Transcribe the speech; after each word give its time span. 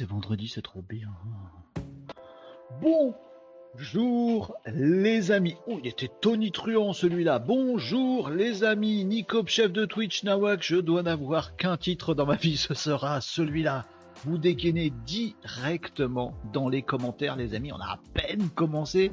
c'est 0.00 0.08
vendredi, 0.08 0.48
c'est 0.48 0.62
trop 0.62 0.80
bien. 0.80 1.10
Bonjour 2.80 4.56
les 4.72 5.30
amis. 5.30 5.56
Oh, 5.66 5.78
il 5.82 5.88
était 5.88 6.08
tonitruant 6.22 6.94
celui-là. 6.94 7.38
Bonjour 7.38 8.30
les 8.30 8.64
amis. 8.64 9.04
Nico, 9.04 9.44
chef 9.46 9.70
de 9.72 9.84
Twitch, 9.84 10.24
Nawak, 10.24 10.62
je 10.62 10.76
dois 10.76 11.02
n'avoir 11.02 11.54
qu'un 11.56 11.76
titre 11.76 12.14
dans 12.14 12.24
ma 12.24 12.36
vie, 12.36 12.56
ce 12.56 12.72
sera 12.72 13.20
celui-là. 13.20 13.84
Vous 14.24 14.38
dégainez 14.38 14.90
directement 15.04 16.32
dans 16.50 16.70
les 16.70 16.80
commentaires, 16.80 17.36
les 17.36 17.52
amis. 17.52 17.70
On 17.70 17.80
a 17.80 17.92
à 17.92 18.00
peine 18.14 18.48
commencé. 18.48 19.12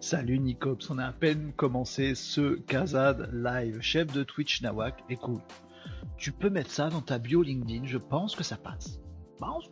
Salut 0.00 0.38
Nicops, 0.38 0.90
on 0.90 0.98
a 0.98 1.06
à 1.06 1.12
peine 1.12 1.54
commencé 1.56 2.14
ce 2.14 2.56
Kazad 2.56 3.30
live. 3.32 3.80
Chef 3.80 4.12
de 4.12 4.22
Twitch 4.22 4.60
Nawak, 4.60 5.02
écoute, 5.08 5.40
tu 6.18 6.30
peux 6.30 6.50
mettre 6.50 6.72
ça 6.72 6.90
dans 6.90 7.00
ta 7.00 7.18
bio 7.18 7.40
LinkedIn, 7.40 7.86
je 7.86 7.96
pense 7.96 8.36
que 8.36 8.44
ça 8.44 8.58
passe. 8.58 9.00
Passe. 9.38 9.64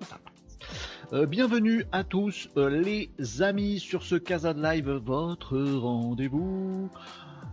Euh, 1.12 1.26
bienvenue 1.26 1.84
à 1.92 2.04
tous 2.04 2.48
euh, 2.56 2.68
les 2.68 3.10
amis 3.42 3.78
sur 3.78 4.02
ce 4.02 4.14
Kazad 4.14 4.58
live, 4.58 4.90
votre 4.90 5.58
rendez-vous 5.58 6.90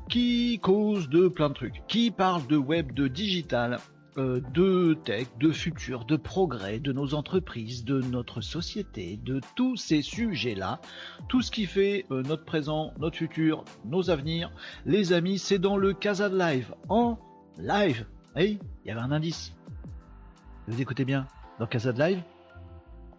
qui 0.09 0.59
cause 0.61 1.09
de 1.09 1.27
plein 1.27 1.49
de 1.49 1.53
trucs, 1.53 1.83
qui 1.87 2.09
parle 2.09 2.47
de 2.47 2.57
web, 2.57 2.93
de 2.93 3.07
digital, 3.07 3.79
euh, 4.17 4.41
de 4.53 4.95
tech, 5.03 5.27
de 5.39 5.51
futur, 5.51 6.05
de 6.05 6.15
progrès, 6.15 6.79
de 6.79 6.91
nos 6.93 7.13
entreprises, 7.13 7.85
de 7.85 8.01
notre 8.01 8.41
société, 8.41 9.19
de 9.23 9.39
tous 9.55 9.75
ces 9.75 10.01
sujets-là, 10.01 10.81
tout 11.27 11.41
ce 11.41 11.51
qui 11.51 11.65
fait 11.65 12.05
notre 12.09 12.45
présent, 12.45 12.93
notre 12.97 13.17
futur, 13.17 13.65
nos 13.85 14.09
avenirs. 14.09 14.51
Les 14.85 15.13
amis, 15.13 15.37
c'est 15.37 15.59
dans 15.59 15.77
le 15.77 15.93
Casa 15.93 16.29
Live, 16.29 16.73
en 16.87 17.19
live. 17.57 18.05
Hey, 18.35 18.57
il 18.83 18.87
y 18.87 18.91
avait 18.91 19.01
un 19.01 19.11
indice. 19.11 19.53
Vous 20.67 20.81
écoutez 20.81 21.05
bien, 21.05 21.27
dans 21.59 21.67
Casa 21.67 21.91
de 21.91 21.99
Live, 21.99 22.21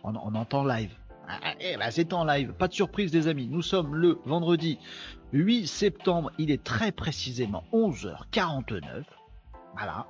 on, 0.03 0.15
entend 0.15 0.65
live. 0.65 0.91
Ah, 1.29 1.53
eh 1.61 1.77
ben, 1.77 1.91
c'est 1.91 2.13
en 2.13 2.25
live, 2.25 2.53
pas 2.55 2.69
de 2.69 2.73
surprise 2.73 3.13
les 3.15 3.29
amis. 3.29 3.47
Nous 3.47 3.63
sommes 3.63 3.95
le 3.95 4.19
vendredi 4.25 4.79
8 5.33 5.67
septembre, 5.67 6.33
il 6.39 6.51
est 6.51 6.65
très 6.65 6.91
précisément 6.91 7.65
11h49. 7.73 9.05
Voilà. 9.77 10.07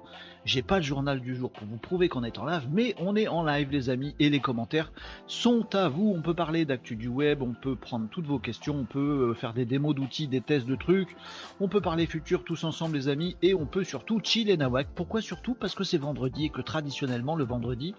J'ai 0.47 0.63
pas 0.63 0.79
le 0.79 0.83
journal 0.83 1.21
du 1.21 1.37
jour 1.37 1.51
pour 1.51 1.67
vous 1.67 1.77
prouver 1.77 2.09
qu'on 2.09 2.25
est 2.25 2.39
en 2.39 2.47
live, 2.47 2.67
mais 2.73 2.95
on 2.99 3.15
est 3.15 3.29
en 3.29 3.45
live, 3.45 3.71
les 3.71 3.91
amis, 3.91 4.15
et 4.19 4.31
les 4.31 4.41
commentaires 4.41 4.91
sont 5.27 5.75
à 5.75 5.89
vous. 5.89 6.15
On 6.17 6.23
peut 6.23 6.35
parler 6.35 6.65
d'actu 6.65 6.97
du 6.97 7.09
web, 7.09 7.43
on 7.43 7.53
peut 7.53 7.77
prendre 7.77 8.09
toutes 8.09 8.25
vos 8.25 8.39
questions, 8.39 8.75
on 8.75 8.85
peut 8.85 9.31
euh, 9.31 9.35
faire 9.35 9.53
des 9.53 9.67
démos 9.67 9.95
d'outils, 9.95 10.29
des 10.29 10.41
tests 10.41 10.67
de 10.67 10.77
trucs, 10.77 11.15
on 11.61 11.69
peut 11.69 11.83
parler 11.83 12.07
futur 12.07 12.43
tous 12.43 12.65
ensemble, 12.65 12.97
les 12.97 13.09
amis, 13.09 13.37
et 13.43 13.53
on 13.53 13.67
peut 13.67 13.85
surtout 13.85 14.19
chill 14.23 14.49
et 14.49 14.57
nawak. 14.57 14.89
Pourquoi 14.95 15.21
surtout? 15.21 15.55
Parce 15.55 15.75
que 15.75 15.85
c'est 15.85 15.99
vendredi 15.99 16.47
et 16.47 16.49
que 16.49 16.63
traditionnellement, 16.63 17.37
le 17.37 17.45
vendredi, 17.45 17.95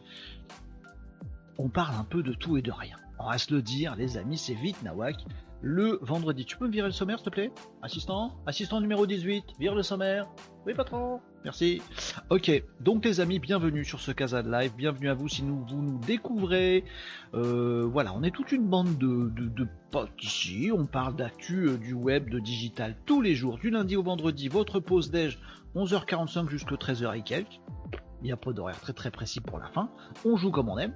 on 1.60 1.70
parle 1.70 1.96
un 1.96 2.04
peu 2.04 2.24
de 2.24 2.34
tout 2.34 2.58
et 2.58 2.64
de 2.64 2.72
rien. 2.72 2.98
On 3.24 3.38
se 3.38 3.54
le 3.54 3.62
dire, 3.62 3.96
les 3.96 4.18
amis, 4.18 4.38
c'est 4.38 4.54
vite 4.54 4.82
nawak 4.84 5.16
le 5.62 6.00
vendredi. 6.02 6.46
Tu 6.46 6.58
peux 6.58 6.66
me 6.66 6.72
virer 6.72 6.88
le 6.88 6.94
sommaire, 6.94 7.20
s'il 7.20 7.26
te 7.26 7.30
plaît 7.30 7.52
Assistant 7.84 8.36
Assistant 8.46 8.82
numéro 8.82 9.06
18, 9.06 9.44
vire 9.60 9.76
le 9.76 9.84
sommaire. 9.84 10.28
Oui, 10.66 10.74
patron 10.74 11.20
Merci. 11.44 11.82
Ok, 12.30 12.52
donc 12.80 13.04
les 13.06 13.20
amis, 13.20 13.40
bienvenue 13.40 13.84
sur 13.84 14.00
ce 14.00 14.12
Casa 14.12 14.44
de 14.44 14.52
Live, 14.52 14.74
bienvenue 14.76 15.10
à 15.10 15.16
vous 15.16 15.28
si 15.28 15.44
nous, 15.44 15.66
vous 15.66 15.82
nous 15.82 16.00
découvrez. 16.00 16.84
Euh, 17.34 17.88
voilà, 17.92 18.14
on 18.14 18.22
est 18.24 18.32
toute 18.32 18.52
une 18.52 18.68
bande 18.68 18.98
de, 18.98 19.30
de, 19.30 19.68
potes 19.90 20.24
ici, 20.24 20.72
on 20.72 20.86
parle 20.86 21.16
d'actu, 21.16 21.68
euh, 21.68 21.78
du 21.78 21.94
web, 21.94 22.30
de 22.30 22.40
digital 22.40 22.96
tous 23.06 23.22
les 23.22 23.34
jours, 23.34 23.58
du 23.58 23.72
lundi 23.72 23.96
au 23.96 24.04
vendredi, 24.04 24.50
votre 24.50 24.80
pause 24.80 25.10
déj, 25.10 25.40
11h45 25.76 26.48
jusqu'à 26.48 26.76
13h 26.76 27.18
et 27.18 27.24
quelques. 27.24 27.60
Il 28.22 28.26
n'y 28.26 28.32
a 28.32 28.38
pas 28.38 28.54
d'horaire 28.54 28.80
très 28.80 28.94
très 28.94 29.12
précis 29.12 29.42
pour 29.42 29.58
la 29.58 29.68
fin. 29.68 29.90
On 30.26 30.38
joue 30.38 30.52
comme 30.52 30.70
on 30.70 30.78
aime. 30.78 30.94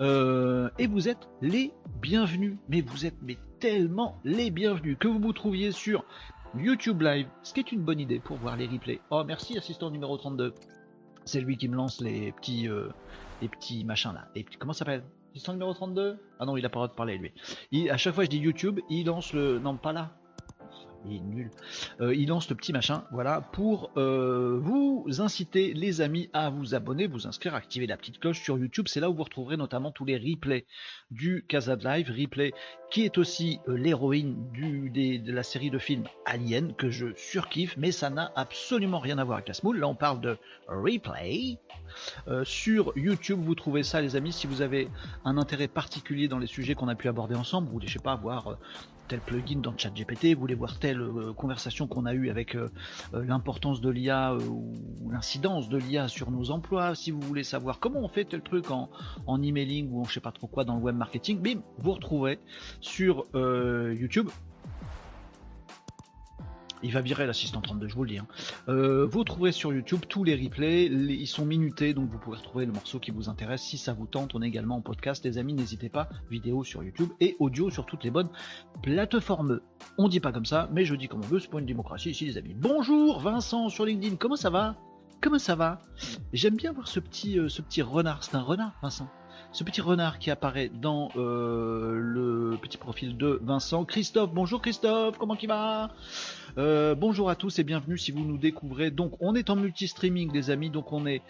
Euh, 0.00 0.68
et 0.78 0.86
vous 0.86 1.08
êtes 1.08 1.28
les 1.40 1.72
bienvenus. 2.02 2.56
Mais 2.68 2.80
vous 2.80 3.06
êtes 3.06 3.16
tellement 3.60 4.18
les 4.24 4.50
bienvenus. 4.50 4.96
Que 4.98 5.08
vous 5.08 5.20
vous 5.20 5.32
trouviez 5.32 5.70
sur 5.70 6.04
YouTube 6.56 7.02
Live, 7.02 7.26
ce 7.42 7.52
qui 7.52 7.60
est 7.60 7.72
une 7.72 7.82
bonne 7.82 8.00
idée 8.00 8.20
pour 8.20 8.36
voir 8.36 8.56
les 8.56 8.66
replays. 8.66 9.00
Oh 9.10 9.24
merci 9.24 9.56
assistant 9.58 9.90
numéro 9.90 10.16
32. 10.16 10.54
C'est 11.24 11.40
lui 11.40 11.56
qui 11.56 11.68
me 11.68 11.76
lance 11.76 12.00
les 12.00 12.32
petits 12.32 12.68
euh, 12.68 12.88
les 13.40 13.48
petits 13.48 13.84
machins 13.84 14.12
là. 14.12 14.28
Les 14.34 14.44
comment 14.58 14.72
ça 14.72 14.80
s'appelle? 14.80 15.04
Assistant 15.32 15.52
numéro 15.52 15.74
32 15.74 16.18
Ah 16.38 16.46
non, 16.46 16.56
il 16.56 16.64
a 16.64 16.68
pas 16.68 16.78
le 16.80 16.86
droit 16.86 16.88
de 16.88 16.94
parler 16.94 17.18
lui. 17.18 17.90
À 17.90 17.96
chaque 17.96 18.14
fois 18.14 18.24
je 18.24 18.30
dis 18.30 18.38
YouTube, 18.38 18.78
il 18.88 19.06
lance 19.06 19.32
le... 19.32 19.58
Non, 19.58 19.76
pas 19.76 19.92
là 19.92 20.16
il 21.06 21.16
est 21.16 21.20
nul. 21.20 21.50
Euh, 22.00 22.14
il 22.14 22.28
lance 22.28 22.48
le 22.48 22.56
petit 22.56 22.72
machin, 22.72 23.04
voilà, 23.12 23.40
pour 23.40 23.90
euh, 23.96 24.58
vous 24.60 25.06
inciter, 25.18 25.74
les 25.74 26.00
amis, 26.00 26.30
à 26.32 26.50
vous 26.50 26.74
abonner, 26.74 27.06
vous 27.06 27.26
inscrire, 27.26 27.54
activer 27.54 27.86
la 27.86 27.96
petite 27.96 28.18
cloche 28.18 28.42
sur 28.42 28.58
YouTube. 28.58 28.88
C'est 28.88 29.00
là 29.00 29.10
où 29.10 29.14
vous 29.14 29.24
retrouverez 29.24 29.56
notamment 29.56 29.90
tous 29.90 30.04
les 30.04 30.16
replays 30.16 30.66
du 31.10 31.44
Casa 31.48 31.76
de 31.76 31.84
Live, 31.84 32.10
qui 32.94 33.02
est 33.02 33.18
aussi 33.18 33.58
euh, 33.66 33.76
l'héroïne 33.76 34.36
de 34.52 35.32
la 35.32 35.42
série 35.42 35.68
de 35.68 35.78
films 35.78 36.04
Alien, 36.26 36.72
que 36.74 36.90
je 36.90 37.06
surkiffe, 37.16 37.76
mais 37.76 37.90
ça 37.90 38.08
n'a 38.08 38.30
absolument 38.36 39.00
rien 39.00 39.18
à 39.18 39.24
voir 39.24 39.38
avec 39.38 39.48
la 39.48 39.54
Smool. 39.54 39.80
Là, 39.80 39.88
on 39.88 39.96
parle 39.96 40.20
de 40.20 40.38
replay. 40.68 41.58
Euh, 42.28 42.44
sur 42.44 42.92
YouTube, 42.96 43.40
vous 43.42 43.56
trouvez 43.56 43.82
ça, 43.82 44.00
les 44.00 44.14
amis, 44.14 44.32
si 44.32 44.46
vous 44.46 44.62
avez 44.62 44.88
un 45.24 45.38
intérêt 45.38 45.66
particulier 45.66 46.28
dans 46.28 46.38
les 46.38 46.46
sujets 46.46 46.76
qu'on 46.76 46.86
a 46.86 46.94
pu 46.94 47.08
aborder 47.08 47.34
ensemble, 47.34 47.66
vous 47.66 47.74
voulez, 47.74 47.88
je 47.88 47.94
sais 47.94 47.98
pas, 47.98 48.14
voir 48.14 48.46
euh, 48.46 48.54
tel 49.08 49.20
plugin 49.20 49.58
dans 49.58 49.76
ChatGPT, 49.76 50.34
vous 50.34 50.40
voulez 50.40 50.54
voir 50.54 50.78
telle 50.78 51.04
conversation 51.36 51.86
qu'on 51.86 52.06
a 52.06 52.14
eue 52.14 52.30
avec 52.30 52.56
l'importance 53.12 53.82
de 53.82 53.90
l'IA 53.90 54.34
ou 54.34 54.72
l'incidence 55.10 55.68
de 55.68 55.76
l'IA 55.76 56.08
sur 56.08 56.30
nos 56.30 56.50
emplois, 56.50 56.94
si 56.94 57.10
vous 57.10 57.20
voulez 57.20 57.44
savoir 57.44 57.80
comment 57.80 58.00
on 58.00 58.08
fait 58.08 58.24
tel 58.24 58.40
truc 58.40 58.70
en, 58.70 58.88
en 59.26 59.42
emailing 59.42 59.90
ou 59.90 60.00
en 60.00 60.04
je 60.04 60.14
sais 60.14 60.20
pas 60.20 60.32
trop 60.32 60.46
quoi 60.46 60.64
dans 60.64 60.76
le 60.76 60.80
web 60.80 60.96
marketing, 60.96 61.38
bim, 61.38 61.60
vous 61.76 61.92
retrouverez 61.92 62.38
sur 62.84 63.26
YouTube 63.34 64.28
il 66.84 66.92
va 66.92 67.00
virer 67.00 67.26
l'assistant 67.26 67.62
32, 67.62 67.88
je 67.88 67.94
vous 67.94 68.04
le 68.04 68.10
dis. 68.10 68.18
Hein. 68.18 68.26
Euh, 68.68 69.06
vous 69.06 69.24
trouverez 69.24 69.52
sur 69.52 69.72
YouTube 69.72 70.02
tous 70.06 70.22
les 70.22 70.36
replays, 70.36 70.84
ils 70.84 71.26
sont 71.26 71.46
minutés, 71.46 71.94
donc 71.94 72.10
vous 72.10 72.18
pouvez 72.18 72.36
retrouver 72.36 72.66
le 72.66 72.72
morceau 72.72 73.00
qui 73.00 73.10
vous 73.10 73.30
intéresse. 73.30 73.62
Si 73.62 73.78
ça 73.78 73.94
vous 73.94 74.06
tente, 74.06 74.34
on 74.34 74.42
est 74.42 74.46
également 74.46 74.76
en 74.76 74.80
podcast, 74.82 75.24
les 75.24 75.38
amis, 75.38 75.54
n'hésitez 75.54 75.88
pas, 75.88 76.10
vidéo 76.30 76.62
sur 76.62 76.84
YouTube 76.84 77.08
et 77.20 77.36
audio 77.38 77.70
sur 77.70 77.86
toutes 77.86 78.04
les 78.04 78.10
bonnes 78.10 78.28
plateformes. 78.82 79.60
On 79.96 80.08
dit 80.08 80.20
pas 80.20 80.30
comme 80.30 80.44
ça, 80.44 80.68
mais 80.72 80.84
je 80.84 80.94
dis 80.94 81.08
comme 81.08 81.20
on 81.20 81.26
veut, 81.26 81.40
c'est 81.40 81.50
pas 81.50 81.58
une 81.58 81.66
démocratie 81.66 82.10
ici, 82.10 82.26
les 82.26 82.36
amis. 82.36 82.54
Bonjour 82.54 83.18
Vincent 83.18 83.70
sur 83.70 83.86
LinkedIn, 83.86 84.16
comment 84.16 84.36
ça 84.36 84.50
va? 84.50 84.76
Comment 85.22 85.38
ça 85.38 85.54
va? 85.54 85.80
J'aime 86.34 86.56
bien 86.56 86.72
voir 86.72 86.86
euh, 86.86 87.48
ce 87.48 87.62
petit 87.62 87.82
renard, 87.82 88.22
c'est 88.24 88.34
un 88.36 88.42
renard 88.42 88.74
Vincent 88.82 89.08
ce 89.54 89.62
petit 89.62 89.80
renard 89.80 90.18
qui 90.18 90.32
apparaît 90.32 90.68
dans 90.68 91.10
euh, 91.14 91.96
le 91.96 92.58
petit 92.60 92.76
profil 92.76 93.16
de 93.16 93.38
Vincent. 93.40 93.84
Christophe, 93.84 94.34
bonjour 94.34 94.60
Christophe, 94.60 95.16
comment 95.16 95.36
il 95.40 95.46
va 95.46 95.92
euh, 96.58 96.96
Bonjour 96.96 97.30
à 97.30 97.36
tous 97.36 97.60
et 97.60 97.62
bienvenue 97.62 97.96
si 97.96 98.10
vous 98.10 98.24
nous 98.24 98.36
découvrez. 98.36 98.90
Donc 98.90 99.12
on 99.20 99.36
est 99.36 99.50
en 99.50 99.56
multi-streaming 99.56 100.32
les 100.32 100.50
amis, 100.50 100.70
donc 100.70 100.92
on 100.92 101.06
est 101.06 101.22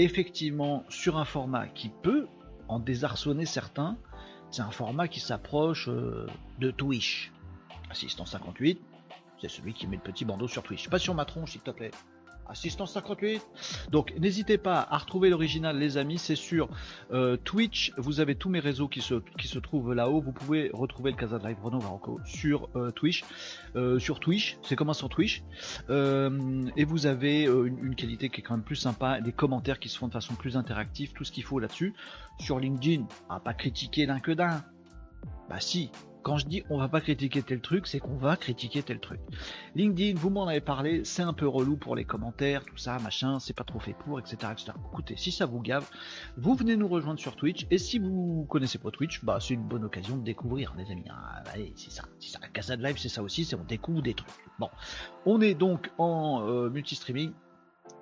effectivement 0.00 0.82
sur 0.88 1.18
un 1.18 1.24
format 1.24 1.68
qui 1.68 1.88
peut 2.02 2.26
en 2.66 2.80
désarçonner 2.80 3.46
certains. 3.46 3.96
C'est 4.50 4.62
un 4.62 4.72
format 4.72 5.06
qui 5.06 5.20
s'approche 5.20 5.88
euh, 5.88 6.26
de 6.58 6.72
Twitch. 6.72 7.30
Assistant 7.90 8.26
58, 8.26 8.80
c'est 9.40 9.48
celui 9.48 9.72
qui 9.72 9.86
met 9.86 9.96
le 9.96 10.02
petit 10.02 10.24
bandeau 10.24 10.48
sur 10.48 10.64
Twitch. 10.64 10.88
Pas 10.88 10.98
sur 10.98 11.14
ma 11.14 11.24
tronche 11.24 11.52
s'il 11.52 11.60
te 11.60 11.70
plaît. 11.70 11.92
Assistance 12.48 12.92
58. 12.92 13.42
Donc 13.90 14.14
n'hésitez 14.18 14.58
pas 14.58 14.86
à 14.90 14.98
retrouver 14.98 15.30
l'original 15.30 15.78
les 15.78 15.96
amis, 15.96 16.18
c'est 16.18 16.36
sur 16.36 16.68
euh, 17.12 17.36
Twitch, 17.36 17.92
vous 17.96 18.20
avez 18.20 18.34
tous 18.34 18.48
mes 18.48 18.60
réseaux 18.60 18.88
qui 18.88 19.00
se, 19.00 19.58
trouvent 19.58 19.94
là-haut, 19.94 20.20
vous 20.20 20.32
pouvez 20.32 20.70
retrouver 20.72 21.10
le 21.10 21.16
Casa 21.16 21.38
de 21.38 21.46
Live 21.46 21.58
Renault 21.62 21.82
sur 22.24 22.68
euh, 22.76 22.90
Twitch, 22.90 23.24
euh, 23.76 23.98
sur 23.98 24.20
Twitch, 24.20 24.58
c'est 24.62 24.76
comment 24.76 24.92
sur 24.92 25.08
Twitch, 25.08 25.42
et 25.88 26.84
vous 26.84 27.06
avez 27.06 27.44
une, 27.44 27.94
qualité 27.94 28.28
qui 28.28 28.40
est 28.40 28.44
quand 28.44 28.54
même 28.54 28.64
plus 28.64 28.76
sympa, 28.76 29.20
des 29.20 29.32
commentaires 29.32 29.80
qui 29.80 29.88
se 29.88 29.98
font 29.98 30.08
de 30.08 30.12
façon 30.12 30.34
plus 30.34 30.56
interactive, 30.56 31.12
tout 31.12 31.24
ce 31.24 31.32
qu'il 31.32 31.44
faut 31.44 31.58
là-dessus. 31.58 31.94
Sur 32.38 32.60
LinkedIn, 32.60 33.04
à 33.28 33.40
pas 33.40 33.54
critiquer 33.54 34.06
d'un 34.06 34.20
que 34.20 34.30
d'un. 34.30 34.62
Bah 35.48 35.60
si, 35.60 35.90
quand 36.22 36.38
je 36.38 36.46
dis 36.46 36.62
on 36.70 36.78
va 36.78 36.88
pas 36.88 37.00
critiquer 37.00 37.42
tel 37.42 37.60
truc, 37.60 37.86
c'est 37.86 37.98
qu'on 37.98 38.16
va 38.16 38.36
critiquer 38.36 38.82
tel 38.82 39.00
truc. 39.00 39.20
LinkedIn, 39.74 40.18
vous 40.18 40.30
m'en 40.30 40.46
avez 40.46 40.60
parlé, 40.60 41.04
c'est 41.04 41.22
un 41.22 41.32
peu 41.32 41.46
relou 41.46 41.76
pour 41.76 41.96
les 41.96 42.04
commentaires, 42.04 42.64
tout 42.64 42.76
ça, 42.76 42.98
machin, 42.98 43.38
c'est 43.38 43.54
pas 43.54 43.64
trop 43.64 43.78
fait 43.78 43.94
pour, 43.94 44.18
etc., 44.18 44.36
etc. 44.52 44.72
Écoutez, 44.92 45.16
si 45.16 45.32
ça 45.32 45.46
vous 45.46 45.60
gave, 45.60 45.88
vous 46.36 46.54
venez 46.54 46.76
nous 46.76 46.88
rejoindre 46.88 47.20
sur 47.20 47.36
Twitch, 47.36 47.66
et 47.70 47.78
si 47.78 47.98
vous 47.98 48.46
connaissez 48.48 48.78
pas 48.78 48.90
Twitch, 48.90 49.24
bah 49.24 49.38
c'est 49.40 49.54
une 49.54 49.66
bonne 49.66 49.84
occasion 49.84 50.16
de 50.16 50.24
découvrir, 50.24 50.74
les 50.76 50.90
amis. 50.90 51.04
Ah, 51.10 51.42
allez, 51.52 51.72
c'est 51.76 51.90
ça, 51.90 52.04
c'est 52.18 52.30
ça. 52.30 52.40
Casa 52.52 52.76
de 52.76 52.82
Live, 52.82 52.96
c'est 52.98 53.08
ça 53.08 53.22
aussi, 53.22 53.44
c'est 53.44 53.56
on 53.56 53.64
découvre 53.64 54.02
des 54.02 54.14
trucs. 54.14 54.30
Bon, 54.58 54.70
on 55.26 55.40
est 55.40 55.54
donc 55.54 55.90
en 55.98 56.42
euh, 56.46 56.70
multi-streaming. 56.70 57.32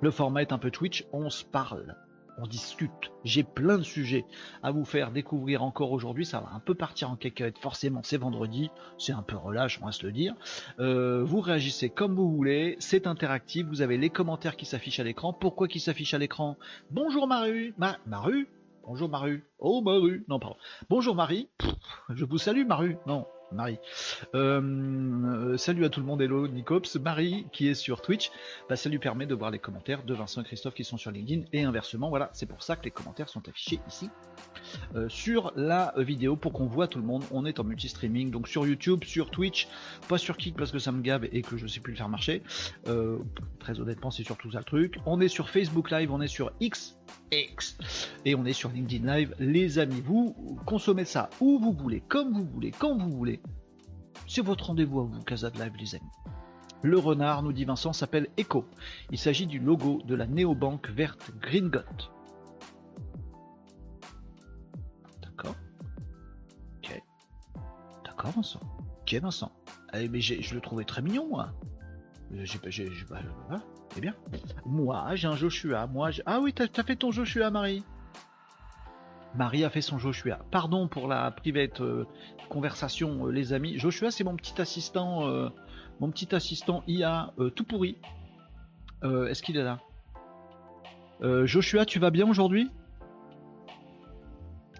Le 0.00 0.10
format 0.10 0.42
est 0.42 0.52
un 0.52 0.58
peu 0.58 0.70
Twitch, 0.70 1.06
on 1.12 1.30
se 1.30 1.44
parle 1.44 1.96
on 2.38 2.47
discute. 2.47 2.91
J'ai 3.25 3.43
plein 3.43 3.79
de 3.79 3.83
sujets 3.83 4.25
à 4.62 4.71
vous 4.71 4.85
faire 4.85 5.11
découvrir 5.11 5.62
encore 5.62 5.93
aujourd'hui. 5.93 6.27
Ça 6.27 6.41
va 6.41 6.50
un 6.55 6.61
peu 6.61 6.75
partir 6.75 7.11
en 7.11 7.17
cacahuète. 7.17 7.59
Forcément, 7.59 8.00
c'est 8.03 8.17
vendredi. 8.17 8.71
C'est 8.99 9.12
un 9.12 9.23
peu 9.23 9.37
relâche, 9.37 9.79
on 9.83 9.87
va 9.87 9.93
se 9.93 10.05
le 10.05 10.12
dire. 10.12 10.35
Euh, 10.79 11.25
vous 11.25 11.41
réagissez 11.41 11.88
comme 11.88 12.15
vous 12.15 12.31
voulez. 12.31 12.77
C'est 12.79 13.06
interactif. 13.06 13.67
Vous 13.67 13.83
avez 13.83 13.97
les 13.97 14.11
commentaires 14.11 14.56
qui 14.56 14.67
s'affichent 14.67 15.00
à 15.00 15.05
l'écran. 15.05 15.33
Pourquoi 15.33 15.69
qui 15.69 15.81
s'affichent 15.81 16.15
à 16.15 16.19
l'écran? 16.19 16.56
Bonjour 16.91 17.27
Maru. 17.27 17.75
Ma 17.79 17.97
Maru? 18.06 18.49
Bonjour 18.85 19.09
Maru. 19.09 19.44
Oh 19.59 19.83
Maru. 19.83 20.25
Non, 20.29 20.38
pardon. 20.38 20.56
Bonjour 20.88 21.15
Marie. 21.15 21.49
je 22.11 22.25
vous 22.25 22.38
salue 22.38 22.67
Maru. 22.67 22.97
Non, 23.06 23.27
Marie. 23.52 23.78
Euh, 24.34 24.60
euh, 24.60 25.56
salut 25.56 25.84
à 25.84 25.88
tout 25.88 26.00
le 26.00 26.06
monde, 26.06 26.20
hello 26.20 26.48
Nicops. 26.48 26.96
Marie 26.96 27.46
qui 27.52 27.69
est 27.69 27.75
sur 27.75 28.02
Twitch, 28.02 28.31
bah, 28.69 28.76
ça 28.76 28.88
lui 28.88 28.98
permet 28.98 29.26
de 29.26 29.34
voir 29.34 29.50
les 29.50 29.58
commentaires 29.58 30.02
de 30.02 30.14
Vincent 30.14 30.40
et 30.43 30.44
Christophe 30.44 30.75
qui 30.75 30.84
sont 30.84 30.96
sur 30.96 31.10
LinkedIn 31.10 31.44
et 31.52 31.62
inversement. 31.62 32.08
Voilà, 32.08 32.31
c'est 32.32 32.46
pour 32.46 32.62
ça 32.62 32.76
que 32.76 32.84
les 32.84 32.90
commentaires 32.90 33.28
sont 33.28 33.46
affichés 33.48 33.81
ici 33.88 34.10
euh, 34.94 35.08
sur 35.08 35.52
la 35.56 35.94
vidéo 35.96 36.37
pour 36.37 36.52
qu'on 36.52 36.66
voit 36.66 36.88
tout 36.88 36.98
le 36.98 37.04
monde. 37.04 37.25
On 37.31 37.44
est 37.46 37.60
en 37.60 37.64
multi-streaming, 37.64 38.31
donc 38.31 38.48
sur 38.48 38.66
YouTube, 38.66 39.04
sur 39.04 39.31
Twitch, 39.31 39.69
pas 40.08 40.19
sur 40.19 40.37
Kik 40.37 40.56
parce 40.56 40.72
que 40.72 40.78
ça 40.78 40.92
me 40.92 41.02
gave 41.02 41.26
et 41.32 41.42
que 41.42 41.56
je 41.56 41.66
sais 41.66 41.81
plus 41.81 41.92
le 41.92 41.99
faire 41.99 42.08
marcher. 42.08 42.42
très 43.58 43.81
honnêtement, 43.81 44.10
c'est 44.10 44.25
surtout 44.25 44.52
ça 44.52 44.58
le 44.58 44.64
truc. 44.64 44.99
On 45.06 45.20
est 45.20 45.28
sur 45.28 45.50
Facebook 45.50 45.90
Live, 45.90 46.10
on 46.12 46.20
est 46.20 46.28
sur 46.28 46.52
X, 46.60 46.95
X, 47.32 47.76
et 48.25 48.35
on 48.35 48.44
est 48.44 48.53
sur 48.53 48.70
LinkedIn 48.70 49.17
Live. 49.17 49.35
Les 49.38 49.79
amis, 49.79 50.00
vous 50.00 50.35
consommez 50.64 51.05
ça 51.05 51.29
où 51.41 51.58
vous 51.58 51.73
voulez, 51.73 52.00
comme 52.00 52.32
vous 52.32 52.44
voulez, 52.44 52.70
quand 52.70 52.97
vous 52.97 53.11
voulez. 53.11 53.41
C'est 54.29 54.43
votre 54.43 54.67
rendez-vous 54.67 55.00
à 55.00 55.05
vous, 55.05 55.23
Casa 55.23 55.50
de 55.50 55.58
Live, 55.58 55.73
les 55.79 55.94
amis. 55.94 56.11
Le 56.82 56.99
renard, 56.99 57.43
nous 57.43 57.53
dit 57.53 57.64
Vincent, 57.64 57.93
s'appelle 57.93 58.29
Echo. 58.37 58.64
Il 59.11 59.19
s'agit 59.19 59.47
du 59.47 59.58
logo 59.58 60.03
de 60.05 60.14
la 60.14 60.26
néobanque 60.26 60.88
verte 60.91 61.32
Gringot. 61.41 61.81
D'accord. 65.23 65.56
Ok. 66.79 67.02
D'accord, 68.05 68.31
Vincent. 68.32 68.61
Ok, 69.02 69.14
Vincent. 69.14 69.52
Eh, 69.94 70.09
mais 70.09 70.20
je 70.20 70.55
le 70.55 70.61
trouvais 70.61 70.85
très 70.85 71.02
mignon, 71.02 71.29
moi. 71.29 71.52
J'ai, 72.32 72.59
j'ai, 72.70 72.91
bah, 73.09 73.20
eh 73.96 74.00
bien. 74.00 74.14
Moi, 74.64 75.14
j'ai 75.14 75.28
un 75.28 75.37
Joshua. 75.37 75.87
Moi, 75.87 76.10
ah 76.26 76.40
oui, 76.40 76.52
t'as, 76.52 76.64
as 76.64 76.82
fait 76.82 76.96
ton 76.96 77.10
Joshua, 77.10 77.50
Marie. 77.50 77.82
Marie 79.34 79.64
a 79.64 79.70
fait 79.70 79.82
son 79.82 79.98
Joshua. 79.98 80.38
Pardon 80.50 80.88
pour 80.88 81.08
la 81.08 81.31
private 81.31 81.81
euh, 81.81 82.06
conversation, 82.48 83.26
euh, 83.26 83.31
les 83.31 83.52
amis. 83.52 83.78
Joshua, 83.78 84.10
c'est 84.10 84.25
mon 84.25 84.37
petit 84.37 84.60
assistant, 84.60 85.28
euh, 85.28 85.48
mon 86.00 86.10
petit 86.10 86.34
assistant 86.34 86.82
IA 86.87 87.32
tout 87.54 87.64
pourri. 87.64 87.98
Est-ce 89.02 89.40
qu'il 89.43 89.56
est 89.56 89.62
là? 89.62 89.78
Joshua, 91.44 91.84
tu 91.84 92.00
vas 92.00 92.10
bien 92.10 92.28
aujourd'hui? 92.28 92.70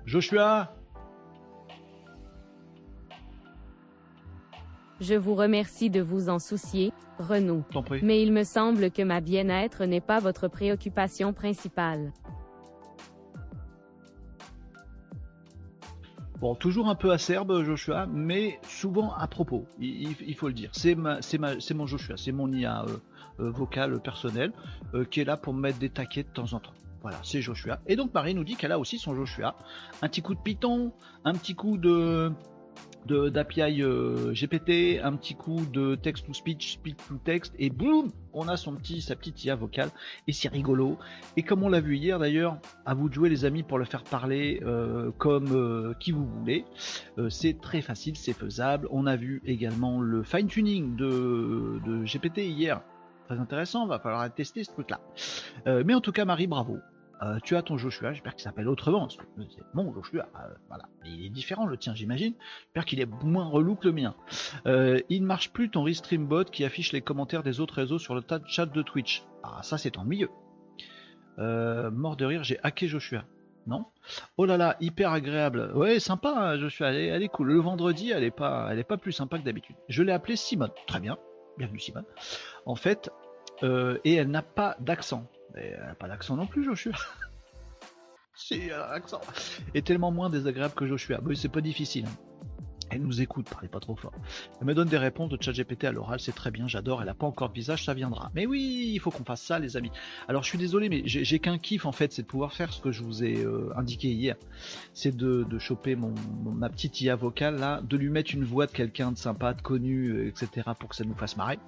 Joshua? 0.05 0.75
Je 5.01 5.15
vous 5.15 5.35
remercie 5.35 5.91
de 5.91 6.01
vous 6.01 6.29
en 6.29 6.39
soucier, 6.39 6.93
Renaud. 7.19 7.65
Mais 8.03 8.23
il 8.23 8.33
me 8.33 8.45
semble 8.45 8.91
que 8.91 9.03
ma 9.03 9.21
bien-être 9.21 9.85
n'est 9.85 10.01
pas 10.01 10.21
votre 10.21 10.49
préoccupation 10.49 11.33
principale. 11.33 12.13
Bon, 16.41 16.55
toujours 16.55 16.89
un 16.89 16.95
peu 16.95 17.13
acerbe, 17.13 17.63
Joshua, 17.65 18.07
mais 18.07 18.59
souvent 18.69 19.15
à 19.15 19.27
propos, 19.27 19.65
il, 19.81 20.35
faut 20.35 20.49
le 20.49 20.55
dire. 20.55 20.71
C'est 20.73 20.95
mon 20.95 21.87
Joshua, 21.87 22.17
c'est 22.19 22.33
mon 22.33 22.53
IA 22.53 22.85
euh, 22.85 22.97
euh, 23.41 23.51
vocal 23.51 24.01
personnel 24.01 24.53
euh, 24.95 25.05
qui 25.05 25.21
est 25.21 25.25
là 25.25 25.39
pour 25.39 25.55
me 25.55 25.61
mettre 25.61 25.79
des 25.79 25.89
taquets 25.89 26.25
de 26.25 26.29
temps 26.29 26.53
en 26.53 26.61
temps. 26.61 26.75
Voilà, 27.01 27.19
c'est 27.23 27.41
Joshua. 27.41 27.79
Et 27.87 27.97
donc 27.97 28.13
Marie 28.13 28.35
nous 28.35 28.45
dit 28.45 28.57
qu'elle 28.57 28.73
a 28.73 28.79
aussi 28.79 28.99
son 28.99 29.15
Joshua. 29.15 29.57
Un 30.03 30.09
petit 30.09 30.21
coup 30.21 30.35
de 30.35 30.41
Python, 30.41 30.93
un 31.25 31.33
petit 31.33 31.55
coup 31.55 31.79
de 31.79 32.33
d'API 33.07 33.83
euh, 33.83 34.33
GPT, 34.33 35.01
un 35.03 35.17
petit 35.17 35.35
coup 35.35 35.61
de 35.73 35.95
text 35.95 36.27
to 36.27 36.35
speech, 36.35 36.75
speech 36.75 36.97
to 37.09 37.15
text, 37.25 37.55
et 37.59 37.71
boum, 37.71 38.11
on 38.33 38.49
a 38.49 38.57
son 38.57 38.75
petit, 38.75 39.01
sa 39.01 39.15
petite 39.15 39.45
IA 39.45 39.55
vocale, 39.55 39.91
et 40.27 40.33
c'est 40.33 40.49
rigolo. 40.49 40.99
Et 41.37 41.43
comme 41.43 41.63
on 41.63 41.69
l'a 41.69 41.81
vu 41.81 41.97
hier 41.97 42.19
d'ailleurs, 42.19 42.59
à 42.85 42.95
vous 42.95 43.09
de 43.09 43.15
jouer 43.15 43.29
les 43.29 43.45
amis 43.45 43.63
pour 43.63 43.79
le 43.79 43.85
faire 43.85 44.03
parler 44.03 44.61
euh, 44.65 45.11
comme 45.19 45.53
euh, 45.53 45.95
qui 46.01 46.13
vous 46.13 46.27
voulez. 46.27 46.65
c'est 47.29 47.61
très 47.61 47.81
facile, 47.81 48.17
c'est 48.17 48.33
faisable. 48.33 48.89
On 48.91 49.07
a 49.07 49.17
vu 49.17 49.43
également 49.47 50.01
le 50.01 50.23
fine 50.23 50.49
tuning 50.49 50.97
de, 50.97 51.81
de 51.85 52.05
GPT 52.05 52.39
hier. 52.39 52.83
Très 53.27 53.39
intéressant, 53.39 53.87
va 53.87 53.99
falloir 53.99 54.33
tester 54.33 54.65
ce 54.65 54.71
truc 54.71 54.91
là. 54.91 55.01
mais 55.85 55.95
en 55.95 56.01
tout 56.01 56.13
cas 56.13 56.25
Marie, 56.25 56.47
bravo. 56.47 56.79
Euh, 57.23 57.39
tu 57.43 57.57
as 57.57 57.63
ton 57.63 57.79
Joshua, 57.79 58.13
j'espère 58.13 58.35
qu'il 58.35 58.43
s'appelle 58.43 58.69
autrement. 58.69 59.09
C'est 59.09 59.21
mon 59.75 59.93
Joshua, 59.95 60.29
euh, 60.37 60.55
voilà. 60.69 60.85
il 61.05 61.25
est 61.25 61.31
différent 61.31 61.67
le 61.67 61.77
tien, 61.77 61.95
j'imagine. 61.95 62.35
J'espère 62.67 62.85
qu'il 62.85 63.01
est 63.01 63.09
moins 63.25 63.47
relou 63.47 63.75
que 63.75 63.87
le 63.87 63.93
mien. 63.93 64.15
Euh, 64.67 65.01
il 65.09 65.23
ne 65.23 65.27
marche 65.27 65.51
plus 65.51 65.71
ton 65.71 65.83
Restream 65.83 66.27
bot 66.27 66.45
qui 66.45 66.65
affiche 66.65 66.93
les 66.93 67.01
commentaires 67.01 67.43
des 67.43 67.61
autres 67.61 67.75
réseaux 67.75 67.99
sur 67.99 68.15
le 68.15 68.23
chat 68.47 68.67
de 68.67 68.83
Twitch. 68.83 69.25
Ah, 69.43 69.63
ça 69.63 69.79
c'est 69.79 69.97
ennuyeux. 69.97 70.31
mort 71.39 72.17
de 72.17 72.25
rire, 72.25 72.45
j'ai 72.45 72.59
hacké 72.63 72.87
Joshua. 72.87 73.25
Non 73.67 73.87
Oh 74.37 74.45
là 74.45 74.57
là, 74.57 74.77
hyper 74.81 75.11
agréable. 75.11 75.73
Ouais, 75.75 75.99
sympa, 75.99 76.33
hein, 76.37 76.59
Joshua, 76.59 76.93
elle 76.93 77.23
est, 77.23 77.29
cool. 77.29 77.49
Le 77.49 77.59
vendredi, 77.59 78.11
elle 78.11 78.23
est 78.25 78.31
pas, 78.31 78.69
elle 78.71 78.79
est 78.79 78.85
pas 78.85 78.97
plus 78.97 79.13
sympa 79.13 79.39
que 79.39 79.45
d'habitude. 79.45 79.75
Je 79.89 80.03
l'ai 80.03 80.13
appelée 80.13 80.37
Simone. 80.37 80.71
Très 80.87 81.01
bien. 81.01 81.17
Bienvenue 81.59 81.81
Simone. 81.81 82.05
En 82.67 82.77
fait, 82.77 83.11
et 83.63 84.15
elle 84.15 84.31
n'a 84.31 84.43
pas 84.43 84.77
d'accent. 84.79 85.27
Elle 85.57 85.81
n'a 85.81 85.95
pas 85.95 86.09
d'accent 86.09 86.37
non 86.37 86.47
plus, 86.47 86.65
Joshua. 86.65 86.93
si, 88.35 88.67
elle 88.67 88.73
a 88.73 88.93
l'accent. 88.93 89.21
Et 89.75 89.83
tellement 89.83 90.11
moins 90.11 90.31
désagréable 90.31 90.75
que 90.75 90.87
Joshua. 90.87 91.19
Mais 91.25 91.35
c'est 91.35 91.49
pas 91.49 91.61
difficile. 91.61 92.07
Elle 92.91 93.03
nous 93.03 93.21
écoute, 93.21 93.49
parlez 93.51 93.69
pas 93.69 93.81
trop 93.81 93.97
fort. 93.97 94.13
Elle 94.61 94.67
me 94.67 94.75
donne 94.75 94.89
des 94.89 94.99
réponses 94.99 95.29
de 95.29 95.39
ChatGPT 95.41 95.85
à 95.85 95.93
l'oral, 95.93 96.21
c'est 96.21 96.35
très 96.35 96.51
bien, 96.51 96.69
j'adore. 96.69 97.03
Elle 97.03 97.09
a 97.09 97.15
pas 97.15 97.27
encore 97.27 97.49
de 97.49 97.55
visage, 97.55 97.85
ça 97.85 97.95
viendra. 97.95 98.31
Mais 98.35 98.47
oui, 98.47 98.93
il 98.95 98.99
faut 99.01 99.11
qu'on 99.11 99.25
fasse 99.25 99.43
ça, 99.43 99.59
les 99.59 99.77
amis. 99.77 99.91
Alors 100.29 100.43
je 100.45 100.49
suis 100.49 100.59
désolé, 100.59 100.89
mais 100.89 101.03
j'ai 101.05 101.39
qu'un 101.39 101.59
kiff 101.59 101.85
en 101.85 101.93
fait, 101.93 102.13
c'est 102.13 102.23
de 102.23 102.27
pouvoir 102.27 102.53
faire 102.53 102.73
ce 102.73 102.81
que 102.81 102.93
je 102.93 103.03
vous 103.03 103.25
ai 103.25 103.45
euh, 103.45 103.73
indiqué 103.77 104.09
hier. 104.09 104.37
C'est 104.95 105.17
de, 105.17 105.47
choper 105.59 105.97
ma 105.97 106.69
petite 106.69 107.01
IA 107.01 107.17
vocale 107.17 107.57
là, 107.57 107.81
de 107.83 107.97
lui 107.97 108.09
mettre 108.09 108.35
une 108.35 108.45
voix 108.45 108.67
de 108.67 108.73
quelqu'un 108.73 109.11
de 109.11 109.19
sympa, 109.19 109.53
de 109.53 109.63
connu, 109.63 110.11
euh, 110.11 110.29
etc. 110.29 110.71
pour 110.79 110.91
que 110.91 110.97
ça 110.97 111.05
nous 111.05 111.15
fasse 111.15 111.37
marrer. 111.37 111.59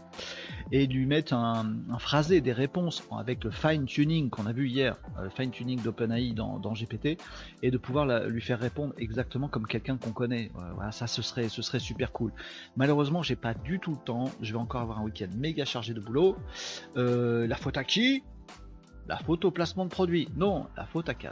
Et 0.71 0.87
de 0.87 0.93
lui 0.93 1.07
mettre 1.07 1.33
un, 1.33 1.75
phrasé, 1.99 2.41
des 2.41 2.53
réponses 2.53 3.03
avec 3.11 3.43
le 3.43 3.51
fine 3.51 3.87
tuning 3.87 4.31
qu'on 4.31 4.47
a 4.47 4.53
vu 4.53 4.69
hier, 4.69 4.97
euh, 5.19 5.25
le 5.25 5.31
fine 5.31 5.51
tuning 5.51 5.83
d'OpenAI 5.83 6.33
dans, 6.33 6.59
dans, 6.59 6.75
GPT, 6.75 7.19
et 7.63 7.71
de 7.71 7.79
pouvoir 7.79 8.07
lui 8.29 8.41
faire 8.41 8.61
répondre 8.61 8.95
exactement 8.99 9.49
comme 9.49 9.67
quelqu'un 9.67 9.97
qu'on 9.97 10.13
connaît. 10.13 10.53
Voilà, 10.75 10.93
ça 10.93 11.08
ce 11.09 11.23
serait, 11.23 11.49
super 11.79 12.13
cool. 12.13 12.33
Malheureusement, 12.77 13.23
j'ai 13.23 13.37
pas 13.37 13.55
du 13.55 13.81
tout 13.81 13.93
le 13.93 14.05
temps. 14.05 14.31
Je 14.41 14.53
vais 14.53 14.59
encore 14.59 14.83
avoir 14.83 15.01
un 15.01 15.03
week-end 15.03 15.29
méga 15.37 15.65
chargé 15.65 15.95
de 15.95 16.01
boulot. 16.01 16.37
Euh, 16.97 17.47
la 17.47 17.57
faute 17.57 17.77
à 17.77 17.85
qui? 17.85 18.23
La 19.09 19.17
faute 19.17 19.45
au 19.45 19.51
placement 19.51 19.85
de 19.85 19.91
produit. 19.91 20.29
Non, 20.37 20.69
la 20.77 20.85
faute 20.85 21.09
à 21.09 21.15
Kat. 21.15 21.31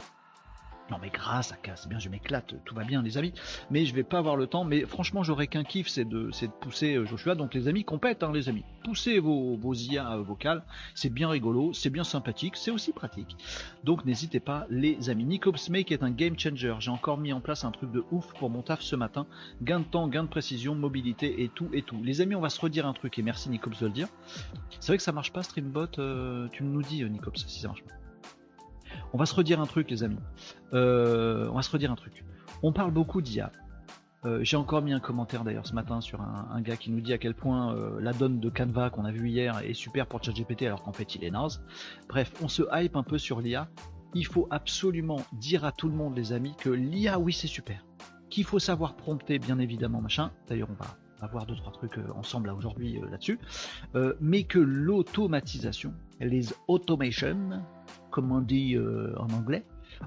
Non 0.89 0.97
mais 1.01 1.09
grâce 1.09 1.51
à 1.51 1.57
casse, 1.57 1.87
bien 1.87 1.99
je 1.99 2.07
m'éclate, 2.07 2.55
tout 2.63 2.73
va 2.73 2.85
bien 2.85 3.01
les 3.01 3.17
amis, 3.17 3.33
mais 3.69 3.85
je 3.85 3.93
vais 3.93 4.03
pas 4.03 4.19
avoir 4.19 4.37
le 4.37 4.47
temps, 4.47 4.63
mais 4.63 4.85
franchement 4.85 5.21
j'aurais 5.21 5.47
qu'un 5.47 5.65
kiff, 5.65 5.89
c'est 5.89 6.05
de, 6.05 6.29
pousser 6.61 6.95
euh, 6.95 7.05
Joshua, 7.05 7.35
donc 7.35 7.53
les 7.53 7.67
amis 7.67 7.83
compètent 7.83 8.23
hein, 8.23 8.31
les 8.33 8.47
amis, 8.47 8.63
poussez 8.85 9.19
vos, 9.19 9.73
IA 9.73 10.13
euh, 10.13 10.21
vocales, 10.21 10.63
c'est 10.95 11.09
bien 11.09 11.27
rigolo, 11.27 11.73
c'est 11.73 11.89
bien 11.89 12.05
sympathique, 12.05 12.55
c'est 12.55 12.71
aussi 12.71 12.93
pratique, 12.93 13.35
donc 13.83 14.05
n'hésitez 14.05 14.39
pas 14.39 14.65
les 14.69 15.09
amis. 15.09 15.25
Nicops 15.25 15.69
Make 15.69 15.91
est 15.91 16.03
un 16.03 16.11
game 16.11 16.39
changer, 16.39 16.75
j'ai 16.79 16.91
encore 16.91 17.17
mis 17.17 17.33
en 17.33 17.41
place 17.41 17.65
un 17.65 17.71
truc 17.71 17.91
de 17.91 18.05
ouf 18.11 18.33
pour 18.39 18.49
mon 18.49 18.61
taf 18.61 18.81
ce 18.81 18.95
matin, 18.95 19.27
gain 19.61 19.81
de 19.81 19.85
temps, 19.85 20.07
gain 20.07 20.23
de 20.23 20.29
précision, 20.29 20.73
mobilité 20.73 21.43
et 21.43 21.49
tout 21.49 21.67
et 21.73 21.81
tout. 21.81 22.01
Les 22.01 22.21
amis 22.21 22.35
on 22.35 22.41
va 22.41 22.49
se 22.49 22.61
redire 22.61 22.87
un 22.87 22.93
truc 22.93 23.19
et 23.19 23.23
merci 23.23 23.49
Nicops 23.49 23.79
de 23.81 23.87
le 23.87 23.91
dire, 23.91 24.07
c'est 24.79 24.87
vrai 24.87 24.97
que 24.97 25.03
ça 25.03 25.11
marche 25.11 25.33
pas 25.33 25.43
Streambot, 25.43 25.99
euh, 25.99 26.47
tu 26.53 26.63
nous 26.63 26.81
dis 26.81 27.03
Nicops 27.03 27.45
si 27.45 27.59
ça 27.59 27.67
marche 27.67 27.83
pas. 27.83 28.06
On 29.13 29.17
va 29.17 29.25
se 29.25 29.35
redire 29.35 29.61
un 29.61 29.65
truc, 29.65 29.89
les 29.89 30.03
amis. 30.03 30.19
Euh, 30.73 31.47
on 31.51 31.55
va 31.55 31.61
se 31.61 31.71
redire 31.71 31.91
un 31.91 31.95
truc. 31.95 32.25
On 32.63 32.73
parle 32.73 32.91
beaucoup 32.91 33.21
d'IA. 33.21 33.51
Euh, 34.25 34.43
j'ai 34.43 34.57
encore 34.57 34.81
mis 34.81 34.93
un 34.93 34.99
commentaire 34.99 35.43
d'ailleurs 35.43 35.67
ce 35.67 35.73
matin 35.73 36.01
sur 36.01 36.21
un, 36.21 36.59
gars 36.61 36.75
qui 36.75 36.89
nous 36.89 37.01
dit 37.01 37.13
à 37.13 37.17
quel 37.17 37.35
point 37.35 37.75
euh, 37.75 37.99
la 38.01 38.13
donne 38.13 38.39
de 38.39 38.49
Canva 38.49 38.89
qu'on 38.89 39.05
a 39.05 39.11
vu 39.11 39.29
hier 39.29 39.59
est 39.59 39.75
super 39.75 40.07
pour 40.07 40.23
ChatGPT 40.23 40.63
alors 40.63 40.81
qu'en 40.83 40.91
fait 40.91 41.15
il 41.15 41.23
est 41.23 41.29
naze. 41.29 41.63
Bref, 42.09 42.33
on 42.41 42.47
se 42.47 42.63
hype 42.73 42.95
un 42.95 43.03
peu 43.03 43.17
sur 43.17 43.41
l'IA. 43.41 43.69
Il 44.13 44.25
faut 44.25 44.47
absolument 44.49 45.21
dire 45.33 45.65
à 45.65 45.71
tout 45.71 45.87
le 45.87 45.95
monde, 45.95 46.17
les 46.17 46.33
amis, 46.33 46.55
que 46.57 46.69
l'IA, 46.69 47.19
oui, 47.19 47.33
c'est 47.33 47.47
super. 47.47 47.85
Qu'il 48.29 48.43
faut 48.43 48.59
savoir 48.59 48.95
prompter, 48.95 49.37
bien 49.37 49.59
évidemment, 49.59 50.01
machin. 50.01 50.31
D'ailleurs, 50.47 50.69
on 50.71 50.83
va 50.83 50.97
avoir 51.21 51.45
deux 51.45 51.55
trois 51.55 51.71
trucs 51.71 51.99
ensemble 52.15 52.49
aujourd'hui 52.49 52.99
là-dessus. 53.11 53.39
mais 54.19 54.43
que 54.43 54.59
l'automatisation, 54.59 55.93
les 56.19 56.53
automations, 56.67 57.61
comme 58.17 58.31
on 58.31 58.41
dit 58.41 58.73
euh, 58.73 59.13
en 59.17 59.31
anglais, 59.31 59.63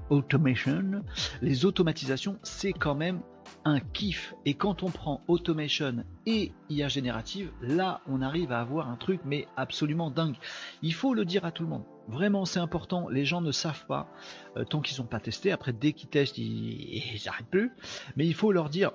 automation, 0.09 1.05
les 1.43 1.65
automatisations, 1.65 2.41
c'est 2.43 2.73
quand 2.73 2.97
même 2.97 3.21
un 3.65 3.79
kiff. 3.79 4.35
Et 4.45 4.55
quand 4.55 4.83
on 4.83 4.91
prend 4.91 5.23
automation 5.29 6.05
et 6.27 6.51
IA 6.71 6.89
générative, 6.89 7.53
là, 7.63 8.01
on 8.09 8.21
arrive 8.21 8.51
à 8.51 8.59
avoir 8.59 8.89
un 8.89 8.97
truc, 8.97 9.21
mais 9.25 9.47
absolument 9.57 10.11
dingue. 10.11 10.35
Il 10.83 10.93
faut 10.93 11.15
le 11.15 11.25
dire 11.25 11.45
à 11.45 11.53
tout 11.53 11.63
le 11.63 11.69
monde. 11.69 11.85
Vraiment, 12.09 12.47
c'est 12.47 12.59
important. 12.59 13.09
Les 13.09 13.25
gens 13.25 13.43
ne 13.43 13.53
savent 13.53 13.87
pas 13.87 14.09
euh, 14.57 14.65
tant 14.65 14.81
qu'ils 14.81 15.01
n'ont 15.01 15.07
pas 15.07 15.21
testé. 15.21 15.53
Après, 15.53 15.73
dès 15.73 15.93
qu'ils 15.93 16.09
testent, 16.09 16.37
ils 16.39 17.23
n'arrêtent 17.25 17.47
plus. 17.47 17.71
Mais 18.17 18.27
il 18.27 18.35
faut 18.35 18.51
leur 18.51 18.71
dire. 18.71 18.91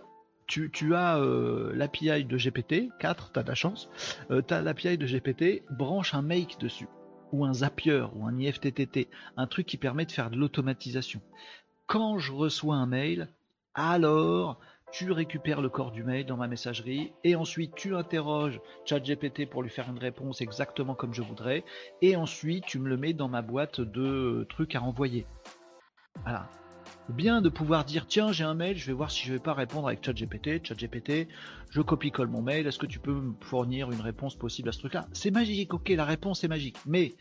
Tu, 0.46 0.94
as 0.94 1.20
euh, 1.20 1.72
l'API 1.74 2.26
de 2.26 2.38
GPT 2.38 2.92
4, 3.00 3.32
tu 3.32 3.40
as 3.40 3.44
de 3.44 3.48
la 3.48 3.56
chance, 3.56 3.90
tu 4.30 4.54
as 4.54 4.62
l'API 4.62 4.98
de 4.98 5.08
GPT, 5.08 5.64
branche 5.72 6.14
un 6.14 6.22
make 6.22 6.60
dessus 6.60 6.90
ou 7.36 7.46
un 7.46 7.54
Zapier 7.54 8.06
ou 8.15 8.25
un 8.25 8.38
IFTTT, 8.38 9.10
un 9.38 9.48
truc 9.48 9.65
qui 9.65 9.77
permet 9.77 10.06
de 10.06 10.12
faire 10.12 10.30
de 10.30 10.38
l'automatisation. 10.38 11.22
quand 11.88 12.18
je 12.18 12.32
reçois 12.32 12.75
un 12.75 12.88
mail, 12.88 13.27
alors 13.75 14.60
tu 14.92 15.12
récupères 15.12 15.62
le 15.62 15.70
corps 15.70 15.92
du 15.92 16.04
mail 16.04 16.25
dans 16.25 16.38
ma 16.38 16.48
messagerie 16.48 17.12
et 17.24 17.36
ensuite 17.36 17.75
tu 17.75 17.96
interroges 17.96 18.62
ChatGPT 18.86 19.50
pour 19.50 19.62
lui 19.62 19.70
faire 19.70 19.89
une 19.89 20.00
réponse 20.00 20.42
exactement 20.42 20.96
comme 20.96 21.13
je 21.13 21.22
voudrais 21.22 21.63
et 22.01 22.15
ensuite 22.15 22.65
tu 22.65 22.80
me 22.80 22.88
le 22.88 22.98
mets 22.98 23.13
dans 23.13 23.27
ma 23.27 23.42
boîte 23.42 23.82
de 23.82 24.48
trucs 24.50 24.74
à 24.74 24.80
renvoyer. 24.80 25.27
Voilà. 26.24 26.50
Bien 27.10 27.42
de 27.42 27.50
pouvoir 27.50 27.86
dire 27.86 28.08
tiens 28.08 28.32
j'ai 28.32 28.44
un 28.44 28.56
mail, 28.56 28.78
je 28.78 28.88
vais 28.88 28.94
voir 28.94 29.12
si 29.12 29.26
je 29.28 29.34
vais 29.34 29.40
pas 29.40 29.54
répondre 29.54 29.88
avec 29.88 30.04
ChatGPT, 30.04 30.66
ChatGPT, 30.66 31.28
je 31.70 31.82
copie-colle 31.82 32.30
mon 32.30 32.42
mail, 32.42 32.66
est-ce 32.66 32.80
que 32.80 32.88
tu 32.88 33.00
peux 33.00 33.14
me 33.14 33.34
fournir 33.42 33.92
une 33.92 34.02
réponse 34.02 34.36
possible 34.36 34.70
à 34.70 34.72
ce 34.72 34.80
truc-là? 34.80 35.08
C'est 35.14 35.30
magique, 35.30 35.74
ok, 35.74 35.90
la 35.90 36.04
réponse 36.04 36.44
est 36.44 36.48
magique. 36.48 36.78
Mais 36.88 37.14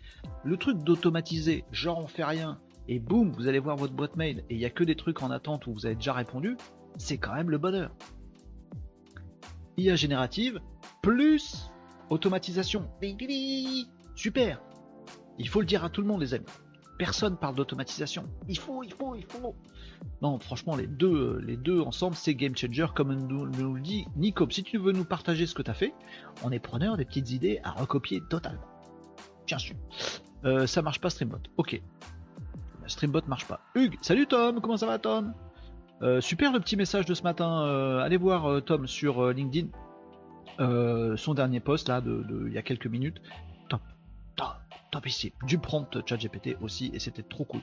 le 0.43 0.57
truc 0.57 0.79
d'automatiser, 0.79 1.64
genre 1.71 1.99
on 1.99 2.07
fait 2.07 2.25
rien, 2.25 2.59
et 2.88 2.99
boum, 2.99 3.33
vous 3.33 3.47
allez 3.47 3.59
voir 3.59 3.76
votre 3.76 3.93
boîte 3.93 4.17
mail 4.17 4.45
et 4.49 4.55
il 4.55 4.59
n'y 4.59 4.64
a 4.64 4.71
que 4.71 4.85
des 4.85 4.97
trucs 4.97 5.23
en 5.23 5.31
attente 5.31 5.67
où 5.67 5.75
vous 5.75 5.85
avez 5.85 5.97
déjà 5.97 6.14
répondu, 6.14 6.57
c'est 6.97 7.19
quand 7.19 7.35
même 7.35 7.50
le 7.50 7.59
bonheur. 7.59 7.95
IA 9.76 9.97
générative 9.97 10.61
plus 11.03 11.71
automatisation. 12.09 12.88
Super. 14.14 14.62
Il 15.38 15.49
faut 15.49 15.61
le 15.61 15.67
dire 15.67 15.85
à 15.85 15.91
tout 15.91 16.00
le 16.00 16.07
monde, 16.07 16.21
les 16.21 16.35
amis. 16.35 16.47
Personne 16.99 17.37
parle 17.37 17.57
d'automatisation. 17.57 18.25
Il 18.49 18.59
faut, 18.59 18.83
il 18.85 18.93
faut, 18.93 19.15
il 19.17 19.25
faut. 19.25 19.55
Non, 20.23 20.39
franchement, 20.39 20.77
les 20.77 20.87
deux, 20.87 21.81
ensemble, 21.81 22.15
c'est 22.15 22.35
game 22.35 22.57
changer, 22.57 22.87
comme 22.95 23.15
nous, 23.15 23.45
le 23.45 23.81
dit 23.81 24.07
Nico. 24.17 24.49
Si 24.51 24.63
tu 24.63 24.79
veux 24.79 24.93
nous 24.93 25.05
partager 25.05 25.47
ce 25.47 25.55
que 25.55 25.63
tu 25.63 25.71
as 25.71 25.75
fait, 25.75 25.93
on 26.45 26.53
est 26.53 26.61
preneur 26.61 26.97
des 26.97 27.05
petites 27.05 27.31
idées 27.31 27.61
à 27.65 27.73
recopier 27.73 28.23
totalement. 28.31 28.63
Bien 29.47 29.59
sûr. 29.59 29.75
Euh, 30.45 30.67
ça 30.67 30.83
marche 30.83 31.01
pas 31.01 31.11
Streambot. 31.11 31.39
Ok. 31.57 31.81
Streambot 32.87 33.23
marche 33.27 33.47
pas. 33.47 33.61
Hugues, 33.75 33.99
salut 34.01 34.27
Tom, 34.27 34.61
comment 34.61 34.77
ça 34.77 34.87
va 34.87 34.99
Tom? 34.99 35.35
Euh, 36.03 36.21
Super 36.21 36.53
le 36.53 36.61
petit 36.61 36.77
message 36.77 37.07
de 37.07 37.15
ce 37.15 37.23
matin. 37.23 37.67
Euh, 37.67 37.99
allez 37.99 38.17
voir 38.17 38.63
Tom 38.63 38.87
sur 38.87 39.33
LinkedIn. 39.33 39.69
son 41.17 41.35
dernier 41.35 41.61
post 41.61 41.89
là 41.89 42.03
il 42.05 42.53
y 42.53 42.59
a 42.59 42.63
quelques 42.63 42.87
minutes 42.87 43.21
top 44.95 45.07
ici. 45.07 45.33
Du 45.45 45.59
prompt 45.59 45.99
ChatGPT 46.07 46.57
aussi, 46.61 46.93
et 46.95 47.01
c'était 47.01 47.25
trop 47.25 47.45
cool. 47.45 47.61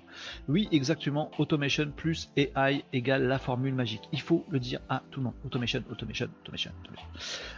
Oui, 0.49 0.67
exactement, 0.73 1.31
automation 1.37 1.89
plus 1.89 2.29
AI 2.35 2.83
égale 2.91 3.23
la 3.23 3.39
formule 3.39 3.73
magique. 3.73 4.01
Il 4.11 4.19
faut 4.19 4.45
le 4.49 4.59
dire 4.59 4.81
à 4.89 5.01
tout 5.11 5.21
le 5.21 5.25
monde. 5.25 5.35
Automation, 5.45 5.81
automation, 5.89 6.27
automation. 6.41 6.71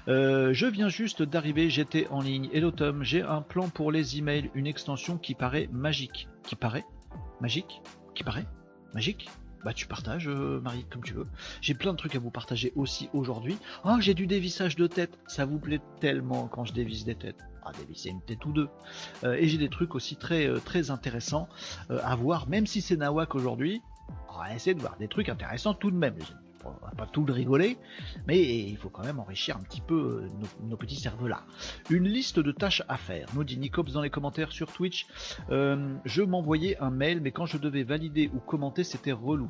Euh, 0.08 0.54
je 0.54 0.68
viens 0.68 0.90
juste 0.90 1.24
d'arriver, 1.24 1.72
j'étais 1.72 2.08
en 2.10 2.22
ligne. 2.22 2.50
Hello 2.54 2.70
Tom, 2.70 3.04
j'ai 3.04 3.24
un 3.24 3.42
plan 3.42 3.68
pour 3.68 3.92
les 3.92 4.20
emails, 4.20 4.52
une 4.54 4.68
extension 4.68 5.18
qui 5.18 5.34
paraît 5.34 5.68
magique. 5.72 6.28
Qui 6.44 6.56
paraît 6.56 6.86
magique? 7.42 7.82
Qui 8.14 8.24
paraît 8.24 8.46
magique? 8.94 9.28
Bah 9.66 9.74
tu 9.74 9.88
partages 9.88 10.28
euh, 10.28 10.60
Marie 10.60 10.86
comme 10.92 11.04
tu 11.04 11.14
veux. 11.14 11.26
J'ai 11.62 11.74
plein 11.74 11.94
de 11.94 11.98
trucs 11.98 12.16
à 12.16 12.20
vous 12.20 12.32
partager 12.32 12.74
aussi 12.76 13.10
aujourd'hui. 13.14 13.58
Oh 13.86 13.96
j'ai 14.02 14.14
du 14.14 14.28
dévissage 14.28 14.76
de 14.76 14.86
tête, 14.86 15.18
ça 15.26 15.46
vous 15.46 15.58
plaît 15.58 15.82
tellement 16.00 16.48
quand 16.48 16.66
je 16.66 16.74
dévisse 16.74 17.06
des 17.06 17.16
têtes 17.16 17.44
à 17.66 17.72
dévisser 17.72 18.10
une 18.10 18.22
tête 18.22 18.46
ou 18.46 18.52
deux. 18.52 18.70
Euh, 19.24 19.34
et 19.34 19.48
j'ai 19.48 19.58
des 19.58 19.70
trucs 19.70 19.96
aussi 19.96 20.16
très, 20.16 20.48
euh, 20.48 20.60
très 20.60 20.92
intéressants 20.92 21.48
euh, 21.90 22.00
à 22.04 22.16
voir, 22.16 22.48
même 22.48 22.68
si 22.68 22.82
c'est 22.82 22.98
Nawak 22.98 23.36
aujourd'hui. 23.36 23.82
On 24.30 24.38
va 24.38 24.54
essayer 24.54 24.74
de 24.74 24.82
voir 24.82 24.98
des 24.98 25.08
trucs 25.08 25.30
intéressants 25.30 25.74
tout 25.74 25.92
de 25.92 25.96
même. 25.96 26.16
On 26.66 26.70
va 26.70 26.92
pas 26.98 27.06
tout 27.06 27.26
le 27.26 27.34
rigoler, 27.34 27.78
mais 28.26 28.42
il 28.42 28.78
faut 28.78 28.90
quand 28.90 29.04
même 29.04 29.20
enrichir 29.20 29.58
un 29.58 29.60
petit 29.60 29.82
peu 29.82 30.26
nos, 30.62 30.78
petits 30.78 30.96
cerveaux 30.96 31.28
là. 31.28 31.44
Une 31.90 32.08
liste 32.08 32.40
de 32.40 32.54
tâches 32.54 32.84
à 32.88 32.96
faire, 32.96 33.28
nous 33.36 33.44
dit 33.44 33.58
Nicops 33.58 33.92
dans 33.92 34.02
les 34.02 34.10
commentaires 34.10 34.54
sur 34.54 34.72
Twitch. 34.72 35.06
je 35.50 36.22
m'envoyais 36.22 36.78
un 36.80 36.90
mail, 36.90 37.20
mais 37.20 37.32
quand 37.32 37.46
je 37.46 37.58
devais 37.58 37.84
valider 37.84 38.32
ou 38.34 38.40
commenter, 38.40 38.86
c'était 38.86 39.12
relou 39.12 39.50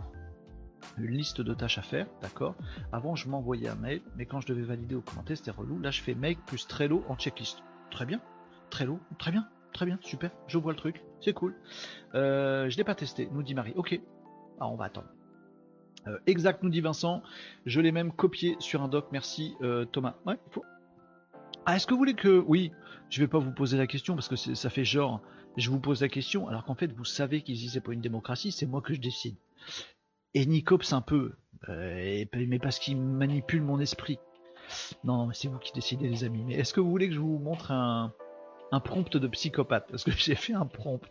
une 0.97 1.11
liste 1.11 1.41
de 1.41 1.53
tâches 1.53 1.77
à 1.77 1.81
faire, 1.81 2.07
d'accord 2.21 2.55
Avant, 2.91 3.15
je 3.15 3.27
m'envoyais 3.27 3.67
un 3.67 3.75
mail, 3.75 4.01
mais 4.15 4.25
quand 4.25 4.41
je 4.41 4.47
devais 4.47 4.63
valider 4.63 4.95
ou 4.95 5.01
commenter, 5.01 5.35
c'était 5.35 5.51
relou. 5.51 5.79
Là, 5.79 5.91
je 5.91 6.01
fais 6.01 6.15
make 6.15 6.43
plus 6.45 6.67
Trello 6.67 7.03
en 7.09 7.15
checklist. 7.15 7.63
Très 7.93 8.05
bien. 8.07 8.19
Très 8.71 8.85
lourd. 8.85 8.99
Très 9.19 9.31
bien. 9.31 9.47
Très 9.71 9.85
bien. 9.85 9.99
Super. 10.01 10.31
Je 10.47 10.57
vois 10.57 10.71
le 10.71 10.77
truc. 10.77 11.03
C'est 11.21 11.33
cool. 11.33 11.55
Euh, 12.15 12.67
je 12.69 12.75
l'ai 12.75 12.83
pas 12.83 12.95
testé, 12.95 13.29
nous 13.31 13.43
dit 13.43 13.53
Marie. 13.53 13.73
Ok. 13.75 14.01
Ah, 14.59 14.67
on 14.67 14.75
va 14.75 14.85
attendre. 14.85 15.07
Euh, 16.07 16.17
exact, 16.25 16.63
nous 16.63 16.69
dit 16.69 16.81
Vincent. 16.81 17.21
Je 17.67 17.79
l'ai 17.79 17.91
même 17.91 18.11
copié 18.11 18.55
sur 18.59 18.81
un 18.81 18.87
doc. 18.87 19.07
Merci 19.11 19.53
euh, 19.61 19.85
Thomas. 19.85 20.15
Ouais. 20.25 20.39
Ah, 21.67 21.75
est-ce 21.75 21.85
que 21.85 21.93
vous 21.93 21.99
voulez 21.99 22.15
que. 22.15 22.43
Oui, 22.47 22.71
je 23.09 23.21
vais 23.21 23.27
pas 23.27 23.37
vous 23.37 23.53
poser 23.53 23.77
la 23.77 23.85
question 23.85 24.15
parce 24.15 24.27
que 24.27 24.35
ça 24.35 24.69
fait 24.71 24.85
genre. 24.85 25.21
Je 25.55 25.69
vous 25.69 25.79
pose 25.79 26.01
la 26.01 26.09
question 26.09 26.47
alors 26.47 26.65
qu'en 26.65 26.73
fait 26.73 26.91
vous 26.91 27.05
savez 27.05 27.43
qu'ici 27.43 27.69
c'est 27.69 27.79
pas 27.79 27.93
une 27.93 28.01
démocratie, 28.01 28.51
c'est 28.51 28.65
moi 28.65 28.81
que 28.81 28.95
je 28.95 28.99
décide. 28.99 29.35
Et 30.33 30.47
Nicops 30.47 30.93
un 30.93 31.01
peu. 31.01 31.33
mais 31.67 32.59
parce 32.59 32.79
qu'il 32.79 32.99
manipule 32.99 33.61
mon 33.61 33.79
esprit. 33.79 34.17
Non, 35.03 35.29
c'est 35.33 35.47
vous 35.47 35.59
qui 35.59 35.71
décidez, 35.73 36.07
les 36.07 36.23
amis. 36.23 36.43
Mais 36.45 36.55
est-ce 36.55 36.73
que 36.73 36.79
vous 36.79 36.89
voulez 36.89 37.07
que 37.07 37.15
je 37.15 37.19
vous 37.19 37.39
montre 37.39 37.71
un, 37.71 38.13
prompt 38.83 39.17
de 39.17 39.27
psychopathe? 39.27 39.87
Parce 39.89 40.03
que 40.03 40.11
j'ai 40.11 40.35
fait 40.35 40.53
un 40.53 40.65
prompt 40.65 41.01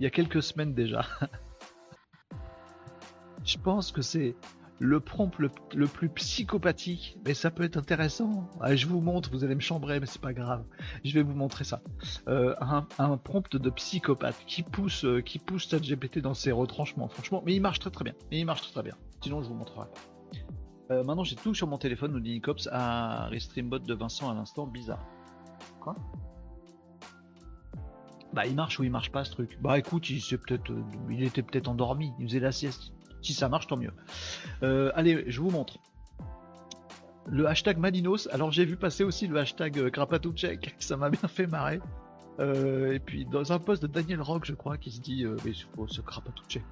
il 0.00 0.04
y 0.04 0.06
a 0.06 0.10
quelques 0.10 0.42
semaines 0.42 0.74
déjà. 0.74 1.04
je 3.44 3.58
pense 3.58 3.92
que 3.92 4.02
c'est 4.02 4.34
le 4.78 5.00
prompt 5.00 5.32
le, 5.38 5.86
plus 5.86 6.08
psychopathique, 6.10 7.16
mais 7.24 7.34
ça 7.34 7.50
peut 7.50 7.64
être 7.64 7.76
intéressant. 7.76 8.48
Ah, 8.60 8.76
je 8.76 8.86
vous 8.86 9.00
montre, 9.00 9.30
vous 9.30 9.44
allez 9.44 9.54
me 9.54 9.60
chambrer, 9.60 10.00
mais 10.00 10.06
c'est 10.06 10.20
pas 10.20 10.34
grave. 10.34 10.64
Je 11.04 11.14
vais 11.14 11.22
vous 11.22 11.34
montrer 11.34 11.64
ça. 11.64 11.80
Euh, 12.28 12.54
un, 12.60 13.16
prompt 13.16 13.56
de 13.56 13.70
psychopathe 13.70 14.44
qui 14.46 14.62
pousse, 14.62 15.04
euh, 15.04 15.22
qui 15.22 15.38
pousse 15.38 15.74
GPT 15.74 16.18
dans 16.18 16.34
ses 16.34 16.52
retranchements. 16.52 17.08
Franchement, 17.08 17.42
mais 17.46 17.54
il 17.54 17.60
marche 17.60 17.78
très 17.78 17.90
très 17.90 18.04
bien. 18.04 18.14
Et 18.30 18.40
il 18.40 18.44
marche 18.44 18.62
très 18.62 18.72
très 18.72 18.82
bien. 18.82 18.96
Sinon, 19.22 19.42
je 19.42 19.48
vous 19.48 19.54
montrerai 19.54 19.86
pas. 19.86 20.15
Euh, 20.90 21.02
maintenant 21.02 21.24
j'ai 21.24 21.36
tout 21.36 21.54
sur 21.54 21.66
mon 21.66 21.78
téléphone, 21.78 22.12
nous 22.12 22.20
dit 22.20 22.32
Nicops, 22.32 22.68
à 22.70 23.26
Restreambot 23.26 23.80
de 23.80 23.94
Vincent 23.94 24.30
à 24.30 24.34
l'instant, 24.34 24.66
bizarre. 24.66 25.04
Quoi? 25.80 25.96
Bah 28.32 28.46
il 28.46 28.54
marche 28.54 28.78
ou 28.78 28.84
il 28.84 28.90
marche 28.90 29.10
pas 29.10 29.24
ce 29.24 29.32
truc 29.32 29.58
Bah 29.60 29.78
écoute, 29.78 30.08
il, 30.10 30.20
peut-être, 30.38 30.70
euh, 30.70 30.82
il 31.10 31.22
était 31.22 31.42
peut-être 31.42 31.68
endormi, 31.68 32.12
il 32.18 32.26
faisait 32.28 32.40
la 32.40 32.52
sieste. 32.52 32.92
Si 33.22 33.32
ça 33.32 33.48
marche, 33.48 33.66
tant 33.66 33.76
mieux. 33.76 33.92
Euh, 34.62 34.92
allez, 34.94 35.24
je 35.26 35.40
vous 35.40 35.50
montre. 35.50 35.78
Le 37.26 37.48
hashtag 37.48 37.78
Malinos, 37.78 38.28
alors 38.30 38.52
j'ai 38.52 38.64
vu 38.64 38.76
passer 38.76 39.02
aussi 39.02 39.26
le 39.26 39.36
hashtag 39.38 39.90
Krapatouchek, 39.90 40.76
ça 40.78 40.96
m'a 40.96 41.10
bien 41.10 41.28
fait 41.28 41.48
marrer. 41.48 41.80
et 42.38 43.00
puis 43.00 43.24
dans 43.24 43.52
un 43.52 43.58
post 43.58 43.82
de 43.82 43.88
Daniel 43.88 44.20
Rock, 44.20 44.44
je 44.44 44.54
crois, 44.54 44.76
qui 44.76 44.92
se 44.92 45.00
dit 45.00 45.24
mais 45.44 45.52
ce 45.88 46.00
Krapatouchek. 46.00 46.62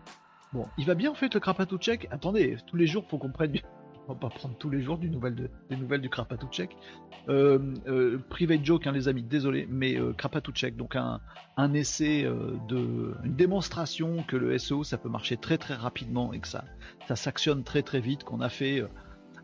Bon, 0.53 0.69
il 0.79 0.87
va 0.87 0.95
bien 0.95 1.11
en 1.11 1.15
fait 1.15 1.35
le 1.35 1.41
Krapatouchek. 1.41 2.07
Attendez, 2.13 2.59
tous 2.69 2.77
les 2.77 2.87
jours 2.87 3.05
faut 3.09 3.19
qu'on 3.19 3.33
prenne 3.33 3.51
on 4.07 4.13
va 4.13 4.19
pas 4.19 4.29
prendre 4.29 4.57
tous 4.57 4.71
les 4.71 4.83
jours 4.83 4.99
des 4.99 5.09
nouvelles 5.09 6.01
du 6.01 6.09
Krapatouchek. 6.09 6.77
Euh, 7.29 7.59
euh, 7.87 8.19
private 8.29 8.65
joke, 8.65 8.87
hein, 8.87 8.93
les 8.93 9.09
amis, 9.09 9.23
désolé, 9.23 9.67
mais 9.71 9.99
euh, 9.99 10.13
Krapatouchek, 10.13 10.77
donc 10.77 10.97
un, 10.97 11.21
essai 11.73 12.25
euh, 12.25 12.57
de, 12.69 13.15
une 13.25 13.35
démonstration 13.35 14.23
que 14.29 14.37
le 14.37 14.59
SEO 14.59 14.85
ça 14.85 14.99
peut 14.99 15.09
marcher 15.09 15.37
très 15.37 15.57
très 15.57 15.75
rapidement 15.75 16.33
et 16.33 16.41
que 16.41 16.49
ça, 16.49 16.65
ça 17.09 17.17
s'actionne 17.17 17.65
très 17.65 17.83
très 17.83 18.01
vite, 18.01 18.25
qu'on 18.25 18.41
a 18.41 18.51
fait 18.51 18.85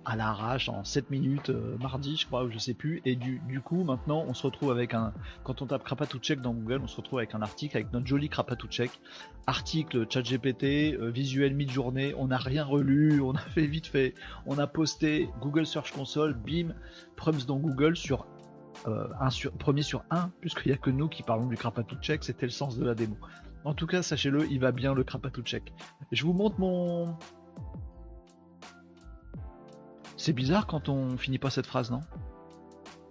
à 0.05 0.17
l'arrache 0.17 0.69
en 0.69 0.83
7 0.83 1.11
minutes 1.11 1.51
euh, 1.51 1.77
mardi 1.79 2.17
je 2.17 2.27
crois 2.27 2.45
ou 2.45 2.51
je 2.51 2.59
sais 2.59 2.75
plus. 2.75 3.03
Et 3.05 3.17
du, 3.17 3.41
coup 3.63 3.85
maintenant 3.85 4.25
on 4.27 4.35
se 4.35 4.47
retrouve 4.47 4.71
avec 4.71 4.95
un 4.95 5.13
quand 5.45 5.63
on 5.63 5.67
tape 5.67 5.85
Krapatouchek 5.85 6.41
dans 6.41 6.55
Google 6.55 6.81
on 6.83 6.87
se 6.87 6.97
retrouve 6.97 7.19
avec 7.19 7.35
un 7.35 7.43
article 7.43 7.77
avec 7.77 7.93
notre 7.93 8.07
joli 8.07 8.29
Krapatouchek. 8.29 8.91
Article 9.47 10.07
chat 10.09 10.23
GPT 10.23 10.95
euh, 10.95 11.11
visuel 11.11 11.55
mid-journée. 11.55 12.15
On 12.17 12.29
n'a 12.29 12.39
rien 12.39 12.65
relu. 12.65 13.21
On 13.21 13.33
a 13.33 13.41
fait 13.41 13.67
vite 13.67 13.87
fait. 13.87 14.15
On 14.47 14.59
a 14.59 14.67
posté 14.67 15.29
Google 15.41 15.67
Search 15.67 15.93
Console 15.93 16.35
bim 16.35 16.75
proms 17.17 17.45
dans 17.47 17.59
Google 17.59 17.97
sur 17.97 18.27
euh, 18.87 19.09
un 19.21 19.31
sur, 19.31 19.53
premier 19.53 19.83
sur 19.83 20.05
un 20.11 20.31
puisqu'il 20.41 20.69
n'y 20.69 20.75
a 20.75 20.79
que 20.79 20.91
nous 20.91 21.09
qui 21.09 21.23
parlons 21.23 21.47
du 21.47 21.57
Krapatouchek. 21.57 22.25
C'était 22.25 22.47
le 22.47 22.53
sens 22.53 22.79
de 22.79 22.85
la 22.85 22.95
démo. 22.95 23.17
En 23.65 23.75
tout 23.75 23.87
cas 23.87 24.03
sachez-le 24.03 24.47
il 24.51 24.61
va 24.61 24.73
bien 24.73 24.95
le 24.95 25.05
Krapatouchek. 25.05 25.75
Je 26.13 26.25
vous 26.25 26.33
montre 26.33 26.59
mon 26.59 27.17
c'est 30.21 30.35
bizarre 30.35 30.67
quand 30.67 30.91
on 30.91 31.17
finit 31.17 31.39
pas 31.39 31.49
cette 31.49 31.67
phrase, 31.67 31.91
non? 31.91 32.03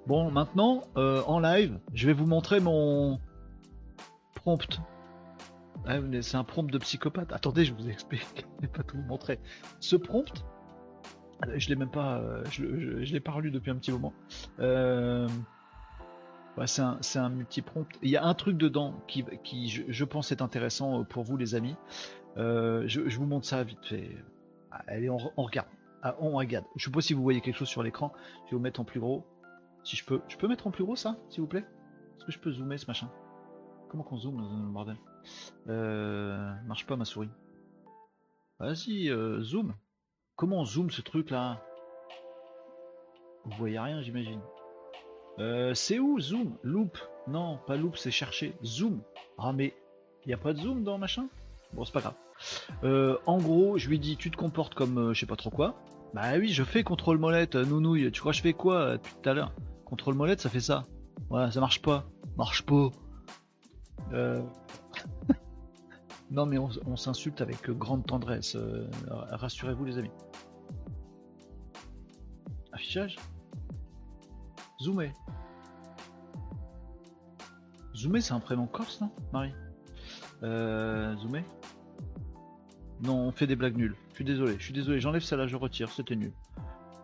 Bon, 0.05 0.29
maintenant, 0.29 0.83
euh, 0.95 1.23
en 1.25 1.39
live, 1.39 1.79
je 1.93 2.05
vais 2.05 2.13
vous 2.13 2.27
montrer 2.27 2.59
mon 2.59 3.19
prompt. 4.35 4.79
c'est 6.21 6.37
un 6.37 6.43
prompt 6.43 6.69
de 6.69 6.77
psychopathe. 6.77 7.33
Attendez, 7.33 7.65
je 7.65 7.73
vous 7.73 7.89
explique. 7.89 8.45
Je 8.59 8.67
vais 8.67 8.71
pas 8.71 8.83
tout 8.83 8.97
vous 8.97 9.07
montrer. 9.07 9.39
Ce 9.79 9.95
prompt, 9.95 10.45
je 11.55 11.69
l'ai 11.69 11.75
même 11.75 11.89
pas, 11.89 12.17
euh, 12.19 12.43
je, 12.51 12.63
l'ai 12.63 13.19
pas 13.19 13.31
relu 13.31 13.49
depuis 13.49 13.71
un 13.71 13.75
petit 13.75 13.91
moment. 13.91 14.13
Euh, 14.59 15.27
c'est 16.65 16.81
un, 17.17 17.29
multi-prompt. 17.29 17.87
Il 18.03 18.09
y 18.09 18.17
a 18.17 18.23
un 18.23 18.33
truc 18.35 18.55
dedans 18.57 18.93
qui, 19.07 19.25
qui 19.43 19.69
je, 19.69 20.03
pense, 20.03 20.31
est 20.31 20.43
intéressant 20.43 21.05
pour 21.05 21.23
vous, 21.23 21.37
les 21.37 21.55
amis. 21.55 21.75
je, 22.35 23.17
vous 23.17 23.25
montre 23.25 23.47
ça 23.47 23.63
vite 23.63 23.83
fait. 23.85 24.15
Allez, 24.87 25.09
on 25.09 25.17
regarde 25.37 25.67
ah, 26.01 26.15
on 26.19 26.31
regarde. 26.37 26.65
Je 26.75 26.89
pas 26.89 27.01
si 27.01 27.13
vous 27.13 27.23
voyez 27.23 27.41
quelque 27.41 27.57
chose 27.57 27.67
sur 27.67 27.83
l'écran. 27.83 28.13
Je 28.45 28.51
vais 28.51 28.57
vous 28.57 28.63
mettre 28.63 28.79
en 28.79 28.85
plus 28.85 28.99
gros. 28.99 29.25
Si 29.83 29.95
je 29.95 30.05
peux. 30.05 30.21
Je 30.27 30.37
peux 30.37 30.47
mettre 30.47 30.67
en 30.67 30.71
plus 30.71 30.83
gros 30.83 30.95
ça, 30.95 31.17
s'il 31.29 31.41
vous 31.41 31.47
plaît? 31.47 31.65
Est-ce 32.17 32.25
que 32.25 32.31
je 32.31 32.39
peux 32.39 32.51
zoomer 32.51 32.77
ce 32.77 32.85
machin? 32.87 33.09
Comment 33.89 34.03
qu'on 34.03 34.17
zoome 34.17 34.37
dans 34.37 34.65
le 34.65 34.71
bordel? 34.71 34.97
Euh, 35.67 36.53
Marche 36.65 36.85
pas 36.85 36.95
ma 36.95 37.05
souris. 37.05 37.29
Vas-y, 38.59 39.09
euh, 39.09 39.41
zoom. 39.41 39.73
Comment 40.35 40.59
on 40.59 40.65
zoom 40.65 40.91
ce 40.91 41.01
truc 41.01 41.31
là? 41.31 41.61
Vous 43.45 43.57
voyez 43.57 43.79
rien, 43.79 44.01
j'imagine. 44.01 44.41
Euh, 45.39 45.73
c'est 45.73 45.99
où 45.99 46.19
zoom? 46.19 46.57
Loop 46.63 46.97
Non, 47.27 47.59
pas 47.65 47.77
loop, 47.77 47.97
c'est 47.97 48.11
chercher. 48.11 48.55
Zoom. 48.63 49.01
Ah 49.37 49.53
mais, 49.53 49.73
il 50.25 50.33
a 50.33 50.37
pas 50.37 50.53
de 50.53 50.59
zoom 50.59 50.83
dans 50.83 50.97
machin? 50.97 51.27
Bon, 51.73 51.85
c'est 51.85 51.93
pas 51.93 52.01
grave. 52.01 52.15
Euh, 52.83 53.17
en 53.25 53.37
gros, 53.37 53.77
je 53.77 53.89
lui 53.89 53.99
dis, 53.99 54.17
tu 54.17 54.31
te 54.31 54.37
comportes 54.37 54.73
comme 54.73 55.13
je 55.13 55.19
sais 55.19 55.25
pas 55.25 55.35
trop 55.35 55.49
quoi. 55.49 55.75
Bah 56.13 56.37
oui, 56.37 56.49
je 56.49 56.63
fais 56.63 56.83
contrôle 56.83 57.17
molette, 57.17 57.55
nounouille. 57.55 58.11
Tu 58.11 58.19
crois 58.19 58.31
que 58.31 58.37
je 58.37 58.41
fais 58.41 58.53
quoi 58.53 58.97
tout 58.97 59.29
à 59.29 59.33
l'heure? 59.33 59.53
Contrôle 59.85 60.15
molette, 60.15 60.41
ça 60.41 60.49
fait 60.49 60.59
ça. 60.59 60.83
Ouais, 61.29 61.51
ça 61.51 61.59
marche 61.59 61.81
pas. 61.81 62.09
Marche 62.37 62.63
pas. 62.65 62.89
Euh... 64.13 64.41
non, 66.31 66.45
mais 66.45 66.57
on, 66.57 66.95
s'insulte 66.95 67.41
avec 67.41 67.69
grande 67.69 68.05
tendresse. 68.05 68.55
Euh, 68.55 68.87
rassurez-vous, 69.31 69.85
les 69.85 69.97
amis. 69.97 70.11
Affichage? 72.71 73.17
Zoomé. 74.81 75.13
Zoomé, 77.95 78.21
c'est 78.21 78.33
un 78.33 78.39
prénom 78.39 78.65
corse, 78.65 79.01
non, 79.01 79.11
Marie? 79.33 79.53
Euh, 80.43 81.15
Zoomé 81.17 81.43
Non, 83.01 83.15
on 83.15 83.31
fait 83.31 83.47
des 83.47 83.55
blagues 83.55 83.77
nulles. 83.77 83.95
Je 84.09 84.15
suis 84.15 84.25
désolé, 84.25 84.55
je 84.57 84.63
suis 84.63 84.73
désolé. 84.73 84.99
J'enlève 84.99 85.21
celle-là, 85.21 85.47
je 85.47 85.55
retire. 85.55 85.89
C'était 85.89 86.15
nul. 86.15 86.33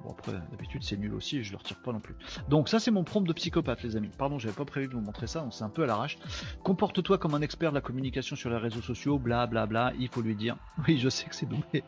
Bon 0.06 0.12
après, 0.12 0.34
d'habitude 0.52 0.84
c'est 0.84 0.98
nul 0.98 1.16
aussi 1.16 1.44
je 1.44 1.52
le 1.52 1.58
retire 1.58 1.78
pas 1.78 1.92
non 1.92 2.00
plus. 2.00 2.14
Donc 2.48 2.70
ça 2.70 2.80
c'est 2.80 2.92
mon 2.92 3.04
prompt 3.04 3.22
de 3.22 3.34
psychopathe 3.34 3.82
les 3.82 3.96
amis. 3.96 4.12
Pardon, 4.16 4.38
j'avais 4.38 4.54
pas 4.54 4.66
prévu 4.66 4.88
de 4.88 4.94
vous 4.94 5.02
montrer 5.02 5.26
ça, 5.26 5.44
on 5.44 5.50
c'est 5.50 5.64
un 5.64 5.70
peu 5.70 5.82
à 5.82 5.88
l'arrache. 5.88 6.20
Comporte-toi 6.64 7.18
comme 7.18 7.34
un 7.34 7.42
expert 7.42 7.72
de 7.72 7.76
la 7.76 7.82
communication 7.82 8.36
sur 8.36 8.52
les 8.52 8.58
réseaux 8.58 8.82
sociaux, 8.82 9.18
bla 9.18 9.48
bla 9.48 9.66
bla, 9.66 9.94
il 10.00 10.08
faut 10.08 10.22
lui 10.22 10.36
dire. 10.36 10.58
Oui, 10.88 11.00
je 11.00 11.10
sais 11.10 11.28
que 11.28 11.34
c'est 11.34 11.48
doublé. 11.48 11.84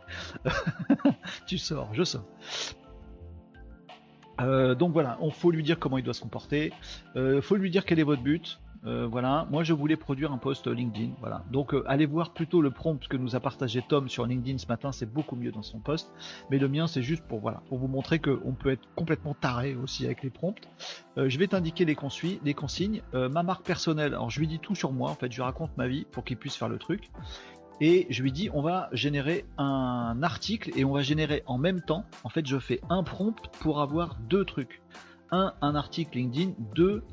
tu 1.46 1.60
sors, 1.60 1.94
je 1.94 2.04
sors. 2.04 2.26
Euh, 4.42 4.74
donc 4.74 4.94
voilà, 4.94 5.18
on 5.22 5.30
faut 5.30 5.52
lui 5.52 5.62
dire 5.62 5.78
comment 5.78 6.00
il 6.00 6.04
doit 6.04 6.16
se 6.16 6.22
comporter. 6.22 6.74
Euh, 7.16 7.42
faut 7.42 7.56
lui 7.56 7.70
dire 7.70 7.86
quel 7.86 8.00
est 8.00 8.04
votre 8.04 8.24
but. 8.24 8.60
Euh, 8.86 9.08
voilà, 9.08 9.48
moi 9.50 9.64
je 9.64 9.74
voulais 9.74 9.96
produire 9.96 10.32
un 10.32 10.38
post 10.38 10.68
LinkedIn. 10.68 11.12
Voilà, 11.20 11.44
donc 11.52 11.74
euh, 11.74 11.84
allez 11.88 12.06
voir 12.06 12.32
plutôt 12.32 12.62
le 12.62 12.72
prompt 12.72 13.08
que 13.08 13.18
nous 13.18 13.36
a 13.36 13.40
partagé 13.40 13.82
Tom 13.88 14.08
sur 14.08 14.26
LinkedIn 14.26 14.58
ce 14.58 14.68
matin, 14.68 14.92
c'est 14.92 15.12
beaucoup 15.12 15.36
mieux 15.36 15.52
dans 15.52 15.64
son 15.64 15.80
post. 15.80 16.12
Mais 16.50 16.58
le 16.58 16.68
mien, 16.68 16.88
c'est 16.88 17.04
juste 17.04 17.24
pour 17.24 17.40
voilà, 17.40 17.62
pour 17.70 17.78
vous 17.78 17.88
montrer 17.88 18.20
qu'on 18.20 18.54
peut 18.54 18.72
être 18.72 18.88
complètement 18.96 19.34
taré 19.34 19.76
aussi 19.76 20.06
avec 20.06 20.24
les 20.24 20.30
prompts. 20.30 20.68
Euh, 21.18 21.30
je 21.30 21.40
vais 21.40 21.48
t'indiquer 21.48 21.86
les, 21.86 21.98
les, 22.44 22.54
consignes, 22.54 23.02
ma 23.14 23.44
marque 23.44 23.66
personnelle. 23.66 24.14
Alors 24.14 24.30
je 24.30 24.40
lui 24.40 24.48
dis 24.48 24.60
tout 24.60 24.76
sur 24.76 24.92
moi, 24.92 25.10
en 25.10 25.16
fait, 25.16 25.32
je 25.32 25.42
raconte 25.42 25.76
ma 25.78 25.88
vie 25.88 26.06
pour 26.12 26.24
qu'il 26.24 26.38
puisse 26.38 26.56
faire 26.56 26.70
le 26.70 26.78
truc. 26.78 27.10
Et 27.80 28.08
je 28.10 28.24
lui 28.24 28.32
dis, 28.32 28.50
on 28.54 28.62
va 28.62 28.90
générer 28.92 29.46
un 29.58 30.18
article 30.24 30.72
et 30.76 30.84
on 30.84 30.92
va 30.92 31.04
générer 31.04 31.44
en 31.46 31.58
même 31.58 31.82
temps. 31.82 32.06
En 32.24 32.30
fait, 32.30 32.46
je 32.48 32.58
fais 32.58 32.82
un 32.90 33.04
prompt 33.04 33.36
pour 33.60 33.82
avoir 33.82 34.18
deux 34.30 34.46
trucs. 34.46 34.82
Un, 35.30 35.54
un 35.62 35.76
article 35.76 36.18
LinkedIn. 36.18 36.54
Deux, 36.74 37.04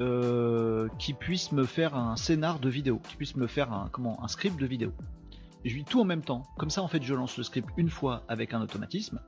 euh, 0.00 0.88
qui 0.98 1.12
puisse 1.12 1.52
me 1.52 1.64
faire 1.64 1.94
un 1.94 2.16
scénar 2.16 2.58
de 2.58 2.68
vidéo, 2.68 3.00
qui 3.08 3.16
puisse 3.16 3.36
me 3.36 3.46
faire 3.46 3.72
un, 3.72 3.88
comment, 3.90 4.22
un 4.24 4.28
script 4.28 4.58
de 4.58 4.66
vidéo. 4.66 4.92
Et 5.64 5.68
je 5.68 5.74
lui 5.76 5.84
tout 5.84 6.00
en 6.00 6.04
même 6.04 6.22
temps. 6.22 6.42
Comme 6.58 6.70
ça, 6.70 6.82
en 6.82 6.88
fait, 6.88 7.02
je 7.02 7.14
lance 7.14 7.36
le 7.36 7.44
script 7.44 7.68
une 7.76 7.88
fois 7.88 8.24
avec 8.28 8.52
un 8.52 8.60
automatisme, 8.60 9.20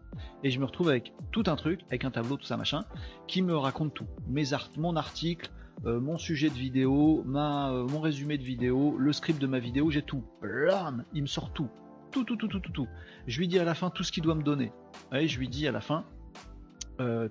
et 0.43 0.51
je 0.51 0.59
me 0.59 0.65
retrouve 0.65 0.89
avec 0.89 1.13
tout 1.31 1.45
un 1.47 1.57
truc, 1.57 1.83
avec 1.89 2.05
un 2.05 2.11
tableau, 2.11 2.37
tout 2.37 2.47
ça 2.47 2.57
machin, 2.57 2.85
qui 3.29 3.43
me 3.43 3.57
raconte 3.57 3.95
tout. 3.95 4.07
Mes 4.29 4.47
mon 4.77 4.97
article, 4.97 5.51
euh, 5.87 6.01
mon 6.01 6.19
sujet 6.19 6.49
de 6.49 6.55
vidéo, 6.55 7.23
ma, 7.27 7.71
euh, 7.71 7.87
mon 7.87 8.01
résumé 8.01 8.39
de 8.39 8.43
vidéo, 8.43 8.97
le 8.99 9.13
script 9.13 9.41
de 9.41 9.47
ma 9.47 9.59
vidéo, 9.59 9.91
j'ai 9.91 10.03
tout. 10.03 10.25
Blam 10.41 11.05
Il 11.13 11.23
me 11.23 11.27
sort 11.27 11.53
tout. 11.53 11.69
Tout, 12.11 12.25
tout, 12.25 12.37
tout, 12.37 12.49
tout, 12.49 12.61
tout, 12.61 12.73
tout. 12.73 12.89
Je 13.27 13.39
lui 13.39 13.49
dis 13.49 13.59
à 13.59 13.65
la 13.65 13.75
fin 13.75 13.91
tout 13.91 14.03
ce 14.03 14.13
qu'il 14.13 14.23
doit 14.23 14.35
me 14.35 14.43
donner. 14.43 14.73
Et 15.13 15.29
je 15.29 15.39
lui 15.39 15.49
dis 15.49 15.67
à 15.67 15.73
la 15.73 15.81
fin, 15.81 16.05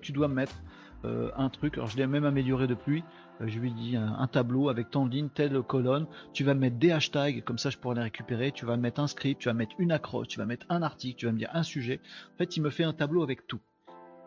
tu 0.01 0.11
dois 0.11 0.27
me 0.27 0.33
mettre 0.33 0.61
un 1.03 1.49
truc. 1.49 1.75
Alors 1.75 1.87
je 1.87 1.95
l'ai 1.95 2.05
même 2.05 2.25
amélioré 2.25 2.67
depuis. 2.67 3.01
Euh, 3.43 3.47
je 3.47 3.59
lui 3.59 3.71
dis 3.71 3.95
un, 3.95 4.27
tableau 4.27 4.69
avec 4.69 4.89
tant 4.89 5.05
de 5.05 5.11
lignes, 5.11 5.29
telle 5.29 5.61
colonne, 5.61 6.07
tu 6.33 6.43
vas 6.43 6.53
mettre 6.53 6.77
des 6.77 6.91
hashtags, 6.91 7.43
comme 7.43 7.57
ça 7.57 7.69
je 7.69 7.77
pourrais 7.77 7.95
les 7.95 8.01
récupérer, 8.01 8.51
tu 8.51 8.65
vas 8.65 8.77
mettre 8.77 8.99
un 8.99 9.07
script, 9.07 9.41
tu 9.41 9.49
vas 9.49 9.53
mettre 9.53 9.75
une 9.77 9.91
accroche, 9.91 10.27
tu 10.27 10.39
vas 10.39 10.45
mettre 10.45 10.65
un 10.69 10.81
article, 10.81 11.17
tu 11.17 11.25
vas 11.25 11.31
me 11.31 11.37
dire 11.37 11.49
un 11.53 11.63
sujet. 11.63 11.99
En 12.33 12.37
fait, 12.37 12.57
il 12.57 12.61
me 12.61 12.69
fait 12.69 12.83
un 12.83 12.93
tableau 12.93 13.23
avec 13.23 13.47
tout. 13.47 13.59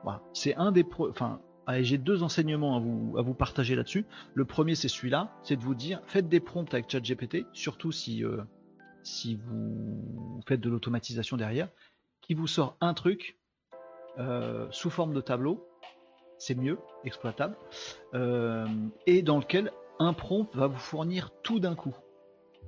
Voilà. 0.04 0.22
C'est 0.32 0.54
un 0.56 0.72
des 0.72 0.84
enfin, 1.10 1.40
j'ai 1.80 1.98
deux 1.98 2.22
enseignements 2.22 2.76
à 2.76 2.80
vous, 2.80 3.16
à 3.18 3.22
vous 3.22 3.34
partager 3.34 3.74
là-dessus. 3.74 4.04
Le 4.34 4.44
premier, 4.44 4.74
c'est 4.74 4.88
celui-là, 4.88 5.32
c'est 5.42 5.56
de 5.56 5.62
vous 5.62 5.74
dire, 5.74 6.00
faites 6.06 6.28
des 6.28 6.40
prompts 6.40 6.72
avec 6.72 6.88
ChatGPT, 6.88 7.46
surtout 7.52 7.92
si, 7.92 8.24
euh, 8.24 8.42
si 9.02 9.36
vous 9.36 10.40
faites 10.46 10.60
de 10.60 10.70
l'automatisation 10.70 11.36
derrière, 11.36 11.68
qui 12.20 12.34
vous 12.34 12.46
sort 12.46 12.76
un 12.80 12.94
truc 12.94 13.38
euh, 14.18 14.66
sous 14.70 14.90
forme 14.90 15.12
de 15.12 15.20
tableau, 15.20 15.68
c'est 16.38 16.54
mieux, 16.54 16.78
exploitable, 17.04 17.56
euh, 18.14 18.66
et 19.06 19.22
dans 19.22 19.38
lequel 19.38 19.72
un 19.98 20.12
prompt 20.12 20.48
va 20.54 20.66
vous 20.66 20.78
fournir 20.78 21.30
tout 21.42 21.60
d'un 21.60 21.74
coup. 21.74 21.94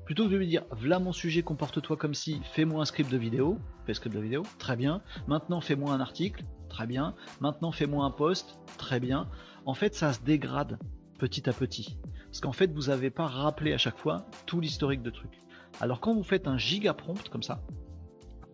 Plutôt 0.04 0.24
que 0.24 0.31
de 0.31 0.37
lui 0.37 0.46
dire, 0.46 0.64
voilà 0.70 0.98
mon 0.98 1.12
sujet, 1.12 1.42
comporte-toi 1.42 1.96
comme 1.96 2.14
si, 2.14 2.40
fais-moi 2.52 2.81
un 2.81 2.85
script 2.87 3.11
de 3.11 3.18
vidéo, 3.18 3.59
fais 3.85 3.92
script 3.92 4.16
de 4.16 4.20
vidéo, 4.20 4.42
très 4.59 4.74
bien. 4.74 5.02
Maintenant, 5.26 5.61
fais-moi 5.61 5.92
un 5.92 6.00
article, 6.00 6.44
très 6.70 6.87
bien. 6.87 7.14
Maintenant, 7.40 7.72
fais-moi 7.72 8.04
un 8.04 8.11
post, 8.11 8.59
très 8.78 9.00
bien. 9.00 9.28
En 9.66 9.74
fait, 9.74 9.94
ça 9.94 10.14
se 10.14 10.20
dégrade 10.22 10.78
petit 11.18 11.48
à 11.50 11.52
petit. 11.52 11.98
Parce 12.24 12.40
qu'en 12.40 12.52
fait, 12.52 12.72
vous 12.72 12.85
n'avez 12.85 13.11
pas 13.11 13.26
rappelé 13.26 13.74
à 13.74 13.78
chaque 13.78 13.98
fois 13.98 14.24
tout 14.46 14.61
l'historique 14.61 15.02
de 15.02 15.11
trucs. 15.11 15.38
Alors 15.81 16.00
quand 16.00 16.14
vous 16.14 16.22
faites 16.22 16.48
un 16.48 16.59
giga 16.59 16.94
prompt 16.94 17.28
comme 17.28 17.42
ça, 17.42 17.61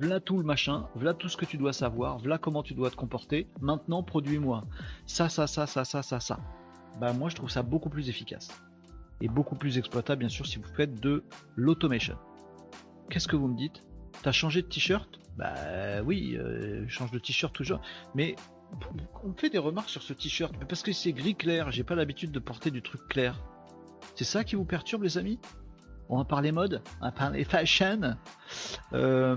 voilà 0.04 0.20
tout 0.20 0.36
le 0.36 0.44
machin, 0.44 0.86
voilà 0.94 1.14
tout 1.14 1.30
ce 1.30 1.36
que 1.38 1.46
tu 1.46 1.56
dois 1.56 1.72
savoir, 1.72 2.18
voilà 2.18 2.36
comment 2.36 2.62
tu 2.62 2.74
dois 2.74 2.90
te 2.90 2.96
comporter. 2.96 3.48
Maintenant, 3.62 4.02
produis-moi 4.02 4.66
ça, 5.06 5.30
ça, 5.30 5.46
ça, 5.46 5.66
ça, 5.66 5.86
ça, 5.86 6.02
ça, 6.02 6.20
ça. 6.20 6.38
Bah 7.00 7.14
moi, 7.14 7.30
je 7.30 7.36
trouve 7.36 7.48
ça 7.48 7.62
beaucoup 7.62 7.88
plus 7.88 8.10
efficace 8.10 8.48
et 9.22 9.28
beaucoup 9.28 9.56
plus 9.56 9.78
exploitable, 9.78 10.20
bien 10.20 10.28
sûr, 10.28 10.46
si 10.46 10.58
vous 10.58 10.68
faites 10.76 11.00
de 11.00 11.24
l'automation. 11.56 12.18
Qu'est-ce 13.08 13.26
que 13.26 13.36
vous 13.36 13.48
me 13.48 13.56
dites? 13.56 13.82
T'as 14.22 14.32
changé 14.32 14.60
de 14.60 14.66
t-shirt? 14.66 15.08
Bah 15.38 16.02
oui, 16.04 16.36
euh, 16.36 16.86
change 16.86 17.10
de 17.10 17.18
t-shirt 17.18 17.54
toujours. 17.54 17.80
Mais 18.14 18.36
on 19.24 19.32
fait 19.32 19.48
des 19.48 19.58
remarques 19.58 19.88
sur 19.88 20.02
ce 20.02 20.12
t-shirt 20.12 20.54
parce 20.68 20.82
que 20.82 20.92
c'est 20.92 21.14
gris 21.14 21.34
clair. 21.34 21.70
J'ai 21.70 21.82
pas 21.82 21.94
l'habitude 21.94 22.30
de 22.30 22.40
porter 22.40 22.70
du 22.70 22.82
truc 22.82 23.00
clair. 23.08 23.42
C'est 24.16 24.24
ça 24.24 24.44
qui 24.44 24.54
vous 24.54 24.66
perturbe, 24.66 25.02
les 25.02 25.16
amis? 25.16 25.40
On 26.08 26.18
va 26.18 26.24
parler 26.24 26.52
mode, 26.52 26.82
on 27.00 27.06
va 27.06 27.12
parler 27.12 27.44
fashion. 27.44 28.16
Euh, 28.92 29.36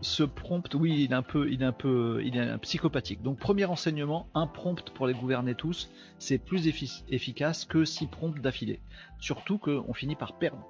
ce 0.00 0.22
prompt, 0.22 0.74
oui, 0.74 1.04
il 1.04 1.12
est 1.12 1.14
un 1.14 1.22
peu, 1.22 1.50
il 1.50 1.62
est 1.62 1.66
un 1.66 1.72
peu, 1.72 2.20
il 2.24 2.36
est 2.36 2.58
psychopathique. 2.58 3.22
Donc 3.22 3.38
premier 3.38 3.64
enseignement, 3.64 4.28
un 4.34 4.46
prompt 4.46 4.90
pour 4.90 5.06
les 5.06 5.14
gouverner 5.14 5.54
tous, 5.54 5.90
c'est 6.18 6.38
plus 6.38 6.66
efficace 7.08 7.64
que 7.64 7.84
six 7.84 8.06
prompts 8.06 8.40
d'affilée. 8.40 8.80
Surtout 9.20 9.58
qu'on 9.58 9.94
finit 9.94 10.16
par 10.16 10.38
perdre 10.38 10.66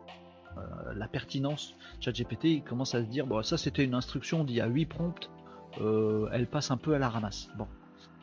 euh, 0.58 0.94
la 0.94 1.08
pertinence. 1.08 1.74
ChatGPT 2.00 2.64
commence 2.64 2.94
à 2.94 3.02
se 3.02 3.08
dire, 3.08 3.26
bon, 3.26 3.42
ça 3.42 3.58
c'était 3.58 3.84
une 3.84 3.94
instruction 3.94 4.44
d'il 4.44 4.56
y 4.56 4.60
a 4.60 4.66
8 4.66 4.86
prompts, 4.86 5.30
euh, 5.80 6.28
elle 6.32 6.46
passe 6.46 6.70
un 6.70 6.76
peu 6.76 6.94
à 6.94 6.98
la 6.98 7.08
ramasse. 7.08 7.48
Bon, 7.56 7.66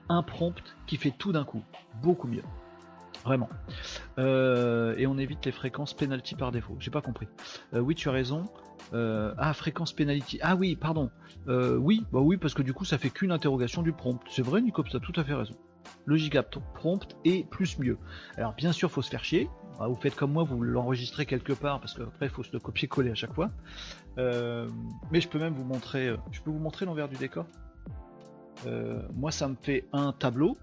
un 0.09 0.23
prompt 0.23 0.63
qui 0.87 0.97
fait 0.97 1.11
tout 1.11 1.31
d'un 1.31 1.43
coup, 1.43 1.61
beaucoup 2.01 2.27
mieux. 2.27 2.43
Vraiment. 3.23 3.49
Euh, 4.19 4.95
et 4.97 5.07
on 5.07 5.17
évite 5.17 5.45
les 5.45 5.51
fréquences 5.51 5.93
penalty 5.93 6.35
par 6.35 6.51
défaut. 6.51 6.75
J'ai 6.79 6.91
pas 6.91 7.01
compris. 7.01 7.27
Euh, 7.73 7.79
oui, 7.79 7.95
tu 7.95 8.09
as 8.09 8.11
raison. 8.11 8.45
Euh, 8.93 9.33
ah, 9.37 9.53
fréquence 9.53 9.93
penalty. 9.93 10.39
Ah 10.41 10.55
oui, 10.55 10.75
pardon. 10.75 11.09
oui, 11.47 12.05
bah 12.11 12.19
oui, 12.19 12.37
parce 12.37 12.53
que 12.53 12.61
du 12.61 12.73
coup, 12.73 12.85
ça 12.85 12.97
fait 12.97 13.09
qu'une 13.09 13.31
interrogation 13.31 13.81
du 13.81 13.93
prompt. 13.93 14.19
C'est 14.29 14.41
vrai, 14.41 14.61
Nico, 14.61 14.83
tu 14.83 14.95
as 14.95 14.99
tout 14.99 15.13
à 15.15 15.23
fait 15.23 15.33
raison. 15.33 15.55
Logic 16.05 16.37
prompt 16.73 17.15
et 17.23 17.45
plus 17.49 17.79
mieux. 17.79 17.97
Alors, 18.35 18.53
bien 18.53 18.73
sûr, 18.73 18.91
faut 18.91 19.01
se 19.01 19.09
faire 19.09 19.23
chier. 19.23 19.49
Bah, 19.79 19.87
vous 19.87 19.95
faites 19.95 20.15
comme 20.15 20.33
moi, 20.33 20.43
vous 20.43 20.61
l'enregistrez 20.61 21.25
quelque 21.25 21.53
part 21.53 21.79
parce 21.79 21.93
qu'après, 21.93 22.25
il 22.25 22.29
faut 22.29 22.43
se 22.43 22.51
le 22.51 22.59
copier-coller 22.59 23.11
à 23.11 23.15
chaque 23.15 23.33
fois. 23.33 23.51
mais 24.17 25.21
je 25.21 25.29
peux 25.29 25.39
même 25.39 25.53
vous 25.53 25.65
montrer. 25.65 26.13
Je 26.31 26.41
peux 26.41 26.51
vous 26.51 26.59
montrer 26.59 26.85
l'envers 26.85 27.07
du 27.07 27.15
décor. 27.15 27.45
moi, 29.15 29.31
ça 29.31 29.47
me 29.47 29.55
fait 29.55 29.87
un 29.93 30.11
tableau 30.11 30.57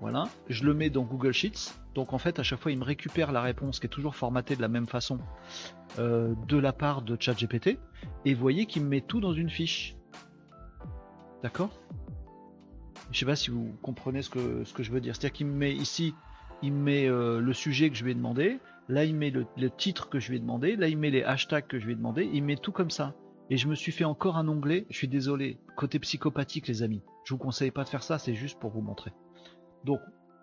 voilà, 0.00 0.28
je 0.48 0.64
le 0.64 0.72
mets 0.72 0.88
dans 0.88 1.02
Google 1.02 1.32
Sheets. 1.32 1.74
Donc 1.94 2.14
en 2.14 2.18
fait, 2.18 2.38
à 2.38 2.42
chaque 2.42 2.60
fois, 2.60 2.72
il 2.72 2.78
me 2.78 2.84
récupère 2.84 3.32
la 3.32 3.42
réponse 3.42 3.80
qui 3.80 3.86
est 3.86 3.90
toujours 3.90 4.16
formatée 4.16 4.56
de 4.56 4.62
la 4.62 4.68
même 4.68 4.86
façon 4.86 5.18
euh, 5.98 6.34
de 6.48 6.56
la 6.56 6.72
part 6.72 7.02
de 7.02 7.16
ChatGPT. 7.20 7.78
Et 8.24 8.34
vous 8.34 8.40
voyez 8.40 8.64
qu'il 8.64 8.82
me 8.82 8.88
met 8.88 9.00
tout 9.02 9.20
dans 9.20 9.34
une 9.34 9.50
fiche. 9.50 9.96
D'accord? 11.42 11.70
Je 13.10 13.18
sais 13.18 13.26
pas 13.26 13.36
si 13.36 13.50
vous 13.50 13.74
comprenez 13.82 14.22
ce 14.22 14.30
que, 14.30 14.64
je 14.82 14.90
veux 14.90 15.00
dire. 15.00 15.14
C'est-à-dire 15.14 15.32
qu'il 15.32 15.46
me 15.48 15.54
met 15.54 15.74
ici, 15.74 16.14
il 16.62 16.72
me 16.72 16.82
met 16.82 17.06
euh, 17.06 17.40
le 17.40 17.52
sujet 17.52 17.90
que 17.90 17.96
je 17.96 18.04
lui 18.04 18.12
ai 18.12 18.14
demandé. 18.14 18.58
Là, 18.88 19.04
il 19.04 19.14
met 19.14 19.30
le, 19.30 19.46
titre 19.70 20.08
que 20.08 20.18
je 20.18 20.30
lui 20.30 20.38
ai 20.38 20.40
demandé. 20.40 20.76
Là, 20.76 20.88
il 20.88 20.96
met 20.96 21.10
les 21.10 21.22
hashtags 21.22 21.66
que 21.66 21.78
je 21.78 21.84
lui 21.84 21.92
ai 21.92 21.96
demandé. 21.96 22.28
Il 22.32 22.42
met 22.42 22.56
tout 22.56 22.72
comme 22.72 22.90
ça. 22.90 23.14
Et 23.50 23.56
je 23.56 23.68
me 23.68 23.74
suis 23.74 23.92
fait 23.92 24.04
encore 24.04 24.38
un 24.38 24.48
onglet. 24.48 24.86
Je 24.88 24.96
suis 24.96 25.08
désolé. 25.08 25.58
Côté 25.76 25.98
psychopathique, 25.98 26.68
les 26.68 26.82
amis. 26.82 27.02
Je 27.24 27.34
vous 27.34 27.38
conseille 27.38 27.70
pas 27.70 27.84
de 27.84 27.88
faire 27.88 28.02
ça. 28.02 28.18
C'est 28.18 28.34
juste 28.34 28.58
pour 28.58 28.70
vous 28.70 28.80
montrer. 28.80 29.12
Donc, 29.84 30.00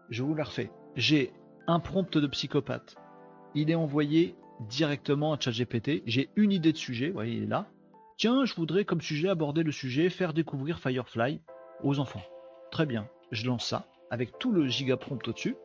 je 0.10 0.24
vous 0.24 0.36
la 0.36 0.44
refais. 0.44 0.72
J'ai 0.96 1.34
un 1.68 1.80
prompt 1.80 2.18
de 2.18 2.28
psychopathe. 2.28 2.96
Il 3.56 3.70
est 3.70 3.76
envoyé 3.76 4.36
directement 4.70 5.34
à 5.34 5.40
ChatGPT. 5.40 6.04
J'ai 6.06 6.30
une 6.36 6.52
idée 6.52 6.72
de 6.72 6.78
sujet, 6.78 7.08
vous 7.08 7.14
voyez, 7.14 7.38
il 7.38 7.44
est 7.44 7.48
là. 7.48 7.68
Tiens, 8.18 8.46
je 8.46 8.56
voudrais 8.56 8.86
comme 8.86 9.02
sujet 9.02 9.30
aborder 9.30 9.64
le 9.64 9.72
sujet 9.72 10.10
faire 10.10 10.34
découvrir 10.34 10.80
Firefly 10.80 11.40
aux 11.84 12.00
enfants. 12.00 12.24
Très 12.72 12.86
bien, 12.86 13.08
je 13.32 13.46
lance 13.46 13.66
ça 13.66 13.88
avec 14.10 14.40
tout 14.40 14.52
le 14.52 14.68
giga 14.68 14.98
prompt 14.98 15.28
au-dessus. 15.28 15.56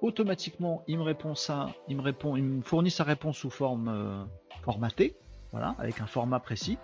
Automatiquement, 0.00 0.82
il 0.88 0.98
me 0.98 1.04
répond 1.04 1.34
ça, 1.34 1.70
il 1.88 1.96
me 1.96 2.02
répond, 2.02 2.36
il 2.36 2.42
me 2.42 2.62
fournit 2.62 2.90
sa 2.90 3.04
réponse 3.04 3.38
sous 3.38 3.50
forme 3.50 3.88
euh, 3.88 4.24
formatée, 4.62 5.14
voilà, 5.52 5.76
avec 5.78 6.00
un 6.00 6.06
format 6.06 6.40
précis. 6.40 6.78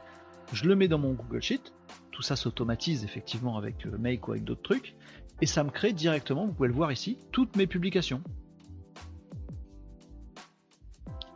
Je 0.53 0.67
le 0.67 0.77
mets 0.77 0.89
dans 0.89 0.99
mon 0.99 1.15
Google 1.15 1.43
Sheet. 1.43 1.73
Tout 2.13 2.23
ça 2.23 2.37
s'automatise 2.37 3.05
effectivement 3.05 3.57
avec 3.57 3.87
euh, 3.87 3.99
Make 3.99 4.29
ou 4.29 4.33
avec 4.33 4.45
d'autres 4.45 4.63
trucs. 4.63 4.95
Et 5.41 5.47
ça 5.47 5.63
me 5.65 5.71
crée 5.71 5.93
directement, 5.93 6.47
vous 6.47 6.53
pouvez 6.53 6.69
le 6.69 6.75
voir 6.75 6.91
ici, 6.91 7.19
toutes 7.33 7.57
mes 7.57 7.67
publications. 7.67 8.23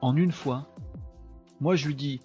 En 0.00 0.16
une 0.16 0.32
fois. 0.32 0.74
Moi 1.60 1.76
je 1.76 1.86
lui 1.86 1.94
dis, 1.94 2.20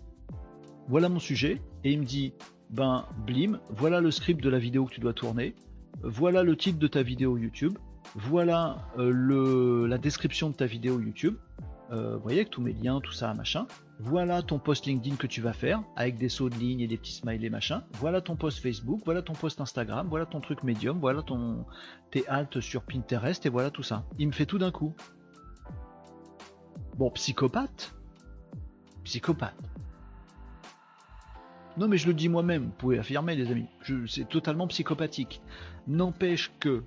voilà 0.87 1.09
mon 1.09 1.19
sujet, 1.19 1.61
et 1.83 1.91
il 1.91 1.99
me 1.99 2.05
dit, 2.05 2.33
ben 2.71 3.05
blim, 3.25 3.59
voilà 3.69 4.01
le 4.01 4.09
script 4.09 4.43
de 4.43 4.49
la 4.49 4.57
vidéo 4.57 4.85
que 4.85 4.93
tu 4.93 4.99
dois 4.99 5.13
tourner, 5.13 5.53
voilà 6.01 6.43
le 6.43 6.57
titre 6.57 6.79
de 6.79 6.87
ta 6.87 7.03
vidéo 7.03 7.37
YouTube, 7.37 7.77
voilà 8.15 8.77
euh, 8.97 9.87
la 9.87 9.97
description 9.97 10.49
de 10.49 10.55
ta 10.55 10.65
vidéo 10.65 10.99
YouTube, 10.99 11.35
euh, 11.91 12.17
voyez 12.17 12.39
avec 12.39 12.49
tous 12.49 12.61
mes 12.61 12.73
liens, 12.73 12.99
tout 13.01 13.11
ça, 13.11 13.33
machin. 13.33 13.65
Voilà 13.99 14.41
ton 14.41 14.59
post 14.59 14.85
LinkedIn 14.85 15.15
que 15.15 15.27
tu 15.27 15.41
vas 15.41 15.53
faire 15.53 15.81
avec 15.95 16.17
des 16.17 16.29
sauts 16.29 16.49
de 16.49 16.55
ligne 16.55 16.81
et 16.81 16.87
des 16.87 16.97
petits 16.97 17.13
smileys 17.13 17.49
machin. 17.49 17.83
Voilà 17.93 18.21
ton 18.21 18.35
post 18.35 18.59
Facebook, 18.59 19.01
voilà 19.05 19.21
ton 19.21 19.33
post 19.33 19.61
Instagram, 19.61 20.07
voilà 20.09 20.25
ton 20.25 20.39
truc 20.39 20.63
Medium, 20.63 20.99
voilà 20.99 21.23
ton 21.23 21.65
tes 22.11 22.27
alt 22.27 22.59
sur 22.59 22.83
Pinterest 22.83 23.45
et 23.45 23.49
voilà 23.49 23.71
tout 23.71 23.83
ça. 23.83 24.05
Il 24.19 24.27
me 24.27 24.33
fait 24.33 24.45
tout 24.45 24.57
d'un 24.57 24.71
coup. 24.71 24.93
Bon, 26.97 27.09
psychopathe. 27.11 27.95
Psychopathe. 29.03 29.55
Non 31.77 31.87
mais 31.87 31.97
je 31.97 32.07
le 32.07 32.13
dis 32.13 32.27
moi-même, 32.27 32.65
vous 32.65 32.71
pouvez 32.71 32.99
affirmer 32.99 33.35
les 33.35 33.51
amis. 33.51 33.67
C'est 34.07 34.27
totalement 34.27 34.67
psychopathique. 34.67 35.41
N'empêche 35.87 36.51
que 36.59 36.83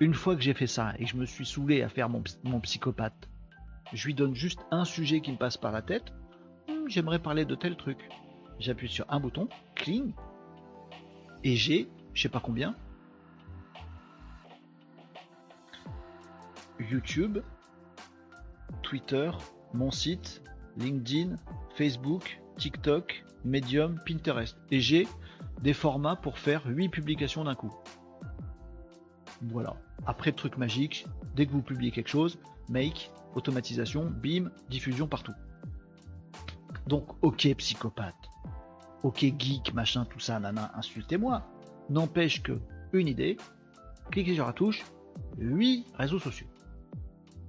une 0.00 0.14
fois 0.14 0.34
que 0.34 0.42
j'ai 0.42 0.54
fait 0.54 0.66
ça 0.66 0.92
et 0.98 1.04
que 1.04 1.10
je 1.10 1.16
me 1.16 1.24
suis 1.24 1.46
saoulé 1.46 1.82
à 1.82 1.88
faire 1.88 2.08
mon 2.08 2.60
psychopathe, 2.60 3.29
je 3.92 4.06
lui 4.06 4.14
donne 4.14 4.34
juste 4.34 4.60
un 4.70 4.84
sujet 4.84 5.20
qui 5.20 5.32
me 5.32 5.36
passe 5.36 5.56
par 5.56 5.72
la 5.72 5.82
tête. 5.82 6.12
Hmm, 6.68 6.88
j'aimerais 6.88 7.18
parler 7.18 7.44
de 7.44 7.54
tel 7.54 7.76
truc. 7.76 8.08
J'appuie 8.58 8.88
sur 8.88 9.06
un 9.08 9.20
bouton, 9.20 9.48
cling, 9.74 10.12
et 11.44 11.56
j'ai, 11.56 11.88
je 12.12 12.22
sais 12.22 12.28
pas 12.28 12.40
combien, 12.40 12.74
YouTube, 16.78 17.38
Twitter, 18.82 19.30
mon 19.72 19.90
site, 19.90 20.42
LinkedIn, 20.76 21.36
Facebook, 21.74 22.40
TikTok, 22.56 23.24
Medium, 23.44 23.98
Pinterest. 24.06 24.58
Et 24.70 24.80
j'ai 24.80 25.06
des 25.62 25.72
formats 25.72 26.16
pour 26.16 26.38
faire 26.38 26.62
8 26.66 26.88
publications 26.88 27.44
d'un 27.44 27.54
coup. 27.54 27.72
Voilà. 29.42 29.76
Après, 30.06 30.32
truc 30.32 30.58
magique, 30.58 31.06
dès 31.34 31.46
que 31.46 31.52
vous 31.52 31.62
publiez 31.62 31.90
quelque 31.90 32.08
chose, 32.08 32.38
make, 32.70 33.10
automatisation, 33.34 34.10
bim, 34.10 34.50
diffusion 34.68 35.06
partout. 35.06 35.34
Donc, 36.86 37.08
ok, 37.22 37.54
psychopathe, 37.56 38.30
ok, 39.02 39.32
geek, 39.38 39.74
machin, 39.74 40.04
tout 40.04 40.20
ça, 40.20 40.40
nana, 40.40 40.72
insultez-moi. 40.74 41.46
N'empêche 41.90 42.42
que, 42.42 42.58
une 42.92 43.08
idée, 43.08 43.36
cliquez 44.10 44.34
sur 44.34 44.46
la 44.46 44.52
touche, 44.52 44.84
8 45.38 45.86
réseaux 45.94 46.18
sociaux. 46.18 46.46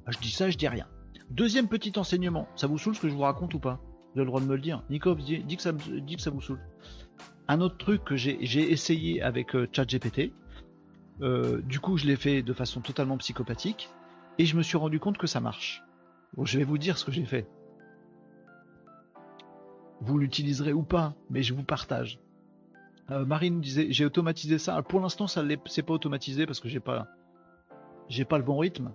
Je 0.08 0.18
dis 0.20 0.32
ça, 0.32 0.50
je 0.50 0.58
dis 0.58 0.68
rien. 0.68 0.88
Deuxième 1.30 1.68
petit 1.68 1.98
enseignement, 1.98 2.48
ça 2.56 2.68
vous 2.68 2.78
saoule 2.78 2.96
ce 2.96 3.02
que 3.02 3.10
je 3.10 3.14
vous 3.14 3.22
raconte 3.22 3.54
ou 3.54 3.60
pas? 3.60 3.80
Vous 4.14 4.20
avez 4.20 4.26
le 4.26 4.26
droit 4.26 4.42
de 4.42 4.46
me 4.46 4.56
le 4.56 4.62
dire. 4.62 4.84
Nico, 4.90 5.16
dit, 5.16 5.44
que, 5.56 5.62
ça, 5.62 5.72
dit 5.72 6.18
que 6.18 6.22
ça 6.22 6.32
vous 6.32 6.42
saoule. 6.42 6.60
Un 7.48 7.62
autre 7.62 7.78
truc 7.78 8.04
que 8.04 8.16
j'ai 8.16 8.72
essayé 8.72 9.22
avec 9.22 9.56
euh, 9.56 9.68
ChatGPT, 9.72 10.34
euh, 11.22 11.62
du 11.62 11.80
coup 11.80 11.98
je 11.98 12.06
l'ai 12.06 12.16
fait 12.16 12.42
de 12.42 12.54
façon 12.54 12.82
totalement 12.82 13.18
psychopathique, 13.18 13.90
et 14.42 14.46
je 14.46 14.58
me 14.58 14.64
suis 14.64 14.78
rendu 14.78 15.00
compte 15.00 15.20
que 15.20 15.28
ça 15.28 15.40
marche. 15.40 15.84
Bon, 16.34 16.46
je 16.46 16.58
vais 16.58 16.64
vous 16.64 16.80
dire 16.80 16.98
ce 16.98 17.06
que 17.06 17.12
j'ai 17.12 17.26
fait. 17.26 17.48
Vous 20.00 20.18
l'utiliserez 20.18 20.74
ou 20.74 20.82
pas, 20.82 21.14
mais 21.30 21.44
je 21.44 21.54
vous 21.54 21.62
partage. 21.62 22.20
Euh, 23.12 23.24
Marine 23.24 23.62
disait 23.62 23.92
j'ai 23.92 24.04
automatisé 24.04 24.58
ça. 24.58 24.82
pour 24.82 25.00
l'instant, 25.00 25.28
ça 25.28 25.44
c'est 25.68 25.84
pas 25.84 25.94
automatisé 25.94 26.48
parce 26.48 26.60
que 26.60 26.70
j'ai 26.70 26.80
pas 26.80 27.08
pas 28.28 28.38
le 28.40 28.44
bon 28.44 28.58
rythme. 28.58 28.92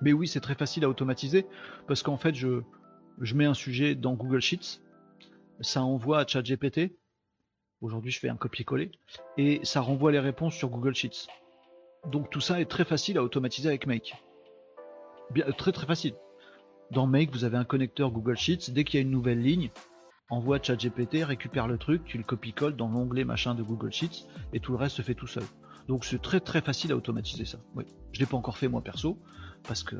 Mais 0.00 0.12
oui, 0.12 0.28
c'est 0.28 0.40
très 0.40 0.54
facile 0.54 0.84
à 0.84 0.88
automatiser 0.88 1.44
parce 1.88 2.04
qu'en 2.04 2.16
fait, 2.16 2.36
je 2.36 2.62
je 3.20 3.34
mets 3.34 3.46
un 3.46 3.54
sujet 3.54 3.96
dans 3.96 4.14
Google 4.14 4.40
Sheets, 4.40 4.80
ça 5.60 5.82
envoie 5.82 6.20
à 6.20 6.26
ChatGPT. 6.26 6.96
Aujourd'hui, 7.80 8.12
je 8.12 8.20
fais 8.20 8.28
un 8.28 8.36
copier-coller 8.36 8.92
et 9.38 9.58
ça 9.64 9.80
renvoie 9.80 10.12
les 10.12 10.20
réponses 10.20 10.54
sur 10.54 10.68
Google 10.68 10.94
Sheets. 10.94 11.26
Donc 12.06 12.30
tout 12.30 12.40
ça 12.40 12.60
est 12.60 12.70
très 12.70 12.84
facile 12.84 13.18
à 13.18 13.24
automatiser 13.24 13.68
avec 13.68 13.88
Make 13.88 14.14
très 15.56 15.72
très 15.72 15.86
facile. 15.86 16.14
Dans 16.90 17.06
Make, 17.06 17.32
vous 17.32 17.44
avez 17.44 17.56
un 17.56 17.64
connecteur 17.64 18.10
Google 18.10 18.36
Sheets. 18.36 18.70
Dès 18.70 18.84
qu'il 18.84 19.00
y 19.00 19.02
a 19.02 19.06
une 19.06 19.10
nouvelle 19.10 19.40
ligne, 19.40 19.70
envoie 20.28 20.60
ChatGPT, 20.62 21.24
récupère 21.24 21.66
le 21.66 21.78
truc, 21.78 22.04
tu 22.04 22.18
le 22.18 22.24
copie-colle 22.24 22.76
dans 22.76 22.88
l'onglet 22.88 23.24
machin 23.24 23.54
de 23.54 23.62
Google 23.62 23.92
Sheets 23.92 24.26
et 24.52 24.60
tout 24.60 24.72
le 24.72 24.78
reste 24.78 24.96
se 24.96 25.02
fait 25.02 25.14
tout 25.14 25.26
seul. 25.26 25.44
Donc 25.88 26.04
c'est 26.04 26.20
très 26.20 26.40
très 26.40 26.60
facile 26.60 26.92
à 26.92 26.96
automatiser 26.96 27.44
ça. 27.44 27.58
Oui. 27.74 27.84
Je 28.12 28.20
l'ai 28.20 28.26
pas 28.26 28.36
encore 28.36 28.56
fait 28.56 28.68
moi 28.68 28.82
perso 28.82 29.18
parce 29.66 29.82
que 29.82 29.96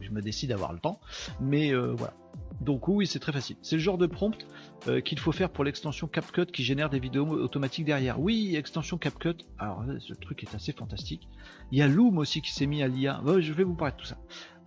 je 0.00 0.10
me 0.10 0.20
décide 0.20 0.52
à 0.52 0.54
avoir 0.54 0.72
le 0.72 0.78
temps. 0.78 1.00
Mais 1.40 1.72
euh, 1.72 1.94
voilà. 1.94 2.14
Donc 2.60 2.88
oui, 2.88 3.06
c'est 3.06 3.18
très 3.18 3.32
facile. 3.32 3.56
C'est 3.62 3.76
le 3.76 3.82
genre 3.82 3.98
de 3.98 4.06
prompt 4.06 4.46
euh, 4.88 5.00
qu'il 5.00 5.18
faut 5.18 5.32
faire 5.32 5.50
pour 5.50 5.64
l'extension 5.64 6.06
CapCut 6.06 6.46
qui 6.46 6.62
génère 6.64 6.90
des 6.90 6.98
vidéos 6.98 7.26
automatiques 7.26 7.84
derrière. 7.84 8.20
Oui, 8.20 8.56
extension 8.56 8.96
CapCut. 8.96 9.36
Alors 9.58 9.84
ce 9.98 10.14
truc 10.14 10.42
est 10.42 10.54
assez 10.54 10.72
fantastique. 10.72 11.28
Il 11.72 11.78
y 11.78 11.82
a 11.82 11.88
Loom 11.88 12.18
aussi 12.18 12.42
qui 12.42 12.52
s'est 12.52 12.66
mis 12.66 12.82
à 12.82 12.88
l'IA. 12.88 13.20
je 13.38 13.52
vais 13.52 13.64
vous 13.64 13.74
parler 13.74 13.92
de 13.92 14.00
tout 14.00 14.06
ça. 14.06 14.18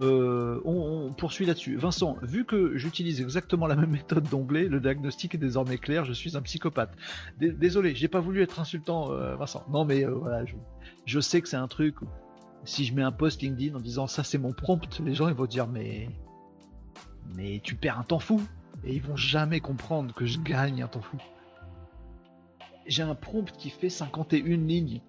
Euh, 0.02 0.62
on, 0.64 1.12
poursuit 1.14 1.46
là-dessus. 1.46 1.76
Vincent, 1.76 2.18
vu 2.22 2.46
que 2.46 2.78
j'utilise 2.78 3.20
exactement 3.20 3.68
la 3.68 3.76
même 3.76 3.90
méthode 3.90 4.30
d'onglet, 4.30 4.68
le 4.68 4.80
diagnostic 4.80 5.36
est 5.36 5.40
désormais 5.40 5.78
clair. 5.78 6.06
Je 6.06 6.14
suis 6.14 6.38
un 6.38 6.42
psychopathe. 6.42 6.96
Désolé, 7.40 7.96
j'ai 7.96 8.08
pas 8.08 8.20
voulu 8.20 8.42
être 8.42 8.60
insultant, 8.60 9.08
Vincent. 9.36 9.66
Non, 9.72 9.86
mais 9.86 10.04
voilà, 10.04 10.46
je, 11.06 11.20
sais 11.20 11.42
que 11.42 11.50
c'est 11.50 11.58
un 11.58 11.68
truc. 11.68 11.96
Si 12.68 12.84
je 12.84 12.94
mets 12.94 13.02
un 13.02 13.14
post 13.14 13.42
LinkedIn 13.42 13.76
en 13.76 13.80
disant 13.80 14.08
ça 14.08 14.26
c'est 14.26 14.38
mon 14.38 14.52
prompt, 14.52 15.00
les 15.00 15.16
gens 15.16 15.30
ils 15.30 15.34
vont 15.34 15.46
dire 15.46 15.68
mais 15.68 16.10
tu 17.64 17.76
perds 17.76 17.98
un 17.98 18.04
temps 18.04 18.20
fou. 18.20 18.42
Et 18.84 18.94
ils 18.94 19.02
vont 19.02 19.16
jamais 19.16 19.62
comprendre 19.62 20.14
que 20.14 20.26
je 20.26 20.40
gagne 20.40 20.84
un 20.84 20.88
temps 20.88 21.02
fou. 21.02 21.18
J'ai 22.86 23.04
un 23.04 23.16
prompt 23.16 23.50
qui 23.58 23.70
fait 23.70 23.90
51 23.90 24.44
lignes. 24.68 25.00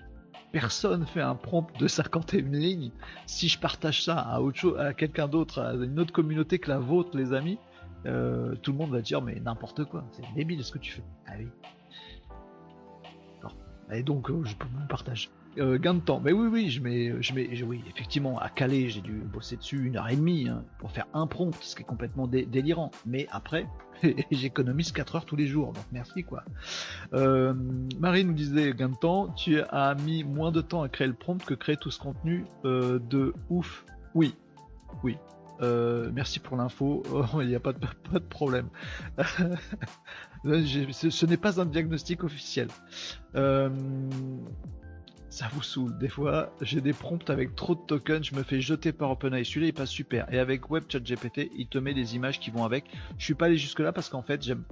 Personne 0.52 1.04
fait 1.04 1.20
un 1.20 1.34
prompt 1.34 1.66
de 1.78 1.88
51 1.88 2.42
lignes. 2.42 2.92
Si 3.26 3.48
je 3.48 3.58
partage 3.58 4.04
ça 4.04 4.18
à, 4.20 4.94
quelqu'un 4.94 5.26
d'autre, 5.26 5.60
à 5.60 5.74
une 5.74 5.98
autre 5.98 6.12
communauté 6.12 6.60
que 6.60 6.70
la 6.70 6.78
vôtre, 6.78 7.16
les 7.16 7.32
amis, 7.32 7.58
euh, 8.06 8.54
tout 8.62 8.70
le 8.70 8.78
monde 8.78 8.92
va 8.92 9.00
dire 9.00 9.20
mais 9.20 9.40
n'importe 9.40 9.84
quoi, 9.84 10.04
c'est 10.12 10.22
débile 10.36 10.64
ce 10.64 10.70
que 10.70 10.78
tu 10.78 10.92
fais. 10.92 11.04
Ah 11.26 11.32
oui. 11.38 11.48
Et 13.90 14.02
donc 14.04 14.30
euh, 14.30 14.44
je 14.44 14.54
peux 14.54 14.66
vous 14.66 14.86
partager. 14.86 15.28
Euh, 15.58 15.78
gain 15.78 15.94
de 15.94 16.00
temps. 16.00 16.20
Mais 16.20 16.32
oui, 16.32 16.48
oui, 16.50 16.70
je 16.70 16.80
mets, 16.80 17.20
je 17.20 17.32
mets, 17.32 17.62
oui, 17.62 17.82
effectivement, 17.88 18.38
à 18.38 18.48
Calais, 18.48 18.88
j'ai 18.88 19.00
dû 19.00 19.12
bosser 19.12 19.56
dessus 19.56 19.84
une 19.84 19.96
heure 19.96 20.08
et 20.08 20.16
demie 20.16 20.48
hein, 20.48 20.64
pour 20.78 20.92
faire 20.92 21.06
un 21.14 21.26
prompt, 21.26 21.54
ce 21.60 21.74
qui 21.74 21.82
est 21.82 21.86
complètement 21.86 22.26
délirant. 22.26 22.90
Mais 23.06 23.26
après, 23.30 23.66
j'économise 24.30 24.92
4 24.92 25.16
heures 25.16 25.24
tous 25.24 25.36
les 25.36 25.46
jours, 25.46 25.72
donc 25.72 25.84
merci 25.90 26.22
quoi. 26.22 26.44
Euh, 27.12 27.54
Marie 27.98 28.24
nous 28.24 28.34
disait 28.34 28.72
gain 28.72 28.90
de 28.90 28.96
temps, 28.96 29.28
tu 29.30 29.60
as 29.60 29.94
mis 29.96 30.22
moins 30.22 30.52
de 30.52 30.60
temps 30.60 30.82
à 30.82 30.88
créer 30.88 31.08
le 31.08 31.14
prompt 31.14 31.44
que 31.44 31.54
créer 31.54 31.76
tout 31.76 31.90
ce 31.90 31.98
contenu 31.98 32.44
euh, 32.64 33.00
de 33.10 33.34
ouf. 33.50 33.84
Oui, 34.14 34.36
oui. 35.02 35.16
merci 35.60 36.38
pour 36.38 36.56
l'info, 36.56 37.02
il 37.40 37.48
n'y 37.48 37.56
a 37.56 37.60
pas 37.60 37.72
de, 37.72 38.18
problème. 38.30 38.68
ce 40.44 41.26
n'est 41.26 41.36
pas 41.36 41.60
un 41.60 41.66
diagnostic 41.66 42.22
officiel. 42.22 42.68
Ça 45.38 45.46
vous 45.52 45.62
saoule. 45.62 45.96
Des 45.98 46.08
fois, 46.08 46.52
j'ai 46.60 46.80
des 46.80 46.92
prompts 46.92 47.30
avec 47.30 47.54
trop 47.54 47.76
de 47.76 47.80
tokens, 47.80 48.26
je 48.26 48.34
me 48.34 48.42
fais 48.42 48.60
jeter 48.60 48.92
par 48.92 49.12
OpenAI. 49.12 49.44
Celui-là, 49.44 49.68
il 49.68 49.72
passe 49.72 49.90
super. 49.90 50.26
Et 50.34 50.40
avec 50.40 50.68
WebChat 50.68 50.98
GPT, 50.98 51.52
il 51.56 51.68
te 51.68 51.78
met 51.78 51.94
des 51.94 52.16
images 52.16 52.40
qui 52.40 52.50
vont 52.50 52.64
avec. 52.64 52.86
Je 53.18 53.24
suis 53.24 53.34
pas 53.34 53.46
allé 53.46 53.56
jusque 53.56 53.78
là 53.78 53.92
parce 53.92 54.08
qu'en 54.08 54.22
fait, 54.22 54.42
j'aime, 54.42 54.64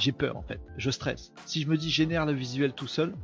j'ai 0.00 0.10
peur 0.10 0.36
en 0.36 0.42
fait. 0.42 0.60
Je 0.78 0.90
stresse. 0.90 1.32
Si 1.46 1.62
je 1.62 1.68
me 1.68 1.76
dis 1.76 1.90
génère 1.90 2.26
le 2.26 2.32
visuel 2.32 2.72
tout 2.72 2.88
seul, 2.88 3.14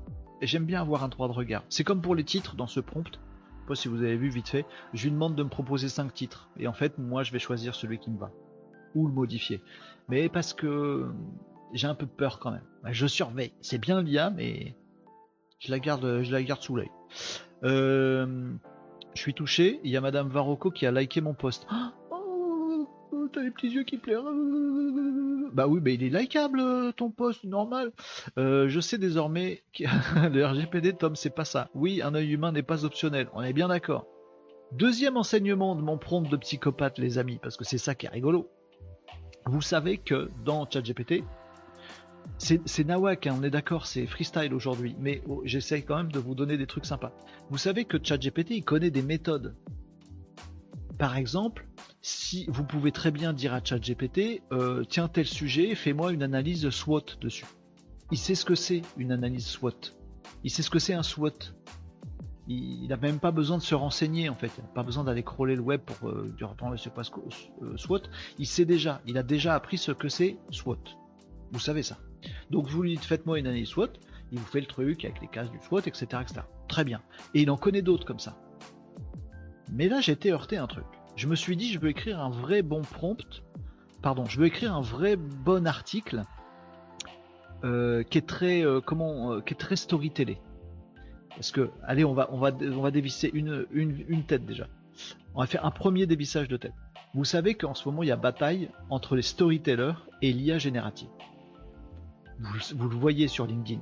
j'aime 0.43 0.65
bien 0.65 0.81
avoir 0.81 1.03
un 1.03 1.09
droit 1.09 1.27
de 1.27 1.33
regard. 1.33 1.65
C'est 1.71 1.83
comme 1.83 2.03
pour 2.03 2.15
les 2.15 2.23
titres 2.23 2.55
dans 2.55 2.69
ce 2.69 2.79
prompt. 2.79 3.19
Je 3.63 3.67
pas 3.67 3.75
si 3.75 3.89
vous 3.89 4.05
avez 4.05 4.17
vu 4.17 4.29
vite 4.29 4.49
fait. 4.49 4.65
Je 4.95 5.03
lui 5.05 5.11
demande 5.11 5.35
de 5.35 5.43
me 5.43 5.49
proposer 5.49 5.89
5 5.89 6.15
titres. 6.15 6.51
Et 6.57 6.69
en 6.69 6.73
fait, 6.73 6.99
moi, 6.99 7.25
je 7.25 7.33
vais 7.33 7.41
choisir 7.41 7.75
celui 7.75 7.99
qui 7.99 8.13
me 8.13 8.19
va. 8.19 8.31
Ou 8.95 9.09
le 9.09 9.13
modifier. 9.13 9.61
Mais 10.09 10.29
parce 10.29 10.53
que 10.53 11.11
j'ai 11.73 11.89
un 11.89 11.97
peu 11.97 12.07
peur 12.07 12.39
quand 12.39 12.53
même. 12.53 12.65
Je 12.93 13.09
surveille. 13.09 13.53
C'est 13.61 13.79
bien 13.79 14.01
l'IA, 14.03 14.31
mais 14.31 14.77
je 15.61 15.71
la 15.71 15.79
garde, 15.79 16.23
je 16.23 16.33
la 16.33 16.43
garde 16.43 16.63
sous 16.63 16.75
l'œil. 16.75 16.91
Euh, 17.63 18.53
je 19.15 19.21
suis 19.21 19.35
touché. 19.35 19.81
Il 19.85 19.91
y 19.91 19.97
a 19.97 20.01
Madame 20.01 20.29
Varocco 20.29 20.71
qui 20.71 20.87
a 20.87 20.91
liké 20.91 21.21
mon 21.21 21.35
post. 21.35 21.67
Oh, 22.11 22.89
oh, 23.13 23.29
t'as 23.33 23.43
les 23.43 23.51
petits 23.51 23.69
yeux 23.69 23.85
qui 23.85 23.99
pleurent. 23.99 24.33
Bah 25.53 25.67
oui, 25.69 25.81
mais 25.83 25.95
il 25.95 26.03
est 26.03 26.19
likable 26.19 26.93
ton 26.95 27.11
post, 27.11 27.45
normal. 27.45 27.93
je 28.37 28.81
sais 28.81 28.99
désormais 28.99 29.63
que 29.75 29.85
le 30.33 30.47
RGPD, 30.47 30.95
Tom, 30.95 31.15
c'est 31.15 31.35
pas 31.35 31.45
ça. 31.45 31.69
Oui, 31.75 32.01
un 32.03 32.15
œil 32.15 32.33
humain 32.33 32.53
n'est 32.53 32.63
pas 32.63 32.85
optionnel. 32.85 33.29
On 33.35 33.43
est 33.43 33.53
bien 33.53 33.69
d'accord. 33.69 34.07
Deuxième 34.73 35.17
enseignement 35.17 35.75
de 35.75 35.83
mon 35.83 35.99
prompt 35.99 36.23
de 36.23 36.37
psychopathe, 36.37 36.99
les 36.99 37.19
amis, 37.19 37.39
parce 37.43 37.57
que 37.57 37.65
c'est 37.65 37.79
ça 37.79 37.95
qui 37.97 38.07
est 38.07 38.11
rigolo. 38.11 38.49
Vous 39.47 39.61
savez 39.61 39.99
que 39.99 40.31
dans 40.45 40.69
ChatGPT, 40.71 41.25
c'est 42.39 42.85
nawak, 42.85 43.27
hein, 43.27 43.37
on 43.39 43.43
est 43.43 43.51
d'accord, 43.51 43.87
c'est 43.87 44.07
freestyle 44.07 44.55
aujourd'hui, 44.55 44.97
mais 44.99 45.23
oh, 45.29 45.43
j'essaye 45.45 45.85
quand 45.85 45.97
même 45.97 46.11
de 46.11 46.19
vous 46.19 46.35
donner 46.35 46.57
des 46.57 46.67
trucs 46.67 46.87
sympas. 46.87 47.13
Vous 47.51 47.59
savez 47.59 47.85
que 47.85 47.99
ChatGPT, 48.03 48.51
il 48.53 48.65
connaît 48.65 48.91
des 48.91 49.03
méthodes. 49.03 49.55
Par 50.99 51.17
exemple, 51.17 51.67
si 52.03 52.47
vous 52.49 52.65
pouvez 52.65 52.93
très 52.93 53.11
bien 53.11 53.33
dire 53.33 53.53
à 53.53 53.63
ChatGPT, 53.63 54.43
euh, 54.53 54.85
tiens 54.89 55.09
tel 55.09 55.27
sujet, 55.27 55.75
fais-moi 55.75 56.13
une 56.13 56.23
analyse 56.23 56.69
SWOT 56.71 57.19
dessus. 57.21 57.47
Il 58.11 58.19
sait 58.19 58.35
ce 58.35 58.45
que 58.45 58.55
c'est 58.55 58.83
une 58.97 59.13
analyse 59.13 59.47
SWOT. 59.47 59.93
Il 60.43 60.51
sait 60.51 60.63
ce 60.63 60.71
que 60.71 60.79
c'est 60.79 60.95
un 60.95 61.03
SWOT. 61.03 61.55
Il 62.49 62.89
n'a 62.89 62.97
même 62.97 63.21
pas 63.21 63.31
besoin 63.31 63.59
de 63.59 63.63
se 63.63 63.75
renseigner 63.75 64.29
en 64.29 64.35
fait. 64.35 64.51
Il 64.59 64.63
n'a 64.63 64.69
pas 64.69 64.83
besoin 64.83 65.05
d'aller 65.05 65.23
crawler 65.23 65.55
le 65.55 65.63
web 65.63 65.83
pour 65.83 66.09
euh, 66.09 66.33
dire 66.37 66.51
attends, 66.51 66.75
c'est 66.77 66.91
euh, 66.91 67.77
SWOT. 67.77 68.03
Il 68.39 68.47
sait 68.47 68.65
déjà. 68.65 69.01
Il 69.07 69.19
a 69.19 69.23
déjà 69.23 69.55
appris 69.55 69.79
ce 69.79 69.93
que 69.93 70.09
c'est 70.09 70.39
SWOT. 70.51 70.79
Vous 71.53 71.61
savez 71.61 71.83
ça. 71.83 71.99
Donc 72.51 72.67
vous 72.69 72.83
lui 72.83 72.93
dites 72.93 73.05
faites-moi 73.05 73.39
une 73.39 73.47
analyse 73.47 73.69
SWOT. 73.69 73.89
Il 74.33 74.39
vous 74.39 74.47
fait 74.47 74.61
le 74.61 74.67
truc 74.67 75.05
avec 75.05 75.21
les 75.21 75.29
cases 75.29 75.51
du 75.51 75.59
SWOT, 75.61 75.81
etc.. 75.81 76.23
Très 76.69 76.85
bien. 76.85 77.03
Et 77.35 77.43
il 77.43 77.51
en 77.51 77.57
connaît 77.57 77.83
d'autres 77.83 78.07
comme 78.07 78.19
ça. 78.19 78.37
Mais 79.73 79.89
là, 79.89 80.01
j'ai 80.01 80.13
été 80.13 80.33
heurté 80.33 80.57
un 80.57 80.67
truc. 80.67 80.87
Je 81.17 81.27
me 81.27 81.35
suis 81.35 81.57
dit, 81.57 81.73
je 81.73 81.79
veux 81.79 81.89
écrire 81.89 82.21
un 82.21 82.31
vrai 82.31 82.63
bon 82.63 82.83
prompt. 82.83 83.43
Pardon, 84.03 84.25
je 84.25 84.39
veux 84.39 84.47
écrire 84.47 84.75
un 84.75 84.81
vrai 84.81 85.17
bon 85.17 85.67
article 85.67 86.23
euh, 87.65 88.03
qui 88.05 88.19
est 88.19 88.27
très, 88.27 88.65
comment, 88.85 89.41
qui 89.41 89.55
est 89.55 89.57
très 89.57 89.77
storytellé. 89.77 90.39
Parce 91.41 91.53
que, 91.53 91.71
allez, 91.85 92.05
on 92.05 92.13
va, 92.13 92.29
on 92.33 92.39
va, 92.39 92.51
on 92.61 92.83
va 92.83 92.91
dévisser 92.91 93.31
une, 93.33 93.67
une, 93.73 94.25
tête 94.25 94.45
déjà. 94.45 94.67
On 95.35 95.41
va 95.41 95.47
faire 95.47 95.65
un 95.65 95.71
premier 95.71 96.07
dévissage 96.07 96.49
de 96.49 96.57
tête. 96.59 96.75
Vous 97.15 97.25
savez 97.25 97.55
qu'en 97.55 97.75
ce 97.75 97.89
moment, 97.89 98.03
il 98.03 98.09
y 98.09 98.13
a 98.13 98.17
bataille 98.17 98.69
entre 98.91 99.17
les 99.17 99.23
storytellers 99.23 99.95
et 100.23 100.33
l'IA 100.33 100.59
générative. 100.59 101.09
Vous, 102.41 102.89
le 102.89 102.97
voyez 102.97 103.29
sur 103.29 103.47
LinkedIn. 103.47 103.81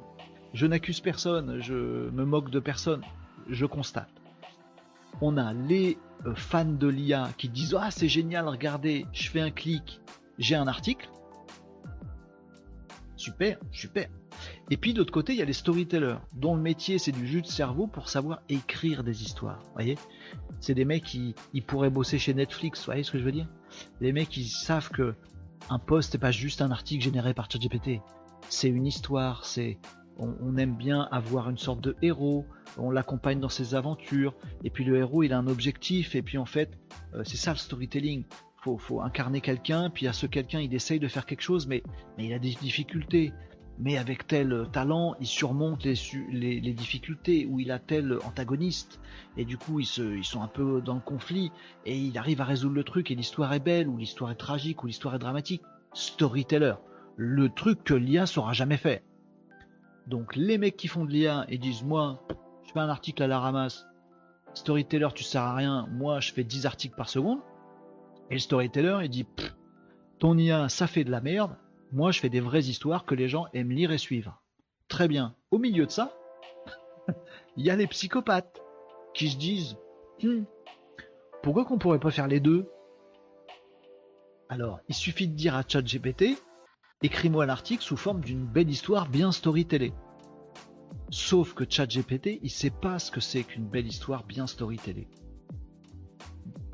Je 0.53 0.67
n'accuse 0.67 1.01
personne, 1.01 1.61
je 1.61 1.75
me 2.11 2.25
moque 2.25 2.51
de 2.51 2.59
personne, 2.59 3.03
je 3.49 3.67
constate. 3.67 4.11
On 5.21 5.37
a 5.37 5.53
les 5.53 5.99
euh, 6.27 6.35
fans 6.35 6.65
de 6.65 6.89
l'IA 6.89 7.31
qui 7.39 7.49
disent 7.49 7.77
Ah, 7.79 7.91
c'est 7.91 8.09
génial, 8.09 8.49
regardez, 8.49 9.07
je 9.13 9.31
fais 9.31 9.41
un 9.41 9.51
clic, 9.51 10.01
j'ai 10.39 10.57
un 10.57 10.67
article. 10.67 11.09
Super, 13.17 13.59
super. 13.73 14.09
Et 14.71 14.77
puis 14.77 14.95
d'autre 14.95 15.13
côté, 15.13 15.33
il 15.33 15.39
y 15.39 15.43
a 15.43 15.45
les 15.45 15.53
storytellers, 15.53 16.19
dont 16.35 16.55
le 16.55 16.63
métier 16.63 16.99
c'est 16.99 17.13
du 17.13 17.27
jus 17.27 17.43
de 17.43 17.47
cerveau 17.47 17.87
pour 17.87 18.09
savoir 18.09 18.41
écrire 18.49 19.05
des 19.05 19.23
histoires. 19.23 19.61
Vous 19.65 19.73
voyez 19.75 19.99
C'est 20.61 20.75
des 20.75 20.85
mecs 20.85 21.05
qui 21.05 21.35
pourraient 21.67 21.91
bosser 21.91 22.19
chez 22.19 22.35
Netflix, 22.35 22.81
vous 22.81 22.87
voyez 22.87 23.03
ce 23.03 23.11
que 23.11 23.19
je 23.19 23.25
veux 23.25 23.33
dire 23.33 23.49
Des 24.01 24.13
mecs 24.13 24.29
qui 24.29 24.45
savent 24.45 24.91
que 24.91 25.15
un 25.71 25.79
post 25.79 26.15
n'est 26.15 26.21
pas 26.21 26.31
juste 26.31 26.63
un 26.63 26.71
article 26.71 27.05
généré 27.05 27.35
par 27.35 27.51
ChatGPT. 27.51 28.01
C'est 28.49 28.69
une 28.69 28.87
histoire, 28.87 29.45
c'est 29.45 29.79
on, 30.19 30.57
aime 30.57 30.75
bien 30.75 31.07
avoir 31.13 31.49
une 31.49 31.59
sorte 31.59 31.81
de 31.81 31.95
héros, 32.03 32.45
on 32.77 32.91
l'accompagne 32.91 33.39
dans 33.39 33.49
ses 33.49 33.77
aventures, 33.77 34.35
et 34.65 34.71
puis 34.71 34.85
le 34.85 34.97
héros 34.97 35.23
il 35.23 35.33
a 35.33 35.39
un 35.39 35.47
objectif, 35.47 36.17
et 36.17 36.23
puis 36.23 36.39
en 36.39 36.45
fait, 36.45 36.77
euh, 37.15 37.23
c'est 37.25 37.37
ça 37.37 37.53
le 37.53 37.59
storytelling. 37.59 38.25
Faut, 38.57 38.79
faut 38.79 39.01
incarner 39.01 39.41
quelqu'un, 39.41 39.91
puis 39.91 40.09
à 40.09 40.13
ce 40.13 40.27
quelqu'un 40.27 40.59
il 40.59 40.75
essaye 40.75 40.99
de 40.99 41.07
faire 41.07 41.25
quelque 41.25 41.43
chose, 41.43 41.69
mais, 41.69 41.85
mais 42.17 42.27
il 42.27 42.35
a 42.35 42.41
des 42.41 42.51
difficultés 42.55 43.33
mais 43.79 43.97
avec 43.97 44.27
tel 44.27 44.67
talent, 44.73 45.15
il 45.21 45.27
surmonte 45.27 45.85
les, 45.85 45.95
difficultés, 46.73 47.47
ou 47.47 47.61
il 47.61 47.71
a 47.71 47.79
tel 47.79 48.19
antagoniste, 48.25 49.01
et 49.37 49.45
du 49.45 49.57
coup 49.57 49.81
ils, 49.81 49.87
sont 49.87 50.43
un 50.43 50.49
peu 50.49 50.81
dans 50.81 50.95
le 50.95 51.01
conflit, 51.01 51.53
et 51.87 51.97
il 51.97 52.19
arrive 52.19 52.41
à 52.41 52.45
résoudre 52.45 52.75
le 52.75 52.85
truc, 52.85 53.11
et 53.11 53.15
l'histoire 53.15 53.53
est 53.53 53.61
belle, 53.61 53.89
ou 53.89 53.97
l'histoire 53.97 54.31
est 54.31 54.37
tragique, 54.37 54.83
ou 54.83 54.87
l'histoire 54.87 55.15
est 55.15 55.21
dramatique. 55.21 55.63
Storyteller, 55.93 56.75
le 57.19 57.51
truc 57.51 57.85
que 57.85 57.93
l'IA 57.93 58.25
saura 58.25 58.55
jamais 58.55 58.79
faire. 58.79 59.01
Donc 60.07 60.35
les 60.35 60.57
mecs 60.57 60.79
qui 60.79 60.89
font 60.89 61.05
de 61.05 61.11
l'IA 61.11 61.45
et 61.51 61.59
disent 61.59 61.83
moi, 61.83 62.27
je 62.65 62.73
fais 62.73 62.81
un 62.81 62.89
article 62.89 63.23
à 63.23 63.27
la 63.27 63.39
ramasse, 63.39 63.87
storyteller 64.55 65.09
tu 65.15 65.25
sers 65.25 65.43
à 65.43 65.55
rien, 65.55 65.87
moi 65.91 66.21
je 66.21 66.33
fais 66.33 66.45
10 66.45 66.65
articles 66.65 66.97
par 66.97 67.11
seconde, 67.11 67.41
et 68.31 68.35
le 68.35 68.41
storyteller 68.41 69.01
il 69.03 69.11
dit 69.11 69.27
ton 70.19 70.39
IA 70.39 70.71
ça 70.71 70.87
fait 70.87 71.05
de 71.05 71.11
la 71.11 71.21
merde, 71.21 71.55
moi, 71.93 72.11
je 72.11 72.21
fais 72.21 72.29
des 72.29 72.41
vraies 72.41 72.65
histoires 72.65 73.05
que 73.05 73.15
les 73.15 73.29
gens 73.29 73.47
aiment 73.55 73.71
lire 73.71 73.93
et 73.93 73.99
suivre. 73.99 74.43
Très 74.89 75.09
bien. 75.09 75.35
Au 75.51 75.59
milieu 75.59 75.87
de 75.87 75.91
ça, 75.91 76.13
il 77.57 77.65
y 77.65 77.71
a 77.71 77.77
les 77.77 77.87
psychopathes 77.87 78.61
qui 79.15 79.31
se 79.31 79.39
disent 79.39 79.77
hmm, 80.23 80.43
pourquoi 81.43 81.65
qu'on 81.65 81.79
pourrait 81.79 81.99
pas 81.99 82.11
faire 82.11 82.29
les 82.29 82.41
deux? 82.41 82.71
Alors, 84.51 84.81
il 84.89 84.95
suffit 84.95 85.29
de 85.29 85.35
dire 85.35 85.55
à 85.55 85.63
ChatGPT 85.67 86.39
écris-moi 87.03 87.47
l'article 87.47 87.83
sous 87.83 87.97
forme 87.97 88.21
d'une 88.21 88.47
belle 88.47 88.71
histoire 88.71 89.09
bien 89.09 89.33
storytellée. 89.33 89.93
Sauf 91.11 91.55
que 91.55 91.65
ChatGPT, 91.69 92.41
il 92.43 92.51
sait 92.51 92.71
pas 92.71 92.99
ce 92.99 93.11
que 93.11 93.21
c'est 93.21 93.45
qu'une 93.45 93.69
belle 93.69 93.87
histoire 93.87 94.25
bien 94.25 94.47
storytellée. 94.47 95.09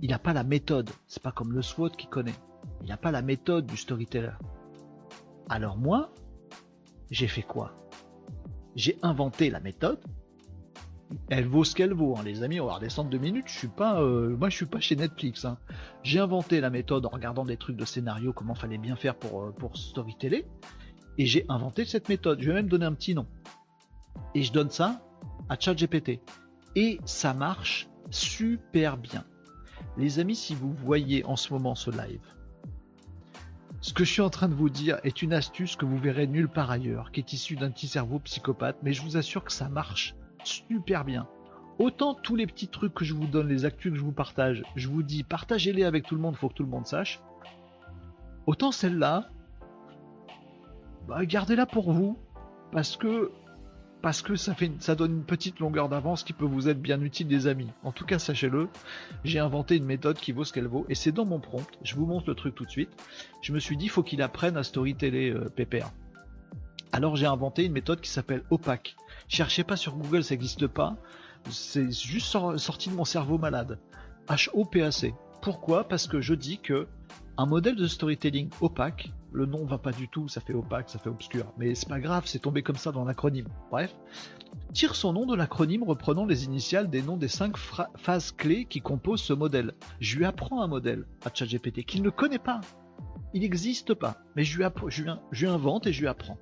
Il 0.00 0.10
n'a 0.10 0.18
pas 0.18 0.32
la 0.32 0.44
méthode. 0.44 0.90
C'est 1.06 1.22
pas 1.22 1.32
comme 1.32 1.52
le 1.52 1.62
SWOT 1.62 1.90
qui 1.90 2.08
connaît. 2.08 2.34
Il 2.82 2.88
n'a 2.88 2.96
pas 2.96 3.10
la 3.10 3.22
méthode 3.22 3.66
du 3.66 3.76
storyteller. 3.76 4.32
Alors 5.48 5.76
moi, 5.76 6.12
j'ai 7.10 7.28
fait 7.28 7.42
quoi? 7.42 7.74
J'ai 8.74 8.98
inventé 9.02 9.50
la 9.50 9.60
méthode. 9.60 10.04
Elle 11.30 11.46
vaut 11.46 11.64
ce 11.64 11.74
qu'elle 11.74 11.92
vaut, 11.92 12.16
hein, 12.18 12.22
les 12.24 12.42
amis. 12.42 12.60
On 12.60 12.66
va 12.66 12.74
redescendre 12.74 13.10
deux 13.10 13.18
minutes. 13.18 13.46
Je 13.48 13.58
suis 13.58 13.68
pas, 13.68 14.00
euh, 14.00 14.36
moi, 14.36 14.48
je 14.48 14.56
suis 14.56 14.66
pas 14.66 14.80
chez 14.80 14.96
Netflix. 14.96 15.44
Hein. 15.44 15.58
J'ai 16.02 16.18
inventé 16.18 16.60
la 16.60 16.70
méthode 16.70 17.06
en 17.06 17.08
regardant 17.08 17.44
des 17.44 17.56
trucs 17.56 17.76
de 17.76 17.84
scénario, 17.84 18.32
comment 18.32 18.54
fallait 18.54 18.78
bien 18.78 18.96
faire 18.96 19.14
pour 19.14 19.42
euh, 19.42 19.50
pour 19.52 19.76
storyteller, 19.76 20.46
et 21.18 21.26
j'ai 21.26 21.44
inventé 21.48 21.84
cette 21.84 22.08
méthode. 22.08 22.40
Je 22.40 22.48
vais 22.48 22.54
même 22.54 22.68
donner 22.68 22.86
un 22.86 22.94
petit 22.94 23.14
nom. 23.14 23.26
Et 24.34 24.42
je 24.42 24.52
donne 24.52 24.70
ça 24.70 25.00
à 25.48 25.58
ChatGPT. 25.58 26.20
Et 26.76 26.98
ça 27.04 27.34
marche 27.34 27.88
super 28.10 28.96
bien. 28.96 29.24
Les 29.96 30.18
amis, 30.18 30.34
si 30.34 30.54
vous 30.54 30.72
voyez 30.72 31.24
en 31.24 31.36
ce 31.36 31.52
moment 31.52 31.74
ce 31.74 31.90
live, 31.90 32.20
ce 33.80 33.92
que 33.92 34.04
je 34.04 34.10
suis 34.12 34.22
en 34.22 34.30
train 34.30 34.48
de 34.48 34.54
vous 34.54 34.70
dire 34.70 34.98
est 35.04 35.22
une 35.22 35.32
astuce 35.32 35.76
que 35.76 35.84
vous 35.84 35.98
verrez 35.98 36.26
nulle 36.26 36.48
part 36.48 36.70
ailleurs, 36.70 37.12
qui 37.12 37.20
est 37.20 37.32
issue 37.32 37.54
d'un 37.54 37.70
petit 37.70 37.86
cerveau 37.86 38.18
psychopathe, 38.20 38.78
mais 38.82 38.92
je 38.92 39.02
vous 39.02 39.16
assure 39.16 39.44
que 39.44 39.52
ça 39.52 39.68
marche 39.68 40.16
super 40.46 41.04
bien. 41.04 41.26
Autant 41.78 42.14
tous 42.14 42.36
les 42.36 42.46
petits 42.46 42.68
trucs 42.68 42.94
que 42.94 43.04
je 43.04 43.14
vous 43.14 43.26
donne, 43.26 43.48
les 43.48 43.64
actus 43.64 43.92
que 43.92 43.98
je 43.98 44.04
vous 44.04 44.12
partage, 44.12 44.62
je 44.76 44.88
vous 44.88 45.02
dis 45.02 45.24
partagez-les 45.24 45.84
avec 45.84 46.06
tout 46.06 46.14
le 46.14 46.20
monde, 46.20 46.36
faut 46.36 46.48
que 46.48 46.54
tout 46.54 46.62
le 46.62 46.68
monde 46.68 46.86
sache. 46.86 47.20
Autant 48.46 48.70
celle-là, 48.70 49.28
bah, 51.08 51.24
gardez-la 51.24 51.66
pour 51.66 51.92
vous, 51.92 52.16
parce 52.70 52.96
que 52.96 53.30
parce 54.02 54.20
que 54.20 54.36
ça, 54.36 54.54
fait, 54.54 54.70
donne 54.94 55.12
une 55.12 55.24
petite 55.24 55.60
longueur 55.60 55.88
d'avance 55.88 56.24
qui 56.24 56.34
peut 56.34 56.44
vous 56.44 56.68
être 56.68 56.80
bien 56.80 57.00
utile 57.00 57.26
des 57.26 57.46
amis. 57.46 57.70
En 57.84 57.90
tout 57.90 58.04
cas, 58.04 58.18
sachez-le, 58.18 58.68
j'ai 59.24 59.38
inventé 59.38 59.76
une 59.76 59.86
méthode 59.86 60.18
qui 60.18 60.32
vaut 60.32 60.44
ce 60.44 60.52
qu'elle 60.52 60.66
vaut, 60.66 60.84
et 60.90 60.94
c'est 60.94 61.10
dans 61.10 61.24
mon 61.24 61.40
prompt, 61.40 61.66
je 61.82 61.94
vous 61.94 62.04
montre 62.04 62.28
le 62.28 62.34
truc 62.34 62.54
tout 62.54 62.66
de 62.66 62.70
suite. 62.70 62.90
Je 63.40 63.54
me 63.54 63.58
suis 63.58 63.78
dit, 63.78 63.88
faut 63.88 64.02
qu'il 64.02 64.20
apprenne 64.20 64.58
à 64.58 64.62
storyteller 64.62 65.30
euh, 65.30 65.48
PPR. 65.48 65.90
Alors 66.92 67.16
j'ai 67.16 67.24
inventé 67.24 67.64
une 67.64 67.72
méthode 67.72 68.02
qui 68.02 68.10
s'appelle 68.10 68.44
Opaque. 68.50 68.94
Cherchez 69.28 69.64
pas 69.64 69.76
sur 69.76 69.96
Google, 69.96 70.24
ça 70.24 70.34
n'existe 70.34 70.66
pas. 70.66 70.96
C'est 71.50 71.90
juste 71.90 72.36
sorti 72.56 72.90
de 72.90 72.94
mon 72.94 73.04
cerveau 73.04 73.38
malade. 73.38 73.78
H-O-P-A-C. 74.28 75.14
Pourquoi? 75.42 75.84
Parce 75.88 76.06
que 76.06 76.20
je 76.20 76.34
dis 76.34 76.58
que 76.58 76.88
un 77.36 77.46
modèle 77.46 77.76
de 77.76 77.86
storytelling 77.86 78.48
opaque, 78.60 79.12
le 79.32 79.44
nom 79.44 79.66
va 79.66 79.76
pas 79.78 79.90
du 79.90 80.08
tout, 80.08 80.28
ça 80.28 80.40
fait 80.40 80.54
opaque, 80.54 80.88
ça 80.88 81.00
fait 81.00 81.10
obscur, 81.10 81.52
mais 81.58 81.74
c'est 81.74 81.88
pas 81.88 81.98
grave, 81.98 82.24
c'est 82.26 82.38
tombé 82.38 82.62
comme 82.62 82.76
ça 82.76 82.92
dans 82.92 83.04
l'acronyme. 83.04 83.48
Bref, 83.70 83.94
tire 84.72 84.94
son 84.94 85.12
nom 85.12 85.26
de 85.26 85.34
l'acronyme 85.34 85.82
reprenant 85.82 86.24
les 86.24 86.44
initiales 86.44 86.88
des 86.88 87.02
noms 87.02 87.16
des 87.16 87.28
cinq 87.28 87.56
phases 87.58 88.30
clés 88.30 88.66
qui 88.66 88.80
composent 88.80 89.22
ce 89.22 89.32
modèle. 89.32 89.74
Je 89.98 90.16
lui 90.16 90.24
apprends 90.24 90.62
un 90.62 90.68
modèle 90.68 91.06
à 91.24 91.34
ChatGPT 91.34 91.84
qu'il 91.84 92.02
ne 92.02 92.10
connaît 92.10 92.38
pas. 92.38 92.60
Il 93.34 93.40
n'existe 93.40 93.94
pas, 93.94 94.18
mais 94.36 94.44
je 94.44 94.62
je 94.82 95.44
lui 95.44 95.50
invente 95.50 95.88
et 95.88 95.92
je 95.92 96.00
lui 96.00 96.08
apprends. 96.08 96.38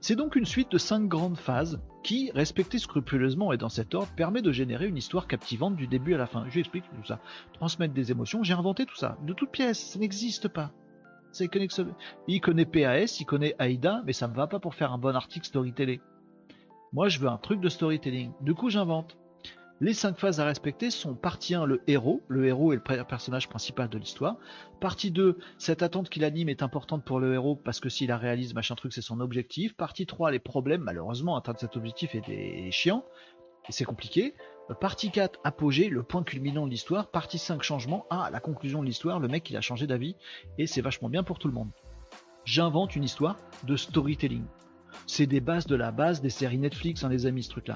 C'est 0.00 0.16
donc 0.16 0.36
une 0.36 0.44
suite 0.44 0.70
de 0.70 0.78
cinq 0.78 1.08
grandes 1.08 1.38
phases 1.38 1.80
qui, 2.02 2.30
respectées 2.34 2.78
scrupuleusement 2.78 3.52
et 3.52 3.56
dans 3.56 3.70
cet 3.70 3.94
ordre, 3.94 4.12
permet 4.14 4.42
de 4.42 4.52
générer 4.52 4.86
une 4.86 4.98
histoire 4.98 5.26
captivante 5.26 5.76
du 5.76 5.86
début 5.86 6.14
à 6.14 6.18
la 6.18 6.26
fin. 6.26 6.44
Je 6.50 6.60
explique 6.60 6.84
tout 6.84 7.06
ça. 7.06 7.20
Transmettre 7.54 7.94
des 7.94 8.10
émotions, 8.10 8.42
j'ai 8.42 8.52
inventé 8.52 8.84
tout 8.84 8.96
ça. 8.96 9.16
De 9.22 9.32
toute 9.32 9.50
pièce, 9.50 9.92
ça 9.92 9.98
n'existe 9.98 10.48
pas. 10.48 10.72
Il 12.28 12.40
connaît 12.40 12.66
PAS, 12.66 13.18
il 13.18 13.24
connaît 13.24 13.56
AIDA, 13.58 14.02
mais 14.04 14.12
ça 14.12 14.28
me 14.28 14.34
va 14.34 14.46
pas 14.46 14.60
pour 14.60 14.74
faire 14.74 14.92
un 14.92 14.98
bon 14.98 15.16
article 15.16 15.46
storytelling. 15.46 16.00
Moi, 16.92 17.08
je 17.08 17.18
veux 17.18 17.28
un 17.28 17.38
truc 17.38 17.60
de 17.60 17.68
storytelling. 17.68 18.32
Du 18.40 18.54
coup, 18.54 18.70
j'invente. 18.70 19.16
Les 19.80 19.92
cinq 19.92 20.18
phases 20.18 20.38
à 20.38 20.44
respecter 20.44 20.88
sont 20.88 21.16
partie 21.16 21.54
1, 21.54 21.66
le 21.66 21.82
héros. 21.88 22.22
Le 22.28 22.46
héros 22.46 22.72
est 22.72 22.76
le 22.76 23.04
personnage 23.04 23.48
principal 23.48 23.88
de 23.88 23.98
l'histoire. 23.98 24.36
Partie 24.80 25.10
2, 25.10 25.36
cette 25.58 25.82
attente 25.82 26.08
qu'il 26.08 26.24
anime 26.24 26.48
est 26.48 26.62
importante 26.62 27.04
pour 27.04 27.18
le 27.18 27.34
héros 27.34 27.56
parce 27.56 27.80
que 27.80 27.88
s'il 27.88 28.08
la 28.08 28.16
réalise, 28.16 28.54
machin 28.54 28.76
truc, 28.76 28.92
c'est 28.92 29.02
son 29.02 29.18
objectif. 29.18 29.74
Partie 29.74 30.06
3, 30.06 30.30
les 30.30 30.38
problèmes. 30.38 30.82
Malheureusement, 30.82 31.36
atteindre 31.36 31.58
cet 31.58 31.76
objectif 31.76 32.14
est, 32.14 32.70
chiant. 32.70 33.04
Et 33.68 33.72
c'est 33.72 33.84
compliqué. 33.84 34.34
Partie 34.80 35.10
4, 35.10 35.40
apogée, 35.42 35.88
le 35.88 36.04
point 36.04 36.22
culminant 36.22 36.66
de 36.66 36.70
l'histoire. 36.70 37.10
Partie 37.10 37.38
5, 37.38 37.60
changement. 37.64 38.06
Ah, 38.10 38.30
la 38.32 38.38
conclusion 38.38 38.80
de 38.80 38.86
l'histoire, 38.86 39.18
le 39.18 39.26
mec 39.26 39.50
il 39.50 39.56
a 39.56 39.60
changé 39.60 39.88
d'avis. 39.88 40.14
Et 40.56 40.68
c'est 40.68 40.82
vachement 40.82 41.08
bien 41.08 41.24
pour 41.24 41.40
tout 41.40 41.48
le 41.48 41.54
monde. 41.54 41.70
J'invente 42.44 42.94
une 42.94 43.04
histoire 43.04 43.38
de 43.64 43.74
storytelling. 43.74 44.44
C'est 45.08 45.26
des 45.26 45.40
bases 45.40 45.66
de 45.66 45.74
la 45.74 45.90
base 45.90 46.20
des 46.20 46.30
séries 46.30 46.58
Netflix, 46.58 47.02
hein, 47.02 47.08
les 47.08 47.26
amis, 47.26 47.42
ce 47.42 47.50
truc-là 47.50 47.74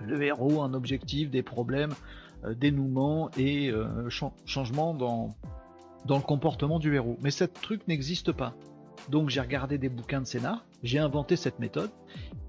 le 0.00 0.22
héros, 0.22 0.62
un 0.62 0.74
objectif, 0.74 1.30
des 1.30 1.42
problèmes, 1.42 1.94
euh, 2.44 2.54
dénouement 2.54 3.30
et 3.36 3.70
euh, 3.70 4.08
changement 4.44 4.94
dans, 4.94 5.30
dans 6.04 6.16
le 6.16 6.22
comportement 6.22 6.78
du 6.78 6.94
héros. 6.94 7.16
Mais 7.20 7.30
ce 7.30 7.44
truc 7.44 7.86
n'existe 7.88 8.32
pas. 8.32 8.54
Donc 9.08 9.30
j'ai 9.30 9.40
regardé 9.40 9.78
des 9.78 9.88
bouquins 9.88 10.20
de 10.20 10.26
scénar, 10.26 10.66
j'ai 10.82 10.98
inventé 10.98 11.36
cette 11.36 11.58
méthode 11.58 11.90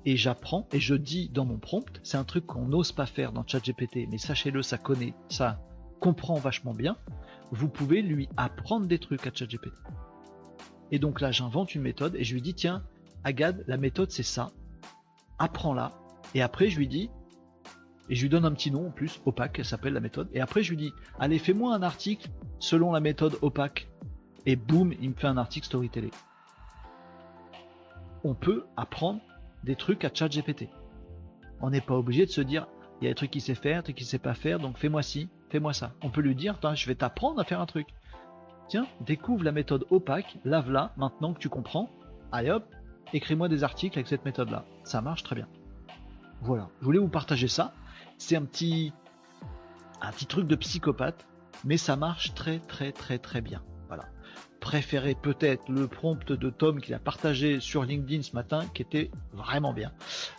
et 0.06 0.18
j'apprends 0.18 0.68
et 0.72 0.80
je 0.80 0.96
dis 0.96 1.30
dans 1.30 1.46
mon 1.46 1.58
prompt, 1.58 2.00
c'est 2.04 2.18
un 2.18 2.24
truc 2.24 2.46
qu'on 2.46 2.66
n'ose 2.66 2.92
pas 2.92 3.06
faire 3.06 3.32
dans 3.32 3.46
ChatGPT, 3.46 4.08
mais 4.10 4.18
sachez-le, 4.18 4.63
ça 4.63 4.78
connaît, 4.78 5.13
ça 5.30 5.62
comprend 6.00 6.36
vachement 6.36 6.74
bien. 6.74 6.98
Vous 7.52 7.70
pouvez 7.70 8.02
lui 8.02 8.28
apprendre 8.38 8.88
des 8.88 9.00
trucs 9.00 9.26
à 9.28 9.32
ChatGPT. 9.34 9.74
Et 10.92 11.00
donc 11.00 11.22
là, 11.22 11.32
j'invente 11.32 11.76
une 11.76 11.82
méthode 11.82 12.16
et 12.16 12.24
je 12.24 12.34
lui 12.34 12.42
dis 12.42 12.54
tiens, 12.54 12.84
Agad, 13.24 13.63
la 13.68 13.78
méthode 13.78 14.12
c'est 14.12 14.24
ça, 14.24 14.50
apprends-la. 15.38 15.92
Et 16.36 16.42
après, 16.42 16.70
je 16.70 16.78
lui 16.78 16.88
dis 16.88 17.10
et 18.10 18.16
je 18.16 18.22
lui 18.22 18.30
donne 18.30 18.46
un 18.46 18.52
petit 18.52 18.72
nom 18.72 18.88
en 18.88 18.92
plus, 18.92 19.22
opaque, 19.26 19.60
elle 19.60 19.66
s'appelle 19.66 19.94
la 19.94 20.00
méthode. 20.00 20.30
Et 20.34 20.40
après, 20.40 20.63
je 20.63 20.70
lui 20.70 20.78
dis, 20.78 20.94
allez, 21.20 21.40
fais-moi 21.40 21.76
un 21.76 21.84
article 21.84 22.30
selon 22.60 22.92
la 22.92 23.00
méthode 23.00 23.38
opaque. 23.42 23.90
Et 24.46 24.56
boum, 24.56 24.94
il 25.02 25.10
me 25.10 25.16
fait 25.16 25.28
un 25.28 25.38
article 25.38 25.66
storytelling. 25.66 26.12
On 28.24 28.34
peut 28.34 28.66
apprendre 28.78 29.20
des 29.63 29.76
trucs 29.76 30.06
à 30.06 30.10
ChatGPT. 30.13 30.70
On 31.60 31.70
n'est 31.70 31.82
pas 31.82 31.96
obligé 31.96 32.26
de 32.26 32.32
se 32.32 32.42
dire, 32.42 32.68
il 33.02 33.06
y 33.06 33.08
a 33.08 33.12
des 33.12 33.16
trucs 33.16 33.32
qu'il 33.32 33.42
sait 33.42 33.56
faire, 33.56 33.80
des 33.80 33.84
trucs 33.86 33.98
qu'il 33.98 34.08
sait 34.08 34.20
pas 34.20 34.34
faire, 34.34 34.60
donc 34.60 34.78
fais-moi 34.78 35.02
ci, 35.02 35.28
fais-moi 35.50 35.74
ça. 35.74 35.92
On 36.02 36.10
peut 36.10 36.22
lui 36.22 36.36
dire, 36.36 36.58
je 36.76 36.88
vais 36.88 36.96
t'apprendre 36.96 37.42
à 37.42 37.44
faire 37.44 37.60
un 37.60 37.66
truc. 37.66 37.88
Tiens, 38.70 38.88
découvre 39.02 39.44
la 39.44 39.52
méthode 39.52 39.86
opaque, 39.90 40.38
lave-la, 40.46 40.94
maintenant 40.98 41.34
que 41.34 41.40
tu 41.40 41.50
comprends. 41.50 41.90
Allez 42.32 42.52
hop, 42.52 42.66
écris-moi 43.13 43.50
des 43.50 43.63
articles 43.63 43.98
avec 43.98 44.08
cette 44.08 44.24
méthode-là. 44.24 44.66
Ça 44.84 45.02
marche 45.02 45.24
très 45.24 45.36
bien. 45.36 45.48
Voilà, 46.41 46.69
je 46.80 46.86
voulais 46.86 47.00
vous 47.00 47.08
partager 47.08 47.47
ça. 47.47 47.73
C'est 48.17 48.36
un 48.36 48.45
petit, 48.45 48.93
un 50.02 50.12
petit 50.12 50.26
truc 50.26 50.47
de 50.47 50.56
psychopathe, 50.56 51.28
mais 51.65 51.78
ça 51.78 51.95
marche 51.95 52.34
très 52.34 52.60
très 52.60 52.91
très 52.91 53.17
très 53.17 53.41
bien. 53.41 53.63
Voilà. 53.88 54.06
Préférez 54.60 55.15
peut-être 55.15 55.69
le 55.69 55.88
prompt 55.88 56.32
de 56.32 56.50
Tom 56.50 56.82
qu'il 56.82 56.93
a 56.93 57.00
partagé 57.00 57.60
sur 57.60 57.84
LinkedIn 57.84 58.23
ce 58.23 58.34
matin, 58.34 58.65
qui 58.73 58.82
était 58.82 59.12
vraiment 59.34 59.71
bien. 59.71 59.91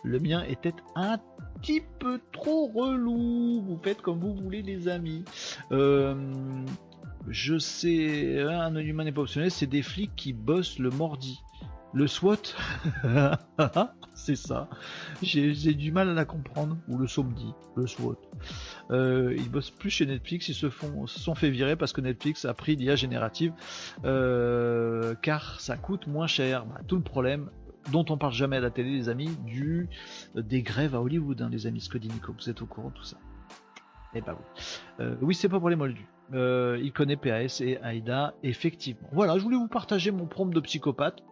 Le 0.03 0.19
mien 0.19 0.43
était 0.43 0.75
un 0.97 1.19
petit 1.61 1.83
peu 1.99 2.21
trop 2.33 2.67
relou. 2.67 3.63
Vous 3.63 3.79
faites 3.83 4.03
comme 4.03 4.19
vous 4.19 4.35
voulez, 4.35 4.63
les 4.63 4.89
amis. 4.89 5.25
Euh, 5.73 6.15
je 7.29 7.59
sais, 7.59 8.43
un 8.43 8.75
humain 8.77 9.05
n'est 9.05 9.13
pas 9.13 9.23
optionnel, 9.23 9.51
c'est 9.51 9.67
des 9.67 9.83
flics 9.83 10.15
qui 10.17 10.33
bossent 10.33 10.79
le 10.79 10.91
mordi. 10.91 11.41
Le 11.95 12.07
SWAT 12.07 12.55
c'est 14.15 14.37
ça. 14.37 14.69
J'ai 15.23 15.75
du 15.75 15.93
mal 15.93 16.11
à 16.11 16.15
la 16.15 16.25
comprendre. 16.25 16.77
Ou 16.89 16.99
le 16.99 17.07
Somdi, 17.07 17.55
le 17.77 17.87
SWAT. 17.87 18.17
Euh, 18.91 19.35
ils 19.37 19.51
bossent 19.51 19.71
plus 19.71 19.91
chez 19.91 20.07
Netflix, 20.07 20.49
ils 20.49 20.55
se, 20.55 20.69
font, 20.69 21.07
sont 21.07 21.35
fait 21.35 21.51
virer 21.51 21.77
parce 21.77 21.93
que 21.93 22.01
Netflix 22.01 22.45
a 22.45 22.53
pris 22.53 22.77
l'IA 22.77 22.97
générative 22.97 23.53
euh, 24.05 25.15
car 25.23 25.61
ça 25.61 25.77
coûte 25.77 26.07
moins 26.07 26.27
cher. 26.27 26.67
Bah, 26.67 26.81
tout 26.87 26.97
le 26.97 27.03
problème 27.03 27.51
dont 27.91 28.05
on 28.11 28.19
parle 28.19 28.35
jamais 28.35 28.57
à 28.57 28.61
la 28.61 28.71
télé, 28.71 28.91
les 28.91 29.09
amis, 29.09 29.31
du 29.47 29.89
des 30.35 30.63
grèves 30.63 30.95
à 30.95 31.01
Hollywood, 31.01 31.41
hein, 31.41 31.49
les 31.51 31.67
amis 31.67 31.81
Scotty 31.81 32.09
Nico, 32.09 32.35
vous 32.39 32.51
êtes 32.51 32.61
au 32.61 32.67
courant 32.67 32.91
de 32.91 32.95
tout 32.95 33.05
ça. 33.05 33.17
Eh 34.15 34.21
bah 34.21 34.37
oui. 34.39 34.63
Euh, 35.01 35.17
oui, 35.21 35.35
c'est 35.35 35.49
pas 35.49 35.61
pour 35.61 35.71
les 35.71 35.77
moldus. 35.77 36.09
Euh, 36.35 36.79
il 36.83 36.93
connaît 36.93 37.17
PAS 37.17 37.61
et 37.61 37.79
AIDA, 37.83 38.35
effectivement. 38.43 39.09
Voilà, 39.13 39.39
je 39.39 39.43
voulais 39.43 39.57
vous 39.57 39.69
partager 39.69 40.11
mon 40.11 40.27
prompt 40.27 40.53
de 40.53 40.61
psychopathe 40.61 41.23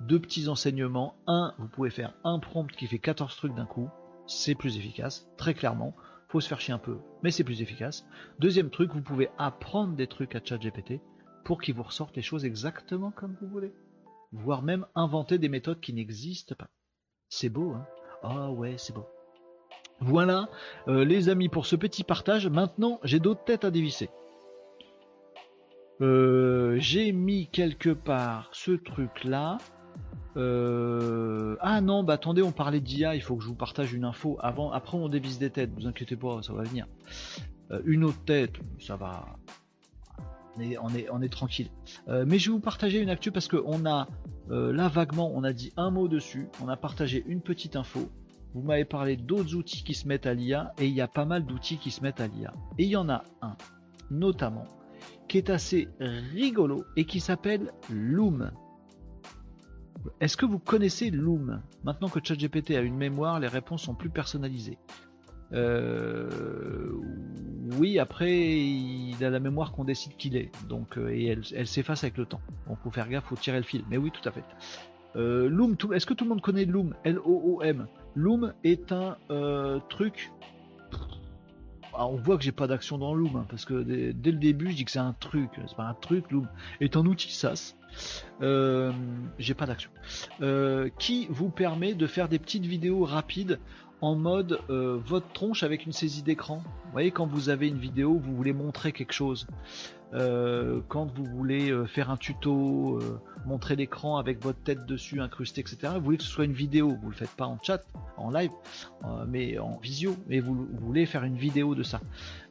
deux 0.00 0.20
petits 0.20 0.48
enseignements. 0.48 1.14
Un, 1.26 1.54
vous 1.58 1.68
pouvez 1.68 1.90
faire 1.90 2.14
un 2.24 2.38
prompt 2.38 2.70
qui 2.70 2.86
fait 2.86 2.98
14 2.98 3.36
trucs 3.36 3.54
d'un 3.54 3.66
coup. 3.66 3.88
C'est 4.26 4.54
plus 4.54 4.76
efficace, 4.76 5.28
très 5.36 5.54
clairement. 5.54 5.94
Faut 6.28 6.40
se 6.40 6.48
faire 6.48 6.60
chier 6.60 6.74
un 6.74 6.78
peu, 6.78 6.98
mais 7.22 7.30
c'est 7.30 7.44
plus 7.44 7.62
efficace. 7.62 8.04
Deuxième 8.40 8.70
truc, 8.70 8.92
vous 8.92 9.02
pouvez 9.02 9.28
apprendre 9.38 9.94
des 9.94 10.08
trucs 10.08 10.34
à 10.34 10.40
ChatGPT 10.42 11.00
pour 11.44 11.60
qu'il 11.60 11.74
vous 11.74 11.84
ressorte 11.84 12.16
les 12.16 12.22
choses 12.22 12.44
exactement 12.44 13.12
comme 13.12 13.36
vous 13.40 13.48
voulez. 13.48 13.72
Voire 14.32 14.62
même 14.62 14.86
inventer 14.96 15.38
des 15.38 15.48
méthodes 15.48 15.80
qui 15.80 15.92
n'existent 15.92 16.56
pas. 16.56 16.68
C'est 17.28 17.48
beau, 17.48 17.72
hein? 17.72 17.86
Ah 18.22 18.50
ouais, 18.50 18.74
c'est 18.78 18.92
beau. 18.92 19.06
Voilà, 20.00 20.48
euh, 20.88 21.04
les 21.04 21.28
amis, 21.28 21.48
pour 21.48 21.64
ce 21.64 21.76
petit 21.76 22.04
partage. 22.04 22.48
Maintenant, 22.48 23.00
j'ai 23.04 23.20
d'autres 23.20 23.44
têtes 23.44 23.64
à 23.64 23.70
dévisser. 23.70 24.10
Euh, 26.02 26.76
j'ai 26.78 27.12
mis 27.12 27.48
quelque 27.48 27.90
part 27.90 28.50
ce 28.52 28.72
truc 28.72 29.24
là. 29.24 29.56
Euh, 30.36 31.56
ah 31.60 31.80
non, 31.80 32.02
bah 32.02 32.14
attendez, 32.14 32.42
on 32.42 32.52
parlait 32.52 32.80
d'IA, 32.80 33.14
il 33.14 33.22
faut 33.22 33.36
que 33.36 33.42
je 33.42 33.48
vous 33.48 33.54
partage 33.54 33.92
une 33.92 34.04
info 34.04 34.36
avant. 34.40 34.70
Après, 34.70 34.96
on 34.96 35.08
dévisse 35.08 35.38
des 35.38 35.50
têtes, 35.50 35.70
vous 35.74 35.86
inquiétez 35.86 36.16
pas, 36.16 36.42
ça 36.42 36.52
va 36.52 36.62
venir. 36.62 36.86
Euh, 37.70 37.80
une 37.86 38.04
autre 38.04 38.22
tête, 38.24 38.54
ça 38.78 38.96
va. 38.96 39.26
On 40.58 41.22
est, 41.22 41.28
tranquille. 41.28 41.68
Euh, 42.08 42.24
mais 42.26 42.38
je 42.38 42.48
vais 42.48 42.54
vous 42.54 42.62
partager 42.62 43.00
une 43.00 43.10
actu 43.10 43.30
parce 43.30 43.46
qu'on 43.46 43.84
a 43.84 44.08
là 44.48 44.88
vaguement, 44.88 45.30
on 45.34 45.44
a 45.44 45.52
dit 45.52 45.72
un 45.76 45.90
mot 45.90 46.08
dessus, 46.08 46.48
on 46.62 46.68
a 46.68 46.76
partagé 46.76 47.22
une 47.26 47.42
petite 47.42 47.76
info. 47.76 48.08
Vous 48.54 48.62
m'avez 48.62 48.86
parlé 48.86 49.16
d'autres 49.18 49.54
outils 49.54 49.84
qui 49.84 49.92
se 49.92 50.08
mettent 50.08 50.24
à 50.24 50.32
l'IA 50.32 50.72
et 50.78 50.86
il 50.86 50.94
y 50.94 51.02
a 51.02 51.08
pas 51.08 51.26
mal 51.26 51.44
d'outils 51.44 51.76
qui 51.76 51.90
se 51.90 52.02
mettent 52.02 52.20
à 52.20 52.28
l'IA. 52.28 52.54
Et 52.78 52.84
il 52.84 52.88
y 52.88 52.96
en 52.96 53.10
a 53.10 53.24
un, 53.42 53.56
notamment, 54.10 54.64
qui 55.28 55.36
est 55.36 55.50
assez 55.50 55.88
rigolo 56.32 56.84
et 56.96 57.04
qui 57.04 57.20
s'appelle 57.20 57.72
Loom. 57.90 58.50
Est-ce 60.20 60.36
que 60.36 60.46
vous 60.46 60.58
connaissez 60.58 61.10
Loom 61.10 61.60
Maintenant 61.84 62.08
que 62.08 62.20
ChatGPT 62.22 62.72
a 62.72 62.80
une 62.80 62.96
mémoire, 62.96 63.40
les 63.40 63.48
réponses 63.48 63.82
sont 63.82 63.94
plus 63.94 64.10
personnalisées. 64.10 64.78
Euh, 65.52 66.90
oui, 67.78 67.98
après, 67.98 68.32
il 68.32 69.16
a 69.24 69.30
la 69.30 69.40
mémoire 69.40 69.72
qu'on 69.72 69.84
décide 69.84 70.16
qu'il 70.16 70.36
est. 70.36 70.50
Donc, 70.68 70.98
euh, 70.98 71.10
et 71.10 71.26
elle, 71.26 71.66
s'efface 71.66 72.04
avec 72.04 72.16
le 72.16 72.26
temps. 72.26 72.40
Donc, 72.68 72.78
faut 72.82 72.90
faire 72.90 73.08
gaffe, 73.08 73.24
faut 73.24 73.36
tirer 73.36 73.58
le 73.58 73.64
fil. 73.64 73.84
Mais 73.90 73.96
oui, 73.96 74.10
tout 74.10 74.26
à 74.28 74.32
fait. 74.32 74.44
Euh, 75.16 75.48
Loom, 75.48 75.76
est-ce 75.92 76.06
que 76.06 76.14
tout 76.14 76.24
le 76.24 76.30
monde 76.30 76.42
connaît 76.42 76.64
Loom? 76.64 76.94
L-O-O-M. 77.04 77.86
Loom 78.14 78.52
est 78.64 78.92
un 78.92 79.16
truc. 79.88 80.32
On 81.98 82.16
voit 82.16 82.36
que 82.36 82.44
j'ai 82.44 82.52
pas 82.52 82.66
d'action 82.66 82.98
dans 82.98 83.14
Loom, 83.14 83.36
hein, 83.36 83.46
parce 83.48 83.64
que 83.64 83.82
dès, 83.82 84.12
dès, 84.12 84.30
le 84.30 84.38
début, 84.38 84.70
je 84.70 84.76
dis 84.76 84.84
que 84.84 84.90
c'est 84.90 84.98
un 84.98 85.14
truc. 85.18 85.50
C'est 85.66 85.76
pas 85.76 85.84
un 85.84 85.94
truc, 85.94 86.30
Loom 86.30 86.48
est 86.80 86.96
un 86.96 87.06
outil 87.06 87.32
SaaS 87.32 87.74
euh, 88.42 88.92
j'ai 89.38 89.54
pas 89.54 89.66
d'action, 89.66 89.90
euh, 90.42 90.88
qui 90.98 91.26
vous 91.30 91.48
permet 91.48 91.94
de 91.94 92.06
faire 92.06 92.28
des 92.28 92.38
petites 92.38 92.66
vidéos 92.66 93.04
rapides 93.04 93.58
en 94.00 94.14
mode 94.14 94.60
euh, 94.70 94.98
votre 95.04 95.30
tronche 95.32 95.62
avec 95.62 95.86
une 95.86 95.92
saisie 95.92 96.22
d'écran. 96.22 96.58
Vous 96.84 96.92
voyez 96.92 97.10
quand 97.10 97.26
vous 97.26 97.48
avez 97.48 97.68
une 97.68 97.78
vidéo, 97.78 98.18
vous 98.18 98.34
voulez 98.34 98.52
montrer 98.52 98.92
quelque 98.92 99.12
chose. 99.12 99.46
Euh, 100.14 100.80
quand 100.88 101.06
vous 101.16 101.24
voulez 101.24 101.70
euh, 101.70 101.84
faire 101.84 102.10
un 102.10 102.16
tuto, 102.16 103.00
montrer 103.44 103.74
l'écran 103.74 104.18
avec 104.18 104.42
votre 104.42 104.60
tête 104.60 104.86
dessus 104.86 105.20
incrustée, 105.20 105.60
etc. 105.60 105.94
Vous 105.96 106.00
voulez 106.00 106.16
que 106.16 106.22
ce 106.22 106.30
soit 106.30 106.44
une 106.44 106.52
vidéo, 106.52 106.96
vous 107.02 107.10
le 107.10 107.16
faites 107.16 107.30
pas 107.30 107.46
en 107.46 107.58
chat, 107.62 107.82
en 108.16 108.30
live, 108.30 108.50
mais 109.28 109.58
en 109.58 109.78
visio, 109.78 110.16
mais 110.26 110.40
vous, 110.40 110.66
voulez 110.80 111.06
faire 111.06 111.24
une 111.24 111.36
vidéo 111.36 111.74
de 111.74 111.82
ça. 111.82 112.00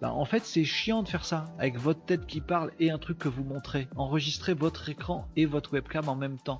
Ben, 0.02 0.10
en 0.10 0.26
fait, 0.26 0.44
c'est 0.46 0.64
chiant 0.64 1.04
de 1.04 1.08
faire 1.08 1.26
ça 1.26 1.46
avec 1.58 1.78
votre 1.78 2.02
tête 2.02 2.26
qui 2.26 2.42
parle 2.42 2.72
et 2.80 2.92
un 2.92 2.98
truc 2.98 3.18
que 3.18 3.30
vous 3.30 3.44
montrez. 3.44 3.88
Enregistrez 3.96 4.54
votre 4.54 4.90
écran 4.90 5.28
et 5.36 5.46
votre 5.46 5.74
webcam 5.74 6.08
en 6.08 6.16
même 6.16 6.38
temps 6.38 6.60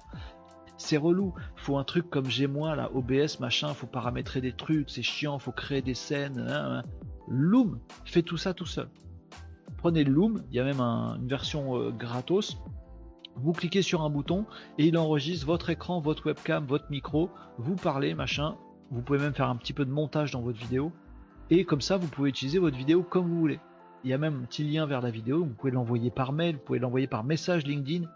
c'est 0.78 0.98
relou. 0.98 1.34
Faut 1.56 1.78
un 1.78 1.84
truc 1.84 2.10
comme 2.10 2.26
j'ai 2.26 2.48
moi 2.48 2.76
OBS 2.94 3.40
machin, 3.40 3.74
faut 3.74 3.88
paramétrer 3.88 4.42
des 4.42 4.54
trucs, 4.54 4.90
c'est 4.90 5.04
chiant, 5.04 5.40
faut 5.40 5.52
créer 5.52 5.82
des 5.82 5.94
scènes. 5.94 6.40
Hein, 6.40 6.80
hein. 6.80 6.84
Loom 7.28 7.80
fait 8.06 8.22
tout 8.22 8.38
ça 8.38 8.54
tout 8.54 8.66
seul. 8.66 8.88
Prenez 9.78 10.04
Loom, 10.04 10.44
il 10.52 10.58
y 10.58 10.60
a 10.60 10.64
même 10.64 10.82
une 10.82 11.28
version 11.28 11.78
euh, 11.78 11.92
gratos. 11.92 12.58
Vous 13.36 13.52
cliquez 13.52 13.82
sur 13.82 14.02
un 14.02 14.10
bouton 14.10 14.46
et 14.78 14.88
il 14.88 14.98
enregistre 14.98 15.46
votre 15.46 15.70
écran, 15.70 16.00
votre 16.00 16.26
webcam, 16.26 16.66
votre 16.66 16.90
micro. 16.90 17.30
Vous 17.58 17.76
parlez 17.76 18.16
machin. 18.16 18.56
Vous 18.92 19.02
pouvez 19.02 19.20
même 19.20 19.34
faire 19.34 19.50
un 19.50 19.56
petit 19.56 19.74
peu 19.74 19.86
de 19.86 19.92
montage 19.92 20.32
dans 20.32 20.42
votre 20.42 20.58
vidéo. 20.58 20.92
Et 21.50 21.66
comme 21.66 21.82
ça, 21.82 21.98
vous 21.98 22.08
pouvez 22.08 22.30
utiliser 22.30 22.60
votre 22.60 22.78
vidéo 22.78 23.04
comme 23.04 23.28
vous 23.28 23.40
voulez. 23.40 23.60
Il 24.04 24.10
y 24.10 24.14
a 24.14 24.18
même 24.18 24.42
un 24.44 24.46
petit 24.46 24.64
lien 24.64 24.86
vers 24.86 25.02
la 25.02 25.10
vidéo. 25.10 25.44
Vous 25.44 25.54
pouvez 25.54 25.72
l'envoyer 25.72 26.12
par 26.12 26.32
mail, 26.32 26.56
vous 26.56 26.62
pouvez 26.62 26.80
l'envoyer 26.80 27.08
par 27.08 27.24
message 27.24 27.66
LinkedIn. 27.66 28.08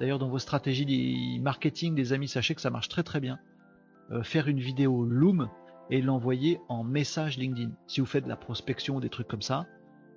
D'ailleurs, 0.00 0.18
dans 0.18 0.28
vos 0.28 0.38
stratégies 0.38 1.38
marketing, 1.40 1.94
les 1.94 2.12
amis, 2.12 2.28
sachez 2.28 2.54
que 2.54 2.60
ça 2.60 2.70
marche 2.70 2.88
très 2.88 3.02
très 3.02 3.20
bien. 3.20 3.38
Euh, 4.10 4.22
faire 4.22 4.48
une 4.48 4.58
vidéo 4.58 5.04
Loom, 5.04 5.48
et 5.90 6.00
l'envoyer 6.00 6.60
en 6.68 6.84
message 6.84 7.36
LinkedIn. 7.36 7.72
Si 7.86 8.00
vous 8.00 8.06
faites 8.06 8.24
de 8.24 8.28
la 8.28 8.36
prospection 8.36 8.96
ou 8.96 9.00
des 9.00 9.10
trucs 9.10 9.28
comme 9.28 9.42
ça, 9.42 9.66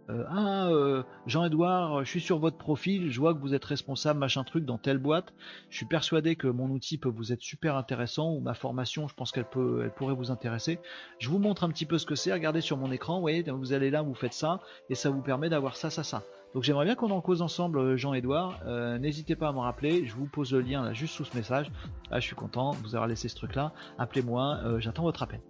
euh, 0.10 0.26
ah 0.30 0.68
euh, 0.68 1.04
Jean-Edouard, 1.26 2.04
je 2.04 2.10
suis 2.10 2.20
sur 2.20 2.38
votre 2.38 2.58
profil, 2.58 3.10
je 3.10 3.20
vois 3.20 3.34
que 3.34 3.40
vous 3.40 3.54
êtes 3.54 3.64
responsable 3.64 4.20
machin 4.20 4.44
truc 4.44 4.66
dans 4.66 4.78
telle 4.78 4.98
boîte. 4.98 5.34
Je 5.70 5.78
suis 5.78 5.86
persuadé 5.86 6.36
que 6.36 6.48
mon 6.48 6.70
outil 6.70 6.98
peut 6.98 7.10
vous 7.10 7.32
être 7.32 7.42
super 7.42 7.76
intéressant 7.76 8.34
ou 8.34 8.40
ma 8.40 8.54
formation, 8.54 9.08
je 9.08 9.16
pense 9.16 9.32
qu'elle 9.32 9.46
pourrait 9.46 10.14
vous 10.14 10.30
intéresser. 10.30 10.80
Je 11.20 11.30
vous 11.30 11.40
montre 11.40 11.64
un 11.64 11.70
petit 11.70 11.86
peu 11.86 11.98
ce 11.98 12.06
que 12.06 12.16
c'est. 12.16 12.34
Regardez 12.34 12.62
sur 12.62 12.78
mon 12.78 12.92
écran, 12.92 13.16
vous 13.16 13.22
voyez, 13.22 13.44
vous 13.44 13.74
allez 13.74 13.90
là, 13.90 14.02
vous 14.02 14.14
faites 14.14 14.34
ça 14.34 14.60
et 14.90 14.96
ça 14.96 15.10
vous 15.10 15.22
permet 15.22 15.50
d'avoir 15.50 15.76
ça, 15.76 15.90
ça, 15.90 16.04
ça. 16.04 16.24
Donc 16.54 16.64
j'aimerais 16.64 16.86
bien 16.86 16.96
qu'on 16.96 17.12
en 17.12 17.22
cause 17.22 17.42
ensemble, 17.42 17.80
euh, 17.80 17.98
Jean-Edouard. 17.98 18.64
N'hésitez 19.00 19.36
pas 19.36 19.50
à 19.50 19.54
me 19.54 19.60
rappeler. 19.60 20.06
Je 20.06 20.14
vous 20.14 20.26
pose 20.26 20.54
le 20.54 20.62
lien 20.62 20.84
là 20.84 20.94
juste 20.94 21.16
sous 21.16 21.26
ce 21.26 21.36
message. 21.36 21.72
Ah, 22.12 22.20
je 22.20 22.26
suis 22.26 22.36
content 22.36 22.72
vous 22.72 22.96
avoir 22.96 23.08
laissé 23.08 23.28
ce 23.28 23.36
truc 23.36 23.56
là. 23.56 23.74
Appelez-moi, 23.98 24.80
j'attends 24.80 25.04
votre 25.04 25.24
appel 25.24 25.42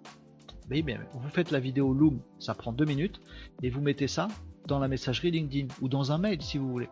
vous 0.69 1.29
faites 1.29 1.51
la 1.51 1.59
vidéo 1.59 1.93
Loom, 1.93 2.21
ça 2.39 2.53
prend 2.53 2.71
deux 2.71 2.85
minutes, 2.85 3.21
et 3.61 3.69
vous 3.69 3.81
mettez 3.81 4.07
ça 4.07 4.27
dans 4.67 4.79
la 4.79 4.87
messagerie 4.87 5.31
LinkedIn 5.31 5.67
ou 5.81 5.89
dans 5.89 6.11
un 6.11 6.17
mail 6.17 6.41
si 6.41 6.57
vous 6.57 6.69
voulez. 6.69 6.89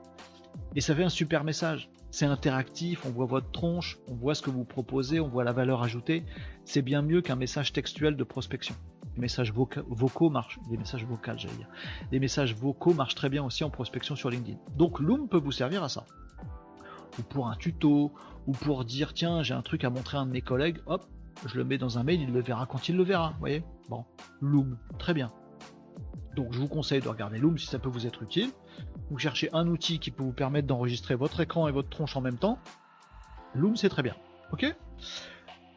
Et 0.75 0.81
ça 0.81 0.95
fait 0.95 1.03
un 1.03 1.09
super 1.09 1.43
message. 1.43 1.89
C'est 2.11 2.25
interactif, 2.25 3.05
on 3.05 3.09
voit 3.09 3.25
votre 3.25 3.51
tronche, 3.51 3.97
on 4.09 4.15
voit 4.15 4.35
ce 4.35 4.41
que 4.41 4.49
vous 4.49 4.65
proposez, 4.65 5.21
on 5.21 5.29
voit 5.29 5.45
la 5.45 5.53
valeur 5.53 5.81
ajoutée. 5.81 6.25
C'est 6.65 6.81
bien 6.81 7.01
mieux 7.01 7.21
qu'un 7.21 7.37
message 7.37 7.71
textuel 7.71 8.17
de 8.17 8.23
prospection. 8.25 8.75
Les 9.15 9.21
messages 9.21 9.51
vocaux 9.51 10.29
marchent, 10.29 10.59
messages 10.69 11.05
vocaux, 11.05 11.31
j'allais 11.35 11.55
dire. 11.55 11.67
Les 12.11 12.19
messages 12.19 12.55
vocaux 12.55 12.93
marchent 12.93 13.15
très 13.15 13.29
bien 13.29 13.43
aussi 13.43 13.63
en 13.63 13.69
prospection 13.69 14.15
sur 14.15 14.29
LinkedIn. 14.29 14.57
Donc 14.77 14.99
Loom 14.99 15.27
peut 15.27 15.39
vous 15.39 15.51
servir 15.51 15.83
à 15.83 15.89
ça. 15.89 16.05
Ou 17.19 17.23
pour 17.23 17.49
un 17.49 17.55
tuto, 17.55 18.13
ou 18.47 18.51
pour 18.53 18.85
dire 18.85 19.13
tiens, 19.13 19.43
j'ai 19.43 19.53
un 19.53 19.61
truc 19.61 19.83
à 19.83 19.89
montrer 19.89 20.17
à 20.17 20.21
un 20.21 20.25
de 20.25 20.31
mes 20.31 20.41
collègues, 20.41 20.79
hop, 20.85 21.05
je 21.45 21.57
le 21.57 21.65
mets 21.65 21.77
dans 21.77 21.97
un 21.97 22.03
mail, 22.03 22.21
il 22.21 22.31
le 22.31 22.41
verra 22.41 22.65
quand 22.65 22.87
il 22.87 22.95
le 22.95 23.03
verra, 23.03 23.31
vous 23.31 23.39
voyez 23.39 23.63
Bon, 23.89 24.05
Loom, 24.39 24.77
très 24.97 25.13
bien. 25.13 25.29
Donc 26.35 26.53
je 26.53 26.59
vous 26.59 26.67
conseille 26.67 27.01
de 27.01 27.09
regarder 27.09 27.37
Loom 27.37 27.57
si 27.57 27.67
ça 27.67 27.79
peut 27.79 27.89
vous 27.89 28.07
être 28.07 28.23
utile. 28.23 28.49
Vous 29.09 29.17
cherchez 29.17 29.49
un 29.53 29.67
outil 29.67 29.99
qui 29.99 30.11
peut 30.11 30.23
vous 30.23 30.31
permettre 30.31 30.67
d'enregistrer 30.67 31.15
votre 31.15 31.41
écran 31.41 31.67
et 31.67 31.71
votre 31.71 31.89
tronche 31.89 32.15
en 32.15 32.21
même 32.21 32.37
temps. 32.37 32.59
Loom 33.53 33.75
c'est 33.75 33.89
très 33.89 34.03
bien. 34.03 34.15
Ok? 34.53 34.73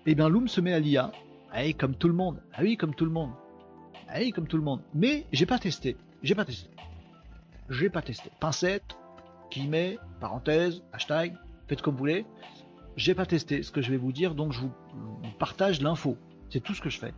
Eh 0.06 0.14
bien 0.14 0.28
Loom 0.28 0.46
se 0.46 0.60
met 0.60 0.72
à 0.72 0.78
l'IA. 0.78 1.10
Ah 1.56 1.60
oui, 1.62 1.72
comme 1.72 1.94
tout 1.94 2.08
le 2.08 2.14
monde. 2.14 2.42
Ah 2.52 2.62
oui, 2.62 2.76
comme 2.76 2.96
tout 2.96 3.04
le 3.04 3.12
monde. 3.12 3.30
Ah 4.08 4.16
oui, 4.18 4.32
comme 4.32 4.48
tout 4.48 4.56
le 4.56 4.64
monde. 4.64 4.82
Mais 4.92 5.24
j'ai 5.30 5.46
pas 5.46 5.60
testé. 5.60 5.96
J'ai 6.20 6.34
pas 6.34 6.44
testé. 6.44 6.68
J'ai 7.70 7.88
pas 7.90 8.02
testé. 8.02 8.30
Pincette, 8.40 8.96
guillemets, 9.52 9.98
parenthèse, 10.20 10.82
hashtag, 10.92 11.36
faites 11.68 11.80
comme 11.80 11.94
vous 11.94 12.00
voulez. 12.00 12.26
J'ai 12.96 13.14
pas 13.14 13.24
testé 13.24 13.62
ce 13.62 13.70
que 13.70 13.82
je 13.82 13.90
vais 13.92 13.96
vous 13.96 14.10
dire, 14.10 14.34
donc 14.34 14.52
je 14.52 14.60
vous 14.62 14.72
partage 15.38 15.80
l'info. 15.80 16.18
C'est 16.50 16.60
tout 16.60 16.74
ce 16.74 16.80
que 16.80 16.90
je 16.90 16.98
fais. 16.98 17.14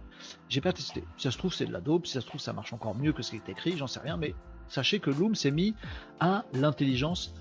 J'ai 0.51 0.61
pas 0.61 0.75
testé. 0.75 1.03
Si 1.17 1.23
ça 1.23 1.31
se 1.31 1.39
trouve, 1.39 1.55
c'est 1.55 1.67
de 1.67 1.73
la 1.73 1.81
dope. 1.81 2.07
Si 2.07 2.13
ça 2.13 2.21
se 2.21 2.27
trouve, 2.27 2.41
ça 2.41 2.53
marche 2.53 2.75
encore 2.75 2.95
mieux 2.95 3.15
que 3.15 3.23
ce 3.23 3.31
qui 3.31 3.37
est 3.37 3.49
écrit. 3.49 3.77
J'en 3.79 3.87
sais 3.87 4.01
rien. 4.01 4.19
Mais 4.19 4.35
sachez 4.69 5.01
que 5.01 5.11
Loom 5.11 5.35
s'est 5.35 5.51
mis 5.51 5.75
à 6.21 6.45
l'intelligence 6.53 7.35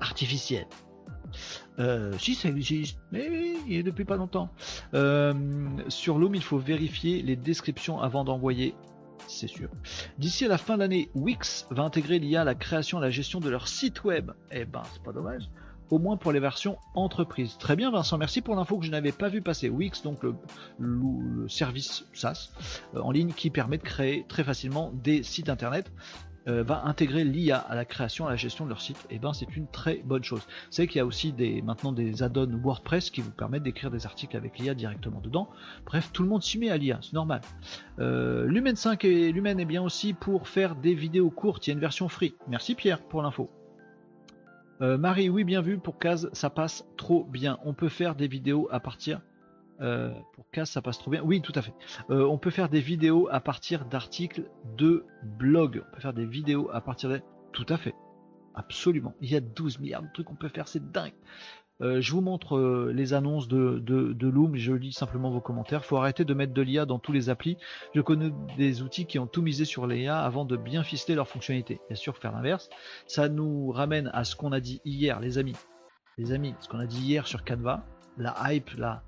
artificielle. 0.00 0.66
Euh, 1.78 2.12
si 2.18 2.34
ça 2.34 2.48
existe, 2.48 2.98
mais 3.10 3.28
il 3.66 3.76
est 3.76 3.82
depuis 3.82 4.04
pas 4.04 4.16
longtemps. 4.16 4.50
Euh, 4.94 5.32
sur 5.88 6.18
Loom, 6.18 6.34
il 6.34 6.42
faut 6.42 6.58
vérifier 6.58 7.22
les 7.22 7.36
descriptions 7.36 8.00
avant 8.00 8.24
d'envoyer. 8.24 8.74
C'est 9.28 9.48
sûr. 9.48 9.68
D'ici 10.18 10.44
à 10.44 10.48
la 10.48 10.58
fin 10.58 10.74
de 10.74 10.80
l'année, 10.80 11.10
Wix 11.14 11.66
va 11.70 11.84
intégrer 11.84 12.18
l'IA 12.18 12.42
à 12.42 12.44
la 12.44 12.54
création 12.54 12.98
et 12.98 13.02
à 13.02 13.04
la 13.04 13.10
gestion 13.10 13.40
de 13.40 13.48
leur 13.48 13.68
site 13.68 14.04
web. 14.04 14.32
Eh 14.50 14.64
ben, 14.64 14.82
c'est 14.92 15.02
pas 15.02 15.12
dommage 15.12 15.48
au 15.92 15.98
moins 15.98 16.16
pour 16.16 16.32
les 16.32 16.40
versions 16.40 16.78
entreprises. 16.94 17.58
Très 17.58 17.76
bien 17.76 17.90
Vincent, 17.90 18.16
merci 18.16 18.40
pour 18.40 18.56
l'info 18.56 18.78
que 18.78 18.86
je 18.86 18.90
n'avais 18.90 19.12
pas 19.12 19.28
vu 19.28 19.42
passer. 19.42 19.68
Wix, 19.68 20.02
donc 20.02 20.20
le, 20.78 21.46
service 21.48 22.06
SaaS 22.14 22.50
euh, 22.94 23.00
en 23.00 23.10
ligne 23.10 23.32
qui 23.32 23.50
permet 23.50 23.76
de 23.76 23.82
créer 23.82 24.24
très 24.26 24.42
facilement 24.42 24.90
des 24.94 25.22
sites 25.22 25.50
internet. 25.50 25.92
Euh, 26.48 26.64
va 26.64 26.84
intégrer 26.86 27.22
l'IA 27.22 27.56
à 27.56 27.76
la 27.76 27.84
création, 27.84 28.26
à 28.26 28.30
la 28.30 28.36
gestion 28.36 28.64
de 28.64 28.70
leur 28.70 28.80
site, 28.80 28.96
et 29.10 29.14
eh 29.14 29.18
ben 29.20 29.32
c'est 29.32 29.56
une 29.56 29.68
très 29.68 30.02
bonne 30.04 30.24
chose. 30.24 30.42
C'est 30.70 30.88
qu'il 30.88 30.96
y 30.96 31.00
a 31.00 31.06
aussi 31.06 31.32
des, 31.32 31.62
maintenant 31.62 31.92
des 31.92 32.24
add-ons 32.24 32.58
WordPress 32.60 33.10
qui 33.10 33.20
vous 33.20 33.30
permettent 33.30 33.62
d'écrire 33.62 33.92
des 33.92 34.06
articles 34.06 34.36
avec 34.36 34.58
l'IA 34.58 34.74
directement 34.74 35.20
dedans. 35.20 35.48
Bref, 35.86 36.10
tout 36.12 36.24
le 36.24 36.28
monde 36.28 36.42
s'y 36.42 36.58
met 36.58 36.70
à 36.70 36.76
l'IA, 36.76 36.98
c'est 37.00 37.12
normal. 37.12 37.42
Euh, 38.00 38.46
Lumen 38.46 38.74
5 38.74 39.04
et 39.04 39.30
Lumen 39.30 39.60
est 39.60 39.64
bien 39.64 39.82
aussi 39.82 40.14
pour 40.14 40.48
faire 40.48 40.74
des 40.74 40.94
vidéos 40.94 41.30
courtes, 41.30 41.66
il 41.66 41.70
y 41.70 41.72
a 41.72 41.74
une 41.74 41.80
version 41.80 42.08
free. 42.08 42.34
Merci 42.48 42.74
Pierre 42.74 43.02
pour 43.02 43.22
l'info. 43.22 43.48
Euh, 44.80 44.98
Marie, 44.98 45.28
oui, 45.28 45.44
bien 45.44 45.62
vu. 45.62 45.78
Pour 45.78 45.98
Case, 45.98 46.28
ça 46.32 46.50
passe 46.50 46.84
trop 46.96 47.22
bien. 47.24 47.58
On 47.64 47.72
peut 47.72 47.88
faire 47.88 48.16
des 48.16 48.26
vidéos 48.26 48.68
à 48.72 48.80
partir. 48.80 49.20
Euh, 49.80 50.12
pour 50.34 50.48
Case, 50.50 50.70
ça 50.70 50.82
passe 50.82 50.98
trop 50.98 51.10
bien. 51.10 51.22
Oui, 51.22 51.40
tout 51.40 51.52
à 51.54 51.62
fait. 51.62 51.74
Euh, 52.10 52.24
on 52.24 52.38
peut 52.38 52.50
faire 52.50 52.68
des 52.68 52.80
vidéos 52.80 53.28
à 53.30 53.40
partir 53.40 53.84
d'articles 53.84 54.44
de 54.76 55.04
blog. 55.22 55.82
On 55.88 55.94
peut 55.94 56.00
faire 56.00 56.12
des 56.12 56.26
vidéos 56.26 56.70
à 56.72 56.80
partir 56.80 57.10
de. 57.10 57.20
Tout 57.52 57.66
à 57.68 57.76
fait. 57.76 57.94
Absolument. 58.54 59.14
Il 59.20 59.30
y 59.30 59.36
a 59.36 59.40
12 59.40 59.80
milliards 59.80 60.02
de 60.02 60.08
trucs 60.12 60.26
qu'on 60.26 60.34
peut 60.34 60.48
faire. 60.48 60.68
C'est 60.68 60.92
dingue. 60.92 61.14
Euh, 61.80 62.00
je 62.00 62.12
vous 62.12 62.20
montre 62.20 62.90
les 62.92 63.12
annonces 63.12 63.48
de, 63.48 63.80
de, 63.80 64.28
Loom, 64.28 64.54
je 64.54 64.72
lis 64.72 64.92
simplement 64.92 65.30
vos 65.30 65.40
commentaires. 65.40 65.84
Faut 65.84 65.96
arrêter 65.96 66.24
de 66.24 66.32
mettre 66.32 66.52
de 66.52 66.62
l'IA 66.62 66.86
dans 66.86 66.98
tous 66.98 67.12
les 67.12 67.28
applis. 67.28 67.56
Je 67.94 68.00
connais 68.00 68.30
des 68.56 68.82
outils 68.82 69.06
qui 69.06 69.18
ont 69.18 69.26
tout 69.26 69.42
misé 69.42 69.64
sur 69.64 69.86
l'IA 69.86 70.20
avant 70.20 70.44
de 70.44 70.56
bien 70.56 70.84
ficeler 70.84 71.14
leurs 71.14 71.28
fonctionnalités. 71.28 71.80
Bien 71.88 71.96
sûr, 71.96 72.16
faire 72.16 72.32
l'inverse. 72.32 72.68
Ça 73.06 73.28
nous 73.28 73.72
ramène 73.72 74.10
à 74.12 74.22
ce 74.24 74.36
qu'on 74.36 74.52
a 74.52 74.60
dit 74.60 74.80
hier, 74.84 75.18
les 75.18 75.38
amis. 75.38 75.56
Les 76.18 76.32
amis, 76.32 76.54
ce 76.60 76.68
qu'on 76.68 76.78
a 76.78 76.86
dit 76.86 77.00
hier 77.00 77.26
sur 77.26 77.42
Canva, 77.42 77.84
la 78.16 78.36
hype, 78.52 78.70
la, 78.76 79.02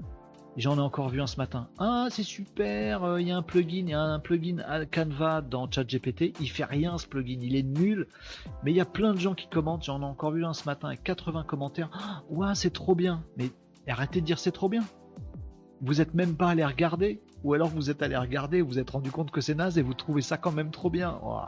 J'en 0.57 0.76
ai 0.76 0.80
encore 0.80 1.09
vu 1.09 1.20
un 1.20 1.26
ce 1.26 1.36
matin. 1.36 1.68
Ah, 1.78 2.07
c'est 2.11 2.22
super, 2.22 3.02
euh, 3.02 3.20
il 3.20 3.26
y 3.26 3.32
a 3.32 3.36
un 3.36 3.42
plugin, 3.42 3.84
il 3.86 3.88
y 3.88 3.94
a 3.94 4.00
un 4.00 4.20
plugin 4.20 4.59
à 4.61 4.86
Canva 4.86 5.40
dans 5.40 5.68
ChatGPT. 5.68 6.32
Il 6.40 6.48
fait 6.48 6.64
rien 6.64 6.96
ce 6.96 7.09
plugin, 7.09 7.40
il 7.42 7.57
est 7.57 7.64
nul. 7.64 8.07
Mais 8.62 8.70
il 8.70 8.76
y 8.76 8.80
a 8.80 8.84
plein 8.84 9.14
de 9.14 9.18
gens 9.18 9.34
qui 9.34 9.48
commentent. 9.48 9.84
J'en 9.84 10.00
ai 10.02 10.05
encore 10.05 10.30
vu 10.30 10.44
un 10.44 10.52
ce 10.52 10.64
matin 10.64 10.88
avec 10.88 11.02
80 11.02 11.42
commentaires. 11.42 11.90
Ah, 12.40 12.55
c'est 12.55 12.72
trop 12.72 12.94
bien. 12.94 13.24
Mais 13.36 13.50
arrêtez 13.88 14.20
de 14.20 14.26
dire 14.26 14.38
c'est 14.38 14.52
trop 14.52 14.68
bien. 14.68 14.84
Vous 15.80 16.00
êtes 16.00 16.14
même 16.14 16.36
pas 16.36 16.50
allé 16.50 16.64
regarder 16.64 17.20
ou 17.42 17.52
alors 17.52 17.68
vous 17.68 17.90
êtes 17.90 18.02
allé 18.02 18.16
regarder, 18.16 18.62
vous 18.62 18.78
êtes 18.78 18.90
rendu 18.90 19.11
compte 19.11 19.30
que 19.30 19.40
c'est 19.40 19.55
naze 19.55 19.76
et 19.76 19.82
vous 19.82 19.92
trouvez 19.92 20.22
ça 20.22 20.38
quand 20.38 20.52
même 20.52 20.70
trop 20.70 20.88
bien. 20.88 21.18
Oh, 21.22 21.40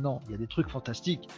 non, 0.00 0.20
il 0.26 0.32
y 0.32 0.34
a 0.34 0.38
des 0.38 0.46
trucs 0.46 0.70
fantastiques. 0.70 1.28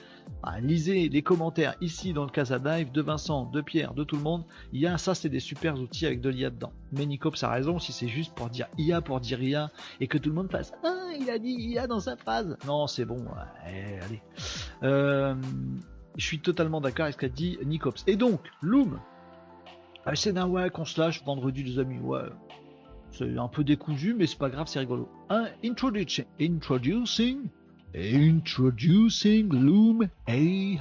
Ah, 0.42 0.60
lisez 0.60 1.08
les 1.08 1.22
commentaires 1.22 1.74
ici 1.80 2.12
dans 2.12 2.24
le 2.24 2.30
Casa 2.30 2.58
Dive 2.58 2.92
de 2.92 3.02
Vincent, 3.02 3.46
de 3.46 3.60
Pierre, 3.60 3.94
de 3.94 4.04
tout 4.04 4.16
le 4.16 4.22
monde. 4.22 4.44
Il 4.72 4.80
y 4.80 4.86
a 4.86 4.96
ça, 4.96 5.14
c'est 5.14 5.28
des 5.28 5.40
super 5.40 5.74
outils 5.78 6.06
avec 6.06 6.20
de 6.20 6.28
l'IA 6.28 6.50
dedans. 6.50 6.72
Mais 6.92 7.04
Nicops 7.04 7.42
a 7.42 7.50
raison, 7.50 7.78
si 7.78 7.92
c'est 7.92 8.08
juste 8.08 8.34
pour 8.34 8.48
dire 8.48 8.68
IA 8.78 9.00
pour 9.00 9.20
dire 9.20 9.42
IA 9.42 9.70
et 10.00 10.06
que 10.06 10.18
tout 10.18 10.28
le 10.28 10.36
monde 10.36 10.50
fasse 10.50 10.72
Ah, 10.84 11.10
il 11.18 11.28
a 11.30 11.38
dit 11.38 11.52
IA 11.52 11.86
dans 11.86 12.00
sa 12.00 12.16
phrase. 12.16 12.56
Non, 12.66 12.86
c'est 12.86 13.04
bon, 13.04 13.24
allez. 13.64 14.22
Euh, 14.82 15.34
je 16.16 16.24
suis 16.24 16.38
totalement 16.38 16.80
d'accord 16.80 17.04
avec 17.04 17.14
ce 17.14 17.18
qu'a 17.18 17.28
dit 17.28 17.58
Nicops. 17.64 18.04
Et 18.06 18.16
donc, 18.16 18.40
Loom, 18.62 19.00
ah, 20.04 20.14
c'est 20.14 20.32
d'un 20.32 20.46
ouais 20.46 20.70
qu'on 20.70 20.84
se 20.84 21.00
lâche 21.00 21.24
vendredi 21.24 21.64
les 21.64 21.80
amis, 21.80 21.98
ouais. 21.98 22.22
C'est 23.10 23.36
un 23.36 23.48
peu 23.48 23.64
décousu, 23.64 24.14
mais 24.14 24.26
c'est 24.26 24.38
pas 24.38 24.50
grave, 24.50 24.66
c'est 24.68 24.78
rigolo. 24.78 25.08
Un 25.30 25.48
introducing, 25.64 26.26
introducing, 26.40 27.48
introducing 27.96 29.48
Loom 29.52 30.08
AI. 30.28 30.78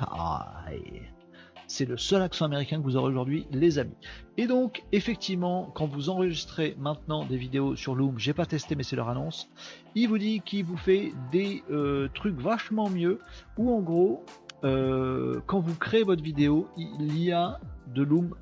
C'est 1.67 1.85
le 1.85 1.97
seul 1.97 2.21
accent 2.21 2.45
américain 2.45 2.77
que 2.77 2.83
vous 2.83 2.95
aurez 2.95 3.09
aujourd'hui, 3.09 3.47
les 3.51 3.79
amis. 3.79 3.95
Et 4.37 4.45
donc, 4.45 4.83
effectivement, 4.91 5.71
quand 5.73 5.87
vous 5.87 6.09
enregistrez 6.09 6.75
maintenant 6.77 7.25
des 7.25 7.37
vidéos 7.37 7.75
sur 7.75 7.95
Loom, 7.95 8.19
j'ai 8.19 8.33
pas 8.33 8.45
testé, 8.45 8.75
mais 8.75 8.83
c'est 8.83 8.95
leur 8.95 9.09
annonce, 9.09 9.49
il 9.95 10.07
vous 10.07 10.17
dit 10.17 10.41
qu'il 10.41 10.65
vous 10.65 10.77
fait 10.77 11.11
des 11.31 11.63
euh, 11.71 12.07
trucs 12.13 12.39
vachement 12.39 12.89
mieux, 12.89 13.19
où 13.57 13.73
en 13.73 13.81
gros, 13.81 14.23
euh, 14.63 15.39
quand 15.47 15.59
vous 15.59 15.75
créez 15.75 16.03
votre 16.03 16.23
vidéo, 16.23 16.67
l'IA 16.99 17.59
de 17.87 18.03
Loom 18.03 18.35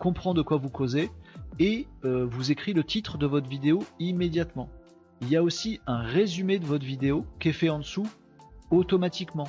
comprend 0.00 0.32
de 0.32 0.42
quoi 0.42 0.56
vous 0.56 0.70
causez 0.70 1.10
et 1.58 1.86
euh, 2.04 2.24
vous 2.24 2.50
écrit 2.50 2.72
le 2.72 2.84
titre 2.84 3.18
de 3.18 3.26
votre 3.26 3.48
vidéo 3.48 3.80
immédiatement. 3.98 4.70
Il 5.22 5.28
y 5.28 5.36
a 5.36 5.42
aussi 5.42 5.80
un 5.86 6.02
résumé 6.02 6.58
de 6.58 6.66
votre 6.66 6.84
vidéo 6.84 7.24
qui 7.38 7.50
est 7.50 7.52
fait 7.52 7.70
en 7.70 7.78
dessous 7.78 8.08
automatiquement. 8.70 9.46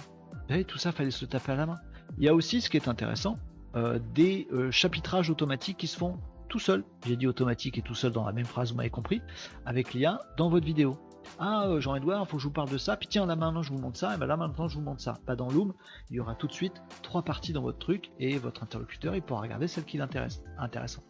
Et 0.50 0.66
tout 0.66 0.78
ça, 0.78 0.92
fallait 0.92 1.10
se 1.10 1.26
taper 1.26 1.54
à 1.54 1.56
la 1.56 1.66
main. 1.66 1.78
Il 2.20 2.24
y 2.24 2.30
a 2.30 2.36
aussi, 2.36 2.62
ce 2.62 2.70
qui 2.70 2.78
est 2.78 2.88
intéressant, 2.88 3.40
euh, 3.76 4.00
des 4.14 4.48
euh, 4.52 4.70
chapitrages 4.70 5.32
automatiques 5.32 5.78
qui 5.78 5.88
se 5.88 5.98
font 5.98 6.20
tout 6.48 6.60
seul. 6.60 6.84
J'ai 7.08 7.16
dit 7.16 7.26
automatique 7.26 7.80
et 7.80 7.82
tout 7.82 7.96
seul 7.96 8.12
dans 8.12 8.24
la 8.24 8.34
même 8.34 8.46
phrase, 8.46 8.70
vous 8.70 8.78
m'avez 8.78 8.92
compris, 8.92 9.24
avec 9.66 9.96
l'IA 9.96 10.20
dans 10.38 10.48
votre 10.48 10.66
vidéo. 10.66 10.96
Ah, 11.40 11.66
euh, 11.66 11.80
Jean-Edouard, 11.80 12.22
il 12.22 12.30
faut 12.30 12.38
que 12.38 12.44
je 12.44 12.48
vous 12.48 12.54
parle 12.54 12.70
de 12.70 12.78
ça. 12.78 12.96
Puis 12.96 13.08
tiens, 13.08 13.26
là 13.26 13.36
maintenant 13.36 13.64
je 13.64 13.72
vous 13.72 13.80
montre 13.80 13.98
ça. 13.98 14.14
Et 14.14 14.18
ben 14.20 14.28
là 14.28 14.38
maintenant 14.38 14.68
je 14.68 14.76
vous 14.76 14.84
montre 14.84 15.02
ça. 15.02 15.16
Pas 15.26 15.36
dans 15.36 15.50
Loom, 15.50 15.74
il 16.12 16.18
y 16.18 16.20
aura 16.20 16.36
tout 16.36 16.46
de 16.46 16.54
suite 16.54 16.84
trois 17.02 17.24
parties 17.24 17.54
dans 17.54 17.64
votre 17.64 17.80
truc 17.80 18.12
et 18.20 18.38
votre 18.38 18.62
interlocuteur 18.62 19.16
il 19.16 19.24
pourra 19.24 19.42
regarder 19.42 19.68
celle 19.68 19.86
qui 19.86 19.98
l'intéresse. 19.98 20.44
Intéressant. 20.60 21.02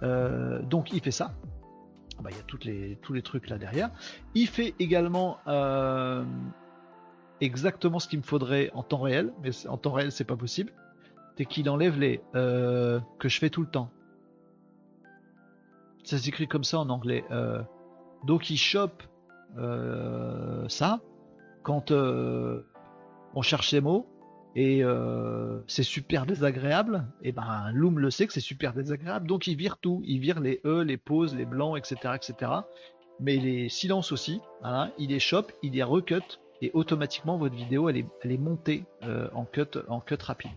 Donc 0.00 0.92
il 0.92 1.00
fait 1.00 1.10
ça. 1.10 1.34
Ah 2.18 2.22
bah, 2.22 2.30
il 2.32 2.36
y 2.36 2.40
a 2.40 2.44
toutes 2.44 2.64
les, 2.64 2.98
tous 3.02 3.12
les 3.12 3.22
trucs 3.22 3.48
là 3.48 3.58
derrière. 3.58 3.90
Il 4.34 4.48
fait 4.48 4.74
également 4.78 5.38
euh, 5.46 6.24
exactement 7.40 7.98
ce 7.98 8.08
qu'il 8.08 8.18
me 8.18 8.24
faudrait 8.24 8.70
en 8.74 8.82
temps 8.82 9.00
réel, 9.00 9.32
mais 9.42 9.50
en 9.66 9.76
temps 9.76 9.92
réel 9.92 10.12
c'est 10.12 10.24
pas 10.24 10.36
possible. 10.36 10.72
C'est 11.36 11.44
qu'il 11.44 11.70
enlève 11.70 11.98
les 12.00 12.20
que 12.32 13.28
je 13.28 13.38
fais 13.38 13.48
tout 13.48 13.60
le 13.60 13.68
temps. 13.68 13.90
Ça 16.02 16.18
s'écrit 16.18 16.48
comme 16.48 16.64
ça 16.64 16.80
en 16.80 16.88
anglais. 16.88 17.24
Donc 18.24 18.50
il 18.50 18.56
chope 18.56 19.04
ça 20.66 21.00
quand 21.62 21.92
on 21.92 23.42
cherche 23.42 23.70
les 23.70 23.80
mots 23.80 24.08
et 24.60 24.82
c'est 25.66 25.82
super 25.82 26.26
désagréable, 26.26 27.06
et 27.22 27.32
ben 27.32 27.70
Loom 27.72 27.98
le 27.98 28.10
sait 28.10 28.26
que 28.26 28.32
c'est 28.32 28.40
super 28.40 28.72
désagréable, 28.72 29.26
donc 29.26 29.46
il 29.46 29.56
vire 29.56 29.78
tout, 29.78 30.02
il 30.04 30.18
vire 30.20 30.40
les 30.40 30.60
E, 30.64 30.82
les 30.82 30.96
pauses, 30.96 31.34
les 31.34 31.44
blancs, 31.44 31.78
etc., 31.78 32.14
etc. 32.16 32.52
Mais 33.20 33.36
les 33.36 33.68
silences 33.68 34.12
aussi, 34.12 34.40
il 34.98 35.10
les 35.10 35.20
chope, 35.20 35.52
il 35.62 35.72
les 35.72 35.82
recut, 35.82 36.38
et 36.60 36.70
automatiquement 36.74 37.36
votre 37.36 37.54
vidéo 37.54 37.88
elle 37.88 37.98
est, 37.98 38.38
montée 38.38 38.84
en 39.32 39.44
cut, 39.44 39.78
en 39.88 40.00
cut 40.00 40.18
rapide. 40.20 40.50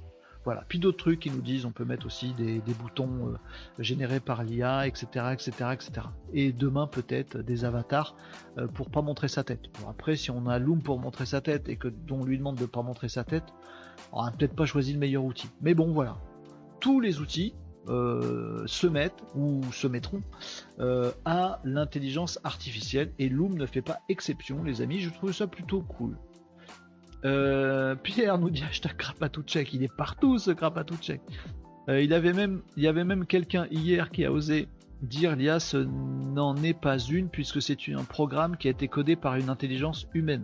Voilà. 0.44 0.64
Puis 0.68 0.80
d'autres 0.80 0.98
trucs 0.98 1.20
qui 1.20 1.30
nous 1.30 1.42
disent 1.42 1.66
on 1.66 1.72
peut 1.72 1.86
mettre 1.86 2.06
aussi 2.06 2.34
des, 2.34 2.62
boutons 2.74 3.28
euh, 3.28 3.38
générés 3.78 4.20
par 4.20 4.44
l'IA, 4.44 4.88
etc., 4.88 5.06
etc., 5.34 5.52
etc. 5.74 5.92
Et 6.34 6.52
demain 6.52 6.88
peut-être 6.88 7.38
des 7.38 7.64
avatars 7.64 8.16
euh, 8.58 8.68
pour 8.68 8.90
pas 8.90 9.02
montrer 9.02 9.28
sa 9.28 9.44
tête. 9.44 9.62
après, 9.88 10.16
si 10.16 10.32
on 10.32 10.48
a 10.48 10.58
Loom 10.58 10.82
pour 10.82 11.00
montrer 11.00 11.26
sa 11.26 11.42
tête 11.42 11.70
et 11.70 11.78
que 11.78 11.90
on 12.10 12.24
lui 12.24 12.38
demande 12.38 12.58
de 12.58 12.66
pas 12.66 12.82
montrer 12.82 13.08
sa 13.08 13.24
tête, 13.24 13.54
on 14.12 14.24
n'a 14.24 14.32
peut-être 14.32 14.56
pas 14.56 14.66
choisi 14.66 14.94
le 14.94 15.00
meilleur 15.00 15.24
outil. 15.24 15.50
Mais 15.62 15.74
bon, 15.74 15.92
voilà. 15.92 16.18
Tous 16.80 17.00
les 17.00 17.20
outils 17.20 17.54
euh, 17.90 18.64
se 18.66 18.88
mettent 18.88 19.24
ou 19.36 19.62
se 19.72 19.88
mettront 19.88 20.22
à 21.26 21.60
l'intelligence 21.64 22.40
artificielle 22.44 23.12
et 23.20 23.30
Loom 23.30 23.56
ne 23.58 23.66
fait 23.66 23.82
pas 23.82 24.00
exception, 24.10 24.64
les 24.64 24.82
amis. 24.82 25.00
Je 25.00 25.10
trouve 25.10 25.32
ça 25.32 25.48
plutôt 25.48 25.82
cool. 25.82 26.18
Euh, 27.26 27.96
Pierre 27.96 28.38
nous 28.38 28.50
dit 28.50 28.64
hashtag 28.70 28.96
Krapatouchek, 28.98 29.74
il 29.74 29.84
est 29.84 29.96
partout 29.96 30.38
ce 30.38 30.52
Krapatouchek. 30.52 31.22
Euh, 31.90 32.02
il 32.02 32.12
il 32.78 32.84
y 32.84 32.88
avait 32.88 33.04
même 33.04 33.26
quelqu'un 33.26 33.68
hier 33.72 34.12
qui 34.12 34.26
a 34.26 34.32
osé 34.32 34.68
dire 35.02 35.36
l'IA 35.36 35.60
ce 35.60 35.78
n'en 35.78 36.56
est 36.58 36.80
pas 36.80 37.00
une 37.00 37.30
puisque 37.30 37.60
c'est 37.60 37.78
un 37.90 38.04
programme 38.04 38.56
qui 38.56 38.68
a 38.68 38.72
été 38.72 38.88
codé 38.88 39.16
par 39.16 39.36
une 39.36 39.50
intelligence 39.50 40.08
humaine. 40.14 40.44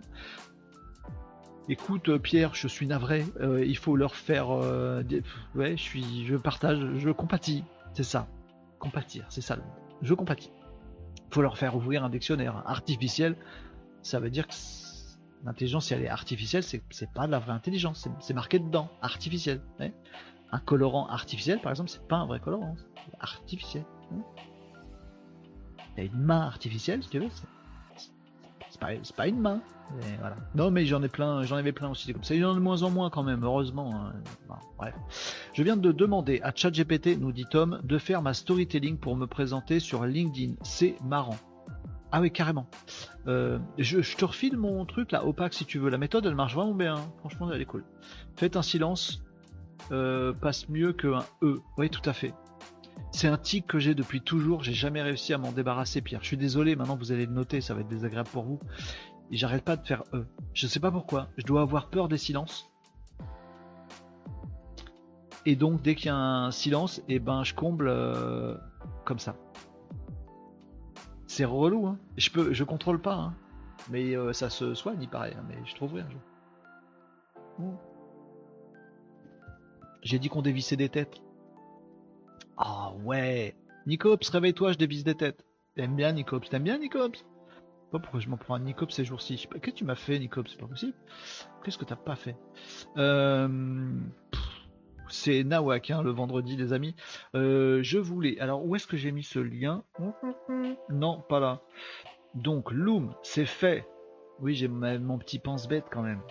Écoute 1.68 2.16
Pierre, 2.18 2.54
je 2.54 2.66
suis 2.66 2.86
navré, 2.86 3.26
euh, 3.40 3.64
il 3.64 3.76
faut 3.76 3.94
leur 3.94 4.14
faire, 4.14 4.50
ouais, 4.50 5.76
je 5.76 5.82
suis, 5.82 6.26
je 6.26 6.36
partage, 6.36 6.78
je 6.96 7.10
compatis, 7.10 7.62
c'est 7.92 8.04
ça, 8.04 8.26
compatir, 8.78 9.26
c'est 9.28 9.42
ça, 9.42 9.58
je 10.00 10.14
compatis. 10.14 10.50
Il 11.30 11.34
faut 11.34 11.42
leur 11.42 11.58
faire 11.58 11.76
ouvrir 11.76 12.04
un 12.04 12.08
dictionnaire 12.08 12.62
artificiel, 12.66 13.36
ça 14.02 14.18
veut 14.18 14.30
dire 14.30 14.46
que 14.46 14.54
L'intelligence, 15.44 15.86
si 15.86 15.94
elle 15.94 16.02
est 16.02 16.08
artificielle, 16.08 16.62
c'est 16.62 17.12
pas 17.12 17.26
de 17.26 17.32
la 17.32 17.38
vraie 17.38 17.52
intelligence. 17.52 18.08
C'est 18.20 18.34
marqué 18.34 18.58
dedans, 18.58 18.90
artificiel. 19.02 19.60
un 20.50 20.58
colorant 20.60 21.06
artificiel, 21.08 21.60
par 21.60 21.70
exemple, 21.70 21.90
c'est 21.90 22.06
pas 22.06 22.16
un 22.16 22.26
vrai 22.26 22.40
colorant. 22.40 22.76
Artificiel. 23.20 23.84
Il 25.96 26.04
y 26.04 26.06
a 26.06 26.10
une 26.10 26.20
main 26.20 26.40
artificielle, 26.40 27.02
si 27.02 27.10
tu 27.10 27.18
veux. 27.20 27.28
C'est 29.02 29.16
pas, 29.16 29.26
une 29.26 29.40
main. 29.40 29.60
voilà. 30.20 30.36
Non, 30.54 30.70
mais 30.70 30.86
j'en 30.86 31.02
ai 31.02 31.08
plein, 31.08 31.42
j'en 31.42 31.56
avais 31.56 31.72
plein 31.72 31.90
aussi 31.90 32.12
comme 32.12 32.22
ça. 32.22 32.34
Il 32.34 32.40
y 32.40 32.44
en 32.44 32.52
a 32.52 32.54
de 32.54 32.60
moins 32.60 32.82
en 32.82 32.90
moins 32.90 33.10
quand 33.10 33.22
même, 33.22 33.44
heureusement. 33.44 33.92
Hein. 33.94 34.12
bref. 34.78 34.94
Je 35.52 35.62
viens 35.62 35.76
de 35.76 35.92
demander 35.92 36.40
à 36.42 36.52
ChatGPT, 36.54 37.18
nous 37.18 37.32
dit 37.32 37.46
Tom, 37.50 37.80
de 37.82 37.98
faire 37.98 38.22
ma 38.22 38.34
storytelling 38.34 38.96
pour 38.98 39.16
me 39.16 39.26
présenter 39.26 39.80
sur 39.80 40.04
LinkedIn. 40.04 40.54
C'est 40.62 40.96
marrant. 41.04 41.36
Ah 42.10 42.20
oui, 42.20 42.30
carrément. 42.30 42.66
Euh, 43.26 43.58
je, 43.76 44.00
te 44.16 44.24
refile 44.24 44.56
mon 44.56 44.86
truc 44.86 45.12
là, 45.12 45.26
opaque 45.26 45.52
si 45.52 45.66
tu 45.66 45.78
veux. 45.78 45.90
La 45.90 45.98
méthode 45.98 46.24
elle 46.24 46.34
marche 46.34 46.54
vraiment 46.54 46.74
bien. 46.74 46.96
Hein. 46.96 47.12
Franchement, 47.18 47.50
elle 47.52 47.60
est 47.60 47.66
cool. 47.66 47.84
Faites 48.36 48.56
un 48.56 48.62
silence 48.62 49.22
euh, 49.92 50.32
passe 50.32 50.68
mieux 50.68 50.92
qu'un 50.92 51.24
E. 51.42 51.56
Oui, 51.76 51.90
tout 51.90 52.08
à 52.08 52.12
fait. 52.12 52.32
C'est 53.10 53.28
un 53.28 53.38
tic 53.38 53.66
que 53.66 53.78
j'ai 53.78 53.94
depuis 53.94 54.20
toujours. 54.20 54.62
J'ai 54.62 54.74
jamais 54.74 55.02
réussi 55.02 55.32
à 55.32 55.38
m'en 55.38 55.52
débarrasser, 55.52 56.00
Pierre. 56.00 56.20
Je 56.22 56.26
suis 56.26 56.36
désolé. 56.36 56.76
Maintenant, 56.76 56.96
vous 56.96 57.12
allez 57.12 57.26
le 57.26 57.32
noter. 57.32 57.60
Ça 57.60 57.74
va 57.74 57.80
être 57.80 57.88
désagréable 57.88 58.28
pour 58.28 58.44
vous. 58.44 58.60
Et 59.30 59.36
j'arrête 59.36 59.64
pas 59.64 59.76
de 59.76 59.86
faire 59.86 60.04
E. 60.12 60.26
Je 60.54 60.66
sais 60.66 60.80
pas 60.80 60.90
pourquoi. 60.90 61.28
Je 61.36 61.44
dois 61.44 61.62
avoir 61.62 61.88
peur 61.88 62.08
des 62.08 62.18
silences. 62.18 62.70
Et 65.46 65.56
donc, 65.56 65.82
dès 65.82 65.94
qu'il 65.94 66.06
y 66.06 66.10
a 66.10 66.16
un 66.16 66.50
silence, 66.50 66.98
et 67.08 67.14
eh 67.14 67.18
ben, 67.18 67.42
je 67.44 67.54
comble 67.54 67.88
euh, 67.88 68.54
comme 69.04 69.18
ça. 69.18 69.36
C'est 71.26 71.44
relou, 71.44 71.86
hein. 71.86 71.98
Je 72.16 72.30
peux, 72.30 72.52
je 72.52 72.64
contrôle 72.64 73.00
pas, 73.00 73.14
hein. 73.14 73.34
Mais 73.90 74.14
euh, 74.14 74.32
ça 74.32 74.50
se 74.50 74.74
soigne, 74.74 74.98
il 75.00 75.08
paraît, 75.08 75.34
hein, 75.38 75.44
mais 75.48 75.56
je 75.64 75.74
trouverai 75.74 76.02
un 76.02 76.10
jour. 76.10 76.20
J'ai 80.02 80.18
dit 80.18 80.28
qu'on 80.28 80.42
dévissait 80.42 80.76
des 80.76 80.88
têtes. 80.88 81.22
Ah 82.58 82.92
ouais 83.04 83.56
Nicops, 83.86 84.28
réveille-toi, 84.28 84.72
je 84.72 84.78
dévisse 84.78 85.04
des 85.04 85.14
têtes. 85.14 85.44
T'aimes 85.76 85.96
bien 85.96 86.12
Nicops 86.12 86.48
T'aimes 86.48 86.64
bien 86.64 86.78
Nicops 86.78 87.24
pas 87.90 87.98
pourquoi 87.98 88.20
je 88.20 88.28
m'en 88.28 88.36
prends 88.36 88.54
un 88.54 88.58
Nicops 88.58 88.94
ces 88.94 89.06
jours-ci. 89.06 89.38
Qu'est-ce 89.38 89.60
que 89.60 89.70
tu 89.70 89.84
m'as 89.86 89.94
fait, 89.94 90.18
Nicops 90.18 90.50
C'est 90.50 90.60
pas 90.60 90.66
possible. 90.66 90.92
Qu'est-ce 91.64 91.78
que 91.78 91.86
t'as 91.86 91.96
pas 91.96 92.16
fait? 92.16 92.36
Euh 92.98 93.48
c'est 95.10 95.44
Nawak, 95.44 95.90
hein, 95.90 96.02
le 96.02 96.10
vendredi, 96.10 96.56
les 96.56 96.72
amis. 96.72 96.94
Euh, 97.34 97.80
je 97.82 97.98
voulais. 97.98 98.38
Alors, 98.40 98.64
où 98.64 98.76
est-ce 98.76 98.86
que 98.86 98.96
j'ai 98.96 99.12
mis 99.12 99.22
ce 99.22 99.38
lien? 99.38 99.84
Non, 100.90 101.20
pas 101.28 101.40
là. 101.40 101.62
Donc, 102.34 102.70
Loom, 102.70 103.14
c'est 103.22 103.46
fait. 103.46 103.86
Oui, 104.40 104.54
j'ai 104.54 104.68
mon 104.68 105.18
petit 105.18 105.38
pense-bête 105.38 105.86
quand 105.90 106.02
même. 106.02 106.22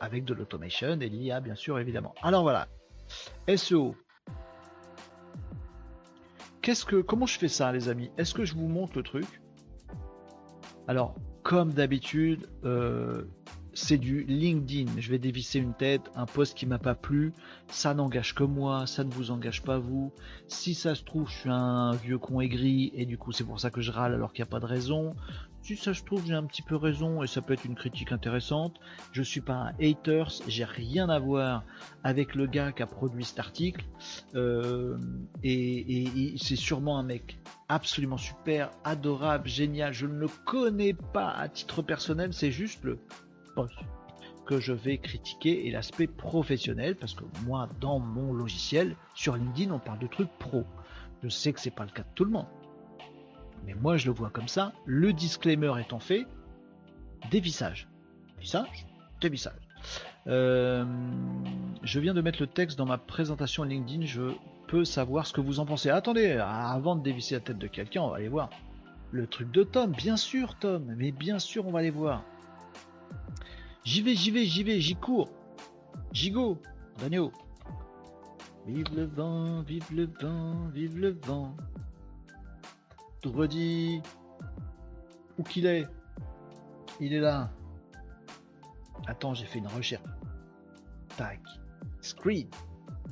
Avec 0.00 0.24
de 0.24 0.34
l'automation 0.34 1.00
et 1.00 1.08
l'IA, 1.08 1.40
bien 1.40 1.54
sûr, 1.54 1.78
évidemment. 1.78 2.14
Alors 2.22 2.42
voilà. 2.42 2.68
SEO. 3.54 3.96
Comment 7.06 7.26
je 7.26 7.38
fais 7.38 7.48
ça, 7.48 7.72
les 7.72 7.88
amis? 7.88 8.10
Est-ce 8.18 8.34
que 8.34 8.44
je 8.44 8.54
vous 8.54 8.68
montre 8.68 8.96
le 8.96 9.02
truc? 9.02 9.42
Alors, 10.86 11.14
comme 11.42 11.72
d'habitude, 11.72 12.46
euh, 12.64 13.24
c'est 13.74 13.98
du 13.98 14.22
LinkedIn. 14.24 14.92
Je 14.98 15.10
vais 15.10 15.18
dévisser 15.18 15.58
une 15.58 15.74
tête, 15.74 16.02
un 16.14 16.26
poste 16.26 16.56
qui 16.56 16.66
m'a 16.66 16.78
pas 16.78 16.94
plu. 16.94 17.32
Ça 17.68 17.94
n'engage 17.94 18.34
que 18.34 18.44
moi, 18.44 18.86
ça 18.86 19.02
ne 19.02 19.10
vous 19.10 19.30
engage 19.32 19.62
pas 19.62 19.78
vous. 19.78 20.12
Si 20.46 20.74
ça 20.74 20.94
se 20.94 21.02
trouve, 21.02 21.28
je 21.28 21.34
suis 21.34 21.50
un 21.50 21.92
vieux 21.92 22.18
con 22.18 22.40
aigri 22.40 22.92
et 22.94 23.06
du 23.06 23.18
coup 23.18 23.32
c'est 23.32 23.44
pour 23.44 23.58
ça 23.58 23.70
que 23.70 23.80
je 23.80 23.90
râle 23.90 24.14
alors 24.14 24.32
qu'il 24.32 24.44
n'y 24.44 24.48
a 24.48 24.50
pas 24.50 24.60
de 24.60 24.66
raison. 24.66 25.14
Ça 25.76 25.94
se 25.94 26.02
trouve, 26.02 26.26
j'ai 26.26 26.34
un 26.34 26.44
petit 26.44 26.62
peu 26.62 26.76
raison 26.76 27.22
et 27.22 27.26
ça 27.26 27.40
peut 27.40 27.52
être 27.54 27.64
une 27.64 27.74
critique 27.74 28.12
intéressante. 28.12 28.78
Je 29.12 29.22
suis 29.22 29.40
pas 29.40 29.54
un 29.54 29.72
haters, 29.80 30.30
j'ai 30.48 30.64
rien 30.64 31.08
à 31.08 31.18
voir 31.18 31.64
avec 32.04 32.34
le 32.34 32.46
gars 32.46 32.72
qui 32.72 32.82
a 32.82 32.86
produit 32.86 33.24
cet 33.24 33.38
article. 33.38 33.84
Euh, 34.34 34.98
et, 35.42 36.34
c'est 36.36 36.56
sûrement 36.56 36.98
un 36.98 37.02
mec 37.02 37.38
absolument 37.68 38.18
super, 38.18 38.70
adorable, 38.84 39.48
génial. 39.48 39.92
Je 39.92 40.06
ne 40.06 40.18
le 40.18 40.28
connais 40.44 40.94
pas 40.94 41.30
à 41.30 41.48
titre 41.48 41.82
personnel, 41.82 42.32
c'est 42.32 42.52
juste 42.52 42.82
le 42.84 42.98
que 44.46 44.58
je 44.58 44.72
vais 44.72 44.98
critiquer 44.98 45.66
et 45.66 45.70
l'aspect 45.70 46.06
professionnel 46.06 46.96
parce 46.96 47.14
que 47.14 47.24
moi 47.44 47.68
dans 47.80 47.98
mon 47.98 48.32
logiciel 48.32 48.96
sur 49.14 49.36
LinkedIn 49.36 49.70
on 49.70 49.78
parle 49.78 49.98
de 49.98 50.06
trucs 50.06 50.30
pro. 50.38 50.64
Je 51.22 51.28
sais 51.28 51.52
que 51.52 51.60
c'est 51.60 51.70
pas 51.70 51.84
le 51.84 51.90
cas 51.90 52.02
de 52.02 52.08
tout 52.14 52.24
le 52.24 52.30
monde. 52.30 52.46
Mais 53.64 53.74
moi 53.74 53.96
je 53.96 54.06
le 54.06 54.12
vois 54.12 54.30
comme 54.30 54.48
ça, 54.48 54.72
le 54.86 55.12
disclaimer 55.12 55.72
étant 55.80 56.00
fait, 56.00 56.26
dévissage. 57.30 57.88
Dévissage, 58.36 58.86
dévissage. 59.20 59.68
Euh, 60.26 60.84
je 61.82 62.00
viens 62.00 62.14
de 62.14 62.20
mettre 62.20 62.40
le 62.40 62.46
texte 62.46 62.78
dans 62.78 62.86
ma 62.86 62.98
présentation 62.98 63.64
LinkedIn, 63.64 64.06
je 64.06 64.32
peux 64.68 64.84
savoir 64.84 65.26
ce 65.26 65.32
que 65.32 65.40
vous 65.40 65.60
en 65.60 65.66
pensez. 65.66 65.90
Attendez, 65.90 66.32
avant 66.32 66.96
de 66.96 67.02
dévisser 67.02 67.34
la 67.34 67.40
tête 67.40 67.58
de 67.58 67.66
quelqu'un, 67.66 68.02
on 68.02 68.10
va 68.10 68.16
aller 68.16 68.28
voir 68.28 68.50
le 69.10 69.26
truc 69.26 69.50
de 69.50 69.62
Tom. 69.62 69.92
Bien 69.92 70.16
sûr 70.16 70.58
Tom, 70.58 70.94
mais 70.96 71.12
bien 71.12 71.38
sûr 71.38 71.66
on 71.66 71.70
va 71.70 71.80
aller 71.80 71.90
voir. 71.90 72.24
J'y 73.84 74.02
vais, 74.02 74.14
j'y 74.14 74.30
vais, 74.30 74.44
j'y 74.44 74.62
vais, 74.62 74.80
j'y 74.80 74.94
cours. 74.94 75.28
J'y 76.12 76.30
go. 76.30 76.58
Daniel. 77.00 77.30
Vive 78.66 78.94
le 78.94 79.04
vent, 79.04 79.62
vive 79.62 79.86
le 79.92 80.08
vent, 80.20 80.68
vive 80.72 80.98
le 80.98 81.18
vent. 81.26 81.56
Redit. 83.28 84.02
Où 85.38 85.42
qu'il 85.42 85.66
est 85.66 85.86
Il 87.00 87.12
est 87.12 87.20
là. 87.20 87.50
Attends, 89.06 89.34
j'ai 89.34 89.46
fait 89.46 89.58
une 89.58 89.68
recherche. 89.68 90.02
Tac. 91.16 91.40
Screed. 92.00 92.54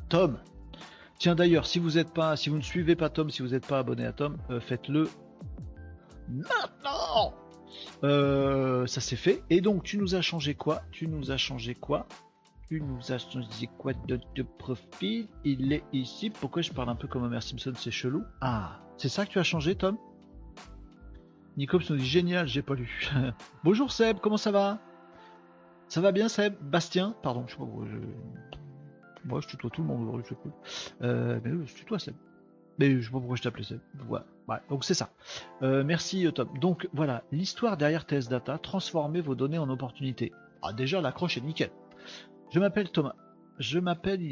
Tom. 0.08 0.38
Tiens 1.18 1.34
d'ailleurs, 1.34 1.66
si 1.66 1.78
vous 1.78 1.98
êtes 1.98 2.12
pas, 2.12 2.36
si 2.36 2.48
vous 2.48 2.56
ne 2.56 2.62
suivez 2.62 2.96
pas 2.96 3.10
Tom, 3.10 3.30
si 3.30 3.42
vous 3.42 3.48
n'êtes 3.48 3.66
pas 3.66 3.78
abonné 3.78 4.06
à 4.06 4.12
Tom, 4.12 4.38
euh, 4.50 4.60
faites-le 4.60 5.08
maintenant. 6.28 7.34
Euh, 8.04 8.86
ça 8.86 9.00
s'est 9.00 9.16
fait. 9.16 9.42
Et 9.50 9.60
donc, 9.60 9.82
tu 9.82 9.98
nous 9.98 10.14
as 10.14 10.22
changé 10.22 10.54
quoi? 10.54 10.82
Tu 10.90 11.08
nous 11.08 11.30
as 11.30 11.36
changé 11.36 11.74
quoi? 11.74 12.06
Tu 12.68 12.80
nous 12.80 13.12
as 13.12 13.18
changé 13.18 13.68
quoi 13.78 13.92
de, 13.92 14.42
profil? 14.42 15.28
Il 15.44 15.72
est 15.72 15.84
ici. 15.92 16.30
Pourquoi 16.30 16.62
je 16.62 16.70
parle 16.72 16.88
un 16.88 16.94
peu 16.94 17.08
comme 17.08 17.24
Homer 17.24 17.40
Simpson? 17.40 17.72
C'est 17.76 17.90
chelou. 17.90 18.22
Ah, 18.40 18.80
c'est 19.00 19.08
ça 19.08 19.24
que 19.24 19.30
tu 19.30 19.38
as 19.38 19.42
changé, 19.42 19.74
Tom? 19.74 19.96
Nicops 21.56 21.88
nous 21.88 21.96
dit 21.96 22.04
génial, 22.06 22.46
j'ai 22.46 22.60
pas 22.60 22.74
lu. 22.74 23.10
Bonjour 23.64 23.92
Seb, 23.92 24.18
comment 24.20 24.36
ça 24.36 24.50
va? 24.50 24.78
Ça 25.88 26.02
va 26.02 26.12
bien 26.12 26.28
Seb? 26.28 26.54
Bastien? 26.60 27.14
Pardon, 27.22 27.44
je 27.46 27.52
sais 27.52 27.58
pas 27.58 27.64
pourquoi 27.64 27.86
je. 27.86 27.96
Moi 29.24 29.40
je 29.40 29.48
tutoie 29.48 29.70
tout 29.70 29.80
le 29.80 29.88
monde 29.88 30.02
aujourd'hui, 30.02 30.26
c'est 30.28 30.34
cool. 30.34 30.52
Euh, 31.00 31.40
mais 31.42 31.50
je 31.66 31.74
tutoie 31.74 31.98
Seb. 31.98 32.14
Mais 32.78 33.00
je 33.00 33.06
sais 33.06 33.10
pas 33.10 33.18
pourquoi 33.18 33.36
je 33.36 33.42
t'appelais 33.42 33.64
ça. 33.64 33.76
Voilà. 34.06 34.26
donc 34.68 34.84
c'est 34.84 34.94
ça. 34.94 35.10
Euh, 35.62 35.82
merci 35.82 36.30
Tom. 36.34 36.48
Donc 36.58 36.86
voilà, 36.92 37.22
l'histoire 37.32 37.78
derrière 37.78 38.04
TS 38.04 38.28
Data, 38.28 38.58
transformer 38.58 39.22
vos 39.22 39.34
données 39.34 39.58
en 39.58 39.70
opportunités. 39.70 40.30
Ah 40.60 40.74
déjà 40.74 41.00
l'accroche 41.00 41.38
est 41.38 41.42
nickel. 41.42 41.70
Je 42.50 42.60
m'appelle 42.60 42.90
Thomas. 42.90 43.14
Je 43.58 43.78
m'appelle 43.78 44.22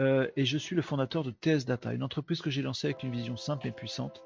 euh, 0.00 0.28
et 0.36 0.44
je 0.44 0.58
suis 0.58 0.76
le 0.76 0.82
fondateur 0.82 1.24
de 1.24 1.30
TS 1.30 1.64
Data, 1.66 1.92
une 1.92 2.02
entreprise 2.02 2.42
que 2.42 2.50
j'ai 2.50 2.62
lancée 2.62 2.88
avec 2.88 3.02
une 3.02 3.10
vision 3.10 3.36
simple 3.36 3.66
et 3.66 3.72
puissante. 3.72 4.22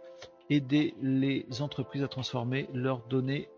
Aider 0.48 0.94
les 1.00 1.46
entreprises 1.60 2.02
à 2.02 2.08
transformer 2.08 2.68
leurs 2.74 3.06
données 3.06 3.48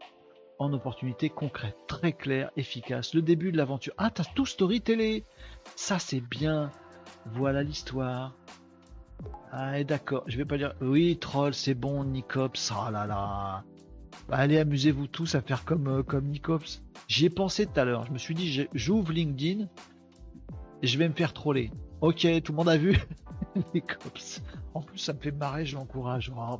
en 0.58 0.72
opportunités 0.72 1.30
concrètes, 1.30 1.76
très 1.88 2.12
claires, 2.12 2.50
efficaces. 2.56 3.14
Le 3.14 3.22
début 3.22 3.50
de 3.50 3.56
l'aventure. 3.56 3.94
Ah, 3.96 4.10
t'as 4.10 4.24
tout 4.24 4.46
story 4.46 4.80
télé. 4.82 5.24
Ça 5.74 5.98
c'est 5.98 6.20
bien. 6.20 6.70
Voilà 7.26 7.62
l'histoire. 7.62 8.36
Ah, 9.50 9.82
d'accord. 9.84 10.24
Je 10.26 10.36
vais 10.36 10.44
pas 10.44 10.58
dire. 10.58 10.74
Oui, 10.80 11.16
troll, 11.18 11.54
c'est 11.54 11.74
bon, 11.74 12.04
Nicops. 12.04 12.72
Ah 12.76 12.90
là 12.90 13.06
là. 13.06 13.64
Bah, 14.28 14.36
allez, 14.36 14.58
amusez-vous 14.58 15.06
tous 15.06 15.34
à 15.34 15.40
faire 15.40 15.64
comme, 15.64 15.88
euh, 15.88 16.02
comme 16.02 16.26
Nicops. 16.26 16.82
J'y 17.08 17.26
ai 17.26 17.30
pensé 17.30 17.66
tout 17.66 17.80
à 17.80 17.84
l'heure. 17.84 18.04
Je 18.04 18.12
me 18.12 18.18
suis 18.18 18.34
dit, 18.34 18.68
j'ouvre 18.74 19.12
LinkedIn 19.12 19.66
je 20.82 20.98
vais 20.98 21.08
me 21.08 21.14
faire 21.14 21.32
troller. 21.32 21.70
Ok, 22.03 22.26
tout 22.42 22.50
le 22.50 22.57
monde 22.57 22.68
a 22.68 22.76
vu 22.76 22.98
Nicops. 23.74 24.42
En 24.74 24.80
plus, 24.80 24.98
ça 24.98 25.12
me 25.12 25.18
fait 25.20 25.30
marrer, 25.30 25.64
je 25.64 25.76
l'encourage. 25.76 26.32
Oh, 26.36 26.59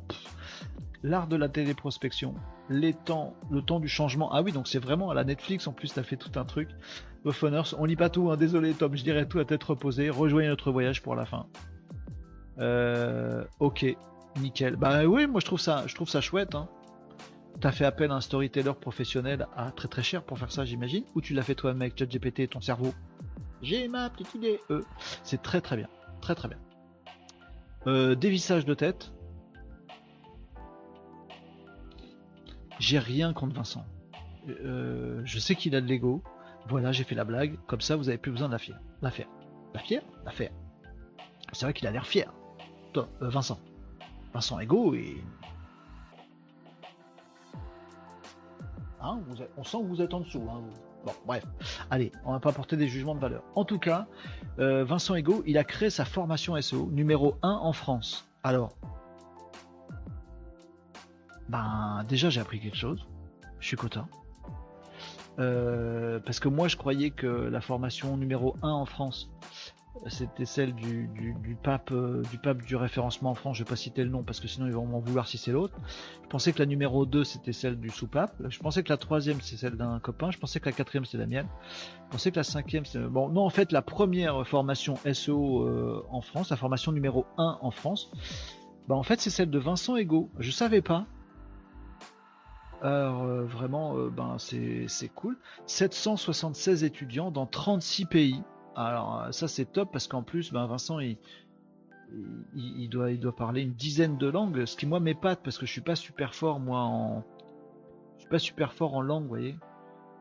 L'art 1.03 1.27
de 1.27 1.35
la 1.35 1.49
téléprospection, 1.49 2.33
les 2.69 2.93
temps, 2.93 3.33
le 3.51 3.61
temps 3.61 3.81
du 3.81 3.89
changement. 3.89 4.31
Ah 4.31 4.41
oui, 4.41 4.53
donc 4.53 4.69
c'est 4.69 4.79
vraiment 4.79 5.09
à 5.09 5.13
la 5.13 5.25
Netflix. 5.25 5.67
En 5.67 5.73
plus, 5.73 5.93
t'as 5.93 6.03
fait 6.03 6.15
tout 6.15 6.39
un 6.39 6.45
truc. 6.45 6.69
Buffonners, 7.25 7.75
on 7.77 7.83
lit 7.83 7.97
pas 7.97 8.09
tout. 8.09 8.31
Hein. 8.31 8.37
Désolé, 8.37 8.73
Tom. 8.73 8.95
Je 8.95 9.03
dirais 9.03 9.25
tout 9.25 9.37
à 9.37 9.43
tête 9.43 9.61
reposée. 9.61 10.09
Rejoignez 10.09 10.47
notre 10.47 10.71
voyage 10.71 11.01
pour 11.01 11.13
la 11.13 11.25
fin. 11.25 11.45
Euh, 12.59 13.43
ok, 13.59 13.85
nickel. 14.39 14.77
Bah 14.77 15.03
oui, 15.03 15.27
moi 15.27 15.41
je 15.41 15.45
trouve 15.45 15.59
ça, 15.59 15.83
je 15.87 15.95
trouve 15.95 16.07
ça 16.07 16.21
chouette. 16.21 16.55
Hein. 16.55 16.69
T'as 17.59 17.73
fait 17.73 17.85
appel 17.85 18.11
à 18.11 18.15
un 18.15 18.21
storyteller 18.21 18.73
professionnel 18.79 19.45
à 19.57 19.71
très 19.71 19.89
très 19.89 20.03
cher 20.03 20.23
pour 20.23 20.39
faire 20.39 20.53
ça, 20.53 20.63
j'imagine. 20.63 21.03
Ou 21.15 21.21
tu 21.21 21.33
l'as 21.33 21.43
fait 21.43 21.55
toi-même 21.55 21.81
avec 21.81 21.99
ChatGPT 21.99 22.39
et 22.39 22.47
ton 22.47 22.61
cerveau? 22.61 22.93
J'ai 23.63 23.87
ma 23.87 24.09
petite 24.09 24.35
idée. 24.35 24.59
Euh, 24.69 24.83
c'est 25.23 25.41
très 25.41 25.61
très 25.61 25.77
bien, 25.77 25.87
très 26.21 26.35
très 26.35 26.49
bien. 26.49 26.59
Euh, 27.87 28.13
dévissage 28.13 28.65
de 28.65 28.73
tête. 28.73 29.13
J'ai 32.77 32.99
rien 32.99 33.31
contre 33.31 33.55
Vincent. 33.55 33.85
Euh, 34.49 35.21
je 35.23 35.39
sais 35.39 35.55
qu'il 35.55 35.75
a 35.75 35.81
de 35.81 35.87
l'ego. 35.87 36.21
Voilà, 36.67 36.91
j'ai 36.91 37.05
fait 37.05 37.15
la 37.15 37.23
blague. 37.23 37.57
Comme 37.65 37.79
ça, 37.79 37.95
vous 37.95 38.09
avez 38.09 38.17
plus 38.17 38.31
besoin 38.31 38.47
de 38.47 38.53
la 38.53 38.59
fière. 38.59 38.79
La 39.01 39.11
faire. 39.11 39.27
La 39.73 39.79
fière? 39.79 40.03
La 40.25 40.31
faire. 40.31 40.51
C'est 41.53 41.65
vrai 41.65 41.73
qu'il 41.73 41.87
a 41.87 41.91
l'air 41.91 42.05
fier. 42.05 42.33
Toi, 42.91 43.07
Vincent. 43.21 43.59
Vincent 44.33 44.59
Ego 44.59 44.93
et. 44.93 45.23
Hein, 48.99 49.21
on 49.57 49.63
sent 49.63 49.77
que 49.77 49.87
vous 49.87 50.01
êtes 50.01 50.13
en 50.13 50.19
dessous. 50.19 50.45
Hein, 50.49 50.63
bon, 51.05 51.11
bref. 51.25 51.45
Allez, 51.89 52.11
on 52.25 52.31
va 52.31 52.39
pas 52.39 52.51
porter 52.51 52.77
des 52.77 52.87
jugements 52.87 53.15
de 53.15 53.19
valeur. 53.19 53.43
En 53.55 53.65
tout 53.65 53.79
cas, 53.79 54.07
euh, 54.59 54.83
Vincent 54.83 55.15
Ego, 55.15 55.43
il 55.45 55.57
a 55.57 55.63
créé 55.63 55.89
sa 55.89 56.05
formation 56.05 56.59
SEO 56.61 56.89
numéro 56.91 57.35
1 57.41 57.49
en 57.49 57.73
France. 57.73 58.27
Alors, 58.43 58.77
ben, 61.49 62.03
déjà, 62.07 62.29
j'ai 62.29 62.41
appris 62.41 62.59
quelque 62.59 62.77
chose. 62.77 63.05
Je 63.59 63.67
suis 63.67 63.77
content. 63.77 64.07
Euh, 65.39 66.19
parce 66.19 66.39
que 66.39 66.47
moi, 66.47 66.67
je 66.67 66.77
croyais 66.77 67.09
que 67.09 67.27
la 67.27 67.61
formation 67.61 68.17
numéro 68.17 68.55
1 68.61 68.69
en 68.69 68.85
France, 68.85 69.31
c'était 70.07 70.45
celle 70.45 70.73
du, 70.73 71.07
pape 71.61 71.91
euh, 71.91 72.23
du 72.31 72.37
pape 72.37 72.63
du 72.63 72.75
référencement 72.75 73.31
en 73.31 73.35
France. 73.35 73.57
Je 73.57 73.63
vais 73.63 73.69
pas 73.69 73.75
citer 73.75 74.03
le 74.03 74.09
nom 74.09 74.23
parce 74.23 74.39
que 74.39 74.47
sinon 74.47 74.65
ils 74.65 74.73
vont 74.73 74.85
m'en 74.85 74.99
vouloir 74.99 75.27
si 75.27 75.37
c'est 75.37 75.51
l'autre. 75.51 75.75
Je 76.23 76.27
pensais 76.29 76.51
que 76.51 76.59
la 76.59 76.65
numéro 76.65 77.05
2 77.05 77.23
c'était 77.23 77.53
celle 77.53 77.79
du 77.79 77.89
sous-pape. 77.89 78.35
Je 78.49 78.59
pensais 78.59 78.83
que 78.83 78.89
la 78.89 78.97
troisième 78.97 79.39
c'est 79.41 79.55
celle 79.55 79.77
d'un 79.77 79.99
copain. 79.99 80.31
Je 80.31 80.39
pensais 80.39 80.59
que 80.59 80.65
la 80.65 80.71
quatrième 80.71 81.05
c'était 81.05 81.19
la 81.19 81.27
mienne. 81.27 81.47
Je 82.07 82.11
pensais 82.11 82.31
que 82.31 82.37
la 82.37 82.43
cinquième 82.43 82.85
c'était 82.85 83.05
bon. 83.05 83.29
Non, 83.29 83.45
en 83.45 83.49
fait, 83.49 83.71
la 83.71 83.81
première 83.81 84.45
formation 84.47 84.95
SEO 85.11 85.61
euh, 85.61 86.05
en 86.09 86.21
France, 86.21 86.49
la 86.49 86.57
formation 86.57 86.91
numéro 86.91 87.25
1 87.37 87.59
en 87.61 87.71
France, 87.71 88.11
bah 88.87 88.95
en 88.95 89.03
fait 89.03 89.21
c'est 89.21 89.29
celle 89.29 89.49
de 89.49 89.59
Vincent 89.59 89.95
Ego. 89.95 90.29
Je 90.39 90.51
savais 90.51 90.81
pas. 90.81 91.05
Alors 92.81 93.23
euh, 93.23 93.45
vraiment, 93.45 93.95
ben 94.07 94.37
c'est 94.39 95.09
cool. 95.13 95.37
776 95.67 96.83
étudiants 96.83 97.31
dans 97.31 97.45
36 97.45 98.05
pays. 98.05 98.43
Alors 98.75 99.21
euh, 99.21 99.31
ça 99.31 99.47
c'est 99.47 99.65
top 99.65 99.91
parce 99.91 100.07
qu'en 100.07 100.23
plus, 100.23 100.51
ben 100.51 100.65
Vincent 100.65 100.99
il, 100.99 101.17
doit, 102.89 103.35
parler 103.35 103.61
une 103.61 103.73
dizaine 103.73 104.17
de 104.17 104.27
langues, 104.27 104.65
ce 104.65 104.75
qui 104.75 104.85
moi 104.85 104.99
m'épate 104.99 105.41
parce 105.43 105.57
que 105.57 105.65
je 105.65 105.71
suis 105.71 105.81
pas 105.81 105.95
super 105.95 106.35
fort 106.35 106.59
moi 106.59 106.79
en, 106.81 107.23
je 108.15 108.21
suis 108.21 108.29
pas 108.29 108.39
super 108.39 108.73
fort 108.73 108.93
en 108.95 109.01
langue, 109.01 109.23
vous 109.23 109.29
voyez. 109.29 109.55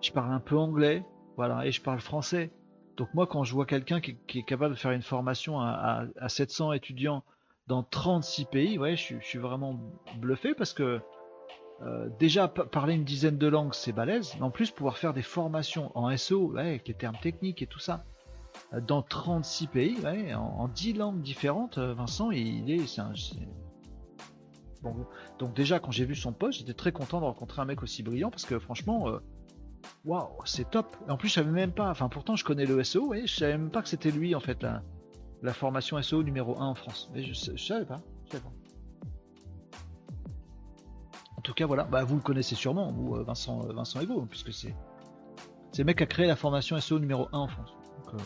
Je 0.01 0.11
parle 0.11 0.33
un 0.33 0.41
peu 0.41 0.57
anglais, 0.57 1.05
voilà, 1.37 1.67
et 1.67 1.73
je 1.73 1.81
parle 1.81 2.01
français. 2.01 2.51
Donc 2.97 3.13
moi 3.15 3.27
quand 3.27 3.45
je 3.45 3.55
vois 3.55 3.67
quelqu'un 3.67 4.01
qui, 4.01 4.17
est 4.35 4.43
capable 4.43 4.75
de 4.75 4.79
faire 4.79 4.93
une 4.93 5.03
formation 5.03 5.61
à, 5.61 6.07
700 6.29 6.73
étudiants 6.73 7.23
dans 7.69 7.83
36 7.83 8.47
pays, 8.47 8.79
ouais, 8.79 8.97
je, 8.97 9.19
je 9.21 9.25
suis 9.25 9.39
vraiment 9.39 9.79
bluffé 10.19 10.55
parce 10.55 10.73
que 10.73 11.01
euh, 11.83 12.09
déjà 12.19 12.49
parler 12.49 12.95
une 12.95 13.05
dizaine 13.05 13.39
de 13.39 13.47
langues 13.47 13.75
c'est 13.75 13.93
balèze, 13.93 14.35
mais 14.37 14.43
en 14.43 14.51
plus 14.51 14.71
pouvoir 14.71 14.99
faire 14.99 15.15
des 15.15 15.23
formations 15.23 15.91
en 15.97 16.15
SEO 16.17 16.57
avec 16.57 16.87
les 16.87 16.95
termes 16.95 17.17
techniques 17.21 17.63
et 17.63 17.67
tout 17.67 17.79
ça 17.81 18.05
dans 18.81 19.03
36 19.03 19.67
pays, 19.67 19.97
en, 20.35 20.69
10 20.69 20.95
langues 20.95 21.21
différentes, 21.21 21.79
euh, 21.79 21.95
Vincent 21.95 22.31
il 22.31 22.71
est, 22.71 23.01
donc 25.39 25.55
déjà 25.55 25.79
quand 25.79 25.93
j'ai 25.93 26.05
vu 26.05 26.17
son 26.17 26.33
post, 26.33 26.59
j'étais 26.59 26.75
très 26.75 26.91
content 26.91 27.21
de 27.21 27.27
rencontrer 27.27 27.63
un 27.63 27.65
mec 27.65 27.83
aussi 27.83 28.03
brillant 28.03 28.31
parce 28.31 28.45
que 28.45 28.59
franchement, 28.59 29.07
waouh, 30.05 30.29
c'est 30.45 30.69
top. 30.71 30.97
En 31.09 31.17
plus 31.17 31.29
je 31.29 31.35
savais 31.35 31.53
même 31.53 31.73
pas, 31.73 31.89
enfin 31.89 32.09
pourtant 32.09 32.35
je 32.35 32.45
connais 32.45 32.67
le 32.67 32.83
SEO, 32.83 33.15
et 33.15 33.27
je 33.27 33.35
savais 33.37 33.57
même 33.57 33.71
pas 33.71 33.83
que 33.83 33.89
c'était 33.89 34.11
lui 34.11 34.35
en 34.35 34.41
fait 34.41 34.65
la, 35.43 35.53
formation 35.53 36.03
SEO 36.03 36.25
numéro 36.25 36.59
1 36.61 36.67
en 36.67 36.75
France. 36.75 37.11
Mais 37.15 37.23
je, 37.23 37.33
je 37.33 37.63
savais 37.63 37.85
pas. 37.85 38.01
En 41.37 41.43
tout 41.43 41.55
cas, 41.55 41.67
voilà, 41.67 41.83
bah, 41.83 42.05
vous 42.05 42.15
le 42.15 42.23
connaissez 42.23 42.55
sûrement, 42.55 42.93
vous, 42.93 43.17
euh, 43.17 43.25
Vincent, 43.25 43.67
euh, 43.69 43.73
Vincent 43.73 44.01
Ego, 44.01 44.25
puisque 44.31 44.53
c'est 44.53 44.77
c'est 45.73 45.83
le 45.83 45.87
mec 45.87 45.97
qui 45.97 46.05
a 46.05 46.07
créé 46.07 46.27
la 46.29 46.37
formation 46.37 46.79
SEO 46.79 47.01
numéro 47.01 47.29
1 47.33 47.39
en 47.39 47.49
France. 47.49 47.75
Donc, 47.97 48.15
euh, 48.15 48.19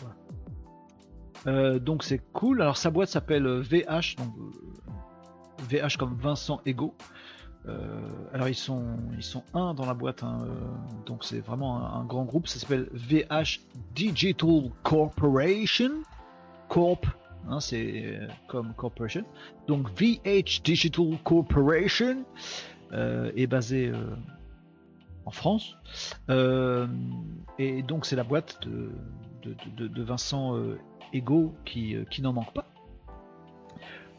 c'est 2.01 2.21
cool. 2.33 2.61
Alors 2.61 2.77
sa 2.77 2.89
boîte 2.89 3.09
s'appelle 3.09 3.47
VH, 3.47 4.15
donc 4.17 4.33
VH 5.69 5.97
comme 5.97 6.15
Vincent 6.15 6.61
Ego. 6.65 6.93
alors 8.33 8.47
ils 8.47 8.55
sont 8.55 8.97
ils 9.15 9.23
sont 9.23 9.43
un 9.53 9.73
dans 9.73 9.85
la 9.85 9.93
boîte, 9.93 10.23
hein, 10.23 10.39
donc 11.05 11.23
c'est 11.23 11.39
vraiment 11.39 11.85
un, 11.85 12.05
grand 12.05 12.25
groupe. 12.25 12.47
Ça 12.47 12.59
s'appelle 12.59 12.89
VH 12.93 13.61
Digital 13.95 14.71
Corporation. 14.83 15.91
Corp, 16.69 17.05
hein, 17.49 17.61
c'est 17.61 18.19
comme 18.47 18.73
corporation. 18.73 19.23
Donc 19.67 19.89
VH 19.97 20.61
Digital 20.63 21.17
Corporation. 21.23 22.25
Euh, 22.93 23.31
est 23.35 23.47
basé 23.47 23.89
euh, 23.89 24.15
en 25.25 25.31
France. 25.31 25.75
Euh, 26.29 26.87
et 27.59 27.83
donc 27.83 28.05
c'est 28.05 28.15
la 28.15 28.23
boîte 28.23 28.65
de, 28.65 28.91
de, 29.75 30.03
Vincent 30.03 30.57
Ego 31.13 31.53
qui, 31.65 31.95
qui 32.09 32.21
n'en 32.21 32.33
manque 32.33 32.53
pas. 32.53 32.65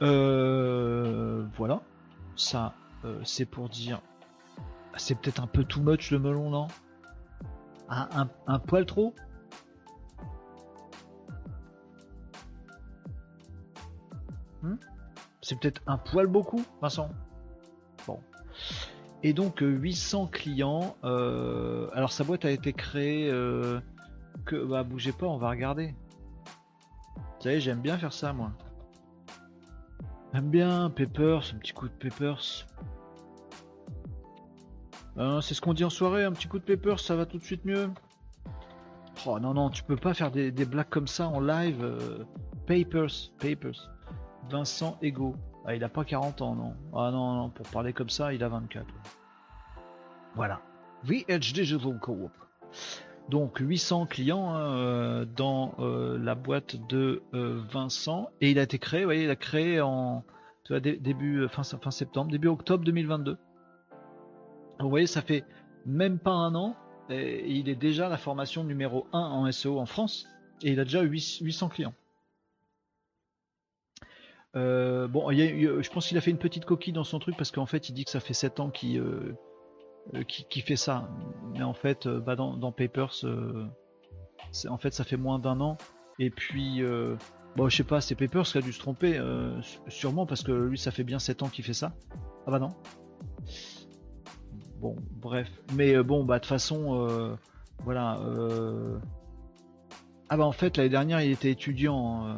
voilà, 0.01 1.83
ça 2.37 2.75
c'est 3.25 3.47
pour 3.47 3.69
dire. 3.69 4.01
C'est 4.97 5.19
peut-être 5.21 5.41
un 5.41 5.47
peu 5.47 5.65
too 5.65 5.81
much 5.81 6.11
le 6.11 6.19
melon, 6.19 6.51
non? 6.51 6.69
Un, 7.89 8.59
poil 8.59 8.85
trop? 8.85 9.15
Hmm? 14.63 14.75
C'est 15.41 15.59
peut-être 15.59 15.81
un 15.87 15.97
poil 15.97 16.27
beaucoup, 16.27 16.63
Vincent? 16.83 17.11
Et 19.23 19.33
donc 19.33 19.59
800 19.61 20.25
euh, 20.25 20.27
clients. 20.29 20.97
Euh, 21.05 21.89
alors 21.93 22.13
sa 22.13 22.25
boîte 22.25 22.45
a 22.45 22.51
été 22.51 22.73
créée. 22.73 23.31
Euh, 23.31 23.81
que 24.45 24.65
bah 24.65 24.85
bougez 24.85 25.13
pas, 25.13 25.27
on 25.27 25.39
va 25.39 25.51
regarder. 25.51 25.95
Vous 27.39 27.45
savez, 27.45 27.61
j'aime 27.61 27.81
bien 27.81 27.97
faire 27.97 28.13
ça 28.13 28.33
moi. 28.33 28.51
J'aime 30.35 30.51
bien 30.51 30.91
Peppers, 30.91 31.53
un 31.55 31.59
petit 31.59 31.73
coup 31.73 31.87
de 31.87 31.93
Peppers. 31.93 32.67
Hein, 35.17 35.41
c'est 35.41 35.55
ce 35.55 35.61
qu'on 35.61 35.73
dit 35.73 35.85
en 35.85 35.91
soirée, 35.91 36.25
un 36.25 36.33
petit 36.33 36.49
coup 36.49 36.59
de 36.59 36.65
Peppers, 36.65 36.99
ça 36.99 37.15
va 37.15 37.27
tout 37.27 37.39
de 37.39 37.45
suite 37.45 37.65
mieux. 37.65 37.91
Oh 39.25 39.39
non, 39.39 39.55
non, 39.55 39.71
tu 39.71 39.85
peux 39.85 39.97
pas 39.97 40.15
faire 40.15 40.31
des, 40.33 40.51
blagues 40.51 40.89
comme 40.89 41.07
ça 41.07 41.29
en 41.29 41.41
live. 41.41 42.25
papers, 42.67 43.31
Papers. 43.39 43.91
Vincent 44.51 44.99
Ego. 45.01 45.37
Ah, 45.65 45.75
il 45.75 45.85
a 45.85 45.89
pas 45.89 46.05
40 46.05 46.43
ans, 46.43 46.55
non. 46.55 46.75
Ah 46.93 47.11
non, 47.13 47.35
non, 47.35 47.51
pour 47.51 47.69
parler 47.69 47.93
comme 47.93 48.09
ça, 48.09 48.33
il 48.33 48.43
a 48.43 48.49
24. 48.49 48.87
Voilà. 50.35 50.61
VH 51.05 51.53
Digital 51.53 51.99
Coop. 52.01 52.33
Donc 53.29 53.59
800 53.59 54.07
clients 54.07 54.55
hein, 54.55 55.27
dans 55.37 55.75
la 55.79 56.35
boîte 56.35 56.77
de 56.89 57.23
Vincent 57.33 58.31
et 58.41 58.51
il 58.51 58.59
a 58.59 58.63
été 58.63 58.79
créé, 58.79 59.01
vous 59.01 59.07
voyez, 59.07 59.25
il 59.25 59.31
a 59.31 59.37
créé 59.37 59.81
en 59.81 60.25
début 60.71 61.47
fin, 61.49 61.63
septembre, 61.63 62.31
début 62.31 62.49
octobre 62.49 62.85
2022. 62.85 63.37
Vous 64.81 64.89
voyez, 64.89 65.07
ça 65.07 65.23
fait 65.23 65.45
même 65.85 66.19
pas 66.19 66.33
un 66.33 66.55
an 66.55 66.77
et 67.11 67.51
il 67.51 67.69
est 67.69 67.75
déjà 67.75 68.09
la 68.09 68.17
formation 68.17 68.65
numéro 68.65 69.07
1 69.13 69.19
en 69.19 69.53
SEO 69.53 69.79
en 69.79 69.87
France 69.87 70.27
et 70.63 70.73
il 70.73 70.81
a 70.81 70.85
déjà 70.85 71.03
800 71.03 71.69
clients. 71.69 71.95
Euh, 74.57 75.09
bon, 75.09 75.31
je 75.31 75.91
pense 75.91 76.09
qu'il 76.09 76.17
a 76.17 76.21
fait 76.21 76.31
une 76.31 76.39
petite 76.39 76.65
coquille 76.65 76.93
dans 76.93 77.05
son 77.05 77.19
truc 77.19 77.37
parce 77.37 77.51
qu'en 77.51 77.67
fait, 77.67 77.89
il 77.89 77.93
dit 77.93 78.05
que 78.05 78.11
ça 78.11 78.21
fait 78.21 78.35
7 78.35 78.61
ans 78.61 78.71
qu'il 78.71 78.99
euh, 78.99 79.37
euh, 80.15 80.25
fait 80.65 80.77
ça. 80.77 81.09
Mais 81.53 81.63
en 81.63 81.75
fait, 81.75 82.09
bah, 82.09 82.37
dans, 82.37 82.73
Papers, 82.73 83.25
en 84.69 84.79
fait, 84.79 84.93
ça 84.93 85.05
fait 85.05 85.17
moins 85.17 85.39
d'un 85.39 85.61
an. 85.61 85.77
Et 86.19 86.31
puis, 86.31 86.83
bon, 87.57 87.69
je 87.69 87.77
sais 87.77 87.85
pas, 87.85 88.01
c'est 88.01 88.15
Papers 88.15 88.45
qui 88.45 88.59
a 88.59 88.61
dû 88.61 88.73
se 88.73 88.81
tromper, 88.81 89.21
sûrement 89.89 90.27
parce 90.27 90.43
que 90.43 90.53
lui, 90.53 90.79
ça 90.79 90.91
fait 90.91 91.05
bien 91.05 91.19
7 91.19 91.43
ans 91.43 91.49
qu'il 91.49 91.65
fait 91.65 91.73
ça. 91.75 91.93
Ah 92.47 92.51
bah 92.51 92.59
non. 92.59 92.71
Bon, 94.81 94.97
bref. 95.13 95.51
Mais 95.75 96.03
bon, 96.03 96.25
bah 96.25 96.37
de 96.37 96.41
toute 96.41 96.49
façon, 96.49 97.37
voilà. 97.85 98.21
Ah 100.29 100.37
bah 100.37 100.45
en 100.45 100.53
fait, 100.53 100.77
l'année 100.77 100.91
dernière, 100.91 101.21
il 101.21 101.31
était 101.31 101.51
étudiant. 101.51 102.37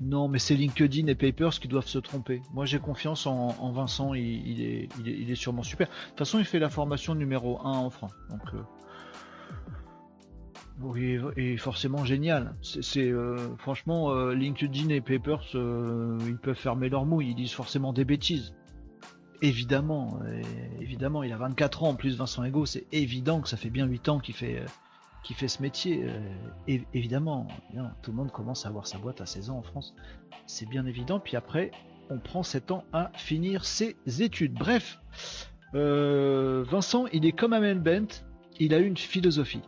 Non, 0.00 0.28
mais 0.28 0.38
c'est 0.38 0.54
LinkedIn 0.54 1.08
et 1.08 1.14
Papers 1.14 1.58
qui 1.58 1.66
doivent 1.66 1.86
se 1.86 1.98
tromper. 1.98 2.40
Moi, 2.52 2.66
j'ai 2.66 2.78
confiance 2.78 3.26
en, 3.26 3.72
Vincent, 3.72 4.14
il, 4.14 4.62
est, 4.62 5.34
sûrement 5.34 5.64
super. 5.64 5.88
De 5.88 5.92
toute 6.10 6.18
façon, 6.18 6.38
il 6.38 6.44
fait 6.44 6.60
la 6.60 6.70
formation 6.70 7.14
numéro 7.14 7.58
1 7.64 7.64
en 7.64 7.90
France. 7.90 8.12
Donc, 8.30 8.42
euh, 10.84 11.32
il 11.36 11.36
est 11.36 11.56
forcément 11.56 12.04
génial. 12.04 12.54
C'est 12.62 13.10
euh, 13.10 13.56
franchement 13.56 14.12
euh, 14.12 14.34
LinkedIn 14.34 14.88
et 14.90 15.00
Papers, 15.00 15.44
ils 15.54 16.38
peuvent 16.40 16.54
fermer 16.54 16.88
leur 16.88 17.04
mouille. 17.04 17.30
Ils 17.30 17.34
disent 17.34 17.52
forcément 17.52 17.92
des 17.92 18.04
bêtises. 18.04 18.54
Évidemment, 19.40 20.18
évidemment, 20.80 21.22
il 21.22 21.32
a 21.32 21.36
24 21.36 21.84
ans 21.84 21.88
en 21.90 21.94
plus 21.94 22.16
Vincent 22.16 22.42
Ego. 22.42 22.66
C'est 22.66 22.86
évident 22.90 23.40
que 23.40 23.48
ça 23.48 23.56
fait 23.56 23.70
bien 23.70 23.86
8 23.86 24.08
ans 24.08 24.18
qu'il 24.18 24.34
fait 24.34 24.64
qui 25.28 25.34
fait 25.34 25.48
ce 25.48 25.60
métier. 25.60 26.06
Euh, 26.06 26.78
évidemment, 26.94 27.46
tout 28.00 28.12
le 28.12 28.16
monde 28.16 28.32
commence 28.32 28.64
à 28.64 28.70
avoir 28.70 28.86
sa 28.86 28.96
boîte 28.96 29.20
à 29.20 29.26
16 29.26 29.50
ans 29.50 29.58
en 29.58 29.62
France. 29.62 29.94
C'est 30.46 30.66
bien 30.66 30.86
évident. 30.86 31.20
Puis 31.20 31.36
après, 31.36 31.70
on 32.08 32.18
prend 32.18 32.42
7 32.42 32.70
ans 32.70 32.84
à 32.94 33.10
finir 33.14 33.66
ses 33.66 33.94
études. 34.20 34.54
Bref, 34.54 34.98
euh, 35.74 36.64
Vincent, 36.66 37.04
il 37.12 37.26
est 37.26 37.32
comme 37.32 37.52
Amel 37.52 37.78
Bent, 37.78 38.24
il 38.58 38.72
a 38.72 38.78
une 38.78 38.96
philosophie. 38.96 39.60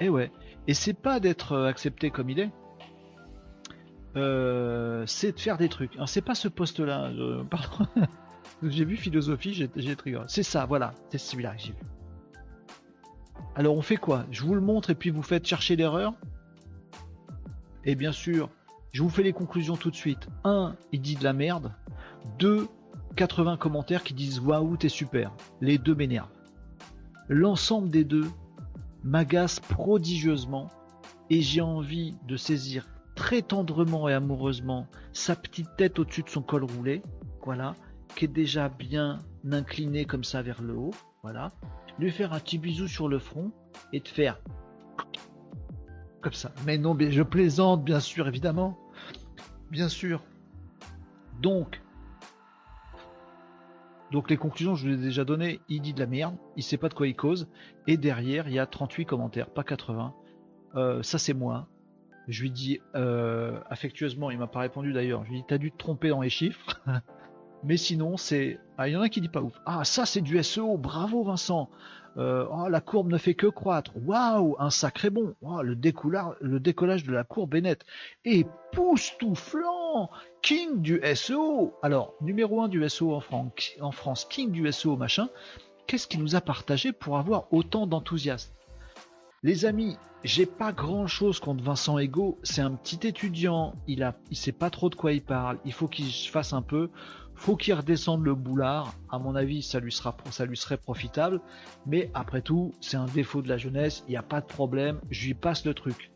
Et 0.00 0.06
eh 0.06 0.08
ouais. 0.08 0.32
Et 0.66 0.74
c'est 0.74 1.00
pas 1.00 1.20
d'être 1.20 1.52
euh, 1.52 1.68
accepté 1.68 2.10
comme 2.10 2.28
il 2.28 2.40
est. 2.40 2.50
c'est 5.06 5.32
de 5.32 5.38
faire 5.38 5.56
des 5.56 5.68
trucs. 5.68 5.92
C'est 6.06 6.24
pas 6.24 6.34
ce 6.34 6.48
poste-là. 6.48 7.12
Pardon. 7.50 7.86
j'ai 8.60 8.84
vu 8.84 8.96
philosophie, 8.96 9.54
j'ai 9.54 9.94
trigger. 9.94 10.22
C'est 10.26 10.42
ça, 10.42 10.66
voilà. 10.66 10.94
C'est 11.10 11.18
celui-là 11.18 11.54
que 11.54 11.62
j'ai 11.62 11.74
vu. 11.74 11.86
Alors 13.56 13.74
on 13.74 13.80
fait 13.80 13.96
quoi? 13.96 14.26
Je 14.30 14.42
vous 14.42 14.54
le 14.54 14.60
montre 14.60 14.90
et 14.90 14.94
puis 14.94 15.08
vous 15.08 15.22
faites 15.22 15.46
chercher 15.46 15.76
l'erreur. 15.76 16.12
Et 17.86 17.94
bien 17.94 18.12
sûr, 18.12 18.50
je 18.92 19.02
vous 19.02 19.08
fais 19.08 19.22
les 19.22 19.32
conclusions 19.32 19.78
tout 19.78 19.90
de 19.90 19.96
suite. 19.96 20.28
1. 20.44 20.76
Il 20.92 21.00
dit 21.00 21.16
de 21.16 21.24
la 21.24 21.32
merde. 21.32 21.72
2. 22.38 22.68
80 23.16 23.56
commentaires 23.56 24.02
qui 24.02 24.12
disent 24.12 24.40
waouh, 24.40 24.76
t'es 24.76 24.90
super. 24.90 25.32
Les 25.62 25.78
deux 25.78 25.94
m'énervent. 25.94 26.28
L'ensemble 27.30 27.88
des 27.88 28.04
deux 28.04 28.26
m'agace 29.02 29.58
prodigieusement 29.58 30.68
et 31.30 31.40
j'ai 31.40 31.62
envie 31.62 32.14
de 32.28 32.36
saisir 32.36 32.86
très 33.14 33.40
tendrement 33.40 34.06
et 34.06 34.12
amoureusement 34.12 34.86
sa 35.14 35.34
petite 35.34 35.76
tête 35.78 35.98
au-dessus 35.98 36.24
de 36.24 36.28
son 36.28 36.42
col 36.42 36.64
roulé, 36.64 37.02
voilà, 37.42 37.74
qui 38.16 38.26
est 38.26 38.28
déjà 38.28 38.68
bien 38.68 39.18
incliné 39.50 40.04
comme 40.04 40.24
ça 40.24 40.42
vers 40.42 40.60
le 40.60 40.74
haut, 40.74 40.94
voilà, 41.22 41.52
lui 41.98 42.10
faire 42.10 42.32
un 42.32 42.40
petit 42.40 42.58
bisou 42.58 42.88
sur 42.88 43.08
le 43.08 43.18
front 43.18 43.52
et 43.92 44.00
de 44.00 44.08
faire 44.08 44.38
comme 46.26 46.32
ça. 46.32 46.50
Mais 46.66 46.76
non, 46.76 46.96
je 46.98 47.22
plaisante, 47.22 47.84
bien 47.84 48.00
sûr, 48.00 48.26
évidemment. 48.26 48.76
Bien 49.70 49.88
sûr. 49.88 50.24
Donc, 51.40 51.80
donc 54.10 54.28
les 54.28 54.36
conclusions, 54.36 54.74
je 54.74 54.88
vous 54.88 54.94
ai 54.94 54.96
déjà 54.96 55.24
données. 55.24 55.60
Il 55.68 55.82
dit 55.82 55.92
de 55.92 56.00
la 56.00 56.06
merde, 56.06 56.36
il 56.56 56.64
sait 56.64 56.78
pas 56.78 56.88
de 56.88 56.94
quoi 56.94 57.06
il 57.06 57.14
cause. 57.14 57.48
Et 57.86 57.96
derrière, 57.96 58.48
il 58.48 58.54
y 58.54 58.58
a 58.58 58.66
38 58.66 59.06
commentaires, 59.06 59.50
pas 59.50 59.62
80. 59.62 60.14
Euh, 60.74 61.02
ça, 61.04 61.18
c'est 61.18 61.32
moi. 61.32 61.68
Je 62.26 62.42
lui 62.42 62.50
dis 62.50 62.80
euh, 62.96 63.60
affectueusement, 63.70 64.32
il 64.32 64.38
m'a 64.38 64.48
pas 64.48 64.58
répondu 64.58 64.92
d'ailleurs. 64.92 65.24
Je 65.24 65.30
lui 65.30 65.36
dis 65.38 65.44
T'as 65.46 65.58
dû 65.58 65.70
te 65.70 65.76
tromper 65.76 66.08
dans 66.08 66.22
les 66.22 66.30
chiffres. 66.30 66.80
Mais 67.64 67.76
sinon, 67.76 68.16
c'est. 68.16 68.58
Ah, 68.78 68.88
il 68.88 68.92
y 68.92 68.96
en 68.96 69.02
a 69.02 69.08
qui 69.08 69.20
dit 69.20 69.28
pas 69.28 69.42
ouf. 69.42 69.54
Ah, 69.64 69.84
ça, 69.84 70.06
c'est 70.06 70.20
du 70.20 70.42
SEO. 70.42 70.76
Bravo, 70.76 71.22
Vincent. 71.22 71.68
Euh, 72.18 72.46
oh, 72.50 72.68
la 72.68 72.80
courbe 72.80 73.10
ne 73.10 73.18
fait 73.18 73.34
que 73.34 73.46
croître. 73.46 73.92
Waouh, 74.04 74.56
un 74.58 74.70
sacré 74.70 75.10
bon. 75.10 75.34
Oh, 75.42 75.60
le, 75.62 75.76
décollage 75.76 77.04
de 77.04 77.12
la 77.12 77.24
courbe 77.24 77.54
est 77.54 77.60
net. 77.60 77.84
Époustouflant 78.24 80.10
King 80.40 80.80
du 80.80 81.00
SEO 81.14 81.74
Alors, 81.82 82.14
numéro 82.22 82.62
1 82.62 82.68
du 82.68 82.88
SEO 82.88 83.20
en, 83.30 83.92
France, 83.92 84.24
King 84.24 84.50
du 84.50 84.70
SEO, 84.72 84.96
machin. 84.96 85.28
Qu'est-ce 85.86 86.06
qu'il 86.06 86.20
nous 86.20 86.34
a 86.34 86.40
partagé 86.40 86.92
pour 86.92 87.18
avoir 87.18 87.52
autant 87.52 87.86
d'enthousiasme? 87.86 88.52
Les 89.42 89.66
amis, 89.66 89.96
j'ai 90.24 90.46
pas 90.46 90.72
grand 90.72 91.06
chose 91.06 91.38
contre 91.38 91.62
Vincent 91.62 91.98
Ego. 91.98 92.38
C'est 92.42 92.62
un 92.62 92.72
petit 92.72 93.06
étudiant. 93.06 93.74
Il 93.86 94.02
a, 94.02 94.16
sait 94.32 94.52
pas 94.52 94.70
trop 94.70 94.88
de 94.88 94.94
quoi 94.94 95.12
il 95.12 95.22
parle. 95.22 95.58
Il 95.66 95.72
faut 95.72 95.86
qu'il 95.86 96.10
fasse 96.10 96.54
un 96.54 96.62
peu. 96.62 96.90
Faut 97.36 97.54
qu'il 97.54 97.74
redescende 97.74 98.24
le 98.24 98.34
boulard. 98.34 98.94
À 99.10 99.18
mon 99.18 99.36
avis, 99.36 99.62
ça 99.62 99.78
lui 99.78 99.92
serait 99.92 100.76
profitable. 100.78 101.40
Mais 101.86 102.10
après 102.14 102.40
tout, 102.40 102.72
c'est 102.80 102.96
un 102.96 103.04
défaut 103.04 103.42
de 103.42 103.48
la 103.48 103.58
jeunesse. 103.58 104.02
Il 104.08 104.10
n'y 104.10 104.16
a 104.16 104.22
pas 104.22 104.40
de 104.40 104.46
problème. 104.46 105.00
Je 105.10 105.26
lui 105.26 105.34
passe 105.34 105.64
le 105.64 105.74
truc. 105.74 106.10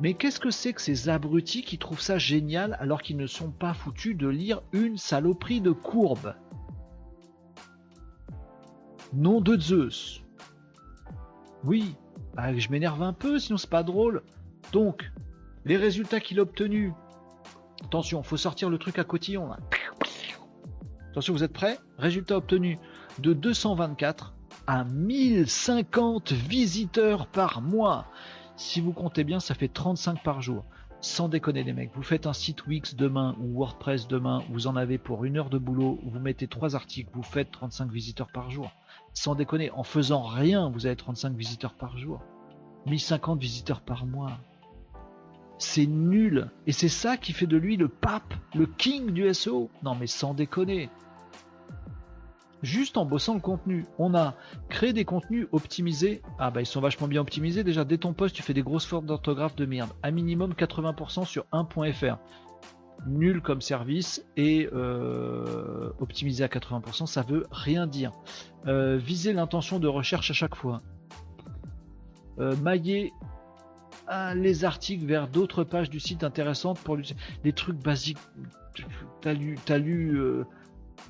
Mais 0.00 0.14
qu'est-ce 0.14 0.40
que 0.40 0.50
c'est 0.50 0.72
que 0.72 0.80
ces 0.80 1.08
abrutis 1.08 1.62
qui 1.62 1.78
trouvent 1.78 2.00
ça 2.00 2.18
génial 2.18 2.76
alors 2.80 3.02
qu'ils 3.02 3.18
ne 3.18 3.26
sont 3.26 3.50
pas 3.50 3.74
foutus 3.74 4.16
de 4.16 4.26
lire 4.26 4.62
une 4.72 4.96
saloperie 4.96 5.60
de 5.60 5.70
courbe? 5.70 6.34
Nom 9.12 9.40
de 9.40 9.60
Zeus. 9.60 10.22
Oui, 11.64 11.96
bah, 12.34 12.56
je 12.56 12.70
m'énerve 12.70 13.02
un 13.02 13.12
peu, 13.12 13.38
sinon 13.38 13.58
c'est 13.58 13.70
pas 13.70 13.82
drôle. 13.82 14.22
Donc, 14.72 15.10
les 15.64 15.76
résultats 15.76 16.20
qu'il 16.20 16.38
a 16.38 16.42
obtenus. 16.42 16.92
Attention, 17.84 18.22
faut 18.22 18.36
sortir 18.36 18.70
le 18.70 18.78
truc 18.78 18.98
à 18.98 19.04
cotillon. 19.04 19.50
Attention, 21.16 21.32
vous 21.32 21.44
êtes 21.44 21.52
prêts? 21.54 21.78
Résultat 21.96 22.36
obtenu 22.36 22.78
de 23.20 23.32
224 23.32 24.34
à 24.66 24.84
1050 24.84 26.32
visiteurs 26.32 27.26
par 27.26 27.62
mois. 27.62 28.04
Si 28.56 28.82
vous 28.82 28.92
comptez 28.92 29.24
bien, 29.24 29.40
ça 29.40 29.54
fait 29.54 29.68
35 29.68 30.22
par 30.22 30.42
jour. 30.42 30.66
Sans 31.00 31.30
déconner 31.30 31.64
les 31.64 31.72
mecs, 31.72 31.92
vous 31.94 32.02
faites 32.02 32.26
un 32.26 32.34
site 32.34 32.66
Wix 32.66 32.96
demain 32.96 33.34
ou 33.40 33.54
WordPress 33.56 34.08
demain, 34.08 34.42
vous 34.50 34.66
en 34.66 34.76
avez 34.76 34.98
pour 34.98 35.24
une 35.24 35.38
heure 35.38 35.48
de 35.48 35.56
boulot, 35.56 35.98
vous 36.04 36.20
mettez 36.20 36.48
trois 36.48 36.76
articles, 36.76 37.08
vous 37.14 37.22
faites 37.22 37.50
35 37.50 37.90
visiteurs 37.90 38.30
par 38.30 38.50
jour. 38.50 38.70
Sans 39.14 39.34
déconner, 39.34 39.70
en 39.70 39.84
faisant 39.84 40.22
rien, 40.22 40.68
vous 40.68 40.84
avez 40.84 40.96
35 40.96 41.34
visiteurs 41.34 41.72
par 41.72 41.96
jour. 41.96 42.20
1050 42.84 43.40
visiteurs 43.40 43.80
par 43.80 44.04
mois. 44.04 44.32
C'est 45.56 45.86
nul. 45.86 46.50
Et 46.66 46.72
c'est 46.72 46.90
ça 46.90 47.16
qui 47.16 47.32
fait 47.32 47.46
de 47.46 47.56
lui 47.56 47.78
le 47.78 47.88
pape, 47.88 48.34
le 48.54 48.66
king 48.66 49.12
du 49.12 49.32
SEO. 49.32 49.70
Non 49.82 49.94
mais 49.94 50.06
sans 50.06 50.34
déconner 50.34 50.90
juste 52.66 52.98
en 52.98 53.06
bossant 53.06 53.34
le 53.34 53.40
contenu. 53.40 53.86
On 53.98 54.14
a 54.14 54.34
créé 54.68 54.92
des 54.92 55.04
contenus 55.04 55.46
optimisés. 55.52 56.20
Ah 56.38 56.50
bah 56.50 56.60
ils 56.60 56.66
sont 56.66 56.80
vachement 56.80 57.08
bien 57.08 57.20
optimisés. 57.20 57.64
Déjà 57.64 57.84
dès 57.84 57.98
ton 57.98 58.12
poste 58.12 58.34
tu 58.34 58.42
fais 58.42 58.52
des 58.52 58.62
grosses 58.62 58.84
fautes 58.84 59.06
d'orthographe 59.06 59.56
de 59.56 59.64
merde. 59.64 59.90
À 60.02 60.10
minimum 60.10 60.52
80% 60.52 61.24
sur 61.24 61.46
1.fr. 61.52 62.18
Nul 63.06 63.40
comme 63.40 63.60
service 63.60 64.24
et 64.36 64.68
euh, 64.72 65.92
optimisé 66.00 66.42
à 66.42 66.48
80%, 66.48 67.06
ça 67.06 67.22
veut 67.22 67.46
rien 67.50 67.86
dire. 67.86 68.10
Euh, 68.66 68.96
viser 68.96 69.32
l'intention 69.32 69.78
de 69.78 69.86
recherche 69.86 70.30
à 70.30 70.34
chaque 70.34 70.56
fois. 70.56 70.80
Euh, 72.38 72.56
mailler 72.56 73.12
ah, 74.08 74.34
les 74.34 74.64
articles 74.64 75.04
vers 75.04 75.28
d'autres 75.28 75.62
pages 75.62 75.90
du 75.90 76.00
site 76.00 76.24
intéressantes 76.24 76.80
pour 76.80 76.96
les 76.96 77.52
trucs 77.52 77.78
basiques. 77.78 78.18
T'as 79.20 79.34
lu, 79.34 79.56
lu 79.78 80.44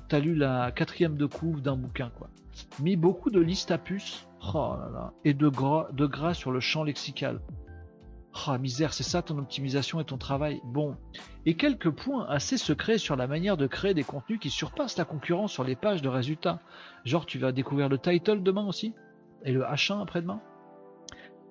t'as 0.07 0.19
lu 0.19 0.35
la 0.35 0.71
quatrième 0.71 1.17
de 1.17 1.25
couve 1.25 1.61
d'un 1.61 1.75
bouquin, 1.75 2.11
quoi. 2.17 2.29
Mis 2.81 2.95
beaucoup 2.95 3.29
de 3.29 3.39
listes 3.39 3.71
à 3.71 3.79
oh 4.53 4.75
et 5.23 5.33
de 5.33 5.47
gras, 5.49 6.33
sur 6.33 6.51
le 6.51 6.59
champ 6.59 6.83
lexical. 6.83 7.39
Oh 8.47 8.57
misère, 8.59 8.93
c'est 8.93 9.03
ça 9.03 9.21
ton 9.21 9.37
optimisation 9.39 9.99
et 9.99 10.05
ton 10.05 10.17
travail. 10.17 10.61
Bon. 10.63 10.95
Et 11.45 11.55
quelques 11.55 11.89
points 11.89 12.25
assez 12.27 12.57
secrets 12.57 12.97
sur 12.97 13.15
la 13.15 13.25
manière 13.25 13.57
de 13.57 13.67
créer 13.67 13.93
des 13.93 14.03
contenus 14.03 14.39
qui 14.39 14.49
surpassent 14.49 14.97
la 14.97 15.05
concurrence 15.05 15.51
sur 15.51 15.63
les 15.63 15.75
pages 15.75 16.01
de 16.01 16.09
résultats. 16.09 16.59
Genre 17.03 17.25
tu 17.25 17.39
vas 17.39 17.51
découvrir 17.51 17.89
le 17.89 17.97
title 17.97 18.43
demain 18.43 18.67
aussi? 18.67 18.93
Et 19.43 19.51
le 19.51 19.61
H1 19.61 20.01
après-demain? 20.01 20.41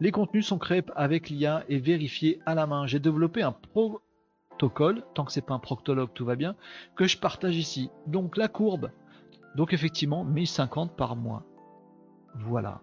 Les 0.01 0.13
contenus 0.13 0.47
sont 0.47 0.59
créés 0.59 0.85
avec 0.95 1.31
l'IA 1.31 1.65
et 1.69 1.79
vérifiés 1.79 2.41
à 2.47 2.55
la 2.55 2.67
main. 2.67 2.87
J'ai 2.87 3.01
développé 3.01 3.43
un 3.43 3.57
tant 4.59 5.25
que 5.25 5.33
c'est 5.33 5.45
pas 5.45 5.55
un 5.55 5.59
proctologue 5.59 6.11
tout 6.15 6.25
va 6.25 6.37
bien, 6.37 6.57
que 6.95 7.07
je 7.07 7.19
partage 7.19 7.57
ici. 7.57 7.91
Donc 8.07 8.37
la 8.37 8.49
courbe. 8.49 8.91
Donc 9.55 9.73
effectivement 9.73 10.25
1050 10.25 10.97
par 10.97 11.17
mois. 11.17 11.45
Voilà 12.35 12.83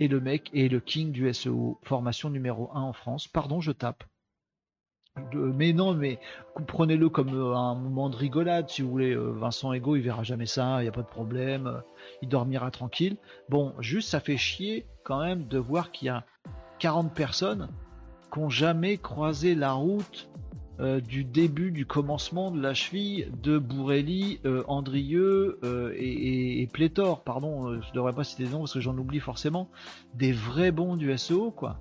et 0.00 0.08
le 0.08 0.20
mec 0.20 0.50
est 0.54 0.68
le 0.68 0.80
king 0.80 1.12
du 1.12 1.32
SEO, 1.32 1.78
formation 1.82 2.30
numéro 2.30 2.70
1 2.74 2.80
en 2.80 2.92
France. 2.92 3.28
Pardon, 3.28 3.60
je 3.60 3.72
tape. 3.72 4.04
mais 5.32 5.72
non, 5.72 5.94
mais 5.94 6.18
prenez-le 6.66 7.08
comme 7.08 7.34
euh, 7.34 7.54
un 7.54 7.74
moment 7.74 8.10
de 8.10 8.16
rigolade, 8.16 8.68
si 8.68 8.82
vous 8.82 8.90
voulez. 8.90 9.14
Euh, 9.14 9.32
Vincent 9.32 9.72
Ego, 9.72 9.96
il 9.96 10.02
verra 10.02 10.22
jamais 10.22 10.46
ça, 10.46 10.80
il 10.80 10.82
n'y 10.82 10.88
a 10.88 10.92
pas 10.92 11.02
de 11.02 11.06
problème, 11.06 11.66
euh, 11.66 11.80
il 12.22 12.28
dormira 12.28 12.70
tranquille. 12.70 13.16
Bon, 13.48 13.74
juste, 13.80 14.10
ça 14.10 14.20
fait 14.20 14.36
chier 14.36 14.86
quand 15.04 15.22
même 15.22 15.46
de 15.46 15.58
voir 15.58 15.92
qu'il 15.92 16.06
y 16.06 16.10
a 16.10 16.24
40 16.78 17.14
personnes 17.14 17.68
qui 18.32 18.40
n'ont 18.40 18.50
jamais 18.50 18.98
croisé 18.98 19.54
la 19.54 19.72
route 19.72 20.28
euh, 20.78 21.00
du 21.00 21.24
début, 21.24 21.70
du 21.70 21.86
commencement 21.86 22.50
de 22.50 22.60
la 22.60 22.74
cheville 22.74 23.30
de 23.42 23.58
Bourrelli, 23.58 24.40
euh, 24.44 24.62
Andrieux 24.68 25.58
euh, 25.64 25.94
et, 25.96 26.68
Pléthore. 26.72 27.24
Pardon, 27.24 27.80
je 27.80 27.92
devrais 27.92 28.12
pas 28.12 28.24
citer 28.24 28.44
des 28.44 28.50
noms 28.50 28.60
parce 28.60 28.74
que 28.74 28.80
j'en 28.80 28.96
oublie 28.98 29.20
forcément. 29.20 29.70
Des 30.14 30.32
vrais 30.32 30.72
bons 30.72 30.96
du 30.96 31.16
SEO, 31.16 31.50
quoi. 31.50 31.80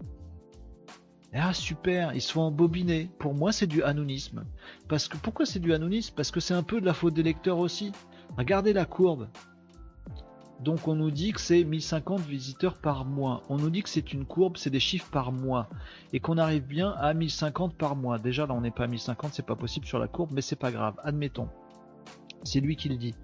Ah 1.33 1.53
super, 1.53 2.13
ils 2.15 2.21
sont 2.21 2.39
embobinés. 2.39 3.09
Pour 3.19 3.33
moi, 3.33 3.51
c'est 3.51 3.67
du 3.67 3.83
anonymisme. 3.83 4.45
Parce 4.87 5.09
que 5.09 5.17
pourquoi 5.17 5.45
c'est 5.45 5.59
du 5.59 5.73
anonymisme 5.73 6.13
Parce 6.15 6.31
que 6.31 6.39
c'est 6.39 6.53
un 6.53 6.63
peu 6.63 6.79
de 6.79 6.85
la 6.85 6.93
faute 6.93 7.13
des 7.13 7.23
lecteurs 7.23 7.59
aussi. 7.59 7.91
Regardez 8.37 8.71
la 8.71 8.85
courbe. 8.85 9.27
Donc 10.61 10.87
on 10.87 10.95
nous 10.95 11.11
dit 11.11 11.33
que 11.33 11.41
c'est 11.41 11.63
1050 11.63 12.21
visiteurs 12.21 12.77
par 12.77 13.05
mois. 13.05 13.43
On 13.49 13.57
nous 13.57 13.69
dit 13.69 13.83
que 13.83 13.89
c'est 13.89 14.13
une 14.13 14.25
courbe, 14.25 14.57
c'est 14.57 14.69
des 14.69 14.79
chiffres 14.79 15.09
par 15.11 15.31
mois. 15.31 15.67
Et 16.13 16.19
qu'on 16.19 16.37
arrive 16.37 16.65
bien 16.65 16.91
à 16.91 17.13
1050 17.13 17.75
par 17.75 17.95
mois. 17.95 18.19
Déjà 18.19 18.45
là 18.45 18.53
on 18.53 18.61
n'est 18.61 18.71
pas 18.71 18.85
à 18.85 18.87
1050, 18.87 19.33
c'est 19.33 19.45
pas 19.45 19.55
possible 19.55 19.85
sur 19.85 19.99
la 19.99 20.07
courbe, 20.07 20.31
mais 20.33 20.41
c'est 20.41 20.55
pas 20.55 20.71
grave. 20.71 20.95
Admettons. 21.03 21.49
C'est 22.43 22.61
lui 22.61 22.75
qui 22.75 22.89
le 22.89 22.95
dit. 22.95 23.15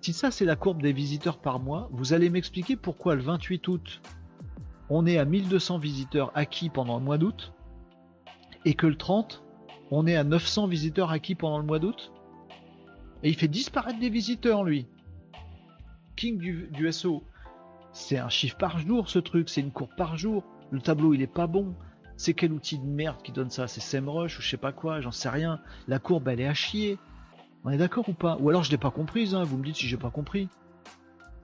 Si 0.00 0.12
ça 0.12 0.30
c'est 0.30 0.44
la 0.44 0.56
courbe 0.56 0.82
des 0.82 0.92
visiteurs 0.92 1.38
par 1.38 1.60
mois, 1.60 1.88
vous 1.92 2.12
allez 2.12 2.30
m'expliquer 2.30 2.76
pourquoi 2.76 3.16
le 3.16 3.22
28 3.22 3.68
août, 3.68 4.00
on 4.88 5.04
est 5.06 5.18
à 5.18 5.24
1200 5.24 5.78
visiteurs 5.78 6.32
acquis 6.34 6.70
pendant 6.70 6.98
le 6.98 7.04
mois 7.04 7.18
d'août, 7.18 7.52
et 8.64 8.74
que 8.74 8.86
le 8.86 8.96
30, 8.96 9.42
on 9.90 10.06
est 10.06 10.16
à 10.16 10.24
900 10.24 10.68
visiteurs 10.68 11.10
acquis 11.10 11.34
pendant 11.34 11.58
le 11.58 11.64
mois 11.64 11.78
d'août? 11.78 12.12
Et 13.22 13.28
il 13.30 13.34
fait 13.34 13.48
disparaître 13.48 13.98
des 13.98 14.10
visiteurs 14.10 14.62
lui 14.62 14.86
king 16.18 16.38
du, 16.38 16.92
SO. 16.92 17.22
C'est 17.92 18.18
un 18.18 18.28
chiffre 18.28 18.56
par 18.56 18.78
jour 18.78 19.08
ce 19.08 19.18
truc, 19.18 19.48
c'est 19.48 19.60
une 19.60 19.70
courbe 19.70 19.94
par 19.96 20.16
jour. 20.16 20.44
Le 20.70 20.80
tableau 20.80 21.14
il 21.14 21.22
est 21.22 21.26
pas 21.26 21.46
bon. 21.46 21.74
C'est 22.16 22.34
quel 22.34 22.52
outil 22.52 22.78
de 22.78 22.84
merde 22.84 23.22
qui 23.22 23.30
donne 23.30 23.50
ça? 23.50 23.68
C'est 23.68 23.80
SEMrush 23.80 24.38
ou 24.38 24.42
je 24.42 24.48
sais 24.48 24.56
pas 24.56 24.72
quoi, 24.72 25.00
j'en 25.00 25.12
sais 25.12 25.28
rien. 25.28 25.60
La 25.86 26.00
courbe 26.00 26.28
elle 26.28 26.40
est 26.40 26.48
à 26.48 26.54
chier. 26.54 26.98
On 27.64 27.70
est 27.70 27.78
d'accord 27.78 28.08
ou 28.08 28.12
pas? 28.12 28.36
Ou 28.40 28.50
alors 28.50 28.64
je 28.64 28.70
l'ai 28.70 28.78
pas 28.78 28.90
comprise, 28.90 29.34
hein, 29.34 29.44
vous 29.44 29.56
me 29.56 29.64
dites 29.64 29.76
si 29.76 29.86
j'ai 29.86 29.96
pas 29.96 30.10
compris. 30.10 30.48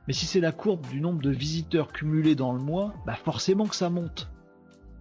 Mais 0.06 0.12
si 0.12 0.26
c'est 0.26 0.40
la 0.40 0.52
courbe 0.52 0.86
du 0.88 1.00
nombre 1.00 1.22
de 1.22 1.30
visiteurs 1.30 1.92
cumulés 1.92 2.34
dans 2.34 2.52
le 2.52 2.60
mois, 2.60 2.92
bah 3.06 3.14
forcément 3.14 3.66
que 3.66 3.76
ça 3.76 3.88
monte. 3.88 4.28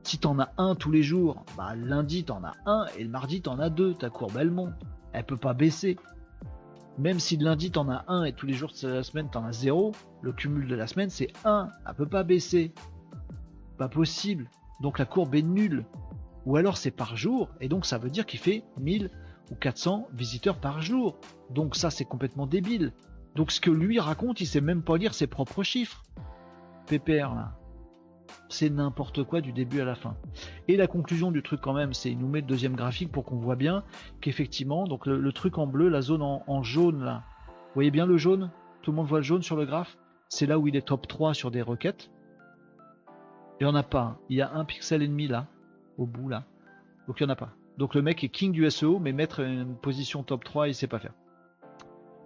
Si 0.04 0.20
t'en 0.20 0.40
as 0.40 0.52
un 0.58 0.76
tous 0.76 0.92
les 0.92 1.04
jours, 1.04 1.44
bah 1.58 1.76
lundi 1.76 2.24
t'en 2.24 2.44
as 2.44 2.54
un 2.66 2.86
et 2.98 3.04
le 3.04 3.10
mardi 3.10 3.42
t'en 3.42 3.60
as 3.60 3.70
deux, 3.70 3.96
ta 3.96 4.12
courbe 4.12 4.38
elle 4.40 4.52
monte. 4.52 4.76
Elle 5.14 5.26
peut 5.26 5.38
pas 5.38 5.54
baisser. 5.54 5.98
Même 6.98 7.20
si 7.20 7.38
lundi 7.38 7.72
t'en 7.72 7.90
as 7.90 8.06
un 8.08 8.24
et 8.24 8.34
tous 8.34 8.46
les 8.46 8.54
jours 8.54 8.72
de 8.82 8.88
la 8.88 9.04
semaine 9.04 9.30
t'en 9.30 9.44
as 9.46 9.52
zéro, 9.52 9.94
le 10.22 10.32
cumul 10.32 10.68
de 10.68 10.76
la 10.76 10.88
semaine 10.88 11.10
c'est 11.10 11.34
1. 11.44 11.70
Elle 11.88 11.96
peut 11.96 12.08
pas 12.08 12.24
baisser. 12.24 12.72
Pas 13.78 13.90
possible. 13.90 14.50
Donc 14.82 15.00
la 15.00 15.06
courbe 15.06 15.34
est 15.34 15.42
nulle. 15.42 15.86
Ou 16.46 16.58
alors 16.58 16.78
c'est 16.78 16.92
par 16.92 17.16
jour, 17.16 17.50
et 17.62 17.70
donc 17.70 17.86
ça 17.86 17.98
veut 17.98 18.10
dire 18.10 18.26
qu'il 18.26 18.40
fait 18.40 18.64
1000 18.78 19.10
ou 19.52 19.56
400 19.56 20.08
visiteurs 20.14 20.60
par 20.60 20.82
jour. 20.82 21.18
Donc 21.50 21.76
ça 21.76 21.90
c'est 21.90 22.06
complètement 22.06 22.48
débile. 22.48 22.94
Donc 23.36 23.52
ce 23.52 23.60
que 23.60 23.72
lui 23.72 24.00
raconte, 24.00 24.42
il 24.42 24.46
sait 24.46 24.62
même 24.62 24.84
pas 24.84 24.98
lire 24.98 25.14
ses 25.14 25.28
propres 25.28 25.64
chiffres. 25.64 26.04
PPR 26.86 27.34
là 27.34 27.58
c'est 28.50 28.70
n'importe 28.70 29.24
quoi 29.24 29.42
du 29.42 29.52
début 29.52 29.82
à 29.82 29.86
la 29.86 29.96
fin. 29.96 30.16
Et 30.68 30.78
la 30.78 30.88
conclusion 30.88 31.32
du 31.32 31.42
truc 31.42 31.62
quand 31.62 31.74
même, 31.74 31.94
c'est 31.94 32.12
il 32.12 32.20
nous 32.20 32.28
met 32.28 32.42
le 32.42 32.48
deuxième 32.48 32.76
graphique 32.76 33.12
pour 33.12 33.26
qu'on 33.26 33.38
voit 33.38 33.56
bien 33.56 33.84
qu'effectivement, 34.22 34.86
donc 34.86 35.06
le, 35.06 35.32
truc 35.32 35.58
en 35.58 35.68
bleu, 35.68 35.90
la 35.90 36.02
zone 36.02 36.22
en, 36.22 36.64
jaune 36.64 37.04
là, 37.04 37.24
vous 37.48 37.76
voyez 37.76 37.92
bien 37.92 38.06
le 38.06 38.18
jaune? 38.18 38.52
Tout 38.82 38.92
le 38.92 38.98
monde 38.98 39.08
voit 39.08 39.20
le 39.20 39.24
jaune 39.24 39.42
sur 39.42 39.56
le 39.56 39.66
graphe? 39.66 39.98
C'est 40.30 40.46
là 40.46 40.60
où 40.60 40.68
il 40.68 40.76
est 40.76 40.88
top 40.88 41.08
3 41.08 41.34
sur 41.34 41.52
des 41.52 41.62
requêtes. 41.62 42.12
Il 43.60 43.66
n'y 43.66 43.72
en 43.72 43.76
a 43.76 43.84
pas. 43.84 44.20
Il 44.30 44.38
y 44.38 44.42
a 44.42 44.52
un 44.54 44.66
pixel 44.66 45.02
et 45.02 45.08
demi 45.08 45.28
là, 45.28 45.48
au 45.98 46.06
bout 46.06 46.30
là. 46.30 46.46
Donc 47.08 47.20
il 47.20 47.24
n'y 47.24 47.30
en 47.30 47.34
a 47.34 47.36
pas. 47.36 47.54
Donc 47.78 47.96
le 47.96 48.02
mec 48.02 48.24
est 48.24 48.30
king 48.30 48.52
du 48.52 48.70
SEO, 48.70 49.00
mais 49.00 49.14
mettre 49.14 49.40
une 49.40 49.76
position 49.76 50.24
top 50.24 50.44
3, 50.44 50.68
il 50.68 50.76
sait 50.76 50.88
pas 50.88 51.00
faire. 51.00 51.14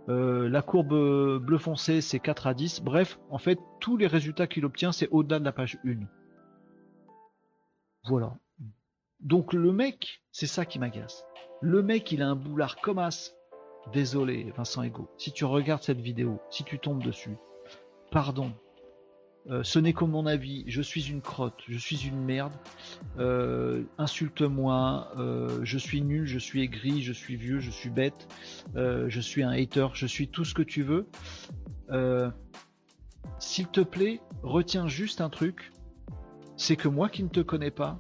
Euh, 0.10 0.47
la 0.47 0.62
courbe 0.62 1.39
bleu 1.39 1.58
foncé, 1.58 2.01
c'est 2.01 2.20
4 2.20 2.47
à 2.47 2.53
10. 2.53 2.82
Bref, 2.82 3.20
en 3.30 3.38
fait, 3.38 3.60
tous 3.80 3.97
les 3.97 4.08
résultats 4.08 4.47
qu'il 4.47 4.66
obtient, 4.66 4.91
c'est 4.91 5.10
au-delà 5.10 5.39
de 5.39 5.45
la 5.45 5.51
page 5.51 5.78
1. 5.86 6.05
Voilà. 8.05 8.38
Donc 9.20 9.53
le 9.53 9.72
mec, 9.72 10.22
c'est 10.32 10.47
ça 10.47 10.66
qui 10.66 10.80
m'agace. 10.80 11.26
Le 11.62 11.82
mec, 11.82 12.12
il 12.12 12.22
a 12.22 12.30
un 12.30 12.36
boulard 12.36 12.80
comme 12.82 12.99
as. 12.99 13.34
Désolé, 13.91 14.51
Vincent 14.55 14.84
Ego. 14.84 15.10
Si 15.18 15.32
tu 15.32 15.45
regardes 15.45 15.84
cette 15.84 16.01
vidéo, 16.01 16.39
si 16.49 16.64
tu 16.64 16.78
tombes 16.78 17.03
dessus, 17.03 17.38
pardon, 18.12 18.53
euh, 19.50 19.64
ce 19.64 19.80
n'est 19.80 19.93
que 19.93 20.04
mon 20.04 20.26
avis, 20.26 20.66
je 20.68 20.82
suis 20.82 21.10
une 21.10 21.22
crotte, 21.22 21.62
je 21.70 21.78
suis 21.78 22.06
une 22.08 22.22
merde, 22.22 22.52
euh, 23.18 23.84
insulte-moi, 23.98 25.12
euh, 25.18 25.60
je 25.64 25.78
suis 25.78 26.02
nul, 26.02 26.26
je 26.26 26.38
suis 26.38 26.62
aigri, 26.62 27.02
je 27.02 27.14
suis 27.14 27.38
vieux, 27.38 27.60
je 27.60 27.72
suis 27.72 27.89
bête, 27.89 28.28
je 28.76 29.20
suis 29.22 29.43
un 29.43 29.52
hater, 29.52 29.88
je 29.93 30.06
suis 30.06 30.28
tout 30.28 30.43
ce 30.43 30.54
que 30.54 30.64
tu 30.64 30.84
veux. 30.84 31.08
S'il 33.39 33.68
te 33.68 33.82
plaît, 33.82 34.20
retiens 34.43 34.88
juste 34.88 35.22
un 35.22 35.30
truc, 35.30 35.72
c'est 36.58 36.76
que 36.76 36.88
moi 36.88 37.08
qui 37.08 37.24
ne 37.24 37.30
te 37.30 37.39
connais 37.39 37.72
pas, 37.72 38.00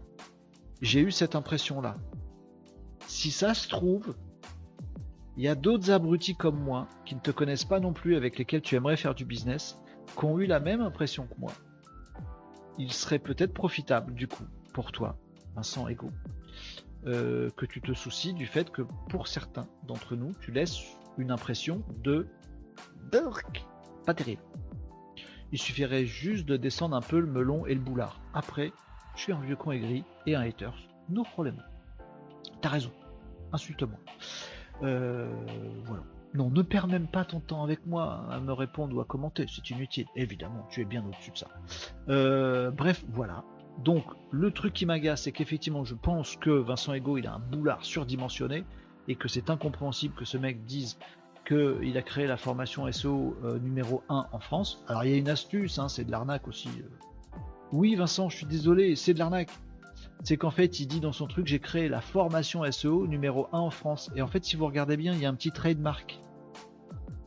j'ai 0.81 0.99
eu 0.99 1.11
cette 1.11 1.35
impression-là. 1.35 1.95
Si 3.07 3.31
ça 3.31 3.53
se 3.53 3.69
trouve, 3.69 4.15
il 5.37 5.43
y 5.43 5.47
a 5.47 5.55
d'autres 5.55 5.91
abrutis 5.91 6.35
comme 6.35 6.59
moi 6.59 6.89
qui 7.05 7.15
ne 7.15 7.19
te 7.21 7.31
connaissent 7.31 7.65
pas 7.65 7.79
non 7.79 7.93
plus 7.93 8.15
avec 8.15 8.37
lesquels 8.37 8.61
tu 8.61 8.75
aimerais 8.75 8.97
faire 8.97 9.15
du 9.15 9.23
business 9.23 9.77
qui 10.15 10.25
ont 10.25 10.39
eu 10.39 10.45
la 10.45 10.59
même 10.59 10.81
impression 10.81 11.27
que 11.27 11.39
moi. 11.39 11.51
Il 12.77 12.91
serait 12.91 13.19
peut-être 13.19 13.53
profitable, 13.53 14.13
du 14.13 14.27
coup, 14.27 14.45
pour 14.73 14.91
toi, 14.91 15.17
Vincent 15.55 15.87
Ego, 15.87 16.11
euh, 17.05 17.49
que 17.57 17.65
tu 17.65 17.81
te 17.81 17.93
soucies 17.93 18.33
du 18.33 18.45
fait 18.45 18.69
que 18.69 18.83
pour 19.09 19.27
certains 19.27 19.67
d'entre 19.87 20.15
nous, 20.15 20.33
tu 20.41 20.51
laisses 20.51 20.77
une 21.17 21.31
impression 21.31 21.83
de 22.03 22.27
pas 24.05 24.13
terrible. 24.13 24.41
Il 25.51 25.59
suffirait 25.59 26.05
juste 26.05 26.45
de 26.45 26.57
descendre 26.57 26.95
un 26.95 27.01
peu 27.01 27.19
le 27.19 27.27
melon 27.27 27.65
et 27.65 27.73
le 27.73 27.79
boulard. 27.79 28.19
Après, 28.33 28.71
je 29.15 29.21
suis 29.21 29.33
un 29.33 29.39
vieux 29.39 29.55
con 29.55 29.71
aigri 29.71 30.03
et 30.25 30.35
un 30.35 30.41
hater. 30.41 30.71
No 31.09 31.23
problème. 31.23 31.63
T'as 32.61 32.69
raison. 32.69 32.91
Insulte-moi. 33.53 33.99
Euh, 34.83 35.33
voilà. 35.85 36.03
Non, 36.33 36.49
ne 36.49 36.61
perds 36.61 36.87
même 36.87 37.07
pas 37.07 37.25
ton 37.25 37.39
temps 37.39 37.63
avec 37.63 37.85
moi 37.85 38.25
à 38.29 38.39
me 38.39 38.51
répondre 38.53 38.95
ou 38.95 39.01
à 39.01 39.05
commenter, 39.05 39.45
c'est 39.47 39.69
inutile. 39.69 40.05
Évidemment, 40.15 40.67
tu 40.69 40.81
es 40.81 40.85
bien 40.85 41.03
au-dessus 41.05 41.31
de 41.31 41.37
ça. 41.37 41.47
Euh, 42.09 42.69
bref, 42.71 43.03
voilà. 43.13 43.43
Donc, 43.83 44.03
le 44.31 44.51
truc 44.51 44.73
qui 44.73 44.85
m'agace, 44.85 45.23
c'est 45.23 45.31
qu'effectivement, 45.31 45.83
je 45.83 45.95
pense 45.95 46.35
que 46.35 46.49
Vincent 46.49 46.93
Ego, 46.93 47.17
il 47.17 47.27
a 47.27 47.33
un 47.33 47.39
boulard 47.39 47.83
surdimensionné 47.83 48.65
et 49.07 49.15
que 49.15 49.27
c'est 49.27 49.49
incompréhensible 49.49 50.15
que 50.15 50.25
ce 50.25 50.37
mec 50.37 50.65
dise 50.65 50.97
qu'il 51.47 51.97
a 51.97 52.01
créé 52.01 52.27
la 52.27 52.37
formation 52.37 52.91
SEO 52.91 53.37
euh, 53.43 53.57
numéro 53.59 54.03
1 54.09 54.27
en 54.31 54.39
France. 54.39 54.83
Alors, 54.87 55.05
il 55.05 55.11
y 55.11 55.13
a 55.13 55.17
une 55.17 55.29
astuce, 55.29 55.79
hein, 55.79 55.87
c'est 55.87 56.03
de 56.03 56.11
l'arnaque 56.11 56.47
aussi. 56.47 56.69
Euh. 56.79 57.37
Oui, 57.71 57.95
Vincent, 57.95 58.29
je 58.29 58.37
suis 58.37 58.45
désolé, 58.45 58.95
c'est 58.95 59.13
de 59.13 59.19
l'arnaque 59.19 59.51
c'est 60.23 60.37
qu'en 60.37 60.51
fait, 60.51 60.79
il 60.79 60.87
dit 60.87 60.99
dans 60.99 61.11
son 61.11 61.27
truc, 61.27 61.47
j'ai 61.47 61.59
créé 61.59 61.89
la 61.89 62.01
formation 62.01 62.69
SEO 62.69 63.07
numéro 63.07 63.47
1 63.53 63.59
en 63.59 63.69
France. 63.69 64.11
Et 64.15 64.21
en 64.21 64.27
fait, 64.27 64.43
si 64.43 64.55
vous 64.55 64.65
regardez 64.65 64.97
bien, 64.97 65.13
il 65.13 65.19
y 65.19 65.25
a 65.25 65.29
un 65.29 65.35
petit 65.35 65.51
trademark. 65.51 66.19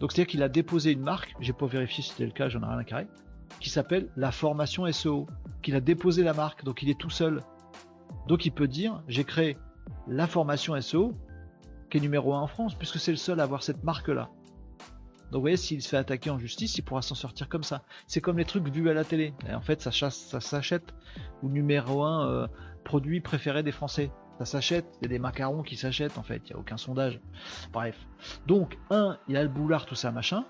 Donc 0.01 0.12
c'est-à-dire 0.12 0.30
qu'il 0.30 0.43
a 0.43 0.49
déposé 0.49 0.93
une 0.93 1.03
marque, 1.03 1.34
j'ai 1.41 1.53
pas 1.53 1.66
vérifié 1.66 2.03
si 2.03 2.11
c'était 2.11 2.24
le 2.24 2.32
cas, 2.32 2.49
j'en 2.49 2.62
ai 2.62 2.66
rien 2.66 2.78
à 2.78 2.84
carrer, 2.84 3.07
qui 3.61 3.68
s'appelle 3.68 4.09
la 4.16 4.32
formation 4.32 4.91
SEO. 4.91 5.26
Qu'il 5.62 5.74
a 5.74 5.80
déposé 5.80 6.22
la 6.22 6.32
marque, 6.32 6.64
donc 6.64 6.82
il 6.82 6.88
est 6.88 6.99
tout 6.99 7.11
seul. 7.11 7.41
Donc 8.26 8.47
il 8.47 8.51
peut 8.51 8.68
dire, 8.68 9.03
j'ai 9.09 9.24
créé 9.24 9.59
la 10.09 10.26
formation 10.26 10.80
SEO, 10.80 11.12
qui 11.91 11.99
est 11.99 12.01
numéro 12.01 12.34
1 12.34 12.41
en 12.41 12.47
France, 12.47 12.74
puisque 12.74 12.99
c'est 12.99 13.11
le 13.11 13.18
seul 13.18 13.41
à 13.41 13.43
avoir 13.43 13.62
cette 13.62 13.84
marque-là. 13.84 14.30
Donc 15.30 15.38
vous 15.38 15.43
voyez, 15.43 15.57
s'il 15.57 15.80
se 15.82 15.88
fait 15.88 15.97
attaquer 15.97 16.30
en 16.30 16.38
justice, 16.38 16.76
il 16.78 16.82
pourra 16.82 17.03
s'en 17.03 17.14
sortir 17.14 17.49
comme 17.49 17.62
ça. 17.62 17.82
C'est 18.07 18.20
comme 18.20 18.38
les 18.38 18.45
trucs 18.45 18.66
vus 18.68 18.88
à 18.88 18.95
la 18.95 19.05
télé. 19.05 19.32
en 19.53 19.61
fait, 19.61 19.80
ça, 19.80 19.91
ça 19.93 20.41
s'achète. 20.41 20.95
Ou 21.43 21.49
numéro 21.49 22.03
1, 22.03 22.49
produit 22.85 23.20
préféré 23.20 23.62
des 23.62 23.72
Français. 23.72 24.11
Ça 24.39 24.45
s'achète, 24.47 24.87
c'est 25.03 25.09
des 25.09 25.18
macarons 25.18 25.62
qui 25.62 25.76
s'achètent 25.76 26.16
en 26.16 26.22
fait, 26.22 26.43
il 26.47 26.53
n'y 26.53 26.57
a 26.57 26.59
aucun 26.59 26.76
sondage. 26.76 27.20
Bref. 27.72 28.07
Donc, 28.47 28.78
un, 28.91 29.18
il 29.28 29.37
a 29.37 29.43
le 29.43 29.49
boulard, 29.49 29.85
tout 29.85 29.95
ça, 29.95 30.11
machin. 30.12 30.47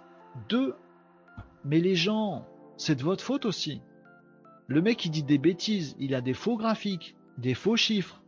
Deux, 0.49 0.77
mais 1.65 1.81
les 1.81 1.97
gens, 1.97 2.47
c'est 2.77 2.95
de 2.95 3.03
votre 3.03 3.25
faute 3.25 3.45
aussi. 3.45 3.83
Le 4.67 4.81
mec, 4.81 5.05
il 5.05 5.11
dit 5.11 5.25
des 5.25 5.39
bêtises, 5.39 5.97
il 5.99 6.15
a 6.15 6.21
des 6.21 6.35
faux 6.35 6.57
graphiques, 6.57 7.17
des 7.39 7.55
faux 7.55 7.77
chiffres. 7.77 8.23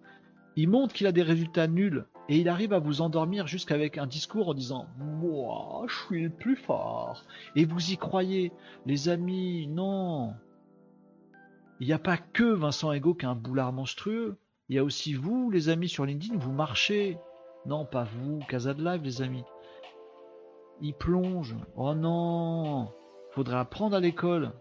Il 0.56 0.68
montre 0.68 0.92
qu'il 0.92 1.06
a 1.06 1.12
des 1.12 1.22
résultats 1.22 1.68
nuls 1.68 2.04
et 2.28 2.38
il 2.38 2.48
arrive 2.48 2.72
à 2.72 2.78
vous 2.78 3.00
endormir 3.00 3.46
jusqu'avec 3.46 3.98
un 3.98 4.06
discours 4.06 4.48
en 4.48 4.54
disant 4.54 4.86
Moi, 4.98 5.84
je 5.88 5.94
suis 6.06 6.22
le 6.22 6.30
plus 6.30 6.56
fort. 6.56 7.24
Et 7.56 7.64
vous 7.64 7.92
y 7.92 7.96
croyez. 7.96 8.52
Les 8.86 9.08
amis, 9.08 9.66
non. 9.68 10.34
Il 11.82 11.86
n'y 11.86 11.94
a 11.94 11.98
pas 11.98 12.16
que 12.16 12.44
Vincent 12.44 12.92
Ego 12.92 13.12
qui 13.12 13.26
a 13.26 13.30
un 13.30 13.34
boulard 13.34 13.72
monstrueux. 13.72 14.38
Il 14.68 14.76
y 14.76 14.78
a 14.78 14.84
aussi 14.84 15.14
vous, 15.14 15.50
les 15.50 15.68
amis, 15.68 15.88
sur 15.88 16.06
LinkedIn, 16.06 16.38
vous 16.38 16.52
marchez. 16.52 17.18
Non, 17.66 17.84
pas 17.84 18.04
vous, 18.04 18.38
Casa 18.48 18.72
de 18.72 18.84
Live, 18.84 19.02
les 19.02 19.20
amis. 19.20 19.42
Il 20.80 20.94
plonge. 20.94 21.56
Oh 21.74 21.92
non 21.92 22.92
Faudrait 23.32 23.56
apprendre 23.56 23.96
à 23.96 24.00
l'école 24.00 24.52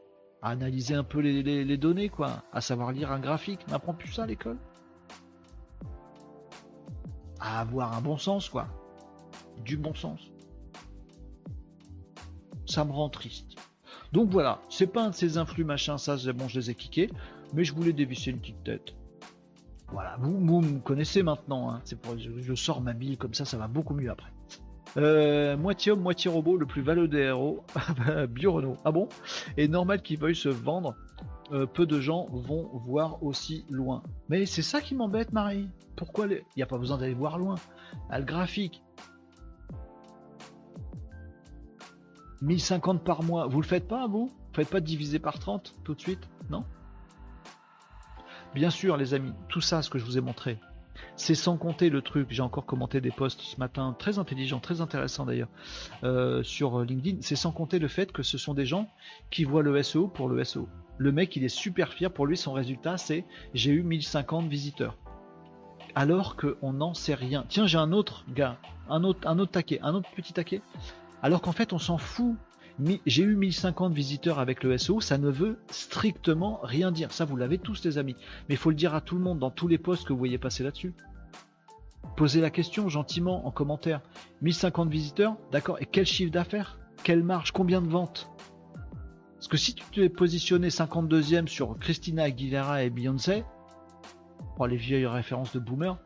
à 0.42 0.50
analyser 0.50 0.96
un 0.96 1.04
peu 1.04 1.20
les, 1.20 1.78
données, 1.78 2.10
quoi, 2.10 2.42
à 2.52 2.60
savoir 2.60 2.92
lire 2.92 3.12
un 3.12 3.20
graphique. 3.20 3.60
On 3.68 3.72
n'apprend 3.72 3.94
plus 3.94 4.12
ça 4.12 4.24
à 4.24 4.26
l'école. 4.26 4.58
À 7.40 7.60
avoir 7.60 7.96
un 7.96 8.02
bon 8.02 8.18
sens, 8.18 8.50
quoi. 8.50 8.66
Du 9.64 9.78
bon 9.78 9.94
sens. 9.94 10.22
Ça 12.66 12.84
me 12.84 12.92
rend 12.92 13.10
triste. 13.10 13.51
Donc 14.12 14.30
voilà, 14.30 14.60
c'est 14.70 14.88
pas 14.88 15.04
un 15.04 15.10
de 15.10 15.16
ces 15.16 15.38
influx 15.38 15.64
machin, 15.64 15.98
ça 15.98 16.18
c'est 16.18 16.34
bon, 16.34 16.48
je 16.48 16.60
les 16.60 16.72
ai 16.72 16.76
kickés, 16.76 17.10
mais 17.54 17.64
je 17.64 17.74
voulais 17.74 17.94
dévisser 17.94 18.32
une 18.32 18.40
petite 18.40 18.64
tête. 18.64 18.94
Voilà, 19.92 20.18
vous, 20.20 20.62
me 20.62 20.80
connaissez 20.80 21.22
maintenant, 21.24 21.72
hein. 21.72 21.82
je, 22.18 22.56
sors 22.56 22.82
ma 22.82 22.94
bille 22.94 23.18
comme 23.18 23.34
ça, 23.34 23.46
ça 23.46 23.58
va 23.58 23.68
beaucoup 23.68 23.94
mieux 23.94 24.10
après. 24.10 24.32
Euh, 24.98 25.56
moitié 25.56 25.92
homme, 25.92 26.02
moitié 26.02 26.30
robot, 26.30 26.58
le 26.58 26.66
plus 26.66 26.82
valeux 26.82 27.08
des 27.08 27.20
héros, 27.20 27.64
Bio 28.30 28.54
Renault. 28.54 28.78
Ah 28.84 28.92
bon? 28.92 29.08
Et 29.58 29.68
normal 29.68 30.02
qu'il 30.02 30.20
veuille 30.20 30.36
se 30.36 30.50
vendre, 30.50 30.96
euh, 31.52 31.66
peu 31.66 31.86
de 31.86 32.00
gens 32.00 32.28
vont 32.32 32.70
voir 32.86 33.24
aussi 33.24 33.66
loin. 33.70 34.04
Mais 34.30 34.46
c'est 34.46 34.62
ça 34.62 34.82
qui 34.82 34.96
m'embête, 34.96 35.32
Marie. 35.34 35.70
Pourquoi 35.96 36.28
Il 36.28 36.42
n'y 36.58 36.64
a 36.64 36.66
pas 36.66 36.78
besoin 36.78 36.98
d'aller 36.98 37.14
voir 37.14 37.38
loin? 37.38 37.56
Ah, 38.10 38.20
le 38.20 38.26
graphique. 38.26 38.82
1050 42.42 43.04
par 43.04 43.24
mois, 43.24 43.48
vous 43.48 43.62
le 43.62 43.68
faites 43.68 43.88
pas, 43.88 44.08
vous? 44.08 44.28
Vous 44.28 44.56
faites 44.56 44.70
pas 44.70 44.80
diviser 44.80 45.20
par 45.20 45.40
30 45.40 45.76
tout 45.84 45.94
de 45.94 46.02
suite? 46.02 46.30
Non? 46.50 46.66
Bien 48.54 48.70
sûr, 48.70 48.98
les 48.98 49.14
amis, 49.14 49.34
tout 49.48 49.62
ça, 49.62 49.82
ce 49.82 49.90
que 49.90 49.98
je 49.98 50.04
vous 50.04 50.18
ai 50.18 50.22
montré, 50.22 50.60
c'est 51.16 51.36
sans 51.36 51.58
compter 51.58 51.90
le 51.90 52.02
truc, 52.02 52.28
j'ai 52.32 52.42
encore 52.42 52.66
commenté 52.66 53.00
des 53.00 53.12
posts 53.12 53.42
ce 53.42 53.58
matin, 53.58 53.96
très 53.98 54.20
intelligents, 54.20 54.60
très 54.60 54.82
intéressants 54.82 55.26
d'ailleurs, 55.26 55.50
euh, 56.04 56.44
sur 56.44 56.82
LinkedIn, 56.84 57.20
c'est 57.22 57.36
sans 57.36 57.52
compter 57.52 57.80
le 57.80 57.88
fait 57.88 58.12
que 58.12 58.24
ce 58.24 58.38
sont 58.38 58.54
des 58.54 58.66
gens 58.66 58.90
qui 59.30 59.44
voient 59.44 59.64
le 59.64 59.82
SEO 59.82 60.08
pour 60.08 60.28
le 60.28 60.44
SEO. 60.44 60.68
Le 60.98 61.12
mec, 61.12 61.36
il 61.36 61.44
est 61.44 61.50
super 61.50 61.94
fier, 61.94 62.12
pour 62.12 62.26
lui, 62.26 62.38
son 62.38 62.54
résultat, 62.54 62.98
c'est 62.98 63.26
j'ai 63.54 63.72
eu 63.72 63.84
1050 63.84 64.48
visiteurs. 64.48 64.98
Alors 65.96 66.38
qu'on 66.38 66.74
n'en 66.74 66.94
sait 66.94 67.16
rien. 67.16 67.46
Tiens, 67.50 67.68
j'ai 67.68 67.78
un 67.78 67.92
autre 67.92 68.26
gars, 68.34 68.58
un 68.90 69.04
autre, 69.04 69.28
un 69.28 69.40
autre 69.40 69.52
taquet, 69.52 69.80
un 69.82 69.94
autre 69.94 70.10
petit 70.16 70.34
taquet. 70.34 70.62
Alors 71.22 71.42
qu'en 71.42 71.52
fait, 71.52 71.74
on 71.74 71.80
s'en 71.80 71.98
fout 71.98 72.36
j'ai 73.06 73.24
eu 73.24 73.36
1050 73.36 73.94
visiteurs 73.94 74.40
avec 74.40 74.64
le 74.64 74.78
SEO, 74.78 75.02
ça 75.02 75.18
ne 75.18 75.30
veut 75.30 75.60
strictement 75.70 76.60
rien 76.64 76.92
dire. 76.92 77.12
Ça, 77.12 77.26
vous 77.26 77.38
l'avez 77.38 77.58
tous, 77.58 77.84
les 77.84 77.98
amis. 77.98 78.16
Mais 78.48 78.56
il 78.56 78.58
faut 78.58 78.70
le 78.70 78.76
dire 78.76 78.96
à 78.96 79.02
tout 79.02 79.16
le 79.16 79.22
monde 79.22 79.40
dans 79.40 79.52
tous 79.52 79.68
les 79.68 79.78
posts 79.78 80.08
que 80.08 80.14
vous 80.14 80.20
voyez 80.20 80.38
passer 80.38 80.64
là-dessus. 80.64 80.94
Posez 82.18 82.42
la 82.42 82.50
question 82.50 82.90
gentiment 82.90 83.46
en 83.46 83.52
commentaire. 83.52 84.02
1050 84.42 84.90
visiteurs, 84.90 85.38
d'accord, 85.52 85.78
et 85.80 85.86
quel 85.86 86.06
chiffre 86.06 86.32
d'affaires? 86.32 86.80
Quelle 87.04 87.24
marge? 87.24 87.52
Combien 87.52 87.82
de 87.82 87.88
ventes? 87.88 88.30
Parce 89.36 89.48
que 89.48 89.58
si 89.58 89.74
tu 89.74 89.84
t'es 89.92 90.10
positionné 90.10 90.70
52e 90.70 91.48
sur 91.48 91.78
Christina 91.80 92.24
Aguilera 92.24 92.84
et 92.84 92.90
Beyoncé, 92.90 93.44
pour 94.56 94.68
les 94.68 94.78
vieilles 94.78 95.08
références 95.08 95.54
de 95.54 95.60
boomer, 95.60 95.98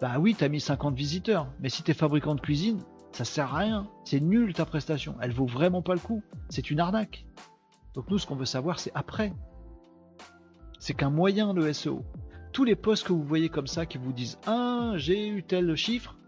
bah 0.00 0.18
oui, 0.18 0.34
t'as 0.36 0.48
mis 0.48 0.60
50 0.60 0.94
visiteurs. 0.94 1.48
Mais 1.60 1.68
si 1.68 1.82
t'es 1.82 1.94
fabricant 1.94 2.34
de 2.34 2.40
cuisine, 2.40 2.80
ça 3.16 3.24
sert 3.24 3.54
à 3.54 3.58
rien. 3.60 3.88
C'est 4.04 4.20
nul 4.20 4.52
ta 4.52 4.66
prestation. 4.66 5.16
Elle 5.22 5.32
vaut 5.32 5.46
vraiment 5.46 5.80
pas 5.80 5.94
le 5.94 6.00
coup. 6.00 6.22
C'est 6.50 6.70
une 6.70 6.80
arnaque. 6.80 7.24
Donc 7.94 8.10
nous, 8.10 8.18
ce 8.18 8.26
qu'on 8.26 8.36
veut 8.36 8.44
savoir, 8.44 8.78
c'est 8.78 8.92
après. 8.94 9.32
C'est 10.78 10.92
qu'un 10.92 11.08
moyen 11.08 11.54
le 11.54 11.72
SEO. 11.72 12.04
Tous 12.52 12.64
les 12.64 12.76
posts 12.76 13.06
que 13.06 13.14
vous 13.14 13.22
voyez 13.22 13.48
comme 13.48 13.68
ça 13.68 13.86
qui 13.86 13.96
vous 13.96 14.12
disent 14.12 14.38
Ah, 14.46 14.92
j'ai 14.96 15.28
eu 15.28 15.42
tel 15.42 15.74
chiffre. 15.76 16.18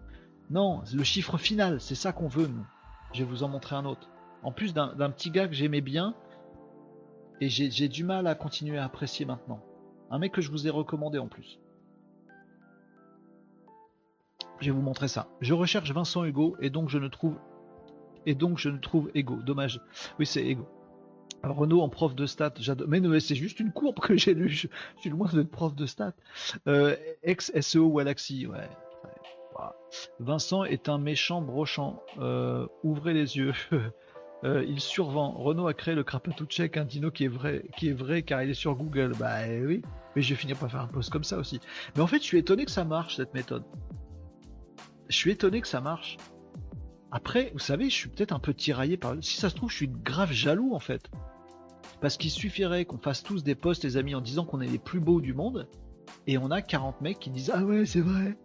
Non, 0.48 0.80
le 0.94 1.04
chiffre 1.04 1.36
final, 1.36 1.78
c'est 1.78 1.94
ça 1.94 2.12
qu'on 2.12 2.26
veut, 2.26 2.46
nous. 2.46 2.64
Je 3.12 3.18
vais 3.18 3.30
vous 3.30 3.42
en 3.42 3.48
montrer 3.48 3.76
un 3.76 3.84
autre. 3.84 4.08
En 4.42 4.50
plus 4.50 4.72
d'un 4.72 5.10
petit 5.10 5.30
gars 5.30 5.46
que 5.46 5.54
j'aimais 5.54 5.82
bien, 5.82 6.14
et 7.42 7.50
j'ai 7.50 7.88
du 7.88 8.02
mal 8.02 8.26
à 8.26 8.34
continuer 8.34 8.78
à 8.78 8.84
apprécier 8.84 9.26
maintenant. 9.26 9.60
Un 10.10 10.18
mec 10.18 10.32
que 10.32 10.40
je 10.40 10.50
vous 10.50 10.66
ai 10.66 10.70
recommandé 10.70 11.18
en 11.18 11.28
plus. 11.28 11.58
Je 14.60 14.66
vais 14.66 14.72
vous 14.72 14.82
montrer 14.82 15.08
ça. 15.08 15.28
Je 15.40 15.54
recherche 15.54 15.90
Vincent 15.92 16.24
Hugo 16.24 16.56
et 16.60 16.70
donc 16.70 16.88
je 16.88 16.98
ne 16.98 17.08
trouve 17.08 17.36
et 18.26 18.34
donc 18.34 18.58
je 18.58 18.68
ne 18.68 18.78
trouve 18.78 19.10
Ego. 19.14 19.36
Dommage. 19.36 19.80
Oui, 20.18 20.26
c'est 20.26 20.44
Ego. 20.44 20.68
Renault 21.42 21.82
en 21.82 21.88
prof 21.88 22.14
de 22.14 22.26
stats, 22.26 22.54
j'adore. 22.58 22.88
Mais 22.88 23.00
c'est 23.20 23.36
juste 23.36 23.60
une 23.60 23.72
courbe 23.72 24.00
que 24.00 24.16
j'ai 24.16 24.34
lu. 24.34 24.48
Je, 24.48 24.68
suis 24.98 25.10
loin 25.10 25.28
d'être 25.32 25.50
prof 25.50 25.74
de 25.74 25.86
stats. 25.86 26.14
Euh, 26.66 26.96
ex 27.22 27.52
SEO 27.60 27.90
Galaxy, 27.92 28.46
ouais. 28.46 28.68
Vincent 30.20 30.64
est 30.64 30.88
un 30.88 30.98
méchant 30.98 31.40
brochant. 31.40 32.02
Euh, 32.18 32.66
ouvrez 32.82 33.14
les 33.14 33.36
yeux. 33.36 33.52
Euh, 34.44 34.64
il 34.68 34.78
survend. 34.78 35.32
Renault 35.32 35.66
a 35.66 35.74
créé 35.74 35.96
le 35.96 36.04
check, 36.48 36.76
un 36.76 36.84
dino 36.84 37.10
qui 37.10 37.24
est 37.24 37.28
vrai, 37.28 37.64
qui 37.76 37.88
est 37.88 37.92
vrai 37.92 38.22
car 38.22 38.40
il 38.40 38.50
est 38.50 38.54
sur 38.54 38.76
Google. 38.76 39.14
Bah 39.18 39.40
oui, 39.48 39.82
mais 40.14 40.22
je 40.22 40.28
vais 40.28 40.36
finir 40.36 40.56
par 40.56 40.70
faire 40.70 40.82
un 40.82 40.86
post 40.86 41.10
comme 41.10 41.24
ça 41.24 41.38
aussi. 41.38 41.58
Mais 41.96 42.02
en 42.02 42.06
fait, 42.06 42.18
je 42.18 42.22
suis 42.22 42.38
étonné 42.38 42.64
que 42.64 42.70
ça 42.70 42.84
marche 42.84 43.16
cette 43.16 43.34
méthode 43.34 43.64
je 45.08 45.16
suis 45.16 45.30
étonné 45.30 45.60
que 45.60 45.68
ça 45.68 45.80
marche. 45.80 46.16
Après, 47.10 47.50
vous 47.52 47.58
savez, 47.58 47.88
je 47.88 47.94
suis 47.94 48.08
peut-être 48.08 48.32
un 48.32 48.38
peu 48.38 48.52
tiraillé 48.52 48.96
par. 48.96 49.14
Si 49.22 49.38
ça 49.38 49.48
se 49.48 49.54
trouve, 49.54 49.70
je 49.70 49.76
suis 49.76 49.88
grave 49.88 50.32
jaloux 50.32 50.74
en 50.74 50.78
fait. 50.78 51.10
Parce 52.00 52.16
qu'il 52.16 52.30
suffirait 52.30 52.84
qu'on 52.84 52.98
fasse 52.98 53.22
tous 53.22 53.42
des 53.42 53.54
posts, 53.54 53.84
les 53.84 53.96
amis, 53.96 54.14
en 54.14 54.20
disant 54.20 54.44
qu'on 54.44 54.60
est 54.60 54.68
les 54.68 54.78
plus 54.78 55.00
beaux 55.00 55.20
du 55.20 55.34
monde, 55.34 55.68
et 56.26 56.38
on 56.38 56.50
a 56.50 56.62
40 56.62 57.00
mecs 57.00 57.18
qui 57.18 57.30
disent 57.30 57.50
Ah 57.54 57.64
ouais, 57.64 57.86
c'est 57.86 58.00
vrai. 58.00 58.36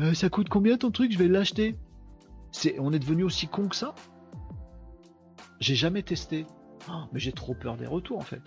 Euh, 0.00 0.14
ça 0.14 0.30
coûte 0.30 0.48
combien 0.48 0.78
ton 0.78 0.90
truc? 0.90 1.12
Je 1.12 1.18
vais 1.18 1.28
l'acheter. 1.28 1.76
On 2.78 2.92
est 2.92 2.98
devenu 2.98 3.24
aussi 3.24 3.46
con 3.46 3.68
que 3.68 3.76
ça? 3.76 3.94
J'ai 5.60 5.74
jamais 5.74 6.02
testé. 6.02 6.46
Oh, 6.90 7.04
mais 7.12 7.20
j'ai 7.20 7.32
trop 7.32 7.54
peur 7.54 7.76
des 7.76 7.86
retours 7.86 8.18
en 8.18 8.22
fait. 8.22 8.42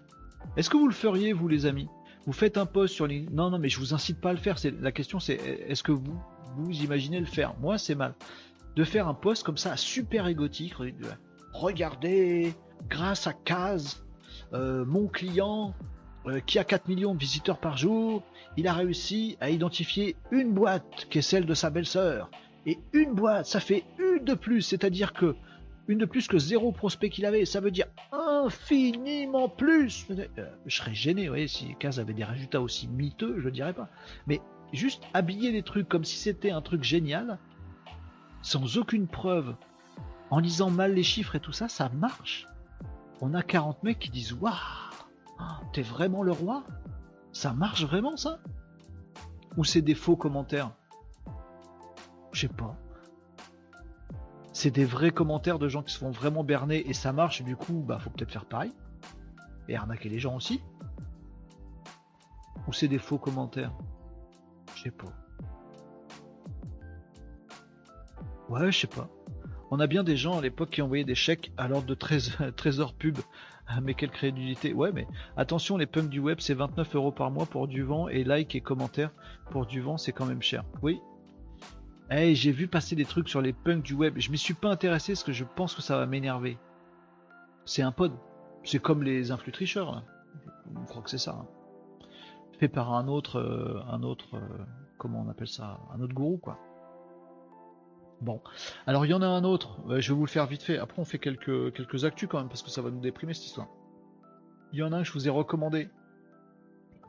Est-ce 0.58 0.70
que 0.70 0.78
vous 0.78 0.88
le 0.88 0.93
feriez, 0.93 1.34
vous, 1.34 1.48
les 1.48 1.66
amis? 1.66 1.88
Vous 2.26 2.34
faites 2.34 2.58
un 2.58 2.66
post 2.66 2.93
sur 2.93 3.08
les. 3.08 3.22
Non, 3.32 3.52
non, 3.52 3.60
mais 3.60 3.70
je 3.70 3.80
vous 3.80 3.93
incite 3.93 4.20
pas 4.20 4.32
à 4.32 4.34
le 4.34 4.39
faire. 4.39 4.58
La 4.82 4.91
question, 4.91 5.20
c'est 5.20 5.36
est-ce 5.36 5.84
que 5.84 5.91
vous, 5.91 6.20
vous 6.56 6.84
imaginez 6.84 7.20
le 7.20 7.26
faire. 7.26 7.56
Moi, 7.60 7.78
c'est 7.78 7.95
mal. 7.95 8.14
De 8.76 8.84
faire 8.84 9.08
un 9.08 9.14
post 9.14 9.43
comme 9.43 9.58
ça, 9.58 9.78
super 9.78 10.28
égotique. 10.28 10.74
Regardez, 11.53 12.53
grâce 12.89 13.28
à 13.28 13.34
Kaz, 13.34 14.03
euh, 14.53 14.86
mon 14.86 15.08
client, 15.08 15.74
euh, 16.28 16.39
qui 16.39 16.60
a 16.60 16.64
4 16.64 16.88
millions 16.88 17.14
de 17.14 17.20
visiteurs 17.20 17.60
par 17.60 17.78
jour, 17.78 18.24
il 18.58 18.68
a 18.68 18.74
réussi 18.74 19.38
à 19.39 19.49
identifier 19.49 20.16
une 20.32 20.53
boîte 20.53 21.08
qui 21.10 21.20
est 21.20 21.22
celle 21.22 21.45
de 21.45 21.53
sa 21.53 21.70
belle-sœur. 21.70 22.30
Et 22.66 22.80
une 22.93 23.14
boîte, 23.14 23.45
ça 23.45 23.60
fait 23.60 23.84
une 23.99 24.24
de 24.24 24.34
plus, 24.34 24.62
c'est-à-dire 24.62 25.14
que 25.14 25.36
une 25.88 25.99
de 25.99 26.06
plus 26.06 26.28
que 26.28 26.39
zéro 26.39 26.72
prospect 26.72 27.10
qu'il 27.10 27.28
avait, 27.28 27.45
ça 27.45 27.60
veut 27.60 27.70
dire 27.70 27.86
infiniment 28.12 29.49
plus. 29.49 30.08
Euh, 30.10 30.26
je 30.66 30.76
serais 30.76 30.95
gêné, 30.95 31.30
vous 31.30 31.47
si 31.47 31.76
Kaz 31.80 31.99
avait 31.99 32.14
des 32.14 32.24
résultats 32.24 32.62
aussi 32.62 32.88
miteux, 32.88 33.36
je 33.39 33.45
ne 33.45 33.53
dirais 33.53 33.74
pas. 33.74 33.88
Mais 34.26 34.41
juste 34.74 35.03
habiller 35.13 35.51
les 35.51 35.63
trucs 35.63 35.88
comme 35.88 36.03
si 36.03 36.18
c'était 36.18 36.51
un 36.51 36.61
truc 36.61 36.84
génial, 36.84 37.39
sans 38.41 38.78
aucune 38.78 39.07
preuve, 39.07 39.55
en 40.30 40.39
lisant 40.39 40.70
mal 40.70 40.93
les 40.93 41.03
chiffres 41.03 41.36
et 41.36 41.39
tout 41.39 41.51
ça, 41.51 41.68
ça 41.68 41.89
marche. 41.89 42.47
On 43.22 43.34
a 43.34 43.41
40 43.41 43.84
mecs 43.84 43.99
qui 43.99 44.09
disent 44.09 44.34
Waouh, 44.34 44.53
t'es 45.74 45.82
vraiment 45.82 46.24
le 46.24 46.32
roi? 46.32 46.63
Ça 47.32 47.53
marche 47.53 47.86
vraiment 47.86 48.18
ça? 48.18 48.39
Ou 49.57 49.63
c'est 49.63 49.82
des 49.82 49.95
faux 49.95 50.16
commentaires? 50.16 50.72
Je 52.32 52.41
sais 52.41 52.47
pas. 52.47 52.76
C'est 54.51 54.72
des 54.72 54.86
vrais 54.86 55.11
commentaires 55.11 55.59
de 55.59 55.68
gens 55.68 55.84
qui 55.84 55.93
se 55.93 55.99
font 55.99 56.11
vraiment 56.11 56.43
berner 56.43 56.88
et 56.89 56.93
ça 56.93 57.13
marche, 57.13 57.41
du 57.43 57.55
coup, 57.55 57.84
bah 57.86 57.99
faut 57.99 58.09
peut-être 58.09 58.32
faire 58.32 58.45
pareil. 58.45 58.72
Et 59.68 59.76
arnaquer 59.76 60.09
les 60.09 60.20
gens 60.20 60.36
aussi. 60.36 60.61
Ou 62.68 62.74
c'est 62.74 62.88
des 62.88 62.99
faux 62.99 63.18
commentaires? 63.18 63.74
Sais 64.86 64.92
pas. 64.92 65.12
Ouais, 68.50 68.72
je 68.72 68.80
sais 68.80 68.88
pas. 68.88 69.10
On 69.72 69.80
a 69.80 69.88
bien 69.88 70.04
des 70.04 70.16
gens 70.16 70.38
à 70.38 70.42
l'époque 70.42 70.70
qui 70.70 70.82
envoyaient 70.84 71.04
des 71.04 71.16
chèques 71.16 71.52
à 71.58 71.68
l'ordre 71.68 71.88
de 71.88 71.96
trésor, 72.56 72.94
pub. 72.94 73.18
Ah, 73.68 73.82
mais 73.82 73.96
quelle 73.96 74.12
crédulité. 74.12 74.74
Ouais, 74.74 74.92
mais 74.92 75.08
attention, 75.38 75.78
les 75.78 75.88
punks 75.88 76.10
du 76.10 76.20
web, 76.20 76.38
c'est 76.40 76.54
29 76.54 76.96
euros 76.96 77.12
par 77.12 77.32
mois 77.32 77.48
pour 77.48 77.68
du 77.68 77.82
vent 77.82 78.08
et 78.08 78.24
like 78.24 78.54
et 78.54 78.62
commentaires 78.62 79.12
pour 79.50 79.66
du 79.66 79.82
vent, 79.82 79.98
c'est 79.98 80.12
quand 80.12 80.28
même 80.28 80.44
cher. 80.44 80.64
Oui. 80.84 81.02
Hey, 82.12 82.36
j'ai 82.36 82.52
vu 82.52 82.68
passer 82.68 82.96
des 82.96 83.06
trucs 83.06 83.28
sur 83.28 83.42
les 83.42 83.54
punks 83.54 83.82
du 83.82 83.96
web. 83.96 84.14
Je 84.18 84.30
m'y 84.30 84.38
suis 84.38 84.54
pas 84.54 84.70
intéressé 84.70 85.14
parce 85.14 85.24
que 85.24 85.32
je 85.32 85.44
pense 85.56 85.74
que 85.74 85.82
ça 85.82 85.98
va 85.98 86.06
m'énerver. 86.06 86.60
C'est 87.66 87.82
un 87.82 87.92
pod. 87.92 88.12
C'est 88.64 88.80
comme 88.80 89.02
les 89.02 89.32
influx 89.32 89.52
tricheurs. 89.52 90.04
Je 90.72 90.86
crois 90.88 91.02
que 91.02 91.10
c'est 91.10 91.18
ça. 91.18 91.32
Hein. 91.32 91.55
Fait 92.60 92.68
par 92.68 92.93
un 92.93 93.08
autre, 93.08 93.39
euh, 93.39 93.82
un 93.89 94.03
autre, 94.03 94.36
euh, 94.36 94.66
comment 94.97 95.24
on 95.26 95.30
appelle 95.30 95.47
ça, 95.47 95.80
un 95.93 96.01
autre 96.01 96.14
gourou 96.14 96.38
quoi. 96.38 96.58
Bon, 98.22 98.41
alors 98.88 99.06
il 99.06 99.10
y 99.10 99.14
en 99.14 99.22
a 99.22 99.28
un 99.28 99.43
autre, 99.43 99.78
je 99.99 100.14
vais 100.14 100.18
vous 100.18 100.26
le 100.26 100.30
faire 100.30 100.45
vite 100.45 100.64
fait, 100.64 100.78
après 100.78 101.01
on 101.01 101.06
fait 101.06 101.20
quelques, 101.20 101.74
quelques 101.74 102.06
actus 102.06 102.30
quand 102.30 102.39
même, 102.39 102.47
parce 102.47 102.64
que 102.64 102.70
ça 102.70 102.82
va 102.82 102.89
nous 102.89 103.01
déprimer 103.01 103.34
cette 103.34 103.45
histoire. 103.45 103.68
Il 104.72 104.80
y 104.80 104.84
en 104.84 104.93
a 104.93 104.97
un 104.97 105.01
que 105.01 105.08
je 105.08 105.14
vous 105.14 105.28
ai 105.28 105.30
recommandé. 105.30 105.89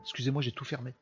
Excusez-moi, 0.01 0.41
j'ai 0.41 0.51
tout 0.51 0.65
fermé. 0.65 0.95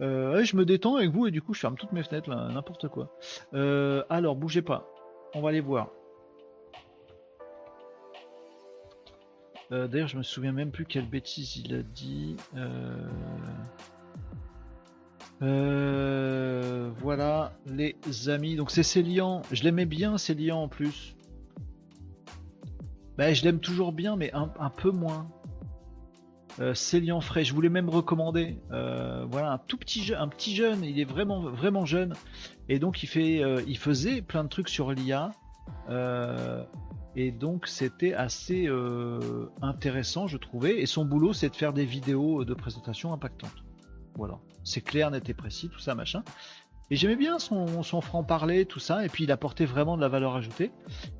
Euh, 0.00 0.42
je 0.42 0.56
me 0.56 0.64
détends 0.64 0.96
avec 0.96 1.10
vous 1.10 1.26
et 1.26 1.30
du 1.30 1.40
coup 1.40 1.54
je 1.54 1.60
ferme 1.60 1.76
toutes 1.76 1.92
mes 1.92 2.02
fenêtres, 2.02 2.28
n'importe 2.28 2.88
quoi. 2.88 3.16
Euh, 3.54 4.02
alors, 4.08 4.34
bougez 4.34 4.62
pas, 4.62 4.88
on 5.34 5.40
va 5.40 5.50
aller 5.50 5.60
voir. 5.60 5.90
Euh, 9.72 9.88
d'ailleurs, 9.88 10.08
je 10.08 10.16
me 10.18 10.22
souviens 10.22 10.52
même 10.52 10.70
plus 10.70 10.84
quelle 10.84 11.08
bêtise 11.08 11.56
il 11.56 11.74
a 11.74 11.82
dit. 11.82 12.36
Euh, 15.42 16.90
voilà 17.00 17.52
les 17.66 17.96
amis. 18.28 18.56
Donc 18.56 18.70
c'est 18.70 18.82
Célian. 18.82 19.42
Je 19.52 19.62
l'aimais 19.62 19.86
bien 19.86 20.18
Célian 20.18 20.62
en 20.62 20.68
plus. 20.68 21.16
Ben, 23.16 23.32
je 23.32 23.44
l'aime 23.44 23.60
toujours 23.60 23.92
bien, 23.92 24.16
mais 24.16 24.32
un, 24.32 24.70
peu 24.70 24.90
moins. 24.90 25.28
Euh, 26.60 26.74
Célian 26.74 27.20
frais. 27.20 27.44
Je 27.44 27.54
voulais 27.54 27.68
même 27.68 27.88
recommander. 27.88 28.58
Euh, 28.72 29.24
voilà 29.30 29.52
un 29.52 29.58
tout 29.58 29.76
petit 29.76 30.12
un 30.16 30.28
petit 30.28 30.54
jeune. 30.54 30.84
Il 30.84 30.98
est 30.98 31.04
vraiment 31.04 31.40
vraiment 31.40 31.84
jeune 31.84 32.14
et 32.68 32.78
donc 32.78 33.02
il 33.02 33.06
fait, 33.06 33.42
euh, 33.42 33.62
il 33.66 33.78
faisait 33.78 34.22
plein 34.22 34.44
de 34.44 34.48
trucs 34.48 34.68
sur 34.68 34.92
l'IA. 34.92 35.30
Et 37.16 37.30
donc 37.30 37.66
c'était 37.66 38.14
assez 38.14 38.68
intéressant, 39.62 40.26
je 40.26 40.36
trouvais. 40.36 40.80
Et 40.80 40.86
son 40.86 41.04
boulot, 41.04 41.32
c'est 41.32 41.50
de 41.50 41.56
faire 41.56 41.72
des 41.72 41.84
vidéos 41.84 42.44
de 42.44 42.54
présentation 42.54 43.12
impactantes. 43.12 43.64
Voilà 44.16 44.38
c'est 44.64 44.80
clair, 44.80 45.10
net 45.10 45.28
et 45.28 45.34
précis, 45.34 45.68
tout 45.68 45.78
ça, 45.78 45.94
machin. 45.94 46.24
Et 46.90 46.96
j'aimais 46.96 47.16
bien 47.16 47.38
son, 47.38 47.82
son 47.82 48.00
franc-parler, 48.00 48.66
tout 48.66 48.80
ça, 48.80 49.04
et 49.04 49.08
puis 49.08 49.24
il 49.24 49.30
apportait 49.30 49.64
vraiment 49.64 49.96
de 49.96 50.02
la 50.02 50.08
valeur 50.08 50.34
ajoutée. 50.34 50.72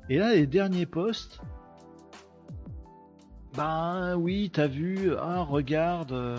Et 0.09 0.17
là, 0.17 0.33
les 0.33 0.47
derniers 0.47 0.85
posts, 0.85 1.41
ben 3.55 4.15
oui, 4.15 4.49
t'as 4.51 4.67
vu, 4.67 5.15
ah 5.17 5.41
regarde, 5.41 6.11
euh, 6.11 6.37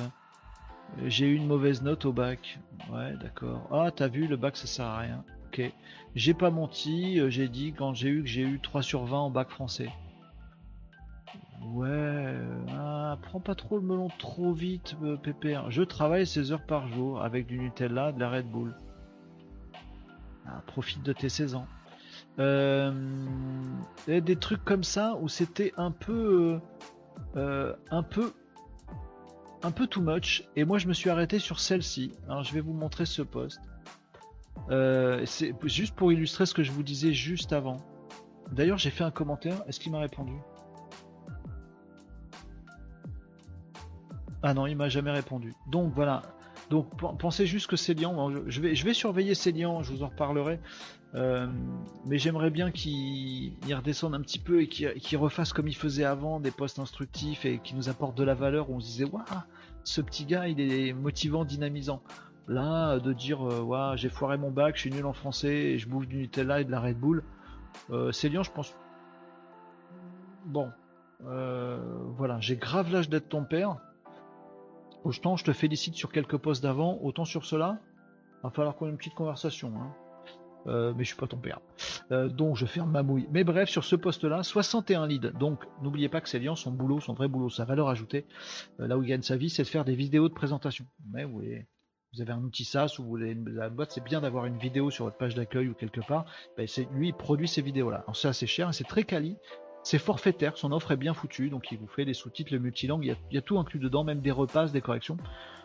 j'ai 1.06 1.26
eu 1.26 1.34
une 1.34 1.46
mauvaise 1.46 1.82
note 1.82 2.04
au 2.04 2.12
bac. 2.12 2.58
Ouais, 2.92 3.14
d'accord. 3.20 3.66
Ah, 3.70 3.90
t'as 3.90 4.08
vu, 4.08 4.26
le 4.26 4.36
bac 4.36 4.56
ça 4.56 4.66
sert 4.66 4.86
à 4.86 4.98
rien. 4.98 5.24
J'ai 6.14 6.34
pas 6.34 6.50
menti, 6.50 7.20
euh, 7.20 7.30
j'ai 7.30 7.48
dit 7.48 7.72
quand 7.72 7.94
j'ai 7.94 8.08
eu 8.08 8.22
que 8.22 8.28
j'ai 8.28 8.42
eu 8.42 8.60
3 8.60 8.82
sur 8.82 9.04
20 9.04 9.26
au 9.26 9.30
bac 9.30 9.50
français. 9.50 9.90
Ouais, 11.74 12.34
ah, 12.70 13.18
prends 13.22 13.40
pas 13.40 13.54
trop 13.54 13.76
le 13.76 13.82
melon 13.82 14.08
trop 14.18 14.52
vite, 14.52 14.96
euh, 15.02 15.16
Pépère. 15.16 15.70
Je 15.70 15.82
travaille 15.82 16.26
16 16.26 16.52
heures 16.52 16.66
par 16.66 16.88
jour 16.88 17.22
avec 17.22 17.46
du 17.46 17.58
Nutella, 17.58 18.12
de 18.12 18.20
la 18.20 18.30
Red 18.30 18.46
Bull. 18.46 18.74
Ah, 20.46 20.62
profite 20.66 21.02
de 21.02 21.12
tes 21.12 21.28
16 21.28 21.54
ans. 21.54 21.66
Euh, 22.38 22.92
des 24.06 24.36
trucs 24.36 24.64
comme 24.64 24.84
ça 24.84 25.16
où 25.20 25.28
c'était 25.28 25.72
un 25.76 25.90
peu, 25.90 26.60
euh, 27.36 27.74
un 27.90 28.02
peu, 28.02 28.32
un 29.62 29.70
peu 29.70 29.86
too 29.86 30.02
much. 30.02 30.44
Et 30.54 30.64
moi, 30.64 30.78
je 30.78 30.86
me 30.86 30.92
suis 30.92 31.10
arrêté 31.10 31.38
sur 31.38 31.58
celle-ci. 31.58 32.12
Alors, 32.28 32.44
je 32.44 32.54
vais 32.54 32.60
vous 32.60 32.74
montrer 32.74 33.06
ce 33.06 33.22
post. 34.68 35.26
c'est 35.26 35.54
juste 35.64 35.94
pour 35.94 36.12
illustrer 36.12 36.46
ce 36.46 36.54
que 36.54 36.62
je 36.62 36.72
vous 36.72 36.82
disais 36.82 37.12
juste 37.12 37.52
avant. 37.52 37.76
D'ailleurs, 38.52 38.78
j'ai 38.78 38.90
fait 38.90 39.04
un 39.04 39.10
commentaire. 39.10 39.62
Est-ce 39.66 39.80
qu'il 39.80 39.92
m'a 39.92 39.98
répondu? 39.98 40.34
Ah 44.42 44.54
non, 44.54 44.66
il 44.66 44.76
m'a 44.76 44.88
jamais 44.88 45.10
répondu. 45.10 45.54
Donc 45.70 45.92
voilà. 45.94 46.22
Donc 46.70 46.88
pensez 47.18 47.46
juste 47.46 47.68
que 47.68 47.76
Célian, 47.76 48.30
je 48.46 48.60
vais, 48.60 48.74
je 48.74 48.84
vais 48.84 48.94
surveiller 48.94 49.34
Célian, 49.34 49.82
je 49.82 49.92
vous 49.92 50.02
en 50.02 50.08
reparlerai. 50.08 50.60
Euh, 51.14 51.46
mais 52.04 52.18
j'aimerais 52.18 52.50
bien 52.50 52.70
qu'il 52.70 53.54
redescende 53.70 54.14
un 54.14 54.20
petit 54.20 54.38
peu 54.38 54.62
et 54.62 54.68
qu'il 54.68 55.18
refasse 55.18 55.52
comme 55.52 55.68
il 55.68 55.76
faisait 55.76 56.04
avant, 56.04 56.40
des 56.40 56.50
posts 56.50 56.78
instructifs 56.78 57.44
et 57.44 57.58
qui 57.58 57.74
nous 57.74 57.88
apporte 57.88 58.16
de 58.16 58.24
la 58.24 58.34
valeur 58.34 58.70
où 58.70 58.74
on 58.74 58.80
se 58.80 58.86
disait 58.86 59.04
waouh, 59.04 59.24
ce 59.84 60.00
petit 60.00 60.26
gars 60.26 60.48
il 60.48 60.60
est 60.60 60.92
motivant, 60.92 61.44
dynamisant. 61.44 62.02
Là, 62.48 62.98
de 62.98 63.12
dire 63.12 63.44
euh, 63.44 63.96
j'ai 63.96 64.08
foiré 64.08 64.38
mon 64.38 64.50
bac, 64.50 64.76
je 64.76 64.82
suis 64.82 64.90
nul 64.90 65.04
en 65.06 65.12
français 65.12 65.54
et 65.54 65.78
je 65.78 65.88
bouffe 65.88 66.06
du 66.06 66.16
Nutella 66.16 66.60
et 66.60 66.64
de 66.64 66.70
la 66.70 66.80
Red 66.80 66.98
Bull. 66.98 67.24
Euh, 67.90 68.12
Célian, 68.12 68.42
je 68.42 68.52
pense. 68.52 68.74
Bon, 70.44 70.70
euh, 71.26 71.78
voilà, 72.16 72.38
j'ai 72.40 72.56
grave 72.56 72.92
l'âge 72.92 73.08
d'être 73.08 73.28
ton 73.28 73.44
père. 73.44 73.76
Autant 75.04 75.36
je 75.36 75.44
te 75.44 75.52
félicite 75.52 75.94
sur 75.94 76.12
quelques 76.12 76.36
postes 76.36 76.62
d'avant, 76.62 76.98
autant 77.02 77.24
sur 77.24 77.44
cela, 77.44 77.78
va 78.42 78.50
falloir 78.50 78.76
qu'on 78.76 78.86
ait 78.86 78.90
une 78.90 78.96
petite 78.96 79.14
conversation. 79.14 79.72
Hein. 79.76 79.92
Euh, 80.66 80.92
mais 80.96 81.04
je 81.04 81.08
suis 81.08 81.16
pas 81.16 81.26
ton 81.26 81.36
père. 81.36 81.60
Euh, 82.10 82.28
donc 82.28 82.56
je 82.56 82.66
ferme 82.66 82.90
ma 82.90 83.02
mouille. 83.02 83.28
Mais 83.30 83.44
bref, 83.44 83.68
sur 83.68 83.84
ce 83.84 83.94
poste-là, 83.94 84.42
61 84.42 85.06
leads. 85.06 85.30
Donc 85.38 85.64
n'oubliez 85.82 86.08
pas 86.08 86.20
que 86.20 86.28
c'est 86.28 86.38
liant 86.38 86.56
son 86.56 86.72
boulot, 86.72 87.00
son 87.00 87.14
vrai 87.14 87.28
boulot, 87.28 87.50
sa 87.50 87.64
valeur 87.64 87.88
ajoutée, 87.88 88.26
euh, 88.80 88.86
là 88.86 88.98
où 88.98 89.02
il 89.02 89.08
gagne 89.08 89.22
sa 89.22 89.36
vie, 89.36 89.50
c'est 89.50 89.62
de 89.62 89.68
faire 89.68 89.84
des 89.84 89.94
vidéos 89.94 90.28
de 90.28 90.34
présentation. 90.34 90.84
Mais 91.12 91.24
vous, 91.24 91.42
vous 92.14 92.22
avez 92.22 92.32
un 92.32 92.42
outil 92.42 92.64
SaaS 92.64 92.96
ou 92.98 93.02
vous 93.02 93.08
voulez 93.08 93.36
la 93.46 93.68
boîte, 93.68 93.92
c'est 93.92 94.04
bien 94.04 94.20
d'avoir 94.20 94.46
une 94.46 94.58
vidéo 94.58 94.90
sur 94.90 95.04
votre 95.04 95.16
page 95.16 95.34
d'accueil 95.34 95.68
ou 95.68 95.74
quelque 95.74 96.00
part. 96.00 96.24
Ben, 96.56 96.66
lui, 96.92 97.08
il 97.08 97.14
produit 97.14 97.48
ces 97.48 97.62
vidéos-là. 97.62 98.04
C'est 98.14 98.28
assez 98.28 98.46
cher, 98.46 98.72
c'est 98.72 98.84
très 98.84 99.04
quali. 99.04 99.36
C'est 99.82 99.98
forfaitaire, 99.98 100.56
son 100.56 100.72
offre 100.72 100.90
est 100.90 100.96
bien 100.96 101.14
foutue, 101.14 101.48
donc 101.48 101.70
il 101.70 101.78
vous 101.78 101.86
fait 101.86 102.04
des 102.04 102.14
sous-titres, 102.14 102.52
le 102.52 102.58
multilangue, 102.58 103.04
il 103.04 103.16
y, 103.34 103.38
a, 103.38 103.40
tout 103.40 103.56
inclus 103.56 103.78
dedans, 103.78 104.02
même 104.02 104.20
des 104.20 104.32
repasses, 104.32 104.72
des 104.72 104.80
corrections. 104.80 105.16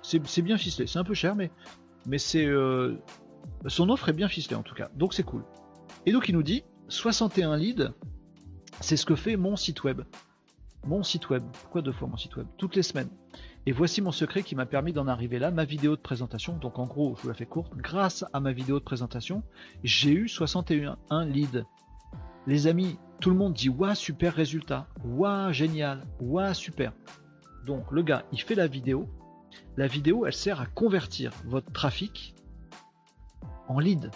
C'est 0.03 0.43
bien 0.43 0.59
ficelé, 0.59 0.85
c'est 0.85 0.99
un 0.99 1.03
peu 1.03 1.15
cher, 1.15 1.35
mais, 1.35 1.49
mais 2.05 2.19
c'est 2.19 2.45
euh, 2.45 2.97
son 3.65 3.89
offre 3.89 4.09
est 4.09 4.13
bien 4.13 4.27
ficelée 4.27 4.55
en 4.55 4.61
tout 4.61 4.75
cas, 4.75 4.89
donc 4.93 5.15
c'est 5.15 5.23
cool. 5.23 5.43
Et 6.05 6.11
donc 6.11 6.29
il 6.29 6.35
nous 6.35 6.43
dit 6.43 6.63
61 6.89 7.57
leads, 7.57 7.95
c'est 8.79 8.95
ce 8.95 9.07
que 9.07 9.15
fait 9.15 9.37
mon 9.37 9.55
site 9.55 9.83
web. 9.83 10.03
Mon 10.85 11.01
site 11.01 11.29
web, 11.31 11.43
pourquoi 11.61 11.81
deux 11.81 11.91
fois 11.91 12.07
mon 12.07 12.17
site 12.17 12.35
web? 12.35 12.45
Toutes 12.57 12.75
les 12.75 12.83
semaines. 12.83 13.09
Et 13.67 13.71
voici 13.71 14.01
mon 14.01 14.11
secret 14.11 14.41
qui 14.41 14.55
m'a 14.55 14.65
permis 14.65 14.91
d'en 14.91 15.07
arriver 15.07 15.37
là, 15.37 15.51
ma 15.51 15.65
vidéo 15.65 15.95
de 15.95 16.01
présentation. 16.01 16.57
Donc 16.57 16.79
en 16.79 16.85
gros, 16.85 17.15
je 17.17 17.21
vous 17.21 17.27
la 17.27 17.35
fais 17.35 17.45
courte, 17.45 17.75
grâce 17.75 18.25
à 18.33 18.39
ma 18.39 18.51
vidéo 18.51 18.79
de 18.79 18.83
présentation, 18.83 19.43
j'ai 19.83 20.11
eu 20.11 20.27
61 20.27 20.97
leads. 21.25 21.63
Les 22.47 22.65
amis, 22.65 22.97
tout 23.19 23.29
le 23.29 23.35
monde 23.35 23.53
dit 23.53 23.69
Waouh, 23.69 23.93
super 23.93 24.33
résultat, 24.33 24.87
Waouh, 25.05 25.53
génial, 25.53 26.07
Waouh, 26.19 26.55
super. 26.55 26.91
Donc 27.67 27.91
le 27.91 28.01
gars, 28.01 28.25
il 28.31 28.41
fait 28.41 28.55
la 28.55 28.65
vidéo. 28.65 29.07
La 29.77 29.85
vidéo, 29.85 30.25
elle 30.25 30.33
sert 30.33 30.59
à 30.59 30.65
convertir 30.65 31.31
votre 31.45 31.71
trafic 31.71 32.35
en 33.67 33.77
lead, 33.79 34.09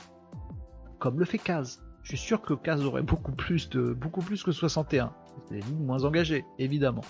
comme 0.98 1.20
le 1.20 1.26
fait 1.26 1.38
Kaz. 1.38 1.84
Je 2.02 2.10
suis 2.10 2.18
sûr 2.18 2.42
que 2.42 2.56
Kaz 2.56 2.84
aurait 2.84 3.04
beaucoup 3.04 3.32
plus 3.32 3.70
de 3.70 3.94
beaucoup 3.94 4.22
plus 4.22 4.44
que 4.44 4.52
61. 4.52 5.14
Des 5.50 5.62
leads 5.62 5.84
moins 5.84 6.04
engagés, 6.04 6.46
évidemment. 6.60 7.04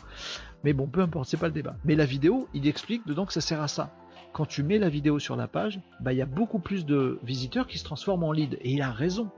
Mais 0.63 0.73
bon, 0.73 0.87
peu 0.87 1.01
importe, 1.01 1.29
c'est 1.29 1.37
pas 1.37 1.47
le 1.47 1.53
débat. 1.53 1.75
Mais 1.83 1.95
la 1.95 2.05
vidéo, 2.05 2.47
il 2.53 2.67
explique 2.67 3.05
dedans 3.05 3.25
que 3.25 3.33
ça 3.33 3.41
sert 3.41 3.61
à 3.61 3.67
ça. 3.67 3.95
Quand 4.33 4.45
tu 4.45 4.63
mets 4.63 4.79
la 4.79 4.89
vidéo 4.89 5.19
sur 5.19 5.35
la 5.35 5.47
page, 5.47 5.79
bah, 6.01 6.11
il 6.11 6.17
y 6.17 6.21
a 6.21 6.25
beaucoup 6.25 6.59
plus 6.59 6.85
de 6.85 7.19
visiteurs 7.23 7.67
qui 7.67 7.77
se 7.77 7.83
transforment 7.83 8.23
en 8.23 8.31
lead. 8.31 8.57
Et 8.61 8.71
il 8.71 8.81
a 8.81 8.91
raison. 8.91 9.29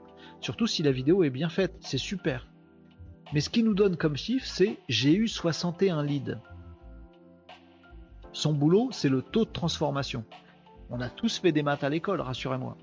Surtout 0.41 0.67
si 0.67 0.83
la 0.83 0.91
vidéo 0.91 1.23
est 1.23 1.29
bien 1.29 1.49
faite, 1.49 1.75
c'est 1.81 1.97
super. 1.97 2.47
Mais 3.33 3.41
ce 3.41 3.49
qui 3.49 3.63
nous 3.63 3.73
donne 3.73 3.97
comme 3.97 4.15
chiffre, 4.15 4.45
c'est 4.45 4.77
j'ai 4.87 5.13
eu 5.13 5.27
61 5.27 6.03
leads. 6.03 6.39
Son 8.31 8.53
boulot, 8.53 8.89
c'est 8.91 9.09
le 9.09 9.21
taux 9.21 9.45
de 9.45 9.51
transformation. 9.51 10.23
On 10.89 11.01
a 11.01 11.09
tous 11.09 11.39
fait 11.39 11.51
des 11.51 11.63
maths 11.63 11.83
à 11.83 11.89
l'école, 11.89 12.21
rassurez-moi. 12.21 12.77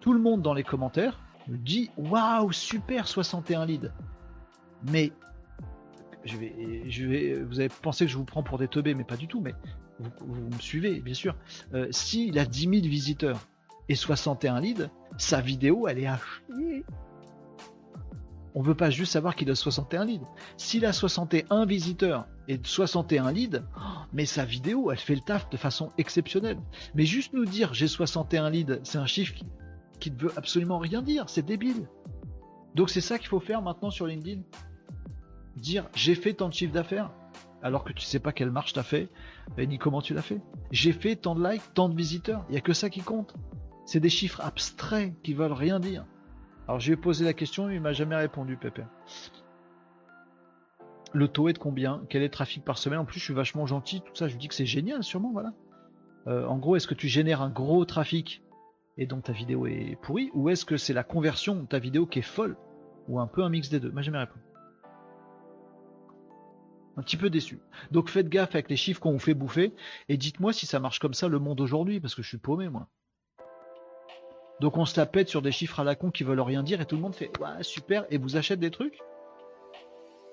Tout 0.00 0.12
le 0.12 0.20
monde 0.20 0.40
dans 0.40 0.54
les 0.54 0.64
commentaires 0.64 1.20
me 1.48 1.56
dit 1.56 1.90
Waouh, 1.96 2.52
super 2.52 3.08
61 3.08 3.66
leads. 3.66 3.90
Mais 4.90 5.12
je 6.24 6.36
vais, 7.06 7.34
vous 7.42 7.60
avez 7.60 7.68
pensé 7.68 8.06
que 8.06 8.10
je 8.10 8.16
vous 8.16 8.24
prends 8.24 8.42
pour 8.42 8.58
des 8.58 8.68
teubés, 8.68 8.94
mais 8.94 9.04
pas 9.04 9.16
du 9.16 9.28
tout. 9.28 9.40
Mais 9.40 9.54
vous, 9.98 10.34
me 10.34 10.58
suivez, 10.60 11.00
bien 11.00 11.14
sûr. 11.14 11.36
Euh, 11.74 11.88
s'il 11.90 12.38
a 12.38 12.44
10 12.44 12.60
000 12.60 12.72
visiteurs 12.82 13.40
et 13.88 13.94
61 13.94 14.60
leads, 14.60 14.88
sa 15.16 15.40
vidéo, 15.40 15.88
elle 15.88 15.98
est 15.98 16.06
à 16.06 16.18
chier. 16.18 16.84
On 18.54 18.62
veut 18.62 18.74
pas 18.74 18.88
juste 18.88 19.12
savoir 19.12 19.36
qu'il 19.36 19.50
a 19.50 19.54
61 19.54 20.06
leads. 20.06 20.26
S'il 20.56 20.86
a 20.86 20.92
61 20.92 21.66
visiteurs 21.66 22.26
et 22.48 22.58
61 22.62 23.30
leads, 23.30 23.62
mais 24.14 24.24
sa 24.24 24.46
vidéo, 24.46 24.90
elle 24.90 24.98
fait 24.98 25.14
le 25.14 25.20
taf 25.20 25.50
de 25.50 25.58
façon 25.58 25.90
exceptionnelle. 25.98 26.58
Mais 26.94 27.04
juste 27.04 27.34
nous 27.34 27.44
dire 27.44 27.74
j'ai 27.74 27.86
61 27.86 28.48
leads, 28.48 28.80
c'est 28.82 28.96
un 28.96 29.06
chiffre 29.06 29.34
qui, 30.00 30.10
ne 30.10 30.16
veut 30.16 30.32
absolument 30.36 30.78
rien 30.78 31.02
dire, 31.02 31.28
c'est 31.28 31.44
débile. 31.44 31.86
Donc 32.74 32.88
c'est 32.88 33.02
ça 33.02 33.18
qu'il 33.18 33.28
faut 33.28 33.40
faire 33.40 33.60
maintenant 33.60 33.90
sur 33.90 34.06
LinkedIn? 34.06 34.40
Dire 35.56 35.88
j'ai 35.94 36.14
fait 36.14 36.34
tant 36.34 36.48
de 36.48 36.54
chiffre 36.54 36.72
d'affaires 36.72 37.10
alors 37.62 37.82
que 37.82 37.92
tu 37.92 38.04
sais 38.04 38.20
pas 38.20 38.32
quelle 38.32 38.50
marche 38.50 38.74
t'as 38.74 38.82
fait, 38.82 39.08
ni 39.58 39.78
comment 39.78 40.00
tu 40.00 40.14
l'as 40.14 40.22
fait. 40.22 40.40
J'ai 40.70 40.92
fait 40.92 41.16
tant 41.16 41.34
de 41.34 41.48
likes, 41.48 41.62
tant 41.74 41.88
de 41.88 41.96
visiteurs. 41.96 42.44
Il 42.48 42.54
y 42.54 42.58
a 42.58 42.60
que 42.60 42.72
ça 42.72 42.90
qui 42.90 43.00
compte. 43.00 43.34
C'est 43.86 43.98
des 43.98 44.08
chiffres 44.08 44.40
abstraits 44.40 45.14
qui 45.22 45.34
veulent 45.34 45.52
rien 45.52 45.80
dire. 45.80 46.04
Alors 46.68 46.80
je 46.80 46.86
lui 46.86 46.94
ai 46.94 46.96
posé 46.96 47.24
la 47.24 47.32
question, 47.32 47.68
il 47.70 47.80
m'a 47.80 47.92
jamais 47.92 48.16
répondu, 48.16 48.56
Pépé. 48.56 48.82
Le 51.12 51.28
taux 51.28 51.48
est 51.48 51.54
de 51.54 51.58
combien? 51.58 52.02
Quel 52.08 52.22
est 52.22 52.26
le 52.26 52.30
trafic 52.30 52.64
par 52.64 52.78
semaine? 52.78 52.98
En 52.98 53.04
plus, 53.04 53.18
je 53.18 53.24
suis 53.24 53.34
vachement 53.34 53.66
gentil, 53.66 54.00
tout 54.00 54.14
ça. 54.14 54.28
Je 54.28 54.32
lui 54.34 54.38
dis 54.38 54.48
que 54.48 54.54
c'est 54.54 54.66
génial, 54.66 55.02
sûrement, 55.02 55.32
voilà. 55.32 55.52
Euh, 56.26 56.46
en 56.46 56.58
gros, 56.58 56.76
est-ce 56.76 56.86
que 56.86 56.94
tu 56.94 57.08
génères 57.08 57.42
un 57.42 57.50
gros 57.50 57.84
trafic 57.84 58.42
et 58.96 59.06
donc 59.06 59.24
ta 59.24 59.32
vidéo 59.32 59.66
est 59.66 59.96
pourrie 60.02 60.30
Ou 60.34 60.50
est-ce 60.50 60.64
que 60.64 60.76
c'est 60.76 60.92
la 60.92 61.04
conversion 61.04 61.54
de 61.56 61.66
ta 61.66 61.78
vidéo 61.78 62.06
qui 62.06 62.18
est 62.18 62.22
folle 62.22 62.56
Ou 63.08 63.18
un 63.18 63.26
peu 63.26 63.42
un 63.42 63.48
mix 63.48 63.70
des 63.70 63.80
deux? 63.80 63.90
Moi, 63.90 64.02
jamais 64.02 64.18
répondu. 64.18 64.45
Un 66.96 67.02
petit 67.02 67.16
peu 67.16 67.28
déçu. 67.28 67.60
Donc 67.90 68.08
faites 68.08 68.28
gaffe 68.28 68.54
avec 68.54 68.70
les 68.70 68.76
chiffres 68.76 69.00
qu'on 69.00 69.12
vous 69.12 69.18
fait 69.18 69.34
bouffer 69.34 69.74
et 70.08 70.16
dites-moi 70.16 70.52
si 70.52 70.64
ça 70.64 70.80
marche 70.80 70.98
comme 70.98 71.14
ça 71.14 71.28
le 71.28 71.38
monde 71.38 71.60
aujourd'hui 71.60 72.00
parce 72.00 72.14
que 72.14 72.22
je 72.22 72.28
suis 72.28 72.38
paumé 72.38 72.68
moi. 72.68 72.88
Donc 74.60 74.78
on 74.78 74.86
se 74.86 74.94
tapette 74.94 75.28
sur 75.28 75.42
des 75.42 75.52
chiffres 75.52 75.80
à 75.80 75.84
la 75.84 75.94
con 75.94 76.10
qui 76.10 76.24
veulent 76.24 76.40
rien 76.40 76.62
dire 76.62 76.80
et 76.80 76.86
tout 76.86 76.96
le 76.96 77.02
monde 77.02 77.14
fait 77.14 77.30
ouais 77.38 77.62
super 77.62 78.06
et 78.10 78.16
vous 78.16 78.36
achetez 78.36 78.56
des 78.56 78.70
trucs? 78.70 78.98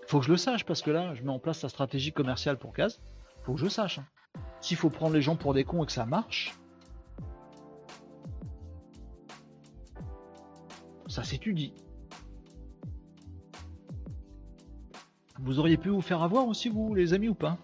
Faut 0.07 0.19
que 0.19 0.25
je 0.25 0.31
le 0.31 0.37
sache 0.37 0.63
parce 0.63 0.81
que 0.81 0.91
là 0.91 1.13
je 1.15 1.23
mets 1.23 1.31
en 1.31 1.39
place 1.39 1.61
la 1.63 1.69
stratégie 1.69 2.13
commerciale 2.13 2.57
pour 2.57 2.73
Case. 2.73 3.01
Faut 3.43 3.55
que 3.55 3.59
je 3.59 3.67
sache. 3.67 3.99
Hein. 3.99 4.05
S'il 4.61 4.77
faut 4.77 4.89
prendre 4.89 5.13
les 5.13 5.21
gens 5.21 5.35
pour 5.35 5.53
des 5.53 5.65
cons 5.65 5.83
et 5.83 5.85
que 5.85 5.91
ça 5.91 6.05
marche, 6.05 6.57
ça 11.07 11.23
s'étudie. 11.23 11.73
Vous 15.39 15.59
auriez 15.59 15.77
pu 15.77 15.89
vous 15.89 16.01
faire 16.01 16.21
avoir 16.21 16.47
aussi, 16.47 16.69
vous, 16.69 16.93
les 16.93 17.13
amis, 17.13 17.29
ou 17.29 17.35
pas? 17.35 17.57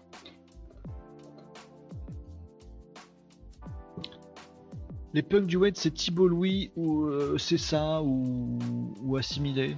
Les 5.12 5.22
punks 5.22 5.46
du 5.46 5.56
web, 5.56 5.74
c'est 5.76 5.90
Thibault 5.90 6.28
Louis 6.28 6.70
ou 6.76 7.02
euh, 7.04 7.36
c'est 7.36 7.58
ça 7.58 8.00
ou, 8.02 8.58
ou 9.02 9.16
assimilé. 9.16 9.76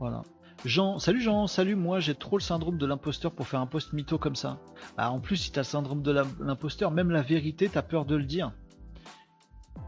Voilà. 0.00 0.22
Jean, 0.64 0.98
salut 0.98 1.20
Jean, 1.20 1.46
salut 1.46 1.76
moi 1.76 2.00
j'ai 2.00 2.14
trop 2.16 2.36
le 2.36 2.42
syndrome 2.42 2.76
de 2.76 2.86
l'imposteur 2.86 3.30
pour 3.30 3.46
faire 3.46 3.60
un 3.60 3.66
post 3.66 3.92
mytho 3.92 4.18
comme 4.18 4.34
ça. 4.34 4.58
Bah, 4.96 5.12
en 5.12 5.20
plus 5.20 5.36
si 5.36 5.52
t'as 5.52 5.60
le 5.60 5.64
syndrome 5.64 6.02
de 6.02 6.10
l'imposteur, 6.40 6.90
même 6.90 7.10
la 7.10 7.22
vérité 7.22 7.68
t'as 7.68 7.82
peur 7.82 8.04
de 8.04 8.16
le 8.16 8.24
dire. 8.24 8.52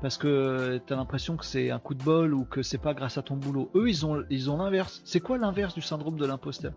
Parce 0.01 0.17
que 0.17 0.81
t'as 0.87 0.97
l'impression 0.97 1.37
que 1.37 1.45
c'est 1.45 1.71
un 1.71 1.79
coup 1.79 1.95
de 1.95 2.03
bol 2.03 2.33
ou 2.35 2.45
que 2.45 2.63
c'est 2.63 2.79
pas 2.79 2.95
grâce 2.95 3.19
à 3.19 3.23
ton 3.23 3.37
boulot. 3.37 3.71
Eux 3.75 3.89
ils 3.89 4.07
ont 4.07 4.25
ils 4.31 4.51
ont 4.51 4.59
l'inverse. 4.59 5.01
C'est 5.05 5.21
quoi 5.21 5.39
l'inverse 5.39 5.75
du 5.75 5.83
syndrome 5.83 6.17
de 6.17 6.25
l'imposteur? 6.25 6.73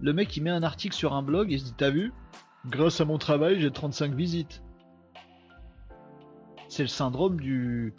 Le 0.00 0.12
mec 0.12 0.34
il 0.36 0.42
met 0.42 0.50
un 0.50 0.62
article 0.62 0.94
sur 0.94 1.12
un 1.12 1.22
blog 1.22 1.50
et 1.50 1.54
il 1.54 1.60
se 1.60 1.66
dit 1.66 1.74
t'as 1.76 1.90
vu? 1.90 2.12
Grâce 2.66 3.00
à 3.00 3.04
mon 3.04 3.18
travail 3.18 3.60
j'ai 3.60 3.70
35 3.70 4.14
visites. 4.14 4.62
C'est 6.68 6.82
le 6.82 6.88
syndrome 6.88 7.38
du 7.38 7.94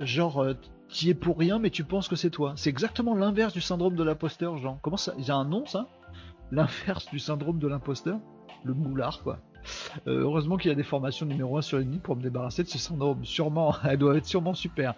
genre 0.00 0.42
euh, 0.42 0.54
qui 0.88 1.10
est 1.10 1.14
pour 1.14 1.38
rien, 1.38 1.58
mais 1.58 1.70
tu 1.70 1.84
penses 1.84 2.08
que 2.08 2.16
c'est 2.16 2.30
toi. 2.30 2.54
C'est 2.56 2.70
exactement 2.70 3.14
l'inverse 3.14 3.52
du 3.52 3.60
syndrome 3.60 3.96
de 3.96 4.04
l'imposteur, 4.04 4.56
Jean. 4.58 4.78
Comment 4.82 4.96
ça? 4.96 5.14
Il 5.18 5.24
y 5.26 5.30
a 5.30 5.36
un 5.36 5.44
nom, 5.44 5.66
ça? 5.66 5.88
L'inverse 6.50 7.06
du 7.10 7.18
syndrome 7.18 7.58
de 7.58 7.66
l'imposteur? 7.66 8.20
Le 8.64 8.74
moulard, 8.74 9.22
quoi. 9.22 9.40
Euh, 10.06 10.20
heureusement 10.20 10.56
qu'il 10.56 10.70
a 10.70 10.74
des 10.74 10.82
formations 10.82 11.26
numéro 11.26 11.56
1 11.56 11.62
sur 11.62 11.78
ligne 11.78 11.98
pour 11.98 12.16
me 12.16 12.22
débarrasser 12.22 12.62
de 12.62 12.68
ce 12.68 12.78
syndrome. 12.78 13.24
Sûrement, 13.24 13.74
elle 13.84 13.98
doit 13.98 14.16
être 14.16 14.26
sûrement 14.26 14.54
super. 14.54 14.94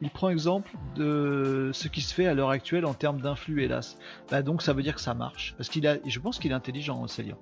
Il 0.00 0.10
prend 0.10 0.28
exemple 0.28 0.70
de 0.94 1.70
ce 1.72 1.88
qui 1.88 2.02
se 2.02 2.12
fait 2.12 2.26
à 2.26 2.34
l'heure 2.34 2.50
actuelle 2.50 2.84
en 2.84 2.92
termes 2.92 3.20
d'influx, 3.20 3.62
hélas. 3.62 3.96
Bah 4.30 4.42
donc 4.42 4.62
ça 4.62 4.74
veut 4.74 4.82
dire 4.82 4.94
que 4.94 5.00
ça 5.00 5.14
marche. 5.14 5.54
Parce 5.56 5.70
qu'il 5.70 5.86
a, 5.86 5.96
je 6.06 6.20
pense 6.20 6.38
qu'il 6.38 6.50
est 6.50 6.54
intelligent, 6.54 7.06
Célia. 7.06 7.36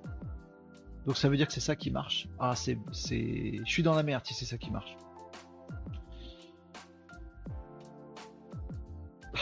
Donc 1.05 1.17
ça 1.17 1.29
veut 1.29 1.37
dire 1.37 1.47
que 1.47 1.53
c'est 1.53 1.59
ça 1.59 1.75
qui 1.75 1.91
marche. 1.91 2.27
Ah, 2.39 2.55
c'est, 2.55 2.77
je 2.93 3.61
suis 3.65 3.83
dans 3.83 3.93
la 3.93 4.03
merde 4.03 4.23
si 4.25 4.33
c'est 4.33 4.45
ça 4.45 4.57
qui 4.57 4.71
marche. 4.71 4.95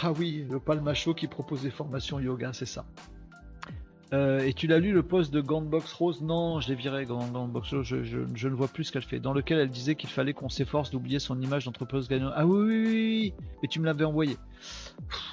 Ah 0.02 0.12
oui, 0.12 0.46
le 0.50 0.60
palmacho 0.60 1.14
qui 1.14 1.28
propose 1.28 1.62
des 1.62 1.72
formations 1.72 2.20
yoga, 2.20 2.52
c'est 2.52 2.66
ça. 2.66 2.86
Euh, 4.14 4.42
et 4.42 4.54
tu 4.54 4.68
l'as 4.68 4.78
lu 4.78 4.92
le 4.92 5.02
post 5.02 5.34
de 5.34 5.42
Gandbox 5.42 5.92
Rose 5.94 6.22
Non, 6.22 6.60
je 6.60 6.70
l'ai 6.70 6.76
viré, 6.76 7.06
Gandbox 7.06 7.74
Rose, 7.74 7.84
je, 8.04 8.48
ne 8.48 8.54
vois 8.54 8.68
plus 8.68 8.84
ce 8.84 8.92
qu'elle 8.92 9.02
fait. 9.02 9.20
Dans 9.20 9.34
lequel 9.34 9.58
elle 9.58 9.70
disait 9.70 9.96
qu'il 9.96 10.10
fallait 10.10 10.34
qu'on 10.34 10.50
s'efforce 10.50 10.92
d'oublier 10.92 11.18
son 11.18 11.42
image 11.42 11.66
d'entrepreneuse 11.66 12.08
gagnante. 12.08 12.34
Ah 12.36 12.46
oui, 12.46 12.60
oui, 12.60 12.86
oui, 12.86 13.34
mais 13.62 13.68
tu 13.68 13.80
me 13.80 13.86
l'avais 13.86 14.06
envoyé. 14.06 14.38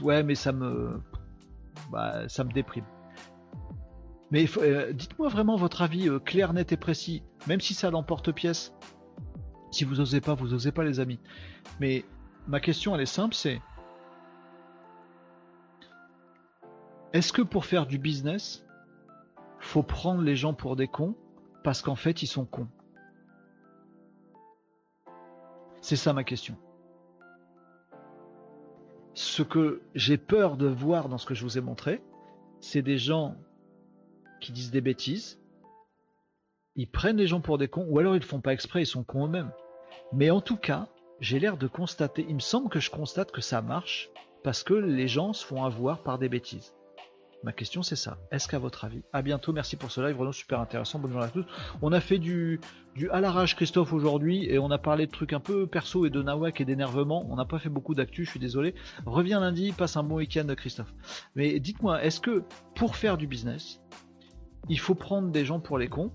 ouais, 0.01 0.23
mais 0.23 0.35
ça 0.35 0.52
me. 0.52 0.98
Bah, 1.93 2.27
ça 2.28 2.43
me 2.43 2.52
déprime. 2.52 2.85
Mais 4.31 4.47
euh, 4.59 4.93
dites-moi 4.93 5.28
vraiment 5.28 5.57
votre 5.57 5.82
avis 5.82 6.09
euh, 6.09 6.19
clair, 6.19 6.52
net 6.52 6.73
et 6.73 6.77
précis, 6.77 7.23
même 7.47 7.61
si 7.61 7.74
ça 7.74 7.90
l'emporte-pièce. 7.90 8.73
Si 9.73 9.85
vous 9.85 10.01
osez 10.01 10.20
pas, 10.20 10.35
vous 10.35 10.55
osez 10.55 10.73
pas, 10.73 10.85
les 10.85 11.01
amis. 11.01 11.19
Mais 11.81 12.05
ma 12.47 12.61
question, 12.61 12.94
elle 12.94 13.02
est 13.02 13.07
simple 13.07 13.35
c'est 13.35 13.61
Est-ce 17.12 17.32
que 17.32 17.43
pour 17.43 17.66
faire 17.66 17.86
du 17.86 17.98
business, 17.98 18.65
faut 19.61 19.82
prendre 19.82 20.23
les 20.23 20.37
gens 20.37 20.55
pour 20.55 20.74
des 20.74 20.89
cons 20.89 21.15
parce 21.62 21.82
qu'en 21.82 21.95
fait 21.95 22.23
ils 22.23 22.27
sont 22.27 22.45
cons 22.45 22.69
C'est 25.81 25.97
ça 25.97 26.12
ma 26.12 26.24
question. 26.24 26.57
Ce 29.15 29.43
que 29.43 29.82
j'ai 29.95 30.19
peur 30.19 30.57
de 30.57 30.66
voir 30.66 31.09
dans 31.09 31.19
ce 31.19 31.27
que 31.27 31.35
je 31.35 31.43
vous 31.43 31.59
ai 31.59 31.61
montré, 31.61 32.03
c'est 32.61 32.82
des 32.82 32.99
gens 32.99 33.37
qui 34.41 34.53
disent 34.53 34.70
des 34.70 34.81
bêtises, 34.81 35.41
ils 36.77 36.89
prennent 36.89 37.16
les 37.16 37.27
gens 37.27 37.41
pour 37.41 37.59
des 37.59 37.69
cons, 37.69 37.87
ou 37.89 37.99
alors 37.99 38.15
ils 38.15 38.20
ne 38.20 38.24
font 38.24 38.41
pas 38.41 38.53
exprès, 38.53 38.82
ils 38.82 38.87
sont 38.87 39.05
cons 39.05 39.27
eux-mêmes. 39.27 39.53
Mais 40.12 40.31
en 40.31 40.41
tout 40.41 40.57
cas, 40.57 40.89
j'ai 41.20 41.39
l'air 41.39 41.57
de 41.57 41.66
constater, 41.66 42.24
il 42.28 42.35
me 42.35 42.41
semble 42.41 42.69
que 42.69 42.81
je 42.81 42.91
constate 42.91 43.32
que 43.32 43.41
ça 43.41 43.62
marche 43.62 44.11
parce 44.43 44.62
que 44.62 44.74
les 44.74 45.09
gens 45.09 45.32
se 45.32 45.45
font 45.45 45.65
avoir 45.65 46.03
par 46.03 46.19
des 46.19 46.28
bêtises. 46.28 46.73
Ma 47.43 47.53
question 47.53 47.83
c'est 47.83 47.97
ça. 47.97 48.19
Est-ce 48.31 48.49
qu'à 48.49 48.59
votre 48.59 48.85
avis 48.85 49.03
À 49.15 49.23
bientôt, 49.23 49.55
merci 49.55 49.77
pour 49.77 49.91
ce 49.91 50.03
live, 50.03 50.15
vraiment 50.15 50.33
super 50.33 50.61
intéressant. 50.61 50.99
Bonne 50.99 51.12
journée 51.12 51.27
à 51.27 51.31
tous. 51.31 51.47
On 51.81 51.91
a 51.91 52.01
fait 52.01 52.19
du, 52.19 52.61
du 52.95 53.09
à 53.11 53.21
l'arrache 53.21 53.57
Christophe 53.57 53.95
aujourd'hui 53.95 54.45
et 54.45 54.59
on 54.59 54.71
a 54.71 54.77
parlé 54.77 55.07
de 55.07 55.11
trucs 55.11 55.33
un 55.33 55.41
peu 55.41 55.67
perso 55.67 56.05
et 56.05 56.11
de 56.11 56.23
nawak 56.23 56.61
et 56.61 56.67
d'énervement. 56.67 57.25
On 57.31 57.37
n'a 57.37 57.47
pas 57.47 57.59
fait 57.59 57.71
beaucoup 57.71 57.95
d'actu, 57.95 58.27
je 58.27 58.31
suis 58.31 58.41
désolé. 58.41 58.75
Reviens 59.07 59.41
lundi, 59.41 59.73
passe 59.73 59.97
un 59.97 60.03
bon 60.03 60.17
week-end 60.17 60.47
Christophe. 60.55 60.93
Mais 61.35 61.59
dites-moi, 61.61 62.05
est-ce 62.05 62.21
que 62.21 62.43
pour 62.75 62.97
faire 62.97 63.17
du 63.17 63.27
business, 63.27 63.81
il 64.69 64.79
faut 64.79 64.95
prendre 64.95 65.31
des 65.31 65.47
gens 65.47 65.61
pour 65.61 65.79
les 65.79 65.89
cons? 65.89 66.12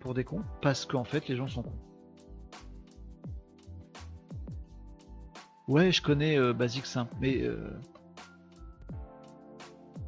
Pour 0.00 0.12
des 0.12 0.24
cons? 0.24 0.44
Parce 0.60 0.84
qu'en 0.84 1.04
fait 1.04 1.28
les 1.28 1.36
gens 1.36 1.48
sont 1.48 1.62
cons. 1.62 1.78
Ouais, 5.66 5.90
je 5.92 6.02
connais 6.02 6.38
euh, 6.38 6.52
Basic 6.52 6.84
Simple, 6.84 7.14
mais... 7.20 7.40
Euh, 7.40 7.70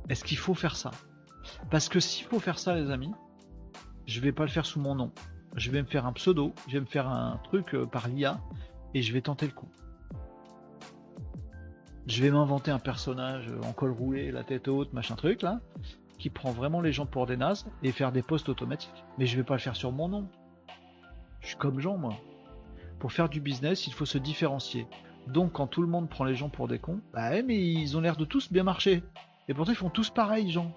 est-ce 0.08 0.24
qu'il 0.24 0.38
faut 0.38 0.54
faire 0.54 0.76
ça? 0.76 0.90
Parce 1.70 1.88
que 1.88 2.00
s'il 2.00 2.26
faut 2.26 2.40
faire 2.40 2.58
ça, 2.58 2.74
les 2.74 2.90
amis, 2.90 3.12
je 4.06 4.20
vais 4.20 4.32
pas 4.32 4.44
le 4.44 4.50
faire 4.50 4.66
sous 4.66 4.80
mon 4.80 4.94
nom. 4.94 5.12
Je 5.56 5.70
vais 5.70 5.82
me 5.82 5.86
faire 5.86 6.06
un 6.06 6.12
pseudo, 6.12 6.54
je 6.66 6.74
vais 6.74 6.80
me 6.80 6.86
faire 6.86 7.08
un 7.08 7.40
truc 7.44 7.74
euh, 7.74 7.86
par 7.86 8.08
l'IA 8.08 8.40
et 8.94 9.02
je 9.02 9.12
vais 9.12 9.20
tenter 9.20 9.46
le 9.46 9.52
coup. 9.52 9.68
Je 12.06 12.22
vais 12.22 12.30
m'inventer 12.30 12.70
un 12.70 12.78
personnage 12.78 13.52
en 13.62 13.72
col 13.72 13.90
roulé, 13.90 14.30
la 14.30 14.44
tête 14.44 14.68
haute, 14.68 14.92
machin 14.94 15.14
truc 15.14 15.42
là, 15.42 15.60
qui 16.18 16.30
prend 16.30 16.52
vraiment 16.52 16.80
les 16.80 16.92
gens 16.92 17.04
pour 17.04 17.26
des 17.26 17.36
nazes 17.36 17.66
et 17.82 17.92
faire 17.92 18.12
des 18.12 18.22
posts 18.22 18.48
automatiques. 18.48 19.04
Mais 19.18 19.26
je 19.26 19.36
vais 19.36 19.42
pas 19.42 19.54
le 19.54 19.60
faire 19.60 19.76
sur 19.76 19.92
mon 19.92 20.08
nom. 20.08 20.28
Je 21.40 21.48
suis 21.48 21.56
comme 21.56 21.80
Jean, 21.80 21.98
moi. 21.98 22.14
Pour 22.98 23.12
faire 23.12 23.28
du 23.28 23.40
business, 23.40 23.86
il 23.86 23.92
faut 23.92 24.06
se 24.06 24.18
différencier. 24.18 24.86
Donc 25.26 25.52
quand 25.52 25.66
tout 25.66 25.82
le 25.82 25.88
monde 25.88 26.08
prend 26.08 26.24
les 26.24 26.34
gens 26.34 26.48
pour 26.48 26.66
des 26.66 26.78
cons, 26.78 27.00
bah 27.12 27.42
mais 27.42 27.60
ils 27.60 27.96
ont 27.96 28.00
l'air 28.00 28.16
de 28.16 28.24
tous 28.24 28.50
bien 28.50 28.62
marcher. 28.62 29.02
Et 29.48 29.54
pourtant, 29.54 29.72
ils 29.72 29.76
font 29.76 29.90
tous 29.90 30.10
pareil, 30.10 30.50
Jean. 30.50 30.72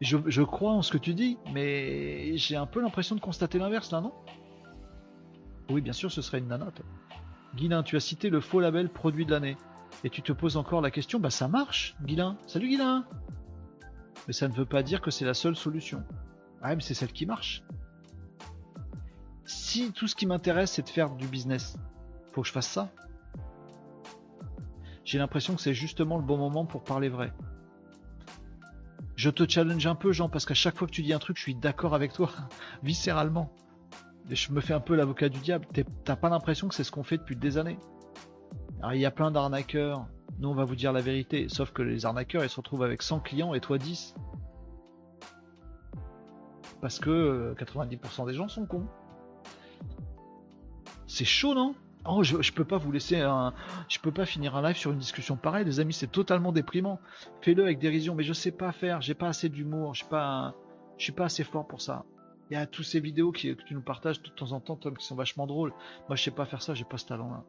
Je, 0.00 0.42
crois 0.42 0.72
en 0.72 0.82
ce 0.82 0.92
que 0.92 0.98
tu 0.98 1.14
dis, 1.14 1.38
mais 1.52 2.36
j'ai 2.36 2.56
un 2.56 2.66
peu 2.66 2.82
l'impression 2.82 3.14
de 3.14 3.20
constater 3.20 3.58
l'inverse 3.58 3.90
là, 3.90 4.00
non? 4.00 4.12
Oui, 5.70 5.80
bien 5.80 5.94
sûr, 5.94 6.12
ce 6.12 6.20
serait 6.20 6.40
une 6.40 6.48
nana. 6.48 6.66
Guilin, 7.54 7.82
tu 7.82 7.96
as 7.96 8.00
cité 8.00 8.28
le 8.28 8.40
faux 8.40 8.60
label 8.60 8.90
produit 8.90 9.24
de 9.24 9.30
l'année. 9.30 9.56
Et 10.02 10.10
tu 10.10 10.20
te 10.20 10.32
poses 10.32 10.56
encore 10.56 10.80
la 10.80 10.90
question, 10.90 11.20
bah 11.20 11.30
ça 11.30 11.48
marche, 11.48 11.96
Guilin. 12.02 12.36
Salut 12.46 12.68
Guilin 12.68 13.06
Mais 14.26 14.32
ça 14.32 14.48
ne 14.48 14.52
veut 14.52 14.66
pas 14.66 14.82
dire 14.82 15.00
que 15.00 15.10
c'est 15.10 15.24
la 15.24 15.32
seule 15.32 15.56
solution. 15.56 16.02
Ah, 16.60 16.74
mais 16.74 16.82
c'est 16.82 16.94
celle 16.94 17.12
qui 17.12 17.24
marche. 17.24 17.62
Si 19.44 19.92
tout 19.92 20.08
ce 20.08 20.16
qui 20.16 20.26
m'intéresse, 20.26 20.72
c'est 20.72 20.82
de 20.82 20.88
faire 20.88 21.10
du 21.10 21.28
business, 21.28 21.78
faut 22.32 22.42
que 22.42 22.48
je 22.48 22.52
fasse 22.52 22.68
ça 22.68 22.90
j'ai 25.04 25.18
l'impression 25.18 25.54
que 25.54 25.60
c'est 25.60 25.74
justement 25.74 26.16
le 26.16 26.22
bon 26.22 26.38
moment 26.38 26.64
pour 26.64 26.82
parler 26.82 27.08
vrai. 27.08 27.32
Je 29.16 29.30
te 29.30 29.48
challenge 29.48 29.86
un 29.86 29.94
peu, 29.94 30.12
Jean, 30.12 30.28
parce 30.28 30.44
qu'à 30.44 30.54
chaque 30.54 30.76
fois 30.76 30.88
que 30.88 30.92
tu 30.92 31.02
dis 31.02 31.12
un 31.12 31.18
truc, 31.18 31.36
je 31.36 31.42
suis 31.42 31.54
d'accord 31.54 31.94
avec 31.94 32.12
toi, 32.12 32.30
viscéralement. 32.82 33.52
Et 34.30 34.34
je 34.34 34.52
me 34.52 34.60
fais 34.60 34.72
un 34.72 34.80
peu 34.80 34.94
l'avocat 34.94 35.28
du 35.28 35.38
diable. 35.38 35.66
T'as 36.04 36.16
pas 36.16 36.30
l'impression 36.30 36.68
que 36.68 36.74
c'est 36.74 36.84
ce 36.84 36.90
qu'on 36.90 37.04
fait 37.04 37.18
depuis 37.18 37.36
des 37.36 37.58
années? 37.58 37.78
Alors 38.80 38.94
il 38.94 39.00
y 39.00 39.06
a 39.06 39.10
plein 39.10 39.30
d'arnaqueurs. 39.30 40.06
Nous 40.38 40.48
on 40.48 40.54
va 40.54 40.64
vous 40.64 40.76
dire 40.76 40.92
la 40.92 41.02
vérité. 41.02 41.48
Sauf 41.48 41.72
que 41.72 41.82
les 41.82 42.06
arnaqueurs 42.06 42.42
ils 42.42 42.48
se 42.48 42.56
retrouvent 42.56 42.82
avec 42.82 43.02
100 43.02 43.20
clients 43.20 43.54
et 43.54 43.60
toi 43.60 43.76
10. 43.78 44.14
Parce 46.80 46.98
que 46.98 47.54
90% 47.54 48.22
euh, 48.22 48.26
des 48.26 48.34
gens 48.34 48.48
sont 48.48 48.66
cons. 48.66 48.86
C'est 51.06 51.24
chaud 51.26 51.54
non? 51.54 51.74
Oh, 52.06 52.22
je, 52.22 52.42
je, 52.42 52.52
peux 52.52 52.64
pas 52.64 52.76
vous 52.76 52.92
laisser 52.92 53.20
un. 53.20 53.54
Je 53.88 53.98
peux 53.98 54.12
pas 54.12 54.26
finir 54.26 54.56
un 54.56 54.62
live 54.62 54.76
sur 54.76 54.92
une 54.92 54.98
discussion 54.98 55.36
pareille, 55.36 55.64
les 55.64 55.80
amis, 55.80 55.94
c'est 55.94 56.10
totalement 56.10 56.52
déprimant. 56.52 57.00
Fais-le 57.40 57.62
avec 57.62 57.78
dérision, 57.78 58.14
mais 58.14 58.24
je 58.24 58.34
sais 58.34 58.50
pas 58.50 58.72
faire, 58.72 59.00
j'ai 59.00 59.14
pas 59.14 59.28
assez 59.28 59.48
d'humour, 59.48 59.94
je 59.94 60.00
suis 60.00 60.10
pas. 60.10 60.54
Je 60.98 61.04
suis 61.04 61.12
pas 61.12 61.24
assez 61.24 61.44
fort 61.44 61.66
pour 61.66 61.80
ça. 61.80 62.04
Il 62.50 62.54
y 62.54 62.56
a 62.56 62.66
toutes 62.66 62.84
ces 62.84 63.00
vidéos 63.00 63.32
qui, 63.32 63.54
que 63.56 63.62
tu 63.62 63.74
nous 63.74 63.82
partages 63.82 64.22
de 64.22 64.28
temps 64.28 64.52
en 64.52 64.60
temps, 64.60 64.76
Tom, 64.76 64.96
qui 64.96 65.04
sont 65.04 65.16
vachement 65.16 65.46
drôles. 65.46 65.72
Moi, 66.08 66.16
je 66.16 66.22
sais 66.22 66.30
pas 66.30 66.44
faire 66.44 66.62
ça, 66.62 66.74
j'ai 66.74 66.84
pas 66.84 66.98
ce 66.98 67.06
talent-là. 67.06 67.42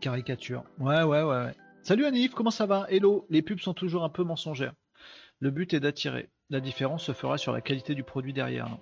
Caricature. 0.00 0.64
Ouais, 0.78 1.02
ouais, 1.02 1.22
ouais, 1.22 1.44
ouais. 1.44 1.54
Salut 1.82 2.04
Anif, 2.04 2.34
comment 2.34 2.50
ça 2.50 2.66
va? 2.66 2.86
Hello, 2.90 3.26
les 3.30 3.40
pubs 3.40 3.60
sont 3.60 3.72
toujours 3.72 4.04
un 4.04 4.08
peu 4.08 4.24
mensongères. 4.24 4.74
Le 5.40 5.50
but 5.50 5.72
est 5.72 5.80
d'attirer. 5.80 6.28
La 6.50 6.60
différence 6.60 7.04
se 7.04 7.12
fera 7.12 7.38
sur 7.38 7.52
la 7.52 7.60
qualité 7.60 7.94
du 7.94 8.04
produit 8.04 8.32
derrière, 8.32 8.68
non? 8.68 8.80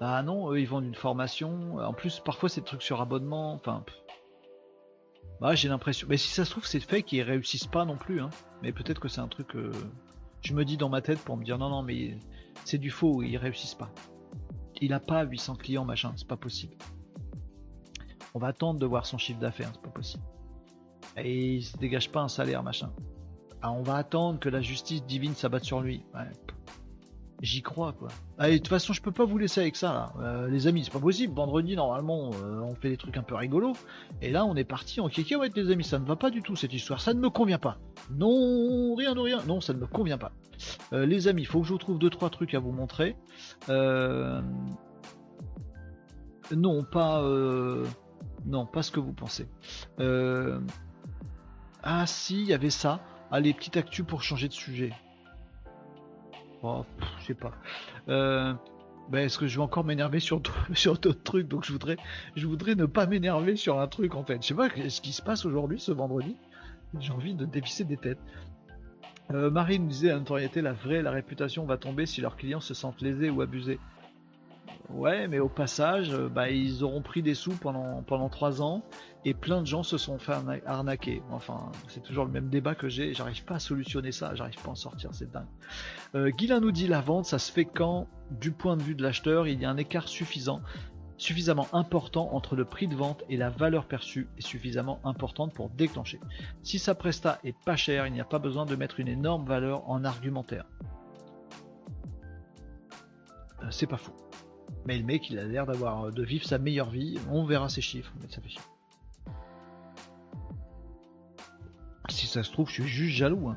Bah 0.00 0.22
non, 0.22 0.50
eux 0.50 0.60
ils 0.60 0.66
vendent 0.66 0.84
une 0.84 0.94
formation. 0.94 1.76
En 1.76 1.92
plus, 1.92 2.20
parfois 2.20 2.48
c'est 2.48 2.60
des 2.60 2.66
trucs 2.66 2.82
sur 2.82 3.00
abonnement. 3.00 3.54
Enfin, 3.54 3.84
bah, 5.40 5.54
j'ai 5.54 5.68
l'impression. 5.68 6.06
Mais 6.08 6.16
si 6.16 6.28
ça 6.28 6.44
se 6.44 6.50
trouve, 6.50 6.66
c'est 6.66 6.80
fait 6.80 7.02
qu'ils 7.02 7.22
réussissent 7.22 7.66
pas 7.66 7.84
non 7.84 7.96
plus. 7.96 8.20
Hein. 8.20 8.30
Mais 8.62 8.72
peut-être 8.72 9.00
que 9.00 9.08
c'est 9.08 9.20
un 9.20 9.28
truc. 9.28 9.48
que 9.48 9.72
Je 10.40 10.54
me 10.54 10.64
dis 10.64 10.76
dans 10.76 10.88
ma 10.88 11.02
tête 11.02 11.18
pour 11.20 11.36
me 11.36 11.44
dire 11.44 11.58
non, 11.58 11.68
non, 11.68 11.82
mais 11.82 12.16
c'est 12.64 12.78
du 12.78 12.90
faux, 12.90 13.22
ils 13.22 13.36
réussissent 13.36 13.74
pas. 13.74 13.90
Il 14.80 14.92
a 14.92 15.00
pas 15.00 15.24
800 15.24 15.56
clients, 15.56 15.84
machin, 15.84 16.12
c'est 16.16 16.26
pas 16.26 16.36
possible. 16.36 16.76
On 18.34 18.38
va 18.38 18.48
attendre 18.48 18.80
de 18.80 18.86
voir 18.86 19.04
son 19.06 19.18
chiffre 19.18 19.38
d'affaires, 19.38 19.70
c'est 19.72 19.82
pas 19.82 19.90
possible. 19.90 20.24
Et 21.16 21.56
il 21.56 21.62
se 21.62 21.76
dégage 21.76 22.10
pas 22.10 22.20
un 22.20 22.28
salaire, 22.28 22.62
machin. 22.62 22.92
Ah, 23.62 23.70
on 23.70 23.82
va 23.82 23.94
attendre 23.94 24.40
que 24.40 24.48
la 24.48 24.60
justice 24.60 25.04
divine 25.04 25.34
s'abatte 25.34 25.64
sur 25.64 25.80
lui. 25.80 26.04
J'y 27.42 27.62
crois 27.62 27.92
quoi. 27.92 28.08
Allez, 28.38 28.54
de 28.54 28.58
toute 28.58 28.68
façon, 28.68 28.92
je 28.92 29.00
peux 29.02 29.12
pas 29.12 29.24
vous 29.24 29.38
laisser 29.38 29.60
avec 29.60 29.76
ça 29.76 29.92
là. 29.92 30.12
Euh, 30.20 30.48
les 30.48 30.66
amis, 30.66 30.84
c'est 30.84 30.92
pas 30.92 31.00
possible. 31.00 31.34
Vendredi, 31.34 31.74
normalement, 31.76 32.30
euh, 32.42 32.60
on 32.60 32.74
fait 32.74 32.88
des 32.88 32.96
trucs 32.96 33.16
un 33.16 33.22
peu 33.22 33.34
rigolos. 33.34 33.74
Et 34.20 34.30
là, 34.30 34.44
on 34.44 34.54
est 34.56 34.64
parti 34.64 35.00
en 35.00 35.06
ouais, 35.06 35.50
les 35.54 35.70
amis. 35.70 35.84
Ça 35.84 35.98
ne 35.98 36.04
va 36.04 36.16
pas 36.16 36.30
du 36.30 36.42
tout 36.42 36.56
cette 36.56 36.72
histoire. 36.72 37.00
Ça 37.00 37.14
ne 37.14 37.20
me 37.20 37.30
convient 37.30 37.58
pas. 37.58 37.78
Non, 38.10 38.94
rien 38.94 39.14
de 39.14 39.20
rien. 39.20 39.42
Non, 39.46 39.60
ça 39.60 39.74
ne 39.74 39.78
me 39.78 39.86
convient 39.86 40.18
pas. 40.18 40.32
Euh, 40.92 41.06
les 41.06 41.26
amis, 41.28 41.44
faut 41.44 41.60
que 41.60 41.66
je 41.66 41.72
vous 41.72 41.78
trouve 41.78 41.98
deux 41.98 42.10
trois 42.10 42.30
trucs 42.30 42.54
à 42.54 42.60
vous 42.60 42.72
montrer. 42.72 43.16
Non, 43.68 44.42
pas. 46.84 47.22
Non, 48.44 48.66
pas 48.66 48.82
ce 48.82 48.90
que 48.90 49.00
vous 49.00 49.12
pensez. 49.12 49.48
Ah 51.84 52.06
si, 52.06 52.42
il 52.42 52.46
y 52.46 52.54
avait 52.54 52.70
ça. 52.70 53.00
Allez, 53.32 53.54
petite 53.54 53.78
actu 53.78 54.04
pour 54.04 54.22
changer 54.22 54.46
de 54.46 54.52
sujet. 54.52 54.92
Oh, 56.62 56.84
je 57.18 57.24
sais 57.24 57.34
pas. 57.34 57.52
Euh, 58.08 58.52
ben, 59.08 59.20
est-ce 59.20 59.38
que 59.38 59.46
je 59.46 59.56
vais 59.56 59.62
encore 59.62 59.84
m'énerver 59.84 60.20
sur, 60.20 60.38
d'autres 60.38 61.22
trucs? 61.24 61.48
Donc 61.48 61.64
je 61.64 61.72
voudrais, 61.72 61.96
je 62.36 62.46
voudrais 62.46 62.74
ne 62.74 62.84
pas 62.84 63.06
m'énerver 63.06 63.56
sur 63.56 63.80
un 63.80 63.88
truc 63.88 64.14
en 64.14 64.22
fait. 64.22 64.42
Je 64.42 64.48
sais 64.48 64.54
pas 64.54 64.68
ce 64.68 65.00
qui 65.00 65.12
se 65.12 65.22
passe 65.22 65.46
aujourd'hui, 65.46 65.80
ce 65.80 65.92
vendredi. 65.92 66.36
J'ai 67.00 67.12
envie 67.12 67.34
de 67.34 67.46
dévisser 67.46 67.84
des 67.84 67.96
têtes. 67.96 68.20
Euh, 69.30 69.50
Marine 69.50 69.88
disait 69.88 70.10
à 70.10 70.18
notoriété, 70.18 70.60
la 70.60 70.74
vraie, 70.74 71.00
la 71.00 71.10
réputation 71.10 71.64
va 71.64 71.78
tomber 71.78 72.04
si 72.04 72.20
leurs 72.20 72.36
clients 72.36 72.60
se 72.60 72.74
sentent 72.74 73.00
lésés 73.00 73.30
ou 73.30 73.40
abusés. 73.40 73.80
Ouais, 74.90 75.26
mais 75.28 75.38
au 75.38 75.48
passage, 75.48 76.12
euh, 76.12 76.28
bah, 76.28 76.50
ils 76.50 76.84
auront 76.84 77.02
pris 77.02 77.22
des 77.22 77.34
sous 77.34 77.52
pendant 77.52 78.02
pendant 78.02 78.28
trois 78.28 78.60
ans 78.62 78.82
et 79.24 79.34
plein 79.34 79.60
de 79.60 79.66
gens 79.66 79.82
se 79.82 79.98
sont 79.98 80.18
fait 80.18 80.34
arnaquer. 80.66 81.22
Enfin, 81.30 81.70
c'est 81.88 82.02
toujours 82.02 82.24
le 82.24 82.30
même 82.30 82.48
débat 82.48 82.74
que 82.74 82.88
j'ai. 82.88 83.14
J'arrive 83.14 83.44
pas 83.44 83.56
à 83.56 83.58
solutionner 83.58 84.12
ça, 84.12 84.34
j'arrive 84.34 84.56
pas 84.56 84.68
à 84.68 84.72
en 84.72 84.74
sortir, 84.74 85.10
c'est 85.12 85.30
dingue. 85.30 85.46
Euh, 86.14 86.30
nous 86.60 86.72
dit 86.72 86.88
la 86.88 87.00
vente, 87.00 87.24
ça 87.26 87.38
se 87.38 87.52
fait 87.52 87.64
quand, 87.64 88.08
du 88.30 88.52
point 88.52 88.76
de 88.76 88.82
vue 88.82 88.94
de 88.94 89.02
l'acheteur, 89.02 89.46
il 89.46 89.60
y 89.60 89.64
a 89.64 89.70
un 89.70 89.76
écart 89.76 90.08
suffisant, 90.08 90.60
suffisamment 91.16 91.68
important 91.72 92.34
entre 92.34 92.56
le 92.56 92.64
prix 92.64 92.88
de 92.88 92.96
vente 92.96 93.22
et 93.28 93.36
la 93.36 93.48
valeur 93.48 93.86
perçue 93.86 94.28
est 94.38 94.46
suffisamment 94.46 95.00
importante 95.04 95.54
pour 95.54 95.70
déclencher. 95.70 96.20
Si 96.62 96.78
sa 96.78 96.94
presta 96.94 97.38
est 97.44 97.56
pas 97.64 97.76
cher, 97.76 98.06
il 98.06 98.12
n'y 98.12 98.20
a 98.20 98.24
pas 98.24 98.38
besoin 98.38 98.66
de 98.66 98.74
mettre 98.76 98.98
une 98.98 99.08
énorme 99.08 99.46
valeur 99.46 99.88
en 99.88 100.04
argumentaire. 100.04 100.66
Euh, 103.62 103.66
c'est 103.70 103.86
pas 103.86 103.96
faux. 103.96 104.16
Mais 104.86 104.98
le 104.98 105.04
mec, 105.04 105.30
il 105.30 105.38
a 105.38 105.44
l'air 105.44 105.66
d'avoir 105.66 106.06
euh, 106.06 106.10
de 106.10 106.22
vivre 106.22 106.44
sa 106.44 106.58
meilleure 106.58 106.90
vie. 106.90 107.18
On 107.30 107.44
verra 107.44 107.68
ses 107.68 107.80
chiffres, 107.80 108.12
mais 108.20 108.28
ça 108.28 108.40
fait 108.40 108.48
chier. 108.48 108.60
Si 112.08 112.26
ça 112.26 112.42
se 112.42 112.50
trouve, 112.50 112.68
je 112.68 112.82
suis 112.82 112.88
juste 112.88 113.16
jaloux. 113.16 113.48
Hein. 113.48 113.56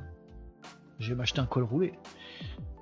Je 0.99 1.09
vais 1.09 1.15
m'acheter 1.15 1.39
un 1.39 1.45
col 1.45 1.63
roulé. 1.63 1.93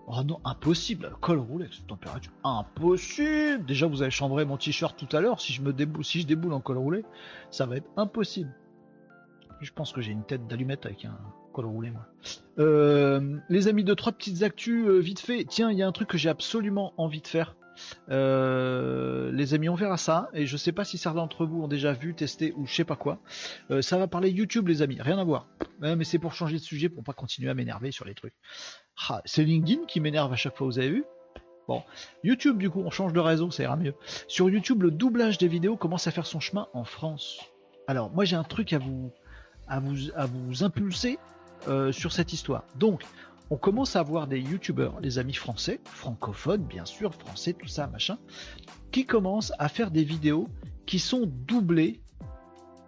Oh 0.07 0.21
non, 0.23 0.39
impossible, 0.43 1.11
col 1.21 1.39
roulé, 1.39 1.67
cette 1.71 1.87
température. 1.87 2.33
Impossible 2.43 3.65
Déjà, 3.65 3.87
vous 3.87 4.01
avez 4.01 4.11
chambré 4.11 4.43
mon 4.43 4.57
t-shirt 4.57 4.97
tout 4.97 5.15
à 5.15 5.21
l'heure. 5.21 5.39
Si 5.39 5.53
je 5.53 5.61
déboule, 5.63 6.03
si 6.03 6.21
je 6.21 6.27
déboule 6.27 6.53
en 6.53 6.59
col 6.59 6.77
roulé, 6.77 7.05
ça 7.51 7.65
va 7.65 7.77
être 7.77 7.89
impossible. 7.95 8.53
Je 9.61 9.71
pense 9.71 9.93
que 9.93 10.01
j'ai 10.01 10.11
une 10.11 10.25
tête 10.25 10.45
d'allumette 10.47 10.85
avec 10.85 11.05
un 11.05 11.17
col 11.53 11.65
roulé, 11.65 11.89
moi. 11.89 12.05
Euh, 12.59 13.37
les 13.47 13.69
amis, 13.69 13.85
de 13.85 13.93
trois 13.93 14.11
petites 14.11 14.43
actus 14.43 14.85
euh, 14.85 14.99
vite 14.99 15.21
fait. 15.21 15.45
Tiens, 15.45 15.71
il 15.71 15.77
y 15.77 15.83
a 15.83 15.87
un 15.87 15.91
truc 15.93 16.09
que 16.09 16.17
j'ai 16.17 16.29
absolument 16.29 16.93
envie 16.97 17.21
de 17.21 17.27
faire. 17.27 17.55
Euh, 18.09 19.31
les 19.31 19.53
amis, 19.53 19.69
on 19.69 19.75
verra 19.75 19.97
ça. 19.97 20.29
Et 20.33 20.45
je 20.45 20.57
sais 20.57 20.71
pas 20.71 20.85
si 20.85 20.97
certains 20.97 21.21
d'entre 21.21 21.45
vous 21.45 21.61
ont 21.61 21.67
déjà 21.67 21.93
vu, 21.93 22.13
testé 22.13 22.53
ou 22.55 22.65
je 22.65 22.73
sais 22.73 22.83
pas 22.83 22.95
quoi. 22.95 23.19
Euh, 23.71 23.81
ça 23.81 23.97
va 23.97 24.07
parler 24.07 24.29
YouTube, 24.29 24.67
les 24.67 24.81
amis. 24.81 24.97
Rien 24.99 25.17
à 25.17 25.23
voir. 25.23 25.47
mais 25.79 26.03
c'est 26.03 26.19
pour 26.19 26.33
changer 26.33 26.57
de 26.57 26.63
sujet, 26.63 26.89
pour 26.89 27.03
pas 27.03 27.13
continuer 27.13 27.49
à 27.49 27.53
m'énerver 27.53 27.91
sur 27.91 28.05
les 28.05 28.13
trucs. 28.13 28.33
Ah, 29.09 29.21
c'est 29.25 29.43
LinkedIn 29.43 29.85
qui 29.85 29.99
m'énerve 29.99 30.31
à 30.31 30.35
chaque 30.35 30.57
fois, 30.57 30.67
vous 30.67 30.79
avez 30.79 30.89
vu? 30.89 31.05
Bon, 31.67 31.81
YouTube, 32.23 32.57
du 32.57 32.69
coup, 32.69 32.81
on 32.81 32.89
change 32.89 33.13
de 33.13 33.19
réseau, 33.19 33.49
ça 33.49 33.63
ira 33.63 33.77
mieux. 33.77 33.95
Sur 34.27 34.49
YouTube, 34.49 34.83
le 34.83 34.91
doublage 34.91 35.37
des 35.37 35.47
vidéos 35.47 35.77
commence 35.77 36.07
à 36.07 36.11
faire 36.11 36.25
son 36.25 36.41
chemin 36.41 36.67
en 36.73 36.83
France. 36.83 37.39
Alors, 37.87 38.11
moi, 38.11 38.25
j'ai 38.25 38.35
un 38.35 38.43
truc 38.43 38.73
à 38.73 38.79
vous, 38.79 39.11
à 39.67 39.79
vous, 39.79 40.11
à 40.15 40.25
vous 40.25 40.63
impulser 40.63 41.19
euh, 41.67 41.91
sur 41.93 42.11
cette 42.11 42.33
histoire. 42.33 42.65
Donc, 42.75 43.03
on 43.53 43.57
commence 43.57 43.95
à 43.95 44.01
voir 44.01 44.25
des 44.25 44.39
youtubeurs, 44.39 44.99
les 44.99 45.19
amis 45.19 45.35
français, 45.35 45.79
francophones 45.85 46.63
bien 46.63 46.85
sûr, 46.85 47.13
français, 47.13 47.53
tout 47.53 47.67
ça, 47.67 47.85
machin, 47.85 48.17
qui 48.91 49.05
commencent 49.05 49.53
à 49.59 49.69
faire 49.69 49.91
des 49.91 50.03
vidéos 50.03 50.47
qui 50.87 50.97
sont 50.97 51.27
doublées 51.27 52.01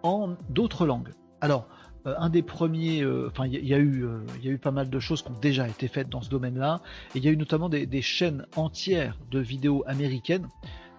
en 0.02 0.34
d'autres 0.48 0.84
langues. 0.84 1.10
Alors, 1.40 1.68
euh, 2.08 2.16
un 2.18 2.30
des 2.30 2.42
premiers, 2.42 3.02
euh, 3.02 3.28
enfin, 3.30 3.46
il 3.46 3.64
y, 3.64 3.74
a 3.74 3.78
eu, 3.78 4.04
euh, 4.04 4.26
y 4.42 4.48
a 4.48 4.50
eu 4.50 4.58
pas 4.58 4.72
mal 4.72 4.90
de 4.90 4.98
choses 4.98 5.22
qui 5.22 5.30
ont 5.30 5.38
déjà 5.40 5.68
été 5.68 5.86
faites 5.86 6.08
dans 6.08 6.20
ce 6.20 6.30
domaine-là, 6.30 6.80
et 7.14 7.18
il 7.18 7.24
y 7.24 7.28
a 7.28 7.30
eu 7.30 7.36
notamment 7.36 7.68
des, 7.68 7.86
des 7.86 8.02
chaînes 8.02 8.44
entières 8.56 9.20
de 9.30 9.38
vidéos 9.38 9.84
américaines 9.86 10.48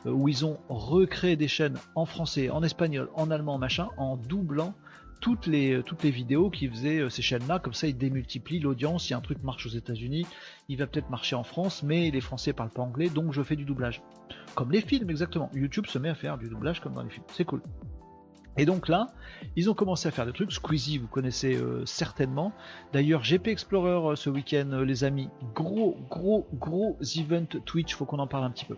où 0.06 0.30
ils 0.30 0.45
ont 0.45 0.60
recréé 0.69 1.35
des 1.35 1.49
chaînes 1.49 1.77
en 1.94 2.06
français, 2.06 2.49
en 2.49 2.64
espagnol, 2.64 3.10
en 3.15 3.31
allemand, 3.31 3.57
machin, 3.57 3.89
en 3.98 4.15
doublant 4.15 4.73
toutes 5.19 5.48
les, 5.48 5.73
euh, 5.73 5.84
toutes 5.84 6.03
les 6.03 6.11
vidéos 6.11 6.49
qui 6.49 6.68
faisaient 6.68 6.99
euh, 6.99 7.10
ces 7.10 7.22
chaînes-là, 7.22 7.60
comme 7.60 7.73
ça 7.73 7.88
ils 7.88 7.98
démultiplient 7.98 8.60
l'audience. 8.60 9.06
Si 9.06 9.14
un 9.14 9.22
truc 9.22 9.44
marche 9.44 9.65
aux 9.65 9.69
États-Unis, 9.69 10.26
il 10.69 10.77
va 10.77 10.88
peut-être 10.88 11.10
marcher 11.10 11.35
en 11.35 11.44
France, 11.44 11.84
mais 11.84 12.11
les 12.11 12.22
Français 12.22 12.53
parlent 12.53 12.69
pas 12.69 12.81
anglais, 12.81 13.10
donc 13.10 13.34
je 13.34 13.41
fais 13.41 13.56
du 13.56 13.65
doublage. 13.65 14.02
Comme 14.56 14.72
les 14.72 14.81
films, 14.81 15.10
exactement. 15.10 15.49
YouTube 15.53 15.85
se 15.88 15.99
met 15.99 16.10
à 16.10 16.15
faire 16.15 16.38
du 16.38 16.49
doublage 16.49 16.80
comme 16.81 16.94
dans 16.94 17.03
les 17.03 17.10
films. 17.10 17.26
C'est 17.31 17.45
cool. 17.45 17.61
Et 18.58 18.66
donc 18.66 18.88
là, 18.88 19.08
ils 19.56 19.70
ont 19.70 19.74
commencé 19.76 20.08
à 20.08 20.12
faire 20.12 20.26
des 20.26 20.32
trucs. 20.32 20.52
Squeezie, 20.52 20.98
vous 20.98 21.08
connaissez 21.08 21.56
euh, 21.56 21.86
certainement. 21.86 22.52
D'ailleurs, 22.92 23.22
GP 23.22 23.48
Explorer 23.50 24.12
euh, 24.12 24.16
ce 24.16 24.30
week-end, 24.30 24.70
euh, 24.72 24.84
les 24.84 25.04
amis, 25.04 25.30
gros, 25.54 25.96
gros, 26.10 26.48
gros 26.56 26.98
event 27.16 27.46
Twitch. 27.66 27.96
Faut 27.96 28.06
qu'on 28.06 28.20
en 28.20 28.28
parle 28.28 28.46
un 28.46 28.50
petit 28.50 28.66
peu. 28.66 28.76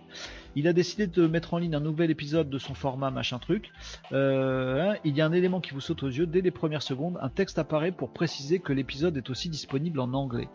Il 0.55 0.67
a 0.67 0.73
décidé 0.73 1.07
de 1.07 1.27
mettre 1.27 1.53
en 1.53 1.59
ligne 1.59 1.75
un 1.75 1.79
nouvel 1.79 2.11
épisode 2.11 2.49
de 2.49 2.57
son 2.57 2.73
format 2.73 3.11
machin 3.11 3.39
truc. 3.39 3.71
Hein, 4.11 4.95
il 5.05 5.15
y 5.15 5.21
a 5.21 5.25
un 5.25 5.31
élément 5.31 5.61
qui 5.61 5.73
vous 5.73 5.81
saute 5.81 6.03
aux 6.03 6.07
yeux 6.07 6.25
dès 6.25 6.41
les 6.41 6.51
premières 6.51 6.83
secondes. 6.83 7.17
Un 7.21 7.29
texte 7.29 7.57
apparaît 7.59 7.91
pour 7.91 8.09
préciser 8.09 8.59
que 8.59 8.73
l'épisode 8.73 9.15
est 9.15 9.29
aussi 9.29 9.49
disponible 9.49 9.99
en 9.99 10.13
anglais. 10.13 10.49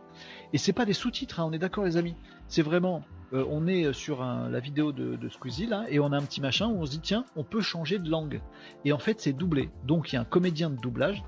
Et 0.52 0.58
c'est 0.58 0.72
pas 0.72 0.84
des 0.84 0.92
sous-titres, 0.92 1.40
hein, 1.40 1.46
on 1.48 1.52
est 1.52 1.58
d'accord 1.58 1.84
les 1.84 1.96
amis. 1.96 2.14
C'est 2.48 2.62
vraiment 2.62 3.02
euh, 3.32 3.44
on 3.50 3.66
est 3.66 3.92
sur 3.92 4.22
la 4.22 4.60
vidéo 4.60 4.92
de, 4.92 5.28
Squeezie 5.28 5.66
là, 5.66 5.84
et 5.88 5.98
on 5.98 6.12
a 6.12 6.16
un 6.16 6.22
petit 6.22 6.40
machin 6.40 6.68
où 6.68 6.80
on 6.80 6.86
se 6.86 6.92
dit 6.92 7.00
tiens, 7.00 7.24
on 7.36 7.44
peut 7.44 7.60
changer 7.60 7.98
de 7.98 8.08
langue. 8.08 8.40
Et 8.84 8.92
en 8.92 8.98
fait, 8.98 9.20
c'est 9.20 9.32
doublé. 9.32 9.70
Donc 9.84 10.12
il 10.12 10.16
y 10.16 10.18
a 10.18 10.22
un 10.22 10.26
comédien 10.26 10.70
de 10.70 10.76
doublage 10.76 11.22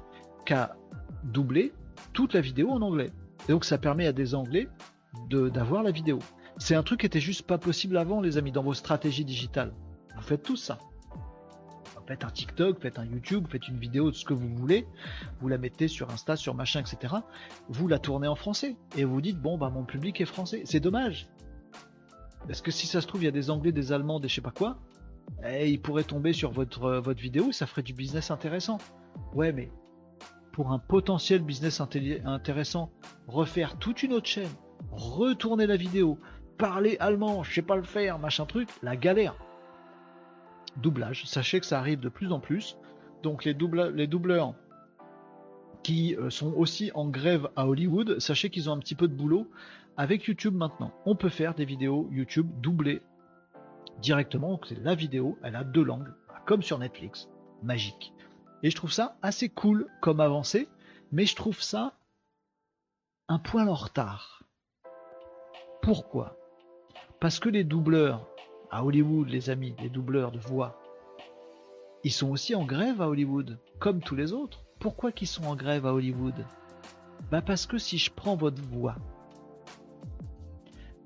qui 0.44 0.52
a 0.52 0.76
doublé 1.24 1.72
toute 2.12 2.34
la 2.34 2.40
vidéo 2.40 2.70
en 2.70 2.82
anglais. 2.82 3.10
Et 3.48 3.52
donc 3.52 3.64
ça 3.64 3.78
permet 3.78 4.06
à 4.06 4.12
des 4.12 4.34
anglais 4.34 4.68
d'avoir 5.30 5.82
la 5.82 5.90
vidéo. 5.90 6.18
C'est 6.58 6.74
un 6.74 6.82
truc 6.82 7.00
qui 7.00 7.06
était 7.06 7.20
juste 7.20 7.46
pas 7.46 7.58
possible 7.58 7.96
avant, 7.96 8.20
les 8.20 8.38
amis, 8.38 8.52
dans 8.52 8.62
vos 8.62 8.74
stratégies 8.74 9.24
digitales. 9.24 9.72
Vous 10.16 10.22
faites 10.22 10.42
tout 10.42 10.56
ça. 10.56 10.78
Faites 12.06 12.24
un 12.24 12.30
TikTok, 12.30 12.80
faites 12.80 12.98
un 12.98 13.04
YouTube, 13.04 13.46
faites 13.50 13.66
une 13.68 13.78
vidéo 13.78 14.10
de 14.10 14.16
ce 14.16 14.24
que 14.24 14.34
vous 14.34 14.48
voulez, 14.48 14.86
vous 15.40 15.48
la 15.48 15.58
mettez 15.58 15.88
sur 15.88 16.10
Insta, 16.10 16.36
sur 16.36 16.54
machin, 16.54 16.80
etc. 16.80 17.14
Vous 17.68 17.88
la 17.88 17.98
tournez 17.98 18.28
en 18.28 18.36
français 18.36 18.76
et 18.96 19.04
vous 19.04 19.20
dites 19.20 19.40
bon 19.40 19.58
bah 19.58 19.70
mon 19.70 19.84
public 19.84 20.20
est 20.20 20.26
français. 20.26 20.62
C'est 20.64 20.80
dommage 20.80 21.28
Est-ce 22.48 22.62
que 22.62 22.70
si 22.70 22.86
ça 22.86 23.00
se 23.00 23.06
trouve, 23.06 23.22
il 23.22 23.26
y 23.26 23.28
a 23.28 23.32
des 23.32 23.50
Anglais, 23.50 23.72
des 23.72 23.92
Allemands, 23.92 24.20
des 24.20 24.28
je 24.28 24.36
sais 24.36 24.40
pas 24.40 24.52
quoi, 24.52 24.78
eh, 25.44 25.70
ils 25.70 25.80
pourraient 25.80 26.04
tomber 26.04 26.32
sur 26.32 26.52
votre, 26.52 26.84
euh, 26.84 27.00
votre 27.00 27.20
vidéo, 27.20 27.52
ça 27.52 27.66
ferait 27.66 27.82
du 27.82 27.92
business 27.92 28.30
intéressant. 28.30 28.78
Ouais, 29.34 29.52
mais 29.52 29.70
pour 30.52 30.72
un 30.72 30.78
potentiel 30.78 31.42
business 31.42 31.80
intéressant, 31.80 32.90
refaire 33.26 33.78
toute 33.78 34.02
une 34.02 34.12
autre 34.12 34.28
chaîne, 34.28 34.50
retourner 34.90 35.66
la 35.66 35.76
vidéo, 35.76 36.18
parler 36.56 36.96
allemand, 37.00 37.42
je 37.42 37.54
sais 37.54 37.62
pas 37.62 37.76
le 37.76 37.82
faire, 37.82 38.18
machin 38.18 38.46
truc, 38.46 38.68
la 38.82 38.96
galère. 38.96 39.34
Doublage, 40.76 41.24
sachez 41.26 41.60
que 41.60 41.66
ça 41.66 41.78
arrive 41.78 42.00
de 42.00 42.08
plus 42.08 42.32
en 42.32 42.40
plus. 42.40 42.76
Donc 43.22 43.44
les, 43.44 43.54
doubleurs 43.54 44.54
qui 45.82 46.14
euh, 46.16 46.30
sont 46.30 46.52
aussi 46.54 46.90
en 46.94 47.08
grève 47.08 47.48
à 47.56 47.66
Hollywood, 47.66 48.18
sachez 48.18 48.50
qu'ils 48.50 48.68
ont 48.68 48.74
un 48.74 48.78
petit 48.78 48.94
peu 48.94 49.08
de 49.08 49.14
boulot 49.14 49.50
avec 49.96 50.24
YouTube 50.24 50.54
maintenant. 50.54 50.92
On 51.06 51.16
peut 51.16 51.28
faire 51.28 51.54
des 51.54 51.64
vidéos 51.64 52.08
YouTube 52.12 52.48
doublées 52.60 53.02
directement. 54.00 54.60
C'est 54.68 54.78
la 54.82 54.94
vidéo, 54.94 55.38
elle 55.42 55.56
a 55.56 55.64
deux 55.64 55.84
langues, 55.84 56.12
comme 56.44 56.62
sur 56.62 56.78
Netflix, 56.78 57.28
magique. 57.62 58.12
Et 58.62 58.70
je 58.70 58.76
trouve 58.76 58.92
ça 58.92 59.16
assez 59.22 59.48
cool 59.48 59.86
comme 60.00 60.20
avancée, 60.20 60.68
mais 61.12 61.26
je 61.26 61.36
trouve 61.36 61.60
ça 61.62 61.94
un 63.28 63.38
poil 63.38 63.68
en 63.68 63.74
retard. 63.74 64.44
Pourquoi? 65.82 66.36
Parce 67.20 67.38
que 67.38 67.48
les 67.48 67.64
doubleurs 67.64 68.28
à 68.70 68.84
Hollywood, 68.84 69.28
les 69.28 69.50
amis, 69.50 69.74
les 69.80 69.88
doubleurs 69.88 70.32
de 70.32 70.38
voix, 70.38 70.80
ils 72.04 72.12
sont 72.12 72.30
aussi 72.30 72.54
en 72.54 72.64
grève 72.64 73.02
à 73.02 73.08
Hollywood, 73.08 73.58
comme 73.78 74.00
tous 74.00 74.14
les 74.14 74.32
autres. 74.32 74.64
Pourquoi 74.78 75.12
qu'ils 75.12 75.28
sont 75.28 75.44
en 75.44 75.56
grève 75.56 75.86
à 75.86 75.94
Hollywood? 75.94 76.34
Bah 77.30 77.42
parce 77.42 77.66
que 77.66 77.78
si 77.78 77.98
je 77.98 78.12
prends 78.12 78.36
votre 78.36 78.62
voix, 78.62 78.94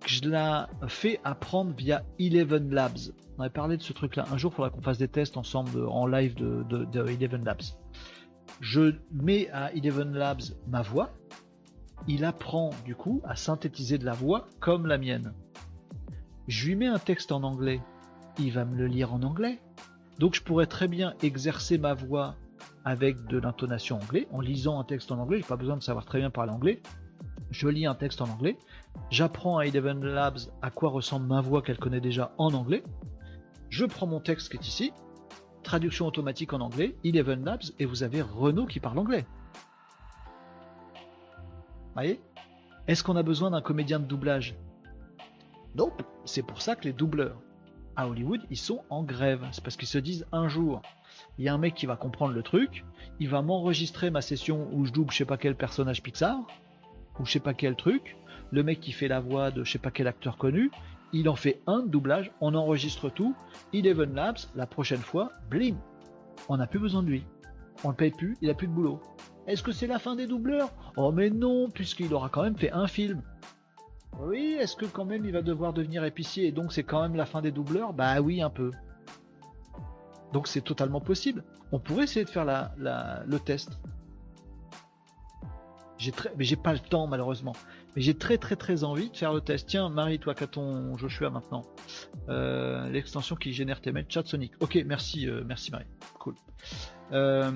que 0.00 0.08
je 0.08 0.28
la 0.28 0.68
fais 0.88 1.20
apprendre 1.24 1.72
via 1.74 2.04
Eleven 2.18 2.70
Labs, 2.70 3.14
on 3.38 3.42
avait 3.42 3.50
parlé 3.50 3.76
de 3.76 3.82
ce 3.82 3.92
truc-là. 3.92 4.26
Un 4.30 4.36
jour, 4.36 4.52
il 4.52 4.56
faudra 4.56 4.70
qu'on 4.70 4.82
fasse 4.82 4.98
des 4.98 5.08
tests 5.08 5.36
ensemble 5.36 5.86
en 5.88 6.06
live 6.06 6.34
de, 6.34 6.64
de 6.64 7.06
Eleven 7.08 7.44
Labs. 7.44 7.62
Je 8.60 8.96
mets 9.12 9.48
à 9.50 9.72
Eleven 9.72 10.12
Labs 10.12 10.42
ma 10.66 10.82
voix. 10.82 11.10
Il 12.08 12.24
apprend 12.24 12.70
du 12.84 12.94
coup 12.94 13.22
à 13.24 13.36
synthétiser 13.36 13.96
de 13.96 14.04
la 14.04 14.12
voix 14.12 14.48
comme 14.58 14.86
la 14.86 14.98
mienne. 14.98 15.32
Je 16.50 16.66
lui 16.66 16.74
mets 16.74 16.88
un 16.88 16.98
texte 16.98 17.30
en 17.30 17.44
anglais. 17.44 17.80
Il 18.36 18.52
va 18.52 18.64
me 18.64 18.76
le 18.76 18.88
lire 18.88 19.14
en 19.14 19.22
anglais. 19.22 19.60
Donc 20.18 20.34
je 20.34 20.42
pourrais 20.42 20.66
très 20.66 20.88
bien 20.88 21.14
exercer 21.22 21.78
ma 21.78 21.94
voix 21.94 22.34
avec 22.84 23.24
de 23.26 23.38
l'intonation 23.38 24.00
anglais, 24.00 24.26
en 24.32 24.40
lisant 24.40 24.80
un 24.80 24.82
texte 24.82 25.12
en 25.12 25.20
anglais, 25.20 25.38
j'ai 25.38 25.46
pas 25.46 25.56
besoin 25.56 25.76
de 25.76 25.82
savoir 25.82 26.04
très 26.04 26.18
bien 26.18 26.28
parler 26.28 26.50
anglais. 26.50 26.82
Je 27.52 27.68
lis 27.68 27.86
un 27.86 27.94
texte 27.94 28.20
en 28.20 28.28
anglais, 28.28 28.58
j'apprends 29.10 29.58
à 29.58 29.66
Eleven 29.66 30.04
Labs 30.04 30.40
à 30.60 30.72
quoi 30.72 30.88
ressemble 30.88 31.28
ma 31.28 31.40
voix 31.40 31.62
qu'elle 31.62 31.78
connaît 31.78 32.00
déjà 32.00 32.34
en 32.36 32.52
anglais. 32.52 32.82
Je 33.68 33.84
prends 33.84 34.08
mon 34.08 34.18
texte 34.18 34.50
qui 34.50 34.56
est 34.56 34.66
ici, 34.66 34.92
traduction 35.62 36.04
automatique 36.08 36.52
en 36.52 36.60
anglais, 36.60 36.96
Eleven 37.04 37.44
Labs, 37.44 37.62
et 37.78 37.84
vous 37.84 38.02
avez 38.02 38.22
Renault 38.22 38.66
qui 38.66 38.80
parle 38.80 38.98
anglais. 38.98 39.24
Voyez? 41.94 42.20
Est-ce 42.88 43.04
qu'on 43.04 43.14
a 43.14 43.22
besoin 43.22 43.52
d'un 43.52 43.62
comédien 43.62 44.00
de 44.00 44.06
doublage? 44.06 44.56
Nope, 45.74 46.02
c'est 46.24 46.42
pour 46.42 46.60
ça 46.62 46.76
que 46.76 46.84
les 46.84 46.92
doubleurs 46.92 47.40
à 47.96 48.08
Hollywood, 48.08 48.40
ils 48.50 48.56
sont 48.56 48.82
en 48.90 49.02
grève. 49.02 49.46
C'est 49.52 49.62
parce 49.62 49.76
qu'ils 49.76 49.88
se 49.88 49.98
disent 49.98 50.26
un 50.32 50.48
jour, 50.48 50.82
il 51.38 51.44
y 51.44 51.48
a 51.48 51.54
un 51.54 51.58
mec 51.58 51.74
qui 51.74 51.86
va 51.86 51.96
comprendre 51.96 52.34
le 52.34 52.42
truc, 52.42 52.84
il 53.18 53.28
va 53.28 53.42
m'enregistrer 53.42 54.10
ma 54.10 54.20
session 54.20 54.68
où 54.72 54.86
je 54.86 54.92
double 54.92 55.12
je 55.12 55.18
sais 55.18 55.24
pas 55.24 55.36
quel 55.36 55.54
personnage 55.54 56.02
Pixar, 56.02 56.38
ou 57.18 57.26
je 57.26 57.32
sais 57.32 57.40
pas 57.40 57.54
quel 57.54 57.76
truc, 57.76 58.16
le 58.50 58.62
mec 58.62 58.80
qui 58.80 58.92
fait 58.92 59.08
la 59.08 59.20
voix 59.20 59.50
de 59.50 59.64
je 59.64 59.72
sais 59.72 59.78
pas 59.78 59.90
quel 59.90 60.06
acteur 60.06 60.38
connu, 60.38 60.70
il 61.12 61.28
en 61.28 61.36
fait 61.36 61.60
un 61.66 61.80
doublage, 61.80 62.32
on 62.40 62.54
enregistre 62.54 63.10
tout, 63.10 63.34
Eleven 63.72 64.14
Labs, 64.14 64.38
la 64.54 64.66
prochaine 64.66 65.00
fois, 65.00 65.30
blim, 65.50 65.76
on 66.48 66.56
n'a 66.56 66.66
plus 66.66 66.78
besoin 66.78 67.02
de 67.02 67.08
lui. 67.08 67.24
On 67.84 67.90
le 67.90 67.94
paye 67.94 68.10
plus, 68.10 68.36
il 68.42 68.50
a 68.50 68.54
plus 68.54 68.66
de 68.66 68.72
boulot. 68.72 69.00
Est-ce 69.46 69.62
que 69.62 69.72
c'est 69.72 69.86
la 69.86 69.98
fin 69.98 70.14
des 70.14 70.26
doubleurs? 70.26 70.70
Oh 70.96 71.12
mais 71.12 71.30
non, 71.30 71.68
puisqu'il 71.70 72.12
aura 72.12 72.28
quand 72.28 72.42
même 72.42 72.56
fait 72.56 72.72
un 72.72 72.86
film. 72.86 73.22
Oui, 74.18 74.56
est-ce 74.58 74.76
que 74.76 74.86
quand 74.86 75.04
même 75.04 75.24
il 75.24 75.32
va 75.32 75.42
devoir 75.42 75.72
devenir 75.72 76.04
épicier 76.04 76.46
et 76.46 76.52
donc 76.52 76.72
c'est 76.72 76.82
quand 76.82 77.00
même 77.00 77.14
la 77.14 77.26
fin 77.26 77.40
des 77.40 77.50
doubleurs? 77.50 77.92
Bah 77.92 78.20
oui, 78.20 78.42
un 78.42 78.50
peu. 78.50 78.70
Donc 80.32 80.46
c'est 80.46 80.60
totalement 80.60 81.00
possible. 81.00 81.44
On 81.72 81.78
pourrait 81.78 82.04
essayer 82.04 82.24
de 82.24 82.30
faire 82.30 82.44
le 82.44 83.38
test. 83.38 83.80
J'ai 85.98 86.12
mais 86.38 86.44
j'ai 86.44 86.56
pas 86.56 86.72
le 86.72 86.78
temps 86.78 87.06
malheureusement. 87.06 87.52
Mais 87.94 88.02
j'ai 88.02 88.14
très 88.14 88.38
très 88.38 88.56
très 88.56 88.84
envie 88.84 89.10
de 89.10 89.16
faire 89.16 89.32
le 89.32 89.40
test. 89.40 89.68
Tiens, 89.68 89.88
Marie, 89.88 90.18
toi 90.18 90.34
qu'à 90.34 90.46
ton 90.46 90.96
Joshua 90.96 91.30
maintenant, 91.30 91.62
euh, 92.28 92.88
l'extension 92.88 93.36
qui 93.36 93.52
génère 93.52 93.80
tes 93.80 93.92
mails, 93.92 94.06
chat 94.08 94.26
Sonic. 94.26 94.52
Ok, 94.60 94.78
merci, 94.86 95.28
euh, 95.28 95.42
merci 95.46 95.70
Marie. 95.70 95.86
Cool. 96.18 96.34
Euh, 97.12 97.50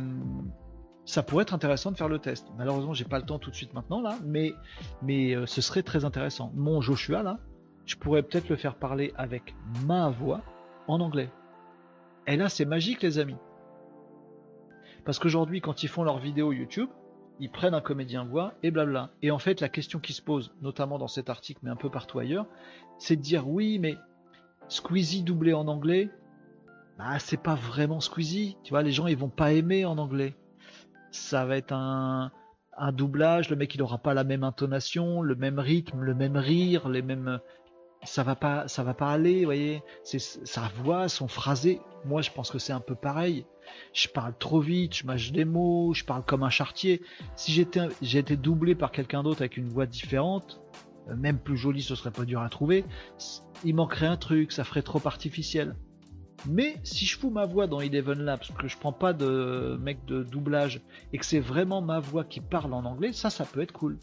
ça 1.05 1.23
pourrait 1.23 1.43
être 1.43 1.55
intéressant 1.55 1.93
de 1.93 1.97
faire 1.97 2.09
le 2.09 2.19
test. 2.19 2.47
Malheureusement, 2.57 2.95
j'ai 2.95 3.05
pas 3.05 3.19
le 3.19 3.27
temps 3.27 3.39
tout 3.39 3.51
de 3.51 3.55
suite 3.55 3.75
maintenant 3.75 4.01
là, 4.01 4.17
mais 4.25 4.55
mais 5.03 5.35
ce 5.47 5.61
serait 5.61 5.83
très 5.83 6.05
intéressant. 6.05 6.51
Mon 6.55 6.81
Joshua 6.81 7.23
là, 7.23 7.39
je 7.87 7.97
pourrais 7.97 8.23
peut-être 8.23 8.49
le 8.49 8.57
faire 8.57 8.77
parler 8.77 9.13
avec 9.17 9.55
ma 9.87 10.09
voix 10.09 10.41
en 10.89 11.01
anglais. 11.01 11.31
Et 12.27 12.37
là, 12.37 12.49
c'est 12.49 12.65
magique, 12.65 13.03
les 13.03 13.19
amis. 13.19 13.37
Parce 15.05 15.19
qu'aujourd'hui, 15.19 15.61
quand 15.61 15.83
ils 15.83 15.89
font 15.89 16.03
leurs 16.03 16.19
vidéos 16.19 16.53
YouTube, 16.53 16.89
ils 17.41 17.51
prennent 17.51 17.75
un 17.75 17.81
comédien 17.81 18.25
voix 18.25 18.55
et 18.63 18.71
blabla. 18.71 19.11
Et 19.21 19.31
en 19.31 19.39
fait, 19.39 19.61
la 19.61 19.69
question 19.69 19.99
qui 19.99 20.13
se 20.13 20.23
pose, 20.23 20.55
notamment 20.63 20.99
dans 20.99 21.09
cet 21.09 21.29
article, 21.29 21.61
mais 21.63 21.71
un 21.71 21.77
peu 21.77 21.91
partout 21.91 22.19
ailleurs, 22.19 22.47
c'est 22.99 23.17
de 23.17 23.21
dire 23.21 23.49
oui, 23.49 23.79
mais 23.79 23.97
Squeezie 24.69 25.23
doublé 25.23 25.53
en 25.53 25.69
anglais, 25.69 26.09
bah 26.97 27.19
c'est 27.19 27.43
pas 27.43 27.55
vraiment 27.55 28.01
Squeezie. 28.01 28.57
Tu 28.63 28.71
vois, 28.71 28.83
les 28.83 28.93
gens 28.93 29.07
ils 29.07 29.17
vont 29.17 29.29
pas 29.29 29.53
aimer 29.53 29.85
en 29.85 29.99
anglais. 29.99 30.35
Ça 31.15 31.45
va 31.45 31.57
être 31.57 31.73
un, 31.73 32.33
un 32.77 32.93
doublage, 32.93 33.49
le 33.51 33.57
mec 33.57 33.75
il 33.75 33.83
aura 33.83 33.99
pas 33.99 34.15
la 34.15 34.25
même 34.25 34.43
intonation, 34.43 35.23
le 35.23 35.37
même 35.37 35.59
rythme, 35.59 36.01
le 36.01 36.15
même 36.15 36.37
rire, 36.37 36.89
les 36.89 37.03
mêmes 37.03 37.39
ça 38.05 38.23
va 38.23 38.35
pas, 38.35 38.69
ça 38.69 38.83
va 38.83 38.95
pas 38.95 39.11
aller, 39.11 39.41
vous 39.41 39.47
voyez. 39.47 39.83
C'est 40.03 40.19
sa 40.19 40.69
voix, 40.83 41.09
son 41.09 41.29
phrasé. 41.29 41.81
Moi, 42.05 42.21
je 42.21 42.31
pense 42.31 42.51
que 42.51 42.59
c'est 42.59 42.73
un 42.73 42.81
peu 42.81 42.95
pareil. 42.95 43.47
Je 43.93 44.09
parle 44.09 44.35
trop 44.39 44.61
vite, 44.61 44.95
je 44.95 45.07
mâche 45.07 45.33
des 45.33 45.45
mots, 45.45 45.95
je 45.95 46.05
parle 46.05 46.25
comme 46.25 46.43
un 46.43 46.51
chartier. 46.51 47.01
Si 47.37 47.53
j'étais, 47.53 47.89
j'ai 48.03 48.19
été 48.19 48.37
doublé 48.37 48.75
par 48.75 48.93
quelqu'un 48.93 49.23
d'autre 49.23 49.41
avec 49.41 49.57
une 49.57 49.69
voix 49.69 49.87
différente, 49.87 50.61
euh, 51.09 51.17
même 51.17 51.39
plus 51.39 51.57
jolie, 51.57 51.83
ce 51.83 51.95
serait 51.95 52.11
pas 52.11 52.25
dur 52.25 52.43
à 52.43 52.49
trouver. 52.49 52.85
Il 53.65 53.75
manquerait 53.75 54.07
un 54.07 54.19
truc, 54.19 54.53
ça 54.53 54.65
ferait 54.65 54.83
trop 54.83 55.01
artificiel. 55.07 55.75
Mais 56.47 56.77
si 56.83 57.07
je 57.07 57.19
fous 57.19 57.31
ma 57.31 57.47
voix 57.47 57.67
dans 57.67 57.81
Eleven 57.81 58.21
Labs, 58.21 58.45
que 58.59 58.69
je 58.69 58.77
prends 58.77 58.93
pas 58.93 59.13
de 59.13 59.79
mec 59.81 60.05
de 60.05 60.23
doublage 60.23 60.83
et 61.13 61.19
que 61.19 61.25
c'est 61.27 61.41
vraiment 61.41 61.81
ma 61.81 62.01
voix 62.01 62.25
qui 62.25 62.41
parle 62.41 62.75
en 62.75 62.85
anglais, 62.85 63.13
ça, 63.13 63.31
ça 63.31 63.45
peut 63.45 63.63
être 63.63 63.73
cool 63.73 63.99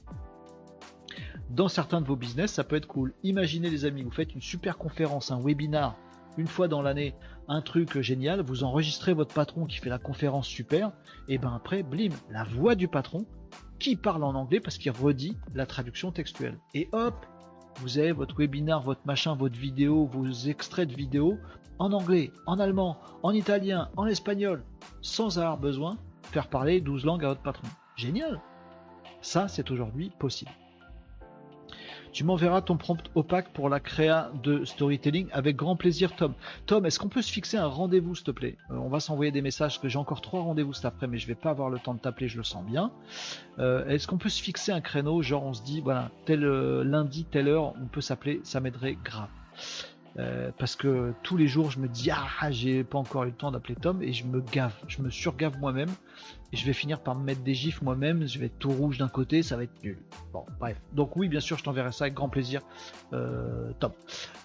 dans 1.50 1.68
certains 1.68 2.02
de 2.02 2.08
vos 2.08 2.16
business, 2.16 2.54
ça 2.54 2.64
peut 2.64 2.76
être 2.76 2.88
cool. 2.88 3.14
Imaginez 3.24 3.70
les 3.70 3.86
amis, 3.86 4.04
vous 4.04 4.12
faites 4.12 4.34
une 4.34 4.42
super 4.42 4.78
conférence, 4.78 5.32
un 5.32 5.42
webinar, 5.42 5.98
une 6.38 6.48
fois 6.48 6.68
dans 6.68 6.82
l'année, 6.82 7.14
un 7.48 7.62
truc 7.62 8.00
génial, 8.00 8.42
vous 8.42 8.64
enregistrez 8.64 9.14
votre 9.14 9.34
patron 9.34 9.66
qui 9.66 9.78
fait 9.78 9.90
la 9.90 10.00
conférence 10.00 10.48
super, 10.48 10.92
et 11.28 11.38
ben 11.38 11.54
après, 11.54 11.84
blim, 11.84 12.14
la 12.30 12.44
voix 12.44 12.76
du 12.76 12.88
patron 12.88 13.26
qui 13.80 13.96
parle 13.96 14.24
en 14.24 14.36
anglais 14.36 14.60
parce 14.60 14.78
qu'il 14.78 14.92
redit 14.92 15.38
la 15.54 15.66
traduction 15.66 16.12
textuelle. 16.12 16.58
Et 16.74 16.88
hop, 16.94 17.26
vous 17.78 17.98
avez 17.98 18.12
votre 18.12 18.36
webinar, 18.36 18.82
votre 18.82 19.06
machin, 19.06 19.36
votre 19.36 19.58
vidéo, 19.58 20.06
vos 20.06 20.30
extraits 20.32 20.88
de 20.88 20.96
vidéo 20.96 21.38
en 21.82 21.94
anglais, 21.94 22.32
en 22.46 22.60
allemand, 22.60 22.98
en 23.24 23.34
italien, 23.34 23.90
en 23.98 24.06
espagnol, 24.06 24.64
sans 25.02 25.40
avoir 25.40 25.58
besoin 25.58 25.94
de 25.94 26.28
faire 26.28 26.48
parler 26.48 26.80
12 26.80 27.06
langues 27.06 27.26
à 27.26 27.30
votre 27.30 27.42
patron. 27.42 27.68
Génial 27.96 28.40
Ça, 29.22 29.48
c'est 29.48 29.72
aujourd'hui 29.72 30.12
possible. 30.20 30.52
Tu 32.12 32.24
m'enverras 32.24 32.62
ton 32.62 32.78
prompt 32.78 33.02
opaque 33.16 33.52
pour 33.54 33.68
la 33.68 33.80
créa 33.80 34.32
de 34.44 34.64
storytelling 34.64 35.30
avec 35.32 35.56
grand 35.56 35.76
plaisir, 35.76 36.16
Tom. 36.16 36.34
Tom, 36.68 36.86
est-ce 36.86 37.00
qu'on 37.00 37.10
peut 37.10 37.22
se 37.24 37.32
fixer 37.32 37.58
un 37.58 37.68
rendez-vous, 37.68 38.14
s'il 38.14 38.26
te 38.26 38.32
plaît? 38.32 38.58
Euh, 38.70 38.76
On 38.76 38.90
va 38.90 39.00
s'envoyer 39.00 39.32
des 39.32 39.42
messages, 39.42 39.80
que 39.80 39.88
j'ai 39.88 39.98
encore 39.98 40.22
trois 40.22 40.42
rendez-vous 40.42 40.74
cet 40.74 40.86
après, 40.86 41.08
mais 41.08 41.18
je 41.18 41.26
vais 41.26 41.36
pas 41.36 41.50
avoir 41.50 41.70
le 41.70 41.80
temps 41.80 41.96
de 41.96 42.00
t'appeler, 42.00 42.28
je 42.28 42.38
le 42.38 42.44
sens 42.44 42.64
bien. 42.64 42.92
Euh, 43.58 43.88
est-ce 43.88 44.08
qu'on 44.08 44.18
peut 44.18 44.30
se 44.30 44.42
fixer 44.44 44.72
un 44.72 44.82
créneau, 44.82 45.24
genre 45.24 45.46
on 45.46 45.54
se 45.54 45.64
dit, 45.64 45.82
voilà, 45.82 46.12
tel 46.26 46.44
euh, 46.44 46.84
lundi, 46.84 47.26
telle 47.26 47.48
heure, 47.48 47.74
on 47.82 47.88
peut 47.88 48.02
s'appeler, 48.02 48.42
ça 48.44 48.60
m'aiderait 48.60 48.98
grave. 49.04 49.30
Euh, 50.20 50.52
parce 50.58 50.76
que 50.76 51.14
tous 51.24 51.38
les 51.38 51.48
jours 51.48 51.72
je 51.72 51.80
me 51.80 51.88
dis 51.88 52.12
ah 52.12 52.52
j'ai 52.52 52.84
pas 52.84 52.98
encore 52.98 53.24
eu 53.24 53.28
le 53.28 53.32
temps 53.32 53.50
d'appeler 53.50 53.76
Tom 53.76 54.04
et 54.04 54.12
je 54.12 54.26
me 54.26 54.42
gave, 54.42 54.74
je 54.90 55.02
me 55.02 55.10
surgave 55.10 55.58
moi-même 55.60 55.90
et 56.52 56.58
je 56.58 56.66
vais 56.66 56.74
finir 56.74 57.00
par 57.00 57.16
me 57.16 57.24
mettre 57.24 57.42
des 57.44 57.54
gifs 57.54 57.82
moi-même, 57.82 58.28
je 58.28 58.38
vais 58.38 58.48
être 58.48 58.60
tout 58.60 58.72
rouge 58.72 58.98
d'un 58.98 59.08
côté, 59.08 59.42
ça 59.42 59.56
va 59.56 59.64
être 59.64 59.84
nul. 59.84 59.98
Bon 60.34 60.46
bref, 60.60 60.76
donc 60.92 61.16
oui 61.16 61.30
bien 61.30 61.40
sûr 61.40 61.58
je 61.58 61.64
t'enverrai 61.64 61.94
ça 61.94 62.06
avec 62.06 62.14
grand 62.14 62.28
plaisir 62.28 62.60
euh, 63.14 63.72
Tom. 63.80 63.94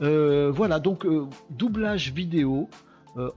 Euh, 0.03 0.53
voilà 0.53 0.79
donc 0.79 1.05
doublage 1.51 2.13
vidéo 2.13 2.71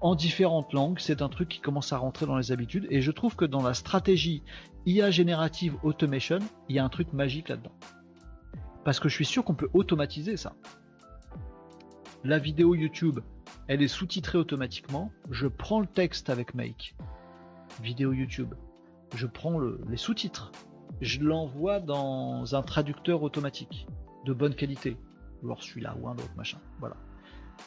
en 0.01 0.13
différentes 0.13 0.73
langues, 0.73 0.99
c'est 0.99 1.21
un 1.21 1.29
truc 1.29 1.47
qui 1.47 1.61
commence 1.61 1.93
à 1.93 1.97
rentrer 1.97 2.25
dans 2.25 2.37
les 2.37 2.51
habitudes 2.51 2.85
et 2.91 3.01
je 3.01 3.11
trouve 3.11 3.35
que 3.37 3.45
dans 3.45 3.63
la 3.63 3.73
stratégie 3.73 4.43
IA 4.85 5.09
générative 5.09 5.77
automation, 5.83 6.39
il 6.67 6.75
y 6.75 6.79
a 6.79 6.83
un 6.83 6.89
truc 6.89 7.13
magique 7.13 7.47
là-dedans. 7.47 7.71
Parce 8.83 8.99
que 8.99 9.07
je 9.07 9.15
suis 9.15 9.25
sûr 9.25 9.45
qu'on 9.45 9.55
peut 9.55 9.69
automatiser 9.73 10.35
ça 10.35 10.53
La 12.25 12.37
vidéo 12.37 12.75
YouTube, 12.75 13.21
elle 13.67 13.81
est 13.81 13.87
sous-titrée 13.87 14.37
automatiquement. 14.37 15.09
Je 15.31 15.47
prends 15.47 15.79
le 15.79 15.87
texte 15.87 16.29
avec 16.29 16.53
Make. 16.53 16.95
Vidéo 17.81 18.11
YouTube. 18.11 18.55
Je 19.15 19.25
prends 19.25 19.57
les 19.59 19.95
sous-titres. 19.95 20.51
Je 20.99 21.21
l'envoie 21.21 21.79
dans 21.79 22.55
un 22.55 22.61
traducteur 22.61 23.23
automatique 23.23 23.87
de 24.25 24.33
bonne 24.33 24.53
qualité. 24.53 24.97
Alors 25.43 25.63
celui-là 25.63 25.95
ou 26.01 26.09
un 26.09 26.13
autre 26.13 26.35
machin. 26.35 26.59
Voilà 26.79 26.97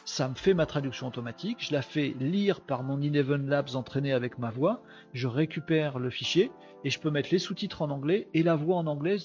ça 0.05 0.27
me 0.27 0.35
fait 0.35 0.53
ma 0.53 0.65
traduction 0.65 1.07
automatique, 1.07 1.57
je 1.59 1.73
la 1.73 1.81
fais 1.81 2.15
lire 2.19 2.61
par 2.61 2.83
mon 2.83 3.01
Eleven 3.01 3.47
Labs 3.47 3.75
entraîné 3.75 4.11
avec 4.11 4.37
ma 4.37 4.49
voix, 4.49 4.81
je 5.13 5.27
récupère 5.27 5.99
le 5.99 6.09
fichier 6.09 6.51
et 6.83 6.89
je 6.89 6.99
peux 6.99 7.09
mettre 7.09 7.29
les 7.31 7.39
sous-titres 7.39 7.81
en 7.81 7.89
anglais 7.89 8.27
et 8.33 8.43
la 8.43 8.55
voix 8.55 8.77
en 8.77 8.87
anglais 8.87 9.17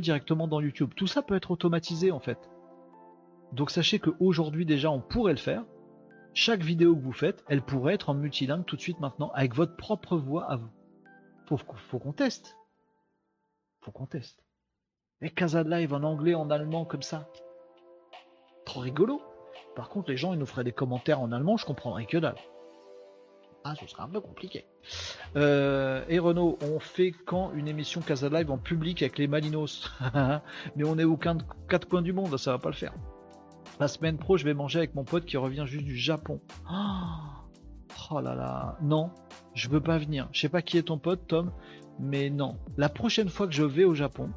directement 0.00 0.48
dans 0.48 0.60
YouTube. 0.60 0.90
Tout 0.94 1.06
ça 1.06 1.22
peut 1.22 1.34
être 1.34 1.50
automatisé 1.50 2.10
en 2.10 2.20
fait. 2.20 2.50
Donc 3.52 3.70
sachez 3.70 3.98
qu'aujourd'hui 3.98 4.66
déjà 4.66 4.90
on 4.90 5.00
pourrait 5.00 5.32
le 5.32 5.38
faire. 5.38 5.64
Chaque 6.34 6.62
vidéo 6.62 6.94
que 6.94 7.00
vous 7.00 7.12
faites, 7.12 7.42
elle 7.48 7.62
pourrait 7.62 7.94
être 7.94 8.10
en 8.10 8.14
multilingue 8.14 8.66
tout 8.66 8.76
de 8.76 8.80
suite 8.80 9.00
maintenant 9.00 9.30
avec 9.34 9.54
votre 9.54 9.76
propre 9.76 10.16
voix 10.16 10.44
à 10.50 10.56
vous. 10.56 10.68
Faut, 11.46 11.98
qu'on 11.98 12.12
teste. 12.12 12.56
Faut 13.80 13.92
qu'on 13.92 14.06
teste. 14.06 14.44
Et 15.22 15.30
Casa 15.30 15.62
Live 15.62 15.94
en 15.94 16.02
anglais, 16.02 16.34
en 16.34 16.50
allemand 16.50 16.84
comme 16.84 17.02
ça. 17.02 17.30
Trop 18.66 18.80
rigolo. 18.80 19.22
Par 19.76 19.88
contre, 19.88 20.10
les 20.10 20.16
gens, 20.16 20.32
ils 20.32 20.38
nous 20.38 20.46
feraient 20.46 20.64
des 20.64 20.72
commentaires 20.72 21.20
en 21.20 21.32
allemand, 21.32 21.56
je 21.56 21.64
comprendrais 21.64 22.04
que 22.04 22.18
dalle. 22.18 22.36
Ah, 23.64 23.74
ce 23.80 23.86
serait 23.86 24.02
un 24.02 24.08
peu 24.08 24.20
compliqué. 24.20 24.64
Euh, 25.36 26.04
et 26.08 26.18
Renaud, 26.18 26.58
on 26.60 26.78
fait 26.78 27.12
quand 27.12 27.52
une 27.52 27.66
émission 27.66 28.00
Casa 28.00 28.28
Live 28.28 28.50
en 28.50 28.58
public 28.58 29.02
avec 29.02 29.18
les 29.18 29.26
Malinos? 29.26 29.90
Mais 30.76 30.84
on 30.84 30.98
est 30.98 31.04
aucun 31.04 31.38
quatre 31.68 31.88
coins 31.88 32.02
du 32.02 32.12
monde, 32.12 32.36
ça 32.36 32.52
va 32.52 32.58
pas 32.58 32.68
le 32.68 32.74
faire. 32.74 32.92
La 33.78 33.88
semaine 33.88 34.16
pro, 34.16 34.38
je 34.38 34.44
vais 34.44 34.54
manger 34.54 34.78
avec 34.78 34.94
mon 34.94 35.04
pote 35.04 35.26
qui 35.26 35.36
revient 35.36 35.64
juste 35.66 35.84
du 35.84 35.96
Japon. 35.96 36.40
Oh 38.10 38.20
là 38.20 38.34
là, 38.34 38.78
non, 38.82 39.10
je 39.54 39.68
veux 39.68 39.80
pas 39.80 39.98
venir. 39.98 40.28
Je 40.32 40.40
sais 40.40 40.48
pas 40.48 40.62
qui 40.62 40.78
est 40.78 40.84
ton 40.84 40.98
pote, 40.98 41.26
Tom, 41.26 41.50
mais 41.98 42.30
non. 42.30 42.56
La 42.76 42.88
prochaine 42.88 43.28
fois 43.28 43.46
que 43.46 43.52
je 43.52 43.64
vais 43.64 43.84
au 43.84 43.94
Japon, 43.94 44.30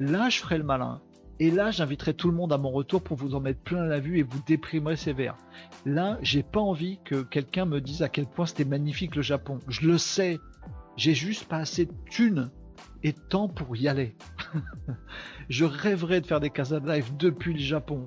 là, 0.00 0.28
je 0.30 0.38
ferai 0.38 0.56
le 0.56 0.64
malin. 0.64 1.02
Et 1.40 1.50
là, 1.50 1.70
j'inviterai 1.70 2.14
tout 2.14 2.28
le 2.28 2.36
monde 2.36 2.52
à 2.52 2.58
mon 2.58 2.70
retour 2.70 3.02
pour 3.02 3.16
vous 3.16 3.34
en 3.34 3.40
mettre 3.40 3.60
plein 3.60 3.84
la 3.84 4.00
vue 4.00 4.18
et 4.18 4.22
vous 4.22 4.42
déprimer 4.46 4.96
sévère. 4.96 5.36
Là, 5.84 6.18
j'ai 6.22 6.42
pas 6.42 6.60
envie 6.60 6.98
que 7.04 7.22
quelqu'un 7.22 7.64
me 7.64 7.80
dise 7.80 8.02
à 8.02 8.08
quel 8.08 8.26
point 8.26 8.46
c'était 8.46 8.64
magnifique 8.64 9.16
le 9.16 9.22
Japon. 9.22 9.58
Je 9.68 9.86
le 9.86 9.98
sais. 9.98 10.38
J'ai 10.96 11.14
juste 11.14 11.44
pas 11.44 11.58
assez 11.58 11.86
de 11.86 11.94
thunes 12.10 12.50
et 13.02 13.12
de 13.12 13.20
temps 13.20 13.48
pour 13.48 13.76
y 13.76 13.86
aller. 13.86 14.16
je 15.48 15.64
rêverais 15.64 16.20
de 16.20 16.26
faire 16.26 16.40
des 16.40 16.50
casas 16.50 16.80
de 16.80 16.90
live 16.90 17.16
depuis 17.16 17.52
le 17.52 17.60
Japon. 17.60 18.06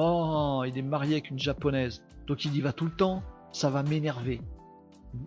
Oh, 0.00 0.62
il 0.64 0.78
est 0.78 0.82
marié 0.82 1.14
avec 1.14 1.30
une 1.30 1.40
japonaise. 1.40 2.04
Donc 2.28 2.44
il 2.44 2.54
y 2.54 2.60
va 2.60 2.72
tout 2.72 2.84
le 2.84 2.92
temps. 2.92 3.24
Ça 3.50 3.68
va 3.68 3.82
m'énerver. 3.82 4.40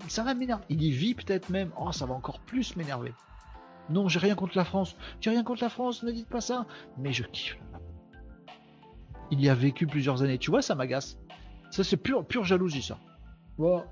Ça 0.07 0.23
va 0.23 0.33
m'énerver. 0.33 0.63
Il 0.69 0.81
y 0.81 0.91
vit 0.91 1.13
peut-être 1.13 1.49
même. 1.49 1.71
Oh, 1.77 1.91
ça 1.91 2.05
va 2.05 2.13
encore 2.13 2.39
plus 2.39 2.77
m'énerver. 2.77 3.13
Non, 3.89 4.07
j'ai 4.07 4.19
rien 4.19 4.33
contre 4.33 4.55
la 4.55 4.63
France. 4.63 4.95
J'ai 5.19 5.31
rien 5.31 5.43
contre 5.43 5.61
la 5.61 5.69
France, 5.69 6.03
ne 6.03 6.11
dites 6.11 6.29
pas 6.29 6.39
ça. 6.39 6.67
Mais 6.97 7.11
je 7.11 7.23
kiffe. 7.23 7.59
Il 9.29 9.41
y 9.41 9.49
a 9.49 9.55
vécu 9.55 9.87
plusieurs 9.87 10.23
années. 10.23 10.37
Tu 10.37 10.51
vois, 10.51 10.61
ça 10.61 10.73
m'agace. 10.73 11.19
Ça, 11.69 11.83
c'est 11.83 11.97
pure, 11.97 12.25
pure 12.25 12.45
jalousie, 12.45 12.81
ça. 12.81 12.97
Voilà. 13.57 13.83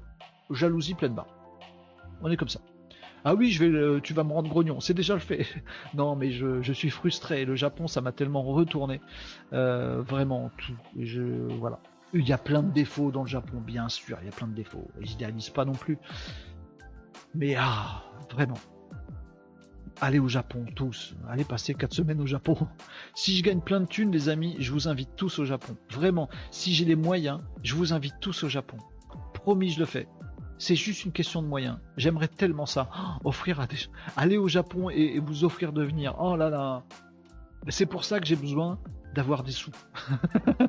Jalousie 0.50 0.94
pleine 0.94 1.14
barre. 1.14 1.28
On 2.22 2.32
est 2.32 2.38
comme 2.38 2.48
ça. 2.48 2.62
Ah 3.26 3.36
oui, 3.36 3.52
je 3.52 3.64
vais, 3.64 4.02
tu 4.02 4.14
vas 4.14 4.24
me 4.24 4.34
rendre 4.34 4.50
grognon. 4.50 4.80
C'est 4.80 4.94
déjà 4.94 5.14
le 5.14 5.20
fait. 5.20 5.46
non, 5.94 6.16
mais 6.16 6.32
je, 6.32 6.72
suis 6.74 6.90
frustré. 6.90 7.46
Le 7.46 7.56
Japon, 7.56 7.88
ça 7.88 8.02
m'a 8.02 8.12
tellement 8.12 8.44
retourné. 8.44 9.02
Euh, 9.54 10.02
vraiment, 10.02 10.52
tout. 10.58 10.76
Je, 10.98 11.22
voilà. 11.60 11.80
Il 12.14 12.28
y 12.28 12.34
a 12.34 12.38
plein 12.38 12.64
de 12.64 12.72
défauts 12.72 13.12
dans 13.12 13.24
le 13.24 13.30
Japon, 13.30 13.62
bien 13.62 13.90
sûr. 13.90 14.18
Il 14.22 14.26
y 14.26 14.30
a 14.30 14.32
plein 14.32 14.48
de 14.48 14.56
défauts. 14.56 14.88
J'idéalise 15.02 15.50
pas 15.50 15.66
non 15.66 15.74
plus. 15.74 15.98
Mais 17.36 17.56
ah, 17.56 18.04
vraiment 18.32 18.58
allez 20.02 20.20
au 20.20 20.28
Japon, 20.28 20.66
tous. 20.76 21.14
Allez 21.28 21.44
passer 21.44 21.74
4 21.74 21.94
semaines 21.94 22.22
au 22.22 22.28
Japon. 22.28 22.58
Si 23.16 23.36
je 23.36 23.44
gagne 23.44 23.60
plein 23.60 23.82
de 23.82 23.86
thunes, 23.86 24.12
les 24.12 24.30
amis, 24.30 24.56
je 24.60 24.72
vous 24.72 24.88
invite 24.88 25.10
tous 25.16 25.40
au 25.40 25.46
Japon. 25.46 25.76
Vraiment, 25.92 26.30
si 26.52 26.74
j'ai 26.74 26.86
les 26.86 26.96
moyens, 26.96 27.42
je 27.64 27.76
vous 27.76 27.92
invite 27.92 28.16
tous 28.22 28.44
au 28.44 28.50
Japon. 28.50 28.78
Promis, 29.34 29.72
je 29.72 29.80
le 29.80 29.86
fais. 29.86 30.08
C'est 30.60 30.76
juste 30.76 31.06
une 31.06 31.14
question 31.14 31.42
de 31.42 31.48
moyens. 31.48 31.78
J'aimerais 31.96 32.28
tellement 32.28 32.66
ça. 32.66 32.90
offrir 33.24 33.62
à 33.62 33.66
des... 33.66 33.78
Aller 34.18 34.38
au 34.38 34.50
Japon 34.50 34.90
et, 34.90 35.18
vous 35.20 35.46
offrir 35.46 35.72
de 35.72 35.84
venir. 35.84 36.18
Oh 36.20 36.36
là 36.36 36.50
là. 36.50 36.84
C'est 37.70 37.86
pour 37.86 38.04
ça 38.04 38.20
que 38.20 38.26
j'ai 38.26 38.36
besoin 38.36 38.78
d'avoir 39.16 39.44
des 39.44 39.54
sous. 39.54 39.72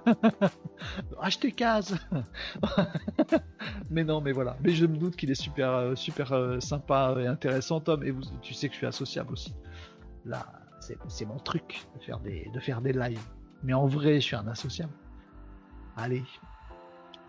Acheter 1.20 1.50
case. 1.50 1.98
mais 3.90 4.04
non, 4.04 4.20
mais 4.20 4.30
voilà. 4.30 4.56
Mais 4.62 4.70
je 4.70 4.86
me 4.86 4.96
doute 4.96 5.16
qu'il 5.16 5.30
est 5.32 5.40
super, 5.40 5.72
euh, 5.72 5.94
super 5.96 6.32
euh, 6.32 6.60
sympa 6.60 7.16
et 7.18 7.26
intéressant, 7.26 7.80
Tom. 7.80 8.04
Et 8.04 8.14
tu 8.42 8.54
sais 8.54 8.68
que 8.68 8.74
je 8.74 8.78
suis 8.78 8.86
associable 8.86 9.32
aussi. 9.32 9.56
Là, 10.24 10.46
c'est 11.08 11.26
mon 11.26 11.38
truc 11.38 11.84
de 11.98 12.04
faire 12.04 12.20
des, 12.20 12.48
de 12.54 12.60
faire 12.60 12.80
des 12.80 12.92
lives. 12.92 13.26
Mais 13.64 13.72
en 13.72 13.86
vrai, 13.86 14.14
je 14.14 14.20
suis 14.20 14.36
un 14.36 14.46
associable. 14.46 14.92
Allez, 15.96 16.22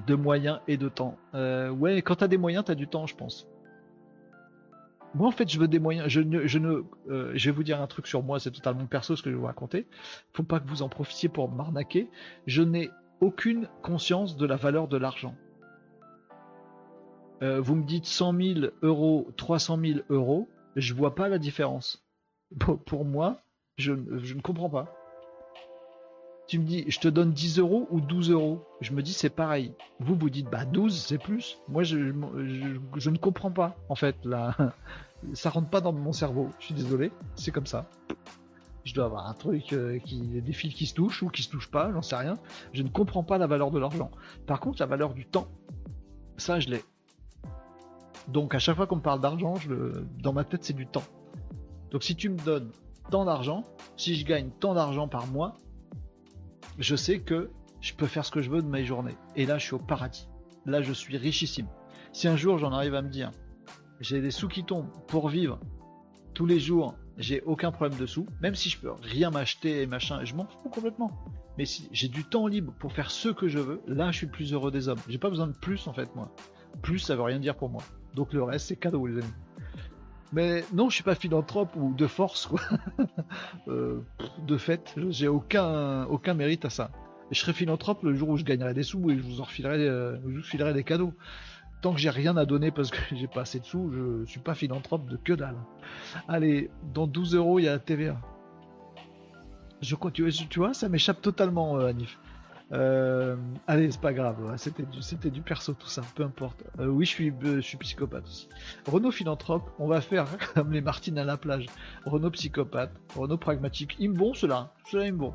de 0.08 0.16
moyens 0.16 0.60
et 0.68 0.78
de 0.78 0.90
temps. 0.90 1.18
Euh, 1.34 1.70
ouais, 1.70 2.02
quand 2.02 2.16
t'as 2.16 2.28
des 2.28 2.38
moyens, 2.38 2.66
t'as 2.66 2.76
du 2.76 2.88
temps, 2.88 3.08
je 3.08 3.16
pense. 3.16 3.48
Moi, 5.14 5.28
en 5.28 5.32
fait, 5.32 5.50
je 5.50 5.60
veux 5.60 5.68
des 5.68 5.80
moyens. 5.80 6.08
Je 6.08 6.22
ne, 6.22 6.84
euh, 7.10 7.32
je 7.36 7.50
vais 7.50 7.56
vous 7.56 7.64
dire 7.64 7.82
un 7.82 7.88
truc 7.88 8.08
sur 8.08 8.24
moi, 8.24 8.40
c'est 8.40 8.52
totalement 8.52 8.86
perso 8.86 9.16
ce 9.16 9.22
que 9.22 9.30
je 9.30 9.36
vais 9.36 9.42
vous 9.42 9.48
raconter. 9.48 9.88
Faut 10.34 10.44
pas 10.44 10.60
que 10.60 10.68
vous 10.68 10.84
en 10.84 10.90
profitiez 10.90 11.28
pour 11.28 11.50
m'arnaquer. 11.50 12.10
Je 12.48 12.62
n'ai 12.62 12.90
aucune 13.20 13.68
conscience 13.82 14.38
de 14.38 14.46
la 14.46 14.56
valeur 14.56 14.88
de 14.88 14.98
l'argent. 14.98 15.36
Euh, 17.44 17.60
vous 17.60 17.76
me 17.76 17.84
dites 17.84 18.06
100 18.06 18.34
000 18.34 18.60
euros, 18.84 19.28
300 19.36 19.80
000 19.84 20.00
euros, 20.10 20.48
je 20.76 20.94
vois 20.94 21.16
pas 21.16 21.28
la 21.28 21.40
différence. 21.40 22.06
Pour, 22.86 23.06
moi, 23.06 23.42
je, 23.78 23.94
ne 23.94 24.42
comprends 24.42 24.70
pas. 24.70 24.94
Tu 26.48 26.60
me 26.60 26.66
dis, 26.66 26.84
je 26.88 27.00
te 27.00 27.08
donne 27.08 27.32
10 27.32 27.60
euros 27.60 27.88
ou 27.92 28.02
12 28.02 28.32
euros? 28.32 28.62
Je 28.82 28.92
me 28.94 29.02
dis, 29.02 29.14
c'est 29.14 29.30
pareil. 29.30 29.74
Vous, 30.00 30.16
vous 30.16 30.30
dites, 30.30 30.50
bah 30.50 30.66
12, 30.66 31.00
c'est 31.00 31.18
plus. 31.18 31.60
Moi, 31.70 31.84
je, 31.84 31.98
ne 31.98 33.18
comprends 33.18 33.52
pas, 33.52 33.76
en 33.90 33.96
fait. 33.96 34.16
Là, 34.26 34.56
ça 35.34 35.50
rentre 35.50 35.70
pas 35.70 35.82
dans 35.82 35.94
mon 35.94 36.12
cerveau. 36.12 36.50
Je 36.60 36.66
suis 36.66 36.74
désolé, 36.74 37.12
c'est 37.36 37.52
comme 37.52 37.68
ça. 37.68 37.90
Je 38.84 38.94
dois 38.94 39.06
avoir 39.06 39.28
un 39.28 39.34
truc 39.34 39.74
euh, 39.74 40.00
qui 40.00 40.22
des 40.22 40.54
fils 40.54 40.74
qui 40.74 40.88
se 40.88 40.96
touchent 40.96 41.22
ou 41.22 41.30
qui 41.30 41.44
se 41.44 41.50
touchent 41.50 41.70
pas, 41.70 41.92
j'en 41.94 42.02
sais 42.02 42.16
rien. 42.16 42.34
Je 42.74 42.82
ne 42.82 42.90
comprends 42.90 43.24
pas 43.24 43.38
la 43.38 43.46
valeur 43.46 43.70
de 43.70 43.78
l'argent. 43.78 44.10
Par 44.48 44.60
contre, 44.60 44.82
la 44.82 44.88
valeur 44.88 45.14
du 45.14 45.26
temps, 45.26 45.48
ça 46.38 46.60
je 46.60 46.70
l'ai. 46.70 46.84
Donc 48.28 48.56
à 48.56 48.60
chaque 48.60 48.76
fois 48.76 48.88
qu'on 48.88 48.96
me 48.96 49.02
parle 49.02 49.22
d'argent, 49.22 49.54
dans 50.20 50.34
ma 50.34 50.44
tête 50.44 50.64
c'est 50.64 50.74
du 50.74 50.88
temps. 50.88 51.04
Donc 51.92 52.04
si 52.04 52.16
tu 52.16 52.30
me 52.30 52.38
donnes 52.38 52.72
tant 53.12 53.26
d'argent, 53.26 53.64
si 53.98 54.16
je 54.16 54.26
gagne 54.26 54.50
tant 54.60 54.74
d'argent 54.74 55.08
par 55.08 55.28
mois, 55.28 55.58
je 56.78 56.96
sais 56.96 57.20
que 57.20 57.50
je 57.80 57.94
peux 57.94 58.08
faire 58.08 58.26
ce 58.26 58.32
que 58.32 58.42
je 58.42 58.50
veux 58.50 58.62
de 58.62 58.68
mes 58.68 58.86
journées. 58.86 59.18
Et 59.36 59.46
là, 59.46 59.58
je 59.58 59.66
suis 59.66 59.74
au 59.74 59.80
paradis. 59.80 60.28
Là, 60.66 60.82
je 60.82 60.94
suis 60.94 61.18
richissime. 61.18 61.68
Si 62.14 62.28
un 62.28 62.36
jour 62.36 62.58
j'en 62.58 62.72
arrive 62.72 62.94
à 62.96 63.02
me 63.02 63.10
dire, 63.10 63.32
j'ai 64.00 64.22
des 64.22 64.32
sous 64.32 64.48
qui 64.48 64.64
tombent 64.64 64.92
pour 65.08 65.30
vivre 65.30 65.60
tous 66.34 66.46
les 66.46 66.60
jours, 66.60 66.96
j'ai 67.18 67.42
aucun 67.42 67.72
problème 67.72 68.00
de 68.00 68.06
sous, 68.06 68.26
même 68.42 68.56
si 68.56 68.70
je 68.70 68.80
peux 68.80 68.92
rien 69.02 69.32
m'acheter 69.32 69.82
et 69.82 69.86
machin, 69.86 70.24
je 70.24 70.36
m'en 70.36 70.46
fous 70.46 70.70
complètement. 70.70 71.12
Mais 71.58 71.66
si 71.66 71.88
j'ai 71.92 72.08
du 72.08 72.24
temps 72.24 72.48
libre 72.48 72.74
pour 72.80 72.94
faire 72.94 73.12
ce 73.12 73.30
que 73.30 73.48
je 73.48 73.60
veux, 73.60 73.82
là 73.88 74.12
je 74.12 74.18
suis 74.18 74.26
le 74.26 74.32
plus 74.32 74.54
heureux 74.54 74.72
des 74.72 74.88
hommes. 74.88 75.00
J'ai 75.08 75.18
pas 75.18 75.30
besoin 75.30 75.48
de 75.48 75.58
plus 75.58 75.88
en 75.88 75.94
fait 75.94 76.14
moi. 76.16 76.34
Plus 76.82 77.00
ça 77.00 77.16
veut 77.16 77.24
rien 77.24 77.40
dire 77.40 77.56
pour 77.56 77.70
moi. 77.70 77.84
Donc 78.16 78.34
le 78.34 78.44
reste 78.44 78.68
c'est 78.68 78.76
cadeau 78.78 79.06
les 79.08 79.22
amis. 79.22 79.34
Mais 80.34 80.64
non, 80.74 80.90
je 80.90 80.96
suis 80.96 81.04
pas 81.04 81.16
philanthrope 81.16 81.76
ou 81.76 81.94
de 81.94 82.08
force 82.08 82.48
quoi. 82.48 82.62
Euh, 83.68 84.02
de 84.48 84.58
fait, 84.58 84.96
j'ai 85.10 85.28
aucun 85.28 86.04
aucun 86.06 86.34
mérite 86.34 86.66
à 86.66 86.70
ça. 86.70 86.92
je 87.32 87.40
serai 87.40 87.54
philanthrope 87.54 88.04
le 88.04 88.14
jour 88.14 88.30
où 88.30 88.38
je 88.38 88.44
gagnerai 88.44 88.74
des 88.74 88.84
sous 88.84 89.10
et 89.12 89.18
je 89.18 89.22
vous 89.22 89.40
en 89.40 89.44
refilerai, 89.44 89.78
euh, 89.78 90.18
filerai 90.42 90.74
des 90.74 90.84
cadeaux 90.84 91.14
tant 91.82 91.94
que 91.94 92.00
j'ai 92.00 92.10
rien 92.10 92.38
à 92.38 92.46
donner 92.46 92.72
parce 92.72 92.92
que 92.92 92.98
j'ai 93.16 93.28
pas 93.28 93.42
assez 93.42 93.60
de 93.60 93.66
sous, 93.66 93.92
je 93.92 94.30
suis 94.30 94.40
pas 94.40 94.56
philanthrope 94.56 95.08
de 95.08 95.18
que 95.18 95.34
dalle. 95.34 95.58
Allez, 96.28 96.70
dans 96.94 97.08
12 97.08 97.36
euros, 97.36 97.60
il 97.60 97.66
y 97.66 97.68
a 97.68 97.74
la 97.74 97.80
TVA. 97.80 98.20
Je 99.82 99.96
continue, 99.96 100.32
tu 100.32 100.60
vois, 100.60 100.74
ça 100.74 100.90
m'échappe 100.90 101.22
totalement, 101.22 101.78
euh, 101.78 101.88
Anif. 101.88 102.20
Euh, 102.74 103.36
allez, 103.68 103.92
c'est 103.92 104.00
pas 104.00 104.14
grave, 104.14 104.38
c'était 104.58 104.84
du, 104.84 105.32
du 105.32 105.42
perso 105.42 105.74
tout 105.74 105.88
ça, 105.88 106.02
peu 106.16 106.24
importe. 106.24 106.64
Euh, 106.80 106.88
oui, 106.88 107.06
je 107.06 107.10
suis, 107.10 107.34
je 107.42 107.60
suis 107.60 107.78
psychopathe 107.78 108.24
aussi. 108.24 108.48
Renault 108.88 109.12
philanthrope, 109.12 109.70
on 109.78 109.88
va 109.88 110.02
faire 110.02 110.26
comme 110.54 110.72
les 110.72 110.82
Martines 110.82 111.18
à 111.18 111.24
la 111.24 111.38
plage. 111.38 111.66
Renault 112.06 112.32
psychopathe, 112.32 112.92
Renault 113.16 113.38
pragmatique. 113.38 113.96
Ils 114.00 114.10
me 114.10 114.16
bon 114.16 114.34
ceux-là, 114.34 114.74
ceux-là 114.90 115.08
ils 115.08 115.14
me 115.14 115.18
bon. 115.18 115.34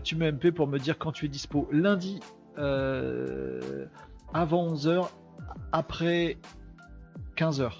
tu 0.00 0.16
mets 0.16 0.32
MP 0.32 0.50
pour 0.50 0.66
me 0.66 0.78
dire 0.78 0.98
quand 0.98 1.12
tu 1.12 1.26
es 1.26 1.28
dispo. 1.28 1.68
Lundi, 1.70 2.20
avant 2.56 4.74
11h, 4.74 5.08
après 5.72 6.38
15h. 7.36 7.70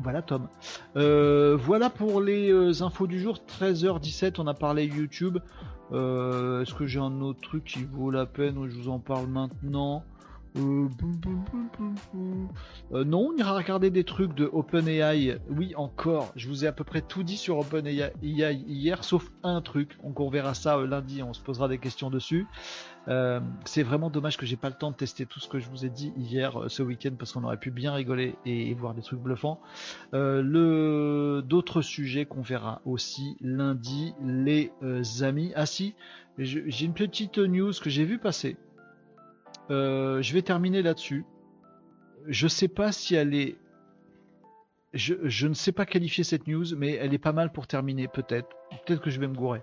Voilà 0.00 0.22
Tom. 0.22 0.48
Euh, 0.96 1.56
voilà 1.56 1.90
pour 1.90 2.20
les 2.20 2.52
euh, 2.52 2.82
infos 2.82 3.06
du 3.06 3.20
jour. 3.20 3.38
13h17, 3.60 4.34
on 4.38 4.46
a 4.46 4.54
parlé 4.54 4.86
YouTube. 4.86 5.38
Est-ce 5.90 6.74
que 6.74 6.86
j'ai 6.86 7.00
un 7.00 7.20
autre 7.20 7.40
truc 7.40 7.64
qui 7.64 7.84
vaut 7.84 8.10
la 8.10 8.26
peine 8.26 8.68
je 8.68 8.76
vous 8.76 8.88
en 8.88 8.98
parle 8.98 9.26
maintenant 9.26 10.04
euh, 10.56 10.88
euh, 12.92 13.04
non, 13.04 13.30
on 13.32 13.36
ira 13.36 13.56
regarder 13.56 13.90
des 13.90 14.04
trucs 14.04 14.34
de 14.34 14.48
OpenAI. 14.52 15.38
Oui, 15.50 15.74
encore. 15.76 16.32
Je 16.36 16.48
vous 16.48 16.64
ai 16.64 16.68
à 16.68 16.72
peu 16.72 16.84
près 16.84 17.02
tout 17.02 17.22
dit 17.22 17.36
sur 17.36 17.58
OpenAI 17.58 18.12
hier, 18.22 19.04
sauf 19.04 19.30
un 19.42 19.60
truc. 19.60 19.98
On 20.02 20.28
verra 20.30 20.54
ça 20.54 20.78
euh, 20.78 20.86
lundi. 20.86 21.22
On 21.22 21.32
se 21.32 21.40
posera 21.40 21.68
des 21.68 21.78
questions 21.78 22.10
dessus. 22.10 22.46
C'est 23.64 23.82
vraiment 23.82 24.10
dommage 24.10 24.36
que 24.36 24.44
j'ai 24.44 24.56
pas 24.56 24.68
le 24.68 24.74
temps 24.74 24.90
de 24.90 24.96
tester 24.96 25.24
tout 25.24 25.40
ce 25.40 25.48
que 25.48 25.58
je 25.58 25.68
vous 25.70 25.86
ai 25.86 25.88
dit 25.88 26.12
hier, 26.16 26.64
ce 26.68 26.82
week-end, 26.82 27.12
parce 27.18 27.32
qu'on 27.32 27.44
aurait 27.44 27.56
pu 27.56 27.70
bien 27.70 27.94
rigoler 27.94 28.36
et, 28.44 28.74
voir 28.74 28.94
des 28.94 29.02
trucs 29.02 29.20
bluffants. 29.20 29.60
le 30.12 31.42
d'autres 31.46 31.82
sujets 31.82 32.26
qu'on 32.26 32.42
verra 32.42 32.82
aussi 32.84 33.36
lundi, 33.40 34.12
les 34.22 34.72
amis. 35.22 35.52
Ah 35.56 35.66
si, 35.66 35.94
j'ai 36.38 36.84
une 36.84 36.94
petite 36.94 37.38
news 37.38 37.72
que 37.82 37.90
j'ai 37.90 38.04
vu 38.04 38.18
passer. 38.18 38.56
Euh, 39.70 40.22
je 40.22 40.32
vais 40.32 40.42
terminer 40.42 40.82
là-dessus. 40.82 41.24
Je 42.26 42.48
sais 42.48 42.68
pas 42.68 42.92
si 42.92 43.14
elle 43.14 43.34
est. 43.34 43.56
Je, 44.94 45.46
ne 45.46 45.54
sais 45.54 45.72
pas 45.72 45.84
qualifier 45.84 46.24
cette 46.24 46.46
news, 46.46 46.64
mais 46.76 46.92
elle 46.92 47.12
est 47.12 47.18
pas 47.18 47.32
mal 47.32 47.52
pour 47.52 47.66
terminer, 47.66 48.08
peut-être. 48.08 48.48
Peut-être 48.86 49.02
que 49.02 49.10
je 49.10 49.20
vais 49.20 49.28
me 49.28 49.34
gourer. 49.34 49.62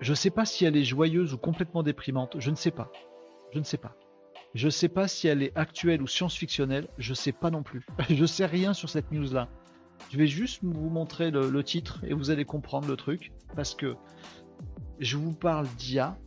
Je 0.00 0.12
ne 0.12 0.16
sais 0.16 0.30
pas 0.30 0.44
si 0.44 0.64
elle 0.64 0.76
est 0.76 0.84
joyeuse 0.84 1.32
ou 1.32 1.38
complètement 1.38 1.82
déprimante. 1.82 2.36
Je 2.38 2.50
ne 2.50 2.56
sais 2.56 2.70
pas. 2.70 2.90
Je 3.52 3.58
ne 3.58 3.64
sais 3.64 3.78
pas. 3.78 3.96
Je 4.54 4.66
ne 4.66 4.70
sais 4.70 4.88
pas 4.88 5.08
si 5.08 5.28
elle 5.28 5.42
est 5.42 5.56
actuelle 5.56 6.02
ou 6.02 6.06
science-fictionnelle. 6.06 6.88
Je 6.98 7.10
ne 7.10 7.14
sais 7.14 7.32
pas 7.32 7.50
non 7.50 7.62
plus. 7.62 7.86
je 8.08 8.20
ne 8.20 8.26
sais 8.26 8.46
rien 8.46 8.74
sur 8.74 8.88
cette 8.88 9.10
news-là. 9.10 9.48
Je 10.10 10.18
vais 10.18 10.26
juste 10.26 10.62
vous 10.62 10.90
montrer 10.90 11.30
le 11.30 11.62
titre 11.64 12.00
et 12.06 12.14
vous 12.14 12.30
allez 12.30 12.44
comprendre 12.44 12.86
le 12.86 12.96
truc. 12.96 13.32
Parce 13.54 13.74
que 13.74 13.96
je 14.98 15.16
vous 15.16 15.32
parle 15.32 15.66
d'IA, 15.78 16.18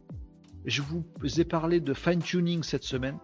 je 0.65 0.81
vous 0.81 1.03
ai 1.39 1.45
parlé 1.45 1.79
de 1.79 1.93
fine-tuning 1.93 2.63
cette 2.63 2.83
semaine. 2.83 3.17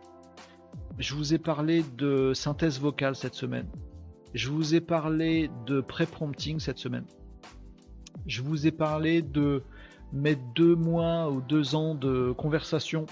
Je 0.98 1.14
vous 1.14 1.34
ai 1.34 1.38
parlé 1.38 1.84
de 1.98 2.34
synthèse 2.34 2.80
vocale 2.80 3.16
cette 3.16 3.36
semaine. 3.36 3.68
Je 4.34 4.50
vous 4.50 4.76
ai 4.76 4.82
parlé 4.82 5.50
de 5.66 5.82
pré-prompting 5.82 6.60
cette 6.60 6.78
semaine. 6.78 7.06
Je 8.28 8.42
vous 8.42 8.66
ai 8.66 8.72
parlé 8.72 9.22
de 9.22 9.64
mettre 10.16 10.42
deux 10.56 10.76
mois 10.76 11.30
ou 11.30 11.42
deux 11.42 11.76
ans 11.76 11.94
de 11.94 12.32
conversation 12.32 13.06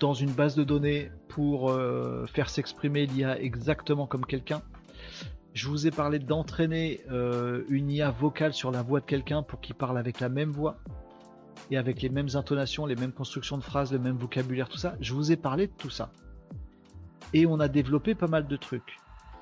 dans 0.00 0.14
une 0.14 0.30
base 0.30 0.56
de 0.56 0.64
données 0.64 1.10
pour 1.28 1.70
euh, 1.70 2.26
faire 2.26 2.48
s'exprimer 2.48 3.06
l'IA 3.06 3.40
exactement 3.40 4.06
comme 4.06 4.24
quelqu'un. 4.24 4.62
Je 5.54 5.68
vous 5.68 5.86
ai 5.86 5.90
parlé 5.90 6.18
d'entraîner 6.18 7.00
euh, 7.10 7.62
une 7.68 7.90
IA 7.90 8.10
vocale 8.10 8.54
sur 8.54 8.70
la 8.70 8.82
voix 8.82 9.00
de 9.00 9.04
quelqu'un 9.04 9.42
pour 9.42 9.60
qu'il 9.60 9.74
parle 9.74 9.98
avec 9.98 10.18
la 10.18 10.30
même 10.30 10.50
voix 10.50 10.78
et 11.70 11.76
avec 11.76 12.00
les 12.00 12.08
mêmes 12.08 12.28
intonations, 12.34 12.86
les 12.86 12.96
mêmes 12.96 13.12
constructions 13.12 13.58
de 13.58 13.62
phrases, 13.62 13.92
le 13.92 13.98
même 13.98 14.16
vocabulaire, 14.16 14.68
tout 14.68 14.78
ça. 14.78 14.94
Je 15.00 15.12
vous 15.12 15.30
ai 15.30 15.36
parlé 15.36 15.66
de 15.66 15.72
tout 15.76 15.90
ça. 15.90 16.10
Et 17.34 17.44
on 17.44 17.60
a 17.60 17.68
développé 17.68 18.14
pas 18.14 18.28
mal 18.28 18.46
de 18.46 18.56
trucs. 18.56 18.96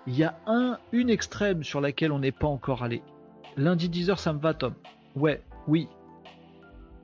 Il 0.07 0.17
y 0.17 0.25
a 0.25 0.39
un, 0.47 0.79
une 0.93 1.11
extrême 1.11 1.63
sur 1.63 1.81
laquelle 1.81 2.11
on 2.11 2.19
n'est 2.19 2.33
pas 2.33 2.49
encore 2.49 2.83
allé. 2.83 3.03
Lundi 3.57 3.89
10h, 3.89 4.17
ça 4.17 4.33
me 4.33 4.41
va, 4.41 4.55
Tom. 4.55 4.75
Ouais, 5.15 5.43
oui. 5.69 5.89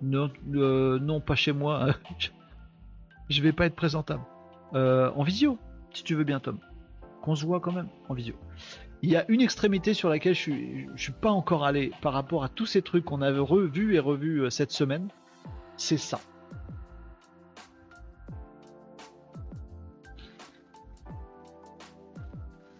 Non, 0.02 0.30
euh, 0.54 0.98
non 0.98 1.20
pas 1.20 1.34
chez 1.34 1.52
moi. 1.52 1.88
je 3.28 3.42
vais 3.42 3.52
pas 3.52 3.66
être 3.66 3.76
présentable. 3.76 4.22
Euh, 4.74 5.10
en 5.14 5.22
visio, 5.22 5.58
si 5.92 6.04
tu 6.04 6.14
veux 6.14 6.24
bien, 6.24 6.40
Tom. 6.40 6.58
Qu'on 7.22 7.34
se 7.34 7.44
voit 7.44 7.60
quand 7.60 7.72
même 7.72 7.88
en 8.08 8.14
visio. 8.14 8.34
Il 9.02 9.10
y 9.10 9.16
a 9.16 9.24
une 9.28 9.40
extrémité 9.40 9.94
sur 9.94 10.08
laquelle 10.08 10.34
je 10.34 10.40
suis, 10.40 10.88
suis 10.96 11.12
pas 11.12 11.30
encore 11.30 11.64
allé 11.64 11.92
par 12.00 12.12
rapport 12.12 12.44
à 12.44 12.48
tous 12.48 12.66
ces 12.66 12.82
trucs 12.82 13.04
qu'on 13.04 13.22
avait 13.22 13.38
revus 13.38 13.94
et 13.94 13.98
revus 13.98 14.42
euh, 14.42 14.50
cette 14.50 14.72
semaine. 14.72 15.08
C'est 15.76 15.98
ça. 15.98 16.20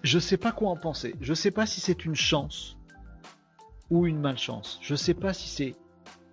Je 0.03 0.19
sais 0.21 0.37
pas 0.37 0.53
quoi 0.53 0.71
en 0.71 0.77
penser. 0.77 1.17
Je 1.21 1.35
sais 1.35 1.51
pas 1.51 1.67
si 1.67 1.81
c'est 1.81 2.05
une 2.05 2.15
chance 2.15 2.77
ou 3.91 4.07
une 4.07 4.21
malchance. 4.21 4.79
Je 4.81 4.95
sais 4.95 5.15
pas 5.15 5.33
si 5.33 5.49
c'est 5.49 5.75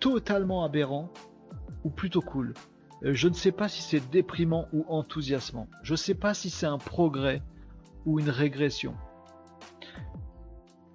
totalement 0.04 0.66
aberrant 0.66 1.10
ou 1.86 1.90
plutôt 1.90 2.20
cool. 2.20 2.54
Euh, 3.06 3.14
je 3.14 3.30
ne 3.30 3.34
sais 3.34 3.54
pas 3.54 3.70
si 3.70 3.82
c'est 3.82 4.10
déprimant 4.12 4.68
ou 4.74 4.86
enthousiasmant. 4.90 5.70
Je 5.82 5.94
ne 5.94 5.98
sais 5.98 6.14
pas 6.14 6.34
si 6.34 6.50
c'est 6.50 6.66
un 6.66 6.78
progrès 6.78 7.42
ou 8.06 8.20
une 8.20 8.30
régression. 8.30 8.96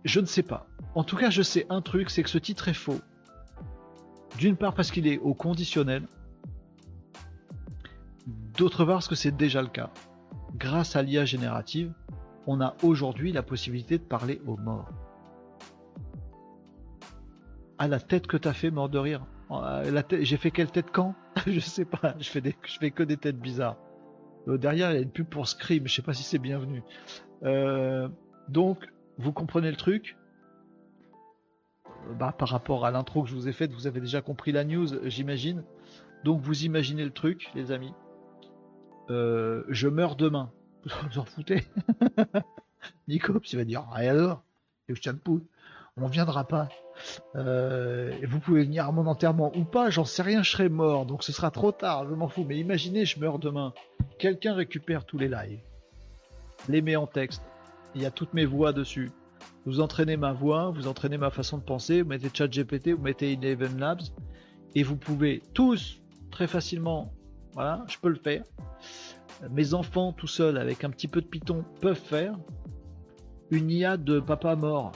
Je 0.04 0.20
ne 0.20 0.26
sais 0.26 0.42
pas. 0.42 0.66
En 0.94 1.04
tout 1.04 1.16
cas, 1.16 1.30
je 1.30 1.40
sais 1.40 1.64
un 1.70 1.80
truc, 1.80 2.10
c'est 2.10 2.22
que 2.22 2.28
ce 2.28 2.36
titre 2.36 2.68
est 2.68 2.74
faux. 2.74 3.00
D'une 4.36 4.56
part 4.56 4.74
parce 4.74 4.90
qu'il 4.90 5.06
est 5.06 5.18
au 5.18 5.32
conditionnel. 5.32 6.06
D'autre 8.58 8.84
part 8.84 8.96
parce 8.96 9.08
que 9.08 9.14
c'est 9.14 9.34
déjà 9.34 9.62
le 9.62 9.68
cas. 9.68 9.90
Grâce 10.54 10.96
à 10.96 11.02
l'IA 11.02 11.24
générative, 11.24 11.94
on 12.46 12.60
a 12.60 12.76
aujourd'hui 12.82 13.32
la 13.32 13.42
possibilité 13.42 13.96
de 13.96 14.04
parler 14.04 14.42
aux 14.46 14.58
morts. 14.58 15.07
À 17.78 17.88
la 17.88 18.00
tête 18.00 18.26
que 18.26 18.36
t'as 18.36 18.52
fait, 18.52 18.70
mort 18.70 18.88
de 18.88 18.98
rire. 18.98 19.24
J'ai 20.20 20.36
fait 20.36 20.50
quelle 20.50 20.70
tête 20.70 20.90
quand? 20.92 21.14
Je 21.46 21.60
sais 21.60 21.84
pas. 21.84 22.14
Je 22.18 22.28
fais, 22.28 22.40
des... 22.40 22.54
je 22.66 22.78
fais 22.78 22.90
que 22.90 23.02
des 23.02 23.16
têtes 23.16 23.38
bizarres. 23.38 23.76
Euh, 24.48 24.58
derrière, 24.58 24.90
il 24.90 24.94
y 24.94 24.98
a 24.98 25.00
une 25.00 25.10
pub 25.10 25.26
pour 25.26 25.48
Scream. 25.48 25.86
Je 25.86 25.94
sais 25.94 26.02
pas 26.02 26.14
si 26.14 26.22
c'est 26.22 26.38
bienvenu. 26.38 26.82
Euh, 27.44 28.08
donc, 28.48 28.88
vous 29.18 29.32
comprenez 29.32 29.70
le 29.70 29.76
truc? 29.76 30.16
Bah, 32.18 32.34
Par 32.36 32.48
rapport 32.48 32.84
à 32.84 32.90
l'intro 32.90 33.22
que 33.22 33.28
je 33.28 33.34
vous 33.34 33.48
ai 33.48 33.52
faite, 33.52 33.72
vous 33.72 33.86
avez 33.86 34.00
déjà 34.00 34.22
compris 34.22 34.52
la 34.52 34.64
news, 34.64 34.88
j'imagine. 35.04 35.62
Donc 36.24 36.40
vous 36.40 36.64
imaginez 36.64 37.04
le 37.04 37.10
truc, 37.10 37.50
les 37.54 37.70
amis. 37.70 37.92
Euh, 39.10 39.64
je 39.68 39.88
meurs 39.88 40.16
demain. 40.16 40.50
Vous 41.10 41.18
en 41.18 41.24
foutez? 41.24 41.66
Nicops, 43.08 43.52
il 43.52 43.56
va 43.56 43.64
dire 43.64 43.86
Ah 43.92 43.98
alors? 43.98 44.42
On 46.00 46.06
viendra 46.06 46.44
pas. 46.44 46.68
Euh, 47.36 48.12
vous 48.26 48.40
pouvez 48.40 48.64
venir 48.64 48.86
à 48.86 48.92
mon 48.92 49.06
enterrement 49.06 49.52
ou 49.56 49.64
pas, 49.64 49.90
j'en 49.90 50.04
sais 50.04 50.22
rien, 50.22 50.42
je 50.42 50.50
serai 50.50 50.68
mort, 50.68 51.06
donc 51.06 51.22
ce 51.22 51.32
sera 51.32 51.50
trop 51.50 51.72
tard, 51.72 52.06
je 52.08 52.14
m'en 52.14 52.28
fous. 52.28 52.44
Mais 52.46 52.58
imaginez, 52.58 53.04
je 53.04 53.20
meurs 53.20 53.38
demain. 53.38 53.72
Quelqu'un 54.18 54.54
récupère 54.54 55.04
tous 55.04 55.18
les 55.18 55.28
lives, 55.28 55.60
les 56.68 56.82
met 56.82 56.96
en 56.96 57.06
texte, 57.06 57.42
il 57.94 58.02
y 58.02 58.06
a 58.06 58.10
toutes 58.10 58.34
mes 58.34 58.44
voix 58.44 58.72
dessus. 58.72 59.10
Vous 59.64 59.80
entraînez 59.80 60.16
ma 60.16 60.32
voix, 60.32 60.70
vous 60.70 60.88
entraînez 60.88 61.18
ma 61.18 61.30
façon 61.30 61.58
de 61.58 61.62
penser, 61.62 62.02
vous 62.02 62.08
mettez 62.08 62.30
ChatGPT, 62.32 62.90
vous 62.90 63.02
mettez 63.02 63.32
Eleven 63.32 63.78
Labs, 63.78 64.02
et 64.74 64.82
vous 64.82 64.96
pouvez 64.96 65.42
tous 65.54 66.00
très 66.30 66.46
facilement, 66.46 67.12
voilà, 67.52 67.84
je 67.88 67.98
peux 67.98 68.08
le 68.08 68.16
faire. 68.16 68.44
Mes 69.50 69.74
enfants 69.74 70.12
tout 70.12 70.26
seuls 70.26 70.58
avec 70.58 70.82
un 70.84 70.90
petit 70.90 71.06
peu 71.06 71.20
de 71.20 71.26
Python 71.26 71.64
peuvent 71.80 71.94
faire 71.94 72.36
une 73.50 73.70
IA 73.70 73.96
de 73.96 74.20
papa 74.20 74.56
mort. 74.56 74.92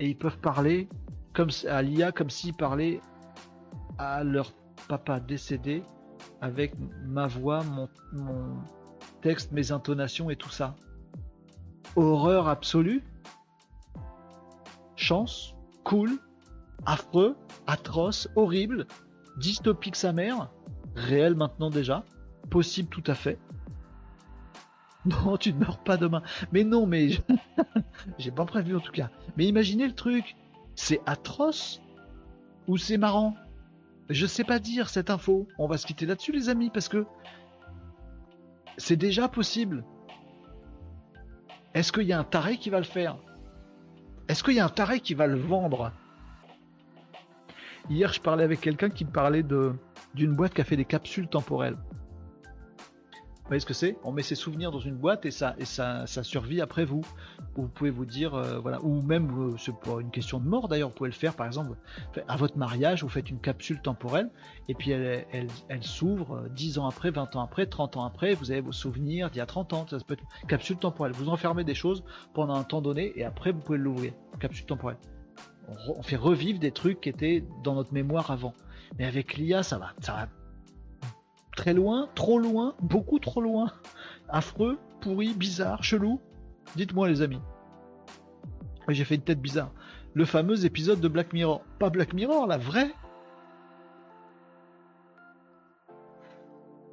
Et 0.00 0.08
ils 0.08 0.18
peuvent 0.18 0.38
parler 0.38 0.88
comme 1.32 1.50
à 1.68 1.82
l'IA 1.82 2.12
comme 2.12 2.30
s'ils 2.30 2.54
parlaient 2.54 3.00
à 3.98 4.24
leur 4.24 4.52
papa 4.88 5.20
décédé 5.20 5.82
avec 6.40 6.74
ma 7.04 7.26
voix, 7.26 7.62
mon, 7.64 7.88
mon, 8.12 8.56
texte, 9.22 9.52
mes 9.52 9.72
intonations 9.72 10.30
et 10.30 10.36
tout 10.36 10.50
ça. 10.50 10.76
Horreur 11.96 12.48
absolue, 12.48 13.02
chance, 14.96 15.54
cool, 15.84 16.18
affreux, 16.84 17.36
atroce, 17.66 18.28
horrible, 18.36 18.86
dystopique 19.38 19.96
sa 19.96 20.12
mère, 20.12 20.50
réel 20.94 21.34
maintenant 21.34 21.70
déjà, 21.70 22.04
possible 22.50 22.88
tout 22.88 23.04
à 23.06 23.14
fait. 23.14 23.38
Non, 25.24 25.36
tu 25.36 25.52
ne 25.52 25.58
meurs 25.58 25.78
pas 25.78 25.96
demain. 25.96 26.22
Mais 26.52 26.64
non, 26.64 26.86
mais 26.86 27.10
j'ai 28.18 28.30
pas 28.30 28.44
prévu 28.44 28.76
en 28.76 28.80
tout 28.80 28.92
cas. 28.92 29.10
Mais 29.36 29.46
imaginez 29.46 29.86
le 29.86 29.94
truc, 29.94 30.36
c'est 30.74 31.00
atroce 31.06 31.80
ou 32.66 32.76
c'est 32.76 32.98
marrant? 32.98 33.36
Je 34.10 34.26
sais 34.26 34.44
pas 34.44 34.58
dire 34.58 34.88
cette 34.88 35.10
info. 35.10 35.46
On 35.58 35.66
va 35.66 35.78
se 35.78 35.86
quitter 35.86 36.06
là-dessus 36.06 36.32
les 36.32 36.48
amis 36.48 36.70
parce 36.70 36.88
que 36.88 37.06
c'est 38.76 38.96
déjà 38.96 39.28
possible. 39.28 39.84
Est-ce 41.74 41.92
qu'il 41.92 42.04
y 42.04 42.12
a 42.12 42.18
un 42.18 42.24
taré 42.24 42.56
qui 42.56 42.70
va 42.70 42.78
le 42.78 42.84
faire? 42.84 43.16
Est-ce 44.28 44.42
qu'il 44.42 44.54
y 44.54 44.60
a 44.60 44.64
un 44.64 44.70
taré 44.70 45.00
qui 45.00 45.14
va 45.14 45.26
le 45.26 45.36
vendre? 45.36 45.92
Hier, 47.90 48.12
je 48.12 48.20
parlais 48.20 48.42
avec 48.42 48.60
quelqu'un 48.60 48.90
qui 48.90 49.04
me 49.04 49.10
parlait 49.10 49.44
d'une 49.44 50.34
boîte 50.34 50.54
qui 50.54 50.60
a 50.60 50.64
fait 50.64 50.76
des 50.76 50.84
capsules 50.84 51.28
temporelles. 51.28 51.76
Vous 53.46 53.50
voyez 53.50 53.60
ce 53.60 53.66
que 53.66 53.74
c'est? 53.74 53.96
On 54.02 54.10
met 54.10 54.24
ses 54.24 54.34
souvenirs 54.34 54.72
dans 54.72 54.80
une 54.80 54.96
boîte 54.96 55.24
et 55.24 55.30
ça, 55.30 55.54
et 55.56 55.64
ça, 55.64 56.04
ça 56.08 56.24
survit 56.24 56.60
après 56.60 56.84
vous. 56.84 57.02
Vous 57.54 57.68
pouvez 57.68 57.90
vous 57.90 58.04
dire, 58.04 58.34
euh, 58.34 58.58
voilà, 58.58 58.82
ou 58.82 59.02
même, 59.02 59.30
euh, 59.52 59.56
c'est 59.56 59.72
pas 59.72 60.00
une 60.00 60.10
question 60.10 60.40
de 60.40 60.48
mort 60.48 60.66
d'ailleurs, 60.66 60.88
vous 60.88 60.96
pouvez 60.96 61.10
le 61.10 61.14
faire 61.14 61.32
par 61.36 61.46
exemple, 61.46 61.76
à 62.26 62.36
votre 62.36 62.58
mariage, 62.58 63.04
vous 63.04 63.08
faites 63.08 63.30
une 63.30 63.38
capsule 63.38 63.80
temporelle 63.80 64.30
et 64.68 64.74
puis 64.74 64.90
elle, 64.90 65.28
elle, 65.30 65.46
elle 65.68 65.84
s'ouvre 65.84 66.48
10 66.56 66.76
euh, 66.76 66.80
ans 66.80 66.88
après, 66.88 67.12
20 67.12 67.36
ans 67.36 67.40
après, 67.40 67.66
30 67.66 67.96
ans 67.98 68.04
après, 68.04 68.34
vous 68.34 68.50
avez 68.50 68.60
vos 68.60 68.72
souvenirs 68.72 69.30
d'il 69.30 69.38
y 69.38 69.42
a 69.42 69.46
30 69.46 69.74
ans, 69.74 69.86
ça 69.88 69.96
peut 70.04 70.14
être 70.14 70.24
une 70.42 70.48
capsule 70.48 70.78
temporelle. 70.78 71.12
Vous 71.12 71.28
enfermez 71.28 71.62
des 71.62 71.76
choses 71.76 72.02
pendant 72.34 72.56
un 72.56 72.64
temps 72.64 72.82
donné 72.82 73.12
et 73.14 73.22
après 73.22 73.52
vous 73.52 73.60
pouvez 73.60 73.78
l'ouvrir. 73.78 74.12
Capsule 74.40 74.66
temporelle. 74.66 74.98
on, 75.68 76.02
fait 76.02 76.16
revivre 76.16 76.58
des 76.58 76.72
trucs 76.72 77.00
qui 77.00 77.10
étaient 77.10 77.44
dans 77.62 77.76
notre 77.76 77.94
mémoire 77.94 78.32
avant. 78.32 78.54
Mais 78.98 79.04
avec 79.04 79.36
l'IA, 79.36 79.62
ça 79.62 79.78
va, 79.78 79.92
ça 80.00 80.14
va 80.14 80.45
très 81.56 81.74
loin, 81.74 82.08
trop 82.14 82.38
loin, 82.38 82.76
beaucoup 82.80 83.18
trop 83.18 83.40
loin. 83.40 83.72
Affreux, 84.28 84.78
pourri, 85.00 85.34
bizarre, 85.34 85.82
chelou. 85.82 86.20
Dites-moi 86.76 87.08
les 87.08 87.22
amis. 87.22 87.40
J'ai 88.88 89.04
fait 89.04 89.16
une 89.16 89.22
tête 89.22 89.40
bizarre. 89.40 89.72
Le 90.14 90.24
fameux 90.24 90.64
épisode 90.64 91.00
de 91.00 91.08
Black 91.08 91.32
Mirror. 91.32 91.62
Pas 91.80 91.90
Black 91.90 92.12
Mirror, 92.12 92.46
la 92.46 92.58
vraie. 92.58 92.94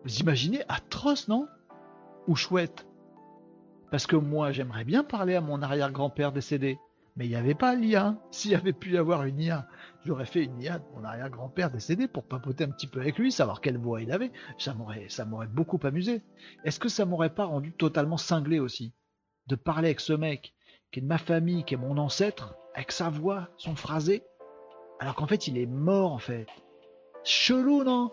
Vous 0.03 0.17
imaginez 0.17 0.63
atroce, 0.67 1.27
non? 1.27 1.47
Ou 2.27 2.35
chouette? 2.35 2.87
Parce 3.91 4.07
que 4.07 4.15
moi, 4.15 4.51
j'aimerais 4.51 4.83
bien 4.83 5.03
parler 5.03 5.35
à 5.35 5.41
mon 5.41 5.61
arrière-grand-père 5.61 6.31
décédé. 6.31 6.79
Mais 7.15 7.25
il 7.25 7.29
n'y 7.29 7.35
avait 7.35 7.55
pas 7.55 7.75
l'IA. 7.75 8.15
S'il 8.31 8.51
y 8.51 8.55
avait 8.55 8.73
pu 8.73 8.93
y 8.93 8.97
avoir 8.97 9.23
une 9.23 9.39
IA, 9.39 9.67
j'aurais 10.05 10.25
fait 10.25 10.43
une 10.43 10.61
IA 10.61 10.79
de 10.79 10.85
mon 10.95 11.03
arrière-grand-père 11.03 11.71
décédé 11.71 12.07
pour 12.07 12.23
papoter 12.23 12.63
un 12.63 12.69
petit 12.69 12.87
peu 12.87 12.99
avec 13.01 13.17
lui, 13.17 13.31
savoir 13.31 13.61
quelle 13.61 13.77
voix 13.77 14.01
il 14.01 14.11
avait. 14.11 14.31
Ça 14.57 14.73
m'aurait, 14.73 15.47
beaucoup 15.47 15.79
amusé. 15.83 16.21
Est-ce 16.63 16.79
que 16.79 16.89
ça 16.89 17.05
m'aurait 17.05 17.33
pas 17.33 17.45
rendu 17.45 17.71
totalement 17.73 18.17
cinglé 18.17 18.59
aussi 18.59 18.93
de 19.47 19.55
parler 19.55 19.89
avec 19.89 19.99
ce 19.99 20.13
mec 20.13 20.53
qui 20.91 20.99
est 20.99 21.01
de 21.01 21.07
ma 21.07 21.17
famille, 21.17 21.63
qui 21.63 21.73
est 21.73 21.77
mon 21.77 21.97
ancêtre, 21.97 22.55
avec 22.75 22.91
sa 22.91 23.09
voix, 23.09 23.49
son 23.57 23.75
phrasé, 23.75 24.23
alors 24.99 25.15
qu'en 25.15 25.27
fait 25.27 25.47
il 25.47 25.57
est 25.57 25.65
mort 25.65 26.13
en 26.13 26.19
fait? 26.19 26.47
Chelou, 27.23 27.83
non? 27.83 28.11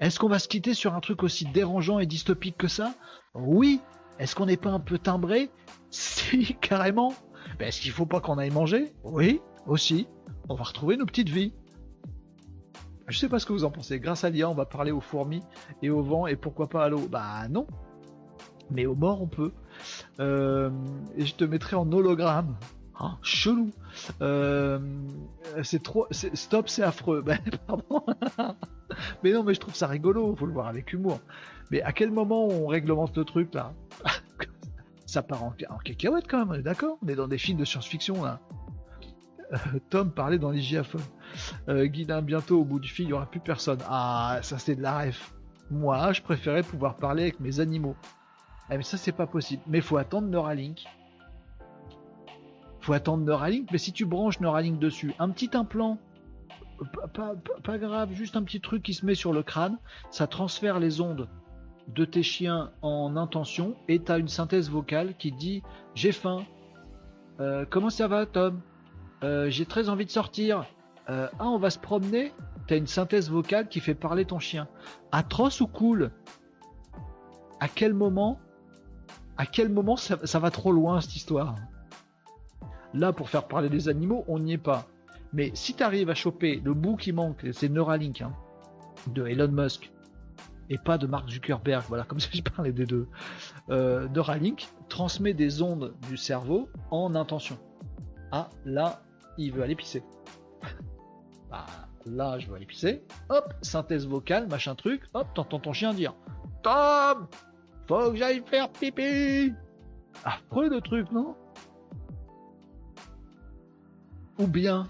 Est-ce 0.00 0.18
qu'on 0.18 0.28
va 0.28 0.38
se 0.38 0.48
quitter 0.48 0.74
sur 0.74 0.94
un 0.94 1.00
truc 1.00 1.22
aussi 1.22 1.46
dérangeant 1.46 1.98
et 1.98 2.06
dystopique 2.06 2.58
que 2.58 2.68
ça? 2.68 2.94
Oui. 3.34 3.80
Est-ce 4.18 4.34
qu'on 4.34 4.46
n'est 4.46 4.56
pas 4.56 4.70
un 4.70 4.80
peu 4.80 4.98
timbré? 4.98 5.50
Si, 5.90 6.56
carrément. 6.60 7.14
Ben, 7.58 7.68
est-ce 7.68 7.80
qu'il 7.80 7.90
faut 7.90 8.06
pas 8.06 8.20
qu'on 8.20 8.38
aille 8.38 8.50
manger? 8.50 8.92
Oui, 9.04 9.40
aussi. 9.66 10.08
On 10.48 10.54
va 10.54 10.64
retrouver 10.64 10.96
nos 10.96 11.06
petites 11.06 11.28
vies. 11.28 11.52
Je 13.08 13.18
sais 13.18 13.28
pas 13.28 13.38
ce 13.38 13.46
que 13.46 13.52
vous 13.52 13.64
en 13.64 13.70
pensez. 13.70 14.00
Grâce 14.00 14.24
à 14.24 14.30
l'IA, 14.30 14.50
on 14.50 14.54
va 14.54 14.66
parler 14.66 14.90
aux 14.90 15.00
fourmis 15.00 15.42
et 15.82 15.90
au 15.90 16.02
vent 16.02 16.26
et 16.26 16.36
pourquoi 16.36 16.68
pas 16.68 16.84
à 16.84 16.88
l'eau. 16.88 17.06
Bah 17.08 17.48
non. 17.48 17.66
Mais 18.70 18.86
aux 18.86 18.96
morts, 18.96 19.22
on 19.22 19.28
peut. 19.28 19.52
Euh, 20.18 20.70
et 21.16 21.24
je 21.24 21.34
te 21.34 21.44
mettrai 21.44 21.76
en 21.76 21.90
hologramme. 21.92 22.56
Ah, 22.98 23.18
chelou. 23.22 23.70
Euh, 24.22 24.78
c'est 25.62 25.82
trop. 25.82 26.06
Stop, 26.10 26.68
c'est 26.68 26.82
affreux. 26.82 27.22
Ben, 27.26 27.38
mais 29.22 29.32
non, 29.32 29.42
mais 29.42 29.52
je 29.52 29.60
trouve 29.60 29.74
ça 29.74 29.86
rigolo. 29.86 30.34
Faut 30.36 30.46
le 30.46 30.52
voir 30.52 30.68
avec 30.68 30.92
humour. 30.92 31.20
Mais 31.70 31.82
à 31.82 31.92
quel 31.92 32.10
moment 32.10 32.46
on 32.46 32.66
réglemente 32.66 33.16
le 33.16 33.24
truc 33.24 33.52
là? 33.54 33.74
Ça 35.06 35.22
part 35.22 35.44
en, 35.44 35.52
cacahuète 35.84 36.26
quand 36.28 36.44
même, 36.44 36.62
d'accord? 36.62 36.98
On 37.02 37.08
est 37.08 37.14
dans 37.14 37.28
des 37.28 37.38
films 37.38 37.58
de 37.58 37.64
science-fiction 37.64 38.22
là. 38.22 38.40
Euh, 39.52 39.78
Tom 39.90 40.10
parlait 40.10 40.38
dans 40.38 40.52
GIAFON. 40.52 40.98
Euh, 41.68 41.88
bientôt 42.22 42.60
au 42.60 42.64
bout 42.64 42.80
du 42.80 42.88
film, 42.88 43.06
il 43.06 43.10
n'y 43.10 43.12
aura 43.14 43.26
plus 43.26 43.40
personne. 43.40 43.78
Ah, 43.88 44.40
ça 44.42 44.58
c'est 44.58 44.74
de 44.74 44.82
la 44.82 44.98
ref. 44.98 45.32
Moi, 45.70 46.12
je 46.12 46.22
préférais 46.22 46.62
pouvoir 46.62 46.96
parler 46.96 47.22
avec 47.22 47.40
mes 47.40 47.60
animaux. 47.60 47.96
Eh, 48.70 48.76
mais 48.76 48.82
ça 48.82 48.96
c'est 48.96 49.12
pas 49.12 49.28
possible. 49.28 49.62
Mais 49.68 49.80
faut 49.80 49.96
attendre 49.96 50.26
Neuralink. 50.26 50.84
Faut 52.80 52.92
attendre 52.92 53.24
Neuralink, 53.24 53.70
mais 53.70 53.78
si 53.78 53.92
tu 53.92 54.04
branches 54.04 54.40
Neuralink 54.40 54.78
dessus, 54.80 55.12
un 55.18 55.30
petit 55.30 55.56
implant, 55.56 55.98
pas 57.64 57.78
grave, 57.78 58.12
juste 58.12 58.36
un 58.36 58.42
petit 58.42 58.60
truc 58.60 58.82
qui 58.82 58.94
se 58.94 59.06
met 59.06 59.14
sur 59.14 59.32
le 59.32 59.42
crâne, 59.42 59.78
ça 60.10 60.26
transfère 60.26 60.78
les 60.78 61.00
ondes 61.00 61.28
de 61.88 62.04
tes 62.04 62.22
chiens 62.22 62.70
en 62.82 63.16
intention 63.16 63.76
et 63.88 64.02
tu 64.02 64.10
as 64.10 64.18
une 64.18 64.28
synthèse 64.28 64.70
vocale 64.70 65.14
qui 65.16 65.32
dit 65.32 65.62
j'ai 65.94 66.12
faim. 66.12 66.44
Euh, 67.40 67.64
comment 67.68 67.90
ça 67.90 68.08
va 68.08 68.26
Tom? 68.26 68.60
Euh, 69.22 69.48
J'ai 69.50 69.66
très 69.66 69.88
envie 69.88 70.04
de 70.04 70.10
sortir. 70.10 70.66
Euh, 71.08 71.28
ah 71.38 71.48
on 71.48 71.58
va 71.58 71.70
se 71.70 71.78
promener 71.78 72.32
Tu 72.66 72.74
as 72.74 72.76
une 72.76 72.86
synthèse 72.86 73.30
vocale 73.30 73.68
qui 73.68 73.80
fait 73.80 73.94
parler 73.94 74.24
ton 74.24 74.38
chien. 74.38 74.68
Atroce 75.12 75.60
ou 75.60 75.66
cool? 75.66 76.10
À 77.60 77.68
quel 77.68 77.94
moment 77.94 78.40
À 79.36 79.46
quel 79.46 79.68
moment 79.68 79.96
ça, 79.96 80.38
va 80.38 80.50
trop 80.50 80.72
loin 80.72 81.00
cette 81.00 81.16
histoire? 81.16 81.54
Là 82.94 83.12
pour 83.12 83.28
faire 83.28 83.46
parler 83.46 83.68
des 83.68 83.88
animaux 83.88 84.24
on 84.26 84.38
n'y 84.38 84.54
est 84.54 84.58
pas. 84.58 84.86
Mais 85.32 85.50
si 85.54 85.74
tu 85.74 85.82
arrives 85.82 86.10
à 86.10 86.14
choper 86.14 86.60
le 86.64 86.72
bout 86.74 86.96
qui 86.96 87.12
manque, 87.12 87.46
c'est 87.52 87.68
Neuralink 87.68 88.22
hein, 88.22 88.32
de 89.08 89.26
Elon 89.26 89.48
Musk 89.48 89.92
et 90.68 90.78
pas 90.78 90.98
de 90.98 91.06
Mark 91.06 91.28
Zuckerberg, 91.28 91.84
voilà, 91.88 92.04
comme 92.04 92.20
si 92.20 92.36
je 92.36 92.42
parlais 92.42 92.72
des 92.72 92.86
deux, 92.86 93.08
euh, 93.70 94.08
Neuralink 94.08 94.68
transmet 94.88 95.34
des 95.34 95.62
ondes 95.62 95.94
du 96.08 96.16
cerveau 96.16 96.68
en 96.90 97.14
intention. 97.14 97.58
Ah, 98.32 98.48
là, 98.64 99.02
il 99.38 99.52
veut 99.52 99.62
aller 99.62 99.76
pisser. 99.76 100.02
bah, 101.50 101.66
là, 102.06 102.38
je 102.38 102.48
veux 102.48 102.56
aller 102.56 102.66
pisser. 102.66 103.04
Hop, 103.28 103.54
synthèse 103.62 104.06
vocale, 104.06 104.48
machin 104.48 104.74
truc. 104.74 105.02
Hop, 105.14 105.28
t'entends 105.34 105.60
ton 105.60 105.72
chien 105.72 105.94
dire 105.94 106.14
Tom, 106.62 107.28
faut 107.86 108.10
que 108.10 108.16
j'aille 108.16 108.42
faire 108.44 108.68
pipi. 108.70 109.52
Affreux 110.24 110.68
le 110.68 110.80
truc, 110.80 111.10
non? 111.12 111.36
Ou 114.38 114.46
bien, 114.46 114.88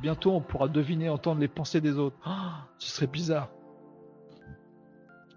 bientôt 0.00 0.32
on 0.32 0.40
pourra 0.40 0.68
deviner, 0.68 1.08
entendre 1.08 1.40
les 1.40 1.48
pensées 1.48 1.80
des 1.80 1.98
autres. 1.98 2.16
Ah, 2.24 2.66
ce 2.78 2.90
serait 2.90 3.06
bizarre. 3.06 3.50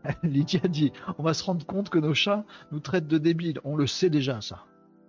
Lydia 0.24 0.62
dit 0.68 0.92
On 1.18 1.24
va 1.24 1.34
se 1.34 1.44
rendre 1.44 1.66
compte 1.66 1.90
que 1.90 2.00
nos 2.00 2.14
chats 2.14 2.44
nous 2.72 2.80
traitent 2.80 3.08
de 3.08 3.18
débiles. 3.18 3.60
On 3.64 3.76
le 3.76 3.88
sait 3.88 4.10
déjà, 4.10 4.42
ça. 4.42 4.66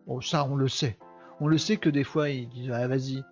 Oh, 0.07 0.21
ça, 0.21 0.47
on 0.47 0.57
le 0.57 0.69
sait. 0.69 0.99
On 1.41 1.49
le 1.49 1.59
sait 1.59 1.77
que 1.77 1.91
des 1.91 2.05
fois, 2.05 2.31
ils 2.31 2.49
disent 2.49 2.71
ah, 2.73 2.87
Vas-y, 2.89 3.23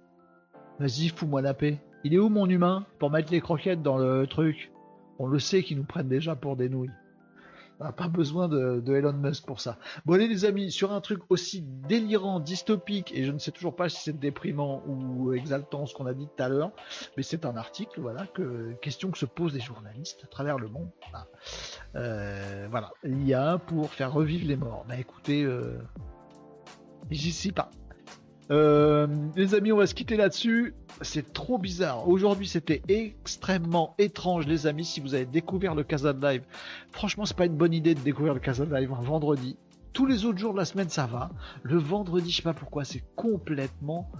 vas-y, 0.78 1.08
fous-moi 1.08 1.42
la 1.42 1.54
paix. 1.54 1.80
Il 2.04 2.14
est 2.14 2.18
où 2.18 2.28
mon 2.28 2.48
humain 2.48 2.84
pour 2.98 3.10
mettre 3.10 3.32
les 3.32 3.40
croquettes 3.40 3.82
dans 3.82 3.98
le 3.98 4.26
truc? 4.26 4.70
On 5.18 5.26
le 5.26 5.38
sait 5.38 5.62
qu'ils 5.62 5.76
nous 5.76 5.84
prennent 5.84 6.08
déjà 6.08 6.34
pour 6.34 6.56
des 6.56 6.68
nouilles. 6.68 6.90
N'a 7.80 7.92
pas 7.92 8.08
besoin 8.08 8.48
de, 8.48 8.82
Elon 8.86 9.12
Musk 9.12 9.46
pour 9.46 9.60
ça. 9.60 9.78
Bon 10.06 10.14
allez 10.14 10.28
les 10.28 10.44
amis, 10.44 10.70
sur 10.70 10.92
un 10.92 11.00
truc 11.00 11.20
aussi 11.28 11.62
délirant, 11.62 12.40
dystopique, 12.40 13.12
et 13.14 13.24
je 13.24 13.32
ne 13.32 13.38
sais 13.38 13.50
toujours 13.50 13.74
pas 13.74 13.88
si 13.88 14.00
c'est 14.00 14.18
déprimant 14.18 14.82
ou 14.86 15.32
exaltant 15.32 15.86
ce 15.86 15.94
qu'on 15.94 16.06
a 16.06 16.14
dit 16.14 16.26
tout 16.26 16.42
à 16.42 16.48
l'heure, 16.48 16.70
mais 17.16 17.22
c'est 17.22 17.44
un 17.44 17.56
article, 17.56 18.00
voilà, 18.00 18.26
que 18.26 18.72
question 18.80 19.10
que 19.10 19.18
se 19.18 19.26
posent 19.26 19.54
les 19.54 19.60
journalistes 19.60 20.20
à 20.24 20.26
travers 20.28 20.58
le 20.58 20.68
monde. 20.68 20.88
Voilà, 21.10 21.26
euh, 21.96 22.68
voilà. 22.70 22.92
l'IA 23.02 23.58
pour 23.66 23.90
faire 23.90 24.12
revivre 24.12 24.46
les 24.46 24.56
morts. 24.56 24.84
Bah 24.88 24.96
écoutez, 24.96 25.42
euh, 25.42 25.78
j'y 27.10 27.32
suis 27.32 27.52
pas. 27.52 27.70
Euh, 28.50 29.06
les 29.36 29.54
amis, 29.54 29.72
on 29.72 29.76
va 29.78 29.86
se 29.86 29.94
quitter 29.94 30.16
là-dessus. 30.16 30.74
C'est 31.00 31.32
trop 31.32 31.58
bizarre. 31.58 32.08
Aujourd'hui, 32.08 32.46
c'était 32.46 32.82
extrêmement 32.88 33.94
étrange, 33.98 34.46
les 34.46 34.66
amis. 34.66 34.84
Si 34.84 35.00
vous 35.00 35.14
avez 35.14 35.24
découvert 35.24 35.74
le 35.74 35.82
Casa 35.82 36.12
Live, 36.12 36.44
franchement, 36.92 37.24
c'est 37.24 37.36
pas 37.36 37.46
une 37.46 37.56
bonne 37.56 37.72
idée 37.72 37.94
de 37.94 38.00
découvrir 38.00 38.34
le 38.34 38.40
Casa 38.40 38.64
Live 38.64 38.92
un 38.92 39.02
vendredi. 39.02 39.56
Tous 39.92 40.06
les 40.06 40.24
autres 40.24 40.38
jours 40.38 40.52
de 40.52 40.58
la 40.58 40.64
semaine, 40.64 40.88
ça 40.88 41.06
va. 41.06 41.30
Le 41.62 41.78
vendredi, 41.78 42.30
je 42.30 42.36
sais 42.36 42.42
pas 42.42 42.54
pourquoi, 42.54 42.84
c'est 42.84 43.04
complètement 43.14 44.10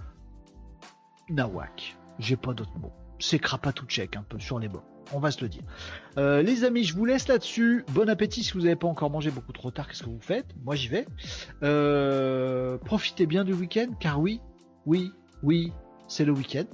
nawak. 1.29 1.97
J'ai 2.19 2.37
pas 2.37 2.53
d'autres 2.53 2.77
mots. 2.79 2.93
C'est 3.19 3.41
check 3.87 4.15
un 4.15 4.23
peu 4.23 4.39
sur 4.39 4.59
les 4.59 4.69
bords 4.69 4.94
on 5.13 5.19
va 5.19 5.31
se 5.31 5.41
le 5.41 5.49
dire. 5.49 5.63
Euh, 6.17 6.41
les 6.41 6.63
amis, 6.63 6.83
je 6.83 6.95
vous 6.95 7.05
laisse 7.05 7.27
là-dessus. 7.27 7.85
Bon 7.93 8.09
appétit 8.09 8.43
si 8.43 8.53
vous 8.53 8.61
n'avez 8.61 8.75
pas 8.75 8.87
encore 8.87 9.09
mangé 9.09 9.31
beaucoup 9.31 9.51
trop 9.51 9.71
tard. 9.71 9.87
Qu'est-ce 9.87 10.03
que 10.03 10.09
vous 10.09 10.21
faites? 10.21 10.47
Moi, 10.63 10.75
j'y 10.75 10.87
vais. 10.87 11.05
Euh, 11.63 12.77
profitez 12.77 13.25
bien 13.25 13.43
du 13.43 13.53
week-end, 13.53 13.87
car 13.99 14.19
oui, 14.19 14.41
oui, 14.85 15.11
oui, 15.43 15.71
c'est 16.07 16.25
le 16.25 16.31
week-end. 16.31 16.65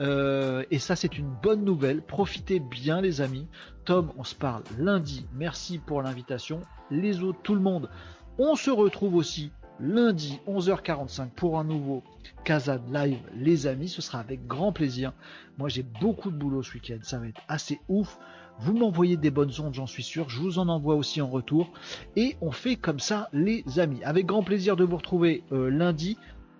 Euh, 0.00 0.64
et 0.70 0.78
ça, 0.78 0.96
c'est 0.96 1.18
une 1.18 1.30
bonne 1.42 1.64
nouvelle. 1.64 2.02
Profitez 2.02 2.60
bien, 2.60 3.00
les 3.00 3.20
amis. 3.20 3.46
Tom, 3.84 4.12
on 4.16 4.24
se 4.24 4.34
parle 4.34 4.62
lundi. 4.78 5.26
Merci 5.34 5.78
pour 5.78 6.02
l'invitation. 6.02 6.60
Les 6.90 7.22
autres, 7.22 7.40
tout 7.42 7.54
le 7.54 7.60
monde, 7.60 7.90
on 8.38 8.56
se 8.56 8.70
retrouve 8.70 9.14
aussi 9.14 9.52
lundi 9.80 10.40
11h45 10.46 11.30
pour 11.30 11.58
un 11.58 11.64
nouveau 11.64 12.02
Kazan 12.44 12.80
Live, 12.92 13.18
les 13.34 13.66
amis. 13.66 13.88
Ce 13.88 14.02
sera 14.02 14.20
avec 14.20 14.46
grand 14.46 14.72
plaisir. 14.72 15.12
Moi, 15.58 15.68
j'ai 15.68 15.82
beaucoup 15.82 16.30
de 16.30 16.36
boulot 16.36 16.62
ce 16.62 16.74
week-end. 16.74 16.98
Ça 17.02 17.18
va 17.18 17.28
être 17.28 17.40
assez 17.48 17.80
ouf. 17.88 18.18
Vous 18.58 18.76
m'envoyez 18.76 19.16
des 19.16 19.30
bonnes 19.30 19.52
ondes, 19.58 19.74
j'en 19.74 19.86
suis 19.86 20.02
sûr. 20.02 20.28
Je 20.28 20.38
vous 20.38 20.58
en 20.58 20.68
envoie 20.68 20.94
aussi 20.94 21.20
en 21.22 21.28
retour. 21.28 21.72
Et 22.16 22.36
on 22.40 22.50
fait 22.50 22.76
comme 22.76 23.00
ça, 23.00 23.28
les 23.32 23.64
amis. 23.78 24.02
Avec 24.04 24.26
grand 24.26 24.42
plaisir 24.42 24.76
de 24.76 24.84
vous 24.84 24.96
retrouver 24.96 25.42
euh, 25.52 25.70
lundi. 25.70 26.18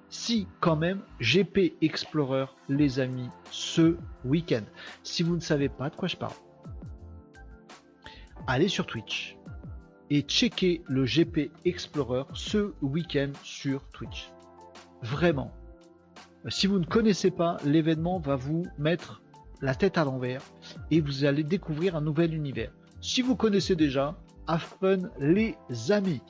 Si 0.09 0.49
quand 0.59 0.77
même 0.77 1.01
GP 1.21 1.75
Explorer, 1.83 2.47
les 2.69 2.99
amis, 2.99 3.29
ce 3.51 3.97
week-end. 4.25 4.65
Si 5.03 5.23
vous 5.23 5.37
ne 5.37 5.41
savez 5.41 5.69
pas 5.69 5.89
de 5.89 5.95
quoi 5.95 6.09
je 6.09 6.17
parle, 6.17 6.35
allez 8.49 8.67
sur 8.67 8.87
Twitch 8.87 9.37
et 10.11 10.23
checker 10.23 10.83
le 10.89 11.05
GP 11.05 11.51
Explorer 11.65 12.25
ce 12.35 12.73
week-end 12.83 13.31
sur 13.43 13.83
Twitch. 13.93 14.31
Vraiment. 15.03 15.53
Si 16.49 16.67
vous 16.67 16.79
ne 16.79 16.85
connaissez 16.85 17.31
pas, 17.31 17.57
l'événement 17.65 18.19
va 18.19 18.37
vous 18.37 18.67
mettre 18.79 19.23
la 19.63 19.75
tête 19.75 19.99
à 19.99 20.05
l'envers 20.05 20.43
et 20.91 21.01
vous 21.01 21.25
allez 21.25 21.45
découvrir 21.45 21.97
un 21.97 22.01
nouvel 22.01 22.35
univers. 22.35 22.73
Si 23.01 23.23
vous 23.23 23.37
connaissez 23.37 23.77
déjà, 23.77 24.19
have 24.51 24.71
fun 24.81 25.11
les 25.19 25.57
amis. 25.91 26.21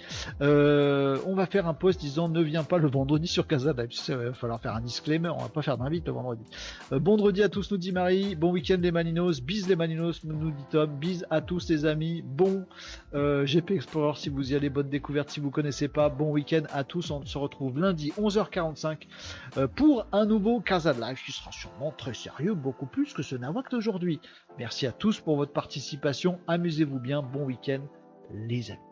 Euh, 0.41 1.19
on 1.27 1.35
va 1.35 1.47
faire 1.47 1.67
un 1.67 1.75
post 1.75 2.01
disant 2.01 2.29
ne 2.29 2.43
viens 2.43 2.65
pas 2.65 2.79
le 2.79 2.89
vendredi 2.89 3.27
sur 3.27 3.47
Casa. 3.47 3.73
Live. 3.73 3.91
Il 4.09 4.15
va 4.15 4.33
falloir 4.33 4.61
faire 4.61 4.75
un 4.75 4.81
disclaimer, 4.81 5.29
on 5.29 5.39
va 5.39 5.49
pas 5.49 5.63
faire 5.63 5.79
d'invite 5.79 6.07
le 6.07 6.13
vendredi. 6.13 6.45
Euh, 6.93 6.99
vendredi 7.03 7.43
à 7.43 7.49
tous 7.49 7.71
nous 7.71 7.77
dit 7.77 7.93
Marie, 7.93 8.35
bon 8.35 8.51
week-end 8.53 8.79
les 8.81 8.93
Maninos, 8.93 9.41
bis 9.41 9.69
les 9.69 9.77
Maninos 9.77 10.25
nous 10.25 10.51
dit 10.51 10.65
Tom, 10.71 10.91
bis 10.99 11.25
à 11.31 11.41
tous 11.41 11.69
les 11.69 11.87
amis, 11.87 12.23
bon 12.23 12.67
euh, 13.15 13.45
GP 13.47 13.73
Explorer 13.73 14.19
si 14.19 14.29
vous 14.29 14.53
y 14.53 14.57
allez, 14.57 14.71
bonne 14.71 14.89
découverte. 14.89 15.31
Si 15.31 15.41
vous 15.41 15.51
connaissez 15.51 15.89
pas, 15.89 16.09
bon 16.09 16.31
week-end 16.31 16.63
à 16.73 16.85
tous, 16.85 17.11
on 17.11 17.25
se 17.25 17.39
retrouve 17.39 17.79
lundi 17.79 18.13
11h45 18.19 19.07
pour 19.77 20.07
un 20.13 20.27
nouveau 20.27 20.61
Casa 20.61 20.93
Live 20.93 21.21
qui 21.25 21.33
sera 21.33 21.53
sûrement 21.53 21.93
très 21.97 22.15
sérieux, 22.15 22.55
beaucoup 22.55 22.87
plus 22.87 23.13
que 23.13 23.23
ce 23.23 23.37
Nawak 23.37 23.71
d'aujourd'hui. 23.71 24.21
Merci 24.59 24.87
à 24.87 24.93
tous 24.93 25.21
pour 25.21 25.37
votre 25.37 25.53
participation, 25.53 26.39
amusez-vous 26.47 26.99
bien, 26.99 27.23
bon 27.23 27.45
week-end 27.45 27.81
les 28.33 28.71
amis. 28.71 28.90